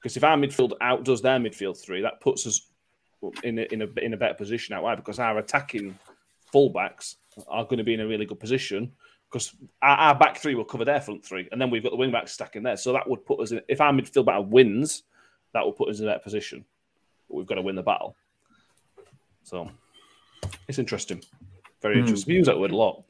because 0.00 0.16
if 0.16 0.24
our 0.24 0.36
midfield 0.36 0.72
outdoes 0.80 1.22
their 1.22 1.38
midfield 1.38 1.78
three, 1.82 2.02
that 2.02 2.20
puts 2.20 2.46
us 2.46 2.68
in 3.42 3.58
a, 3.58 3.62
in 3.62 3.82
a 3.82 3.86
in 4.02 4.14
a 4.14 4.16
better 4.16 4.34
position 4.34 4.74
out 4.74 4.82
wide 4.82 4.96
because 4.96 5.18
our 5.18 5.38
attacking 5.38 5.98
fullbacks 6.52 7.16
are 7.48 7.64
going 7.64 7.78
to 7.78 7.84
be 7.84 7.94
in 7.94 8.00
a 8.00 8.06
really 8.06 8.26
good 8.26 8.40
position 8.40 8.92
because 9.30 9.54
our, 9.82 9.96
our 9.96 10.14
back 10.14 10.38
three 10.38 10.54
will 10.54 10.64
cover 10.64 10.84
their 10.84 11.00
front 11.00 11.24
three, 11.24 11.48
and 11.50 11.60
then 11.60 11.70
we've 11.70 11.82
got 11.82 11.90
the 11.90 11.96
wing 11.96 12.12
backs 12.12 12.32
stacking 12.32 12.62
there. 12.62 12.76
So 12.76 12.92
that 12.92 13.08
would 13.08 13.24
put 13.24 13.40
us 13.40 13.52
in. 13.52 13.60
If 13.68 13.80
our 13.80 13.92
midfield 13.92 14.26
battle 14.26 14.44
wins, 14.44 15.02
that 15.52 15.64
will 15.64 15.72
put 15.72 15.88
us 15.88 15.98
in 16.00 16.06
a 16.06 16.10
better 16.10 16.20
position. 16.22 16.64
But 17.28 17.36
we've 17.36 17.46
got 17.46 17.56
to 17.56 17.62
win 17.62 17.76
the 17.76 17.82
battle. 17.82 18.16
So 19.44 19.70
it's 20.68 20.78
interesting, 20.78 21.22
very 21.82 21.94
Hmm. 21.96 22.00
interesting. 22.00 22.32
We 22.32 22.36
use 22.38 22.46
that 22.46 22.58
word 22.58 22.72
a 22.72 22.76
lot. 22.76 23.04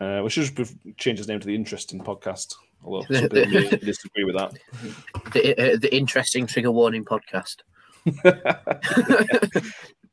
Uh, 0.00 0.20
we 0.24 0.30
should 0.30 0.54
just 0.56 0.74
change 0.96 1.18
his 1.18 1.28
name 1.28 1.38
to 1.40 1.46
the 1.46 1.54
Interesting 1.54 2.00
Podcast. 2.00 2.54
Although 2.84 3.06
some 3.14 3.28
people 3.28 3.46
may 3.52 3.68
disagree 3.84 4.24
with 4.24 4.36
that. 4.36 4.52
The, 5.32 5.74
uh, 5.74 5.76
the 5.80 5.94
interesting 5.94 6.46
trigger 6.46 6.72
warning 6.72 7.04
podcast. 7.04 7.58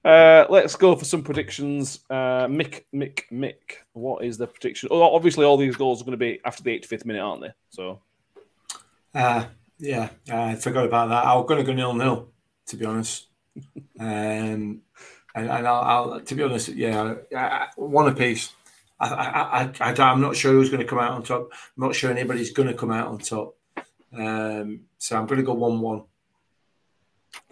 uh, 0.05 0.45
let's 0.49 0.75
go 0.75 0.95
for 0.95 1.05
some 1.05 1.23
predictions. 1.23 2.01
Uh, 2.09 2.45
Mick, 2.47 2.83
Mick, 2.93 3.21
Mick. 3.31 3.55
What 3.93 4.23
is 4.23 4.37
the 4.37 4.45
prediction? 4.47 4.89
Oh, 4.91 5.01
obviously, 5.15 5.45
all 5.45 5.57
these 5.57 5.75
goals 5.75 6.01
are 6.01 6.05
going 6.05 6.11
to 6.11 6.17
be 6.17 6.39
after 6.45 6.61
the 6.63 6.77
85th 6.79 7.05
minute, 7.05 7.21
aren't 7.21 7.41
they? 7.41 7.51
So, 7.69 7.99
Uh, 9.15 9.45
yeah, 9.79 10.09
I 10.31 10.53
forgot 10.55 10.85
about 10.85 11.09
that. 11.09 11.25
I 11.25 11.35
was 11.35 11.45
going 11.47 11.59
to 11.59 11.65
go 11.65 11.73
nil 11.73 11.93
nil, 11.95 12.29
to 12.67 12.77
be 12.77 12.85
honest. 12.85 13.28
Um, 13.99 14.81
and, 15.35 15.49
and 15.49 15.67
I'll, 15.67 16.11
I'll, 16.11 16.21
to 16.21 16.35
be 16.35 16.43
honest, 16.43 16.69
yeah, 16.69 17.15
one 17.75 18.07
apiece. 18.07 18.53
I, 18.99 19.71
I, 19.81 19.91
I, 19.91 19.93
I'm 20.01 20.21
not 20.21 20.35
sure 20.35 20.51
who's 20.51 20.69
going 20.69 20.81
to 20.81 20.87
come 20.87 20.99
out 20.99 21.11
on 21.11 21.23
top. 21.23 21.49
I'm 21.51 21.83
not 21.85 21.95
sure 21.95 22.11
anybody's 22.11 22.51
going 22.51 22.67
to 22.67 22.73
come 22.73 22.91
out 22.91 23.07
on 23.07 23.19
top. 23.19 23.55
Um, 24.13 24.81
so 24.97 25.17
I'm 25.17 25.25
going 25.25 25.39
to 25.39 25.45
go 25.45 25.53
one-one. 25.53 26.03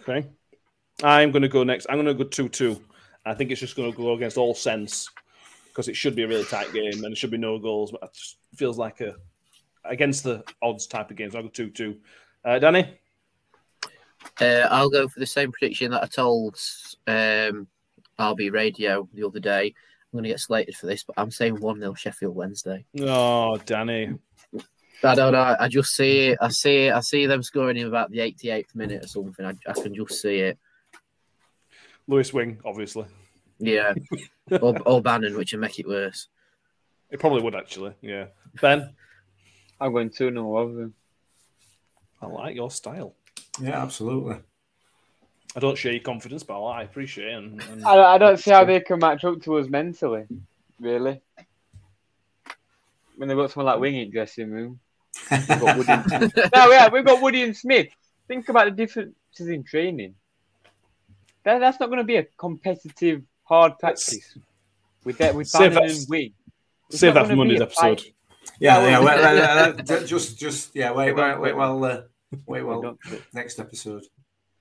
okay. 0.01 0.27
I'm 1.03 1.31
going 1.31 1.43
to 1.43 1.47
go 1.47 1.63
next. 1.63 1.85
I'm 1.89 1.95
going 1.95 2.07
to 2.07 2.23
go 2.23 2.23
2 2.23 2.49
2. 2.49 2.81
I 3.25 3.33
think 3.33 3.51
it's 3.51 3.59
just 3.59 3.75
going 3.75 3.91
to 3.91 3.97
go 3.97 4.13
against 4.13 4.37
all 4.37 4.55
sense 4.55 5.09
because 5.67 5.87
it 5.87 5.95
should 5.95 6.15
be 6.15 6.23
a 6.23 6.27
really 6.27 6.45
tight 6.45 6.73
game 6.73 7.03
and 7.03 7.13
it 7.13 7.17
should 7.17 7.29
be 7.29 7.37
no 7.37 7.59
goals. 7.59 7.91
But 7.91 8.03
it 8.03 8.17
feels 8.55 8.77
like 8.77 9.01
a 9.01 9.15
against 9.85 10.23
the 10.23 10.43
odds 10.61 10.87
type 10.87 11.11
of 11.11 11.17
game. 11.17 11.29
So 11.31 11.37
I'll 11.37 11.43
go 11.43 11.49
2 11.49 11.69
2. 11.69 11.97
Uh, 12.43 12.59
Danny? 12.59 12.99
Uh, 14.39 14.67
I'll 14.69 14.89
go 14.89 15.07
for 15.07 15.19
the 15.19 15.25
same 15.25 15.51
prediction 15.51 15.91
that 15.91 16.03
I 16.03 16.07
told 16.07 16.59
um, 17.07 17.67
RB 18.19 18.51
Radio 18.51 19.07
the 19.13 19.25
other 19.25 19.39
day. 19.39 19.73
I'm 20.13 20.17
going 20.17 20.23
to 20.23 20.29
get 20.29 20.39
slated 20.39 20.75
for 20.75 20.85
this, 20.85 21.03
but 21.03 21.15
I'm 21.17 21.31
saying 21.31 21.59
1 21.59 21.79
0 21.79 21.93
Sheffield 21.93 22.35
Wednesday. 22.35 22.85
Oh, 22.99 23.57
Danny. 23.57 24.13
I 25.03 25.15
don't 25.15 25.33
know. 25.33 25.55
I 25.59 25.67
just 25.67 25.95
see 25.95 26.29
it. 26.29 26.39
I 26.41 26.49
see 26.49 26.87
it. 26.87 26.93
I 26.93 27.01
see 27.01 27.25
them 27.25 27.43
scoring 27.43 27.77
in 27.77 27.87
about 27.87 28.09
the 28.09 28.19
88th 28.19 28.73
minute 28.73 29.03
or 29.03 29.07
something. 29.07 29.45
I, 29.45 29.53
I 29.67 29.73
can 29.73 29.93
just 29.93 30.21
see 30.21 30.39
it. 30.39 30.57
Lewis 32.07 32.33
Wing, 32.33 32.59
obviously. 32.65 33.05
Yeah. 33.59 33.93
or, 34.61 34.79
or 34.87 35.01
Bannan, 35.01 35.35
which 35.35 35.51
would 35.51 35.61
make 35.61 35.79
it 35.79 35.87
worse. 35.87 36.29
It 37.09 37.19
probably 37.19 37.41
would 37.41 37.55
actually. 37.55 37.93
Yeah. 38.01 38.27
Ben, 38.61 38.93
I'm 39.79 39.91
going 39.91 40.09
2 40.09 40.31
0 40.31 40.57
over 40.57 40.73
them. 40.73 40.93
I 42.21 42.27
like 42.27 42.55
your 42.55 42.71
style. 42.71 43.13
Yeah, 43.61 43.81
absolutely. 43.81 44.37
I 45.55 45.59
don't 45.59 45.77
share 45.77 45.93
your 45.93 46.01
confidence, 46.03 46.43
but 46.43 46.63
I 46.63 46.83
appreciate 46.83 47.29
it. 47.29 47.33
And, 47.33 47.61
and 47.63 47.85
I, 47.85 48.13
I 48.15 48.17
don't 48.17 48.37
see 48.37 48.51
how 48.51 48.63
they 48.65 48.79
can 48.79 48.99
match 48.99 49.23
up 49.23 49.41
to 49.43 49.57
us 49.57 49.67
mentally, 49.67 50.25
really. 50.79 51.19
When 53.15 53.27
they've 53.27 53.37
got 53.37 53.49
someone 53.51 53.73
like 53.73 53.81
Wing 53.81 53.95
in 53.95 54.11
dressing 54.11 54.51
room. 54.51 54.79
We've 55.31 55.47
got 55.47 55.77
Woody 55.77 55.91
and 55.91 56.33
no, 56.55 56.69
yeah, 56.71 56.89
we've 56.89 57.05
got 57.05 57.21
Woody 57.21 57.41
and 57.43 57.57
Smith. 57.57 57.87
Think 58.27 58.47
about 58.49 58.65
the 58.65 58.71
differences 58.71 59.47
in 59.47 59.63
training. 59.63 60.13
That, 61.43 61.59
that's 61.59 61.79
not 61.79 61.87
going 61.87 61.99
to 61.99 62.03
be 62.03 62.17
a 62.17 62.23
competitive, 62.37 63.23
hard 63.43 63.79
practice 63.79 64.37
with 65.03 65.17
that 65.19 65.33
with 65.33 65.47
Save 65.47 65.73
Bannan 65.73 65.87
that- 65.87 65.97
and 65.97 66.09
Wing. 66.09 66.33
It's 66.89 66.99
save 66.99 67.15
not 67.15 67.23
that 67.23 67.29
for 67.31 67.35
Monday's 67.35 67.61
a 67.61 67.67
fight. 67.67 67.91
episode. 67.93 68.13
Yeah, 68.59 68.79
Yeah, 68.79 68.89
yeah. 68.89 68.99
well- 68.99 69.05
Wait, 69.07 69.75
wait, 69.75 69.77
wait, 69.87 69.89
wait, 69.99 70.07
just, 70.07 70.37
just, 70.37 70.75
yeah. 70.75 70.91
Wait, 70.91 71.13
wait, 71.13 71.39
wait. 71.39 71.55
Well, 71.55 71.83
uh, 71.83 72.01
wait, 72.45 72.63
well. 72.63 72.81
Don't- 72.81 72.99
Next 73.33 73.59
episode. 73.59 74.03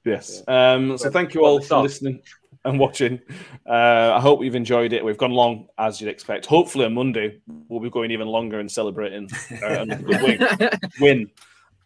Yes. 0.04 0.42
Um, 0.46 0.96
so 0.98 1.10
thank 1.10 1.34
you 1.34 1.44
all 1.44 1.60
for 1.60 1.82
listening 1.82 2.22
and 2.64 2.78
watching. 2.78 3.20
Uh, 3.68 4.12
I 4.16 4.20
hope 4.20 4.44
you've 4.44 4.54
enjoyed 4.54 4.92
it. 4.92 5.04
We've 5.04 5.18
gone 5.18 5.32
long 5.32 5.66
as 5.78 6.00
you'd 6.00 6.10
expect. 6.10 6.46
Hopefully 6.46 6.84
on 6.84 6.94
Monday 6.94 7.40
we'll 7.68 7.80
be 7.80 7.90
going 7.90 8.12
even 8.12 8.28
longer 8.28 8.60
and 8.60 8.70
celebrating 8.70 9.28
uh, 9.62 9.84
a 9.90 9.96
good 9.96 10.22
win. 10.22 10.48
win. 11.00 11.30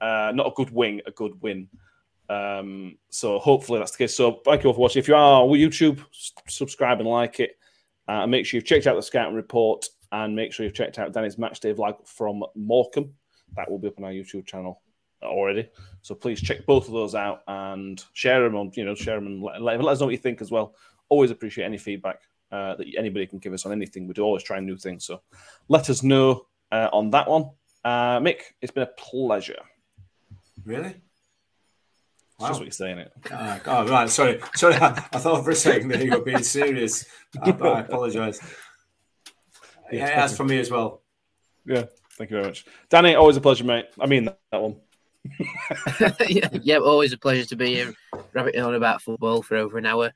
Uh, 0.02 0.32
not 0.34 0.48
a 0.48 0.50
good 0.54 0.70
wing, 0.70 1.00
a 1.06 1.10
good 1.12 1.40
win. 1.40 1.68
Um, 2.28 2.98
so 3.08 3.38
hopefully 3.38 3.78
that's 3.78 3.92
the 3.92 3.98
case. 3.98 4.14
So 4.14 4.40
thank 4.44 4.62
you 4.64 4.68
all 4.68 4.74
for 4.74 4.80
watching. 4.82 5.00
If 5.00 5.08
you 5.08 5.14
are 5.14 5.42
on 5.42 5.48
YouTube, 5.48 6.00
s- 6.12 6.32
subscribe 6.46 7.00
and 7.00 7.08
like 7.08 7.40
it. 7.40 7.56
Uh, 8.06 8.22
and 8.22 8.30
make 8.30 8.44
sure 8.44 8.58
you've 8.58 8.66
checked 8.66 8.86
out 8.86 8.96
the 8.96 9.02
scouting 9.02 9.36
report 9.36 9.86
and 10.12 10.34
make 10.36 10.52
sure 10.52 10.64
you've 10.66 10.74
checked 10.74 10.98
out 10.98 11.12
Danny's 11.12 11.38
match 11.38 11.60
day 11.60 11.72
vlog 11.72 12.06
from 12.06 12.42
Morecambe. 12.54 13.14
That 13.56 13.70
will 13.70 13.78
be 13.78 13.88
up 13.88 13.98
on 13.98 14.04
our 14.04 14.10
YouTube 14.10 14.46
channel 14.46 14.82
already. 15.22 15.68
So 16.02 16.14
please 16.14 16.40
check 16.40 16.66
both 16.66 16.86
of 16.86 16.92
those 16.92 17.14
out 17.14 17.42
and 17.46 18.02
share 18.12 18.42
them 18.42 18.56
on, 18.56 18.72
you 18.74 18.84
know, 18.84 18.94
share 18.94 19.16
them 19.16 19.26
and 19.26 19.42
let, 19.42 19.60
let, 19.60 19.82
let 19.82 19.92
us 19.92 20.00
know 20.00 20.06
what 20.06 20.12
you 20.12 20.18
think 20.18 20.40
as 20.40 20.50
well. 20.50 20.74
Always 21.08 21.30
appreciate 21.30 21.64
any 21.64 21.78
feedback 21.78 22.20
uh, 22.52 22.76
that 22.76 22.86
anybody 22.96 23.26
can 23.26 23.38
give 23.38 23.52
us 23.52 23.66
on 23.66 23.72
anything. 23.72 24.06
We 24.06 24.14
do 24.14 24.22
always 24.22 24.42
try 24.42 24.60
new 24.60 24.76
things. 24.76 25.04
So 25.04 25.22
let 25.68 25.90
us 25.90 26.02
know 26.02 26.46
uh, 26.72 26.88
on 26.92 27.10
that 27.10 27.28
one. 27.28 27.50
Uh, 27.84 28.18
Mick, 28.20 28.40
it's 28.60 28.72
been 28.72 28.82
a 28.82 28.86
pleasure. 28.86 29.60
Really? 30.64 30.94
Wow. 32.38 32.48
just 32.48 32.60
what 32.60 32.64
you're 32.64 32.72
saying 32.72 32.98
it. 32.98 33.12
Uh, 33.30 33.58
oh, 33.66 33.86
right. 33.86 34.08
Sorry. 34.08 34.40
Sorry. 34.54 34.74
I, 34.74 34.88
I 35.12 35.18
thought 35.18 35.44
for 35.44 35.50
a 35.50 35.54
second 35.54 35.88
that 35.88 36.04
you 36.04 36.12
were 36.12 36.22
being 36.22 36.42
serious. 36.42 37.04
I, 37.42 37.50
I 37.50 37.80
apologize. 37.80 38.40
Yeah, 39.92 40.20
that's 40.20 40.36
for 40.36 40.44
me 40.44 40.58
as 40.58 40.70
well. 40.70 41.02
Yeah, 41.66 41.84
thank 42.12 42.30
you 42.30 42.36
very 42.36 42.46
much. 42.46 42.64
Danny, 42.88 43.14
always 43.14 43.36
a 43.36 43.40
pleasure, 43.40 43.64
mate. 43.64 43.86
I 44.00 44.06
mean 44.06 44.24
that, 44.24 44.38
that 44.50 44.62
one. 44.62 44.76
yeah, 46.28 46.48
yeah, 46.62 46.78
always 46.78 47.12
a 47.12 47.18
pleasure 47.18 47.46
to 47.46 47.56
be 47.56 47.74
here, 47.74 47.94
rabbiting 48.32 48.62
on 48.62 48.74
about 48.74 49.02
football 49.02 49.42
for 49.42 49.56
over 49.56 49.78
an 49.78 49.86
hour. 49.86 50.12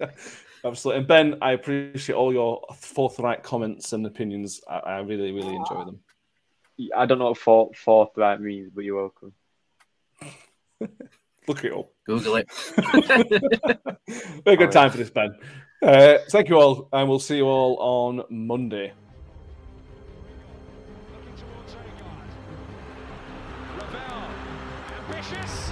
Absolutely. 0.64 1.00
And 1.00 1.06
Ben, 1.06 1.38
I 1.42 1.52
appreciate 1.52 2.16
all 2.16 2.32
your 2.32 2.64
forthright 2.76 3.42
comments 3.42 3.92
and 3.92 4.06
opinions. 4.06 4.60
I, 4.68 4.78
I 4.78 4.98
really, 5.00 5.30
really 5.32 5.54
enjoy 5.54 5.84
them. 5.84 6.00
I 6.96 7.06
don't 7.06 7.18
know 7.18 7.26
what 7.26 7.38
fourth, 7.38 7.76
fourth 7.76 8.10
right 8.16 8.40
means, 8.40 8.70
but 8.74 8.84
you're 8.84 8.96
welcome. 8.96 9.32
Look 11.46 11.64
it 11.64 11.74
up. 11.74 11.92
Google 12.06 12.36
it. 12.36 12.50
Very 14.44 14.56
good 14.56 14.72
time 14.72 14.90
for 14.90 14.96
this, 14.96 15.10
Ben. 15.10 15.36
Uh, 15.82 16.18
thank 16.30 16.48
you 16.48 16.56
all, 16.56 16.88
and 16.92 17.08
we'll 17.08 17.18
see 17.18 17.36
you 17.36 17.46
all 17.46 17.76
on 17.78 18.24
Monday. 18.30 18.94
Looking 25.30 25.63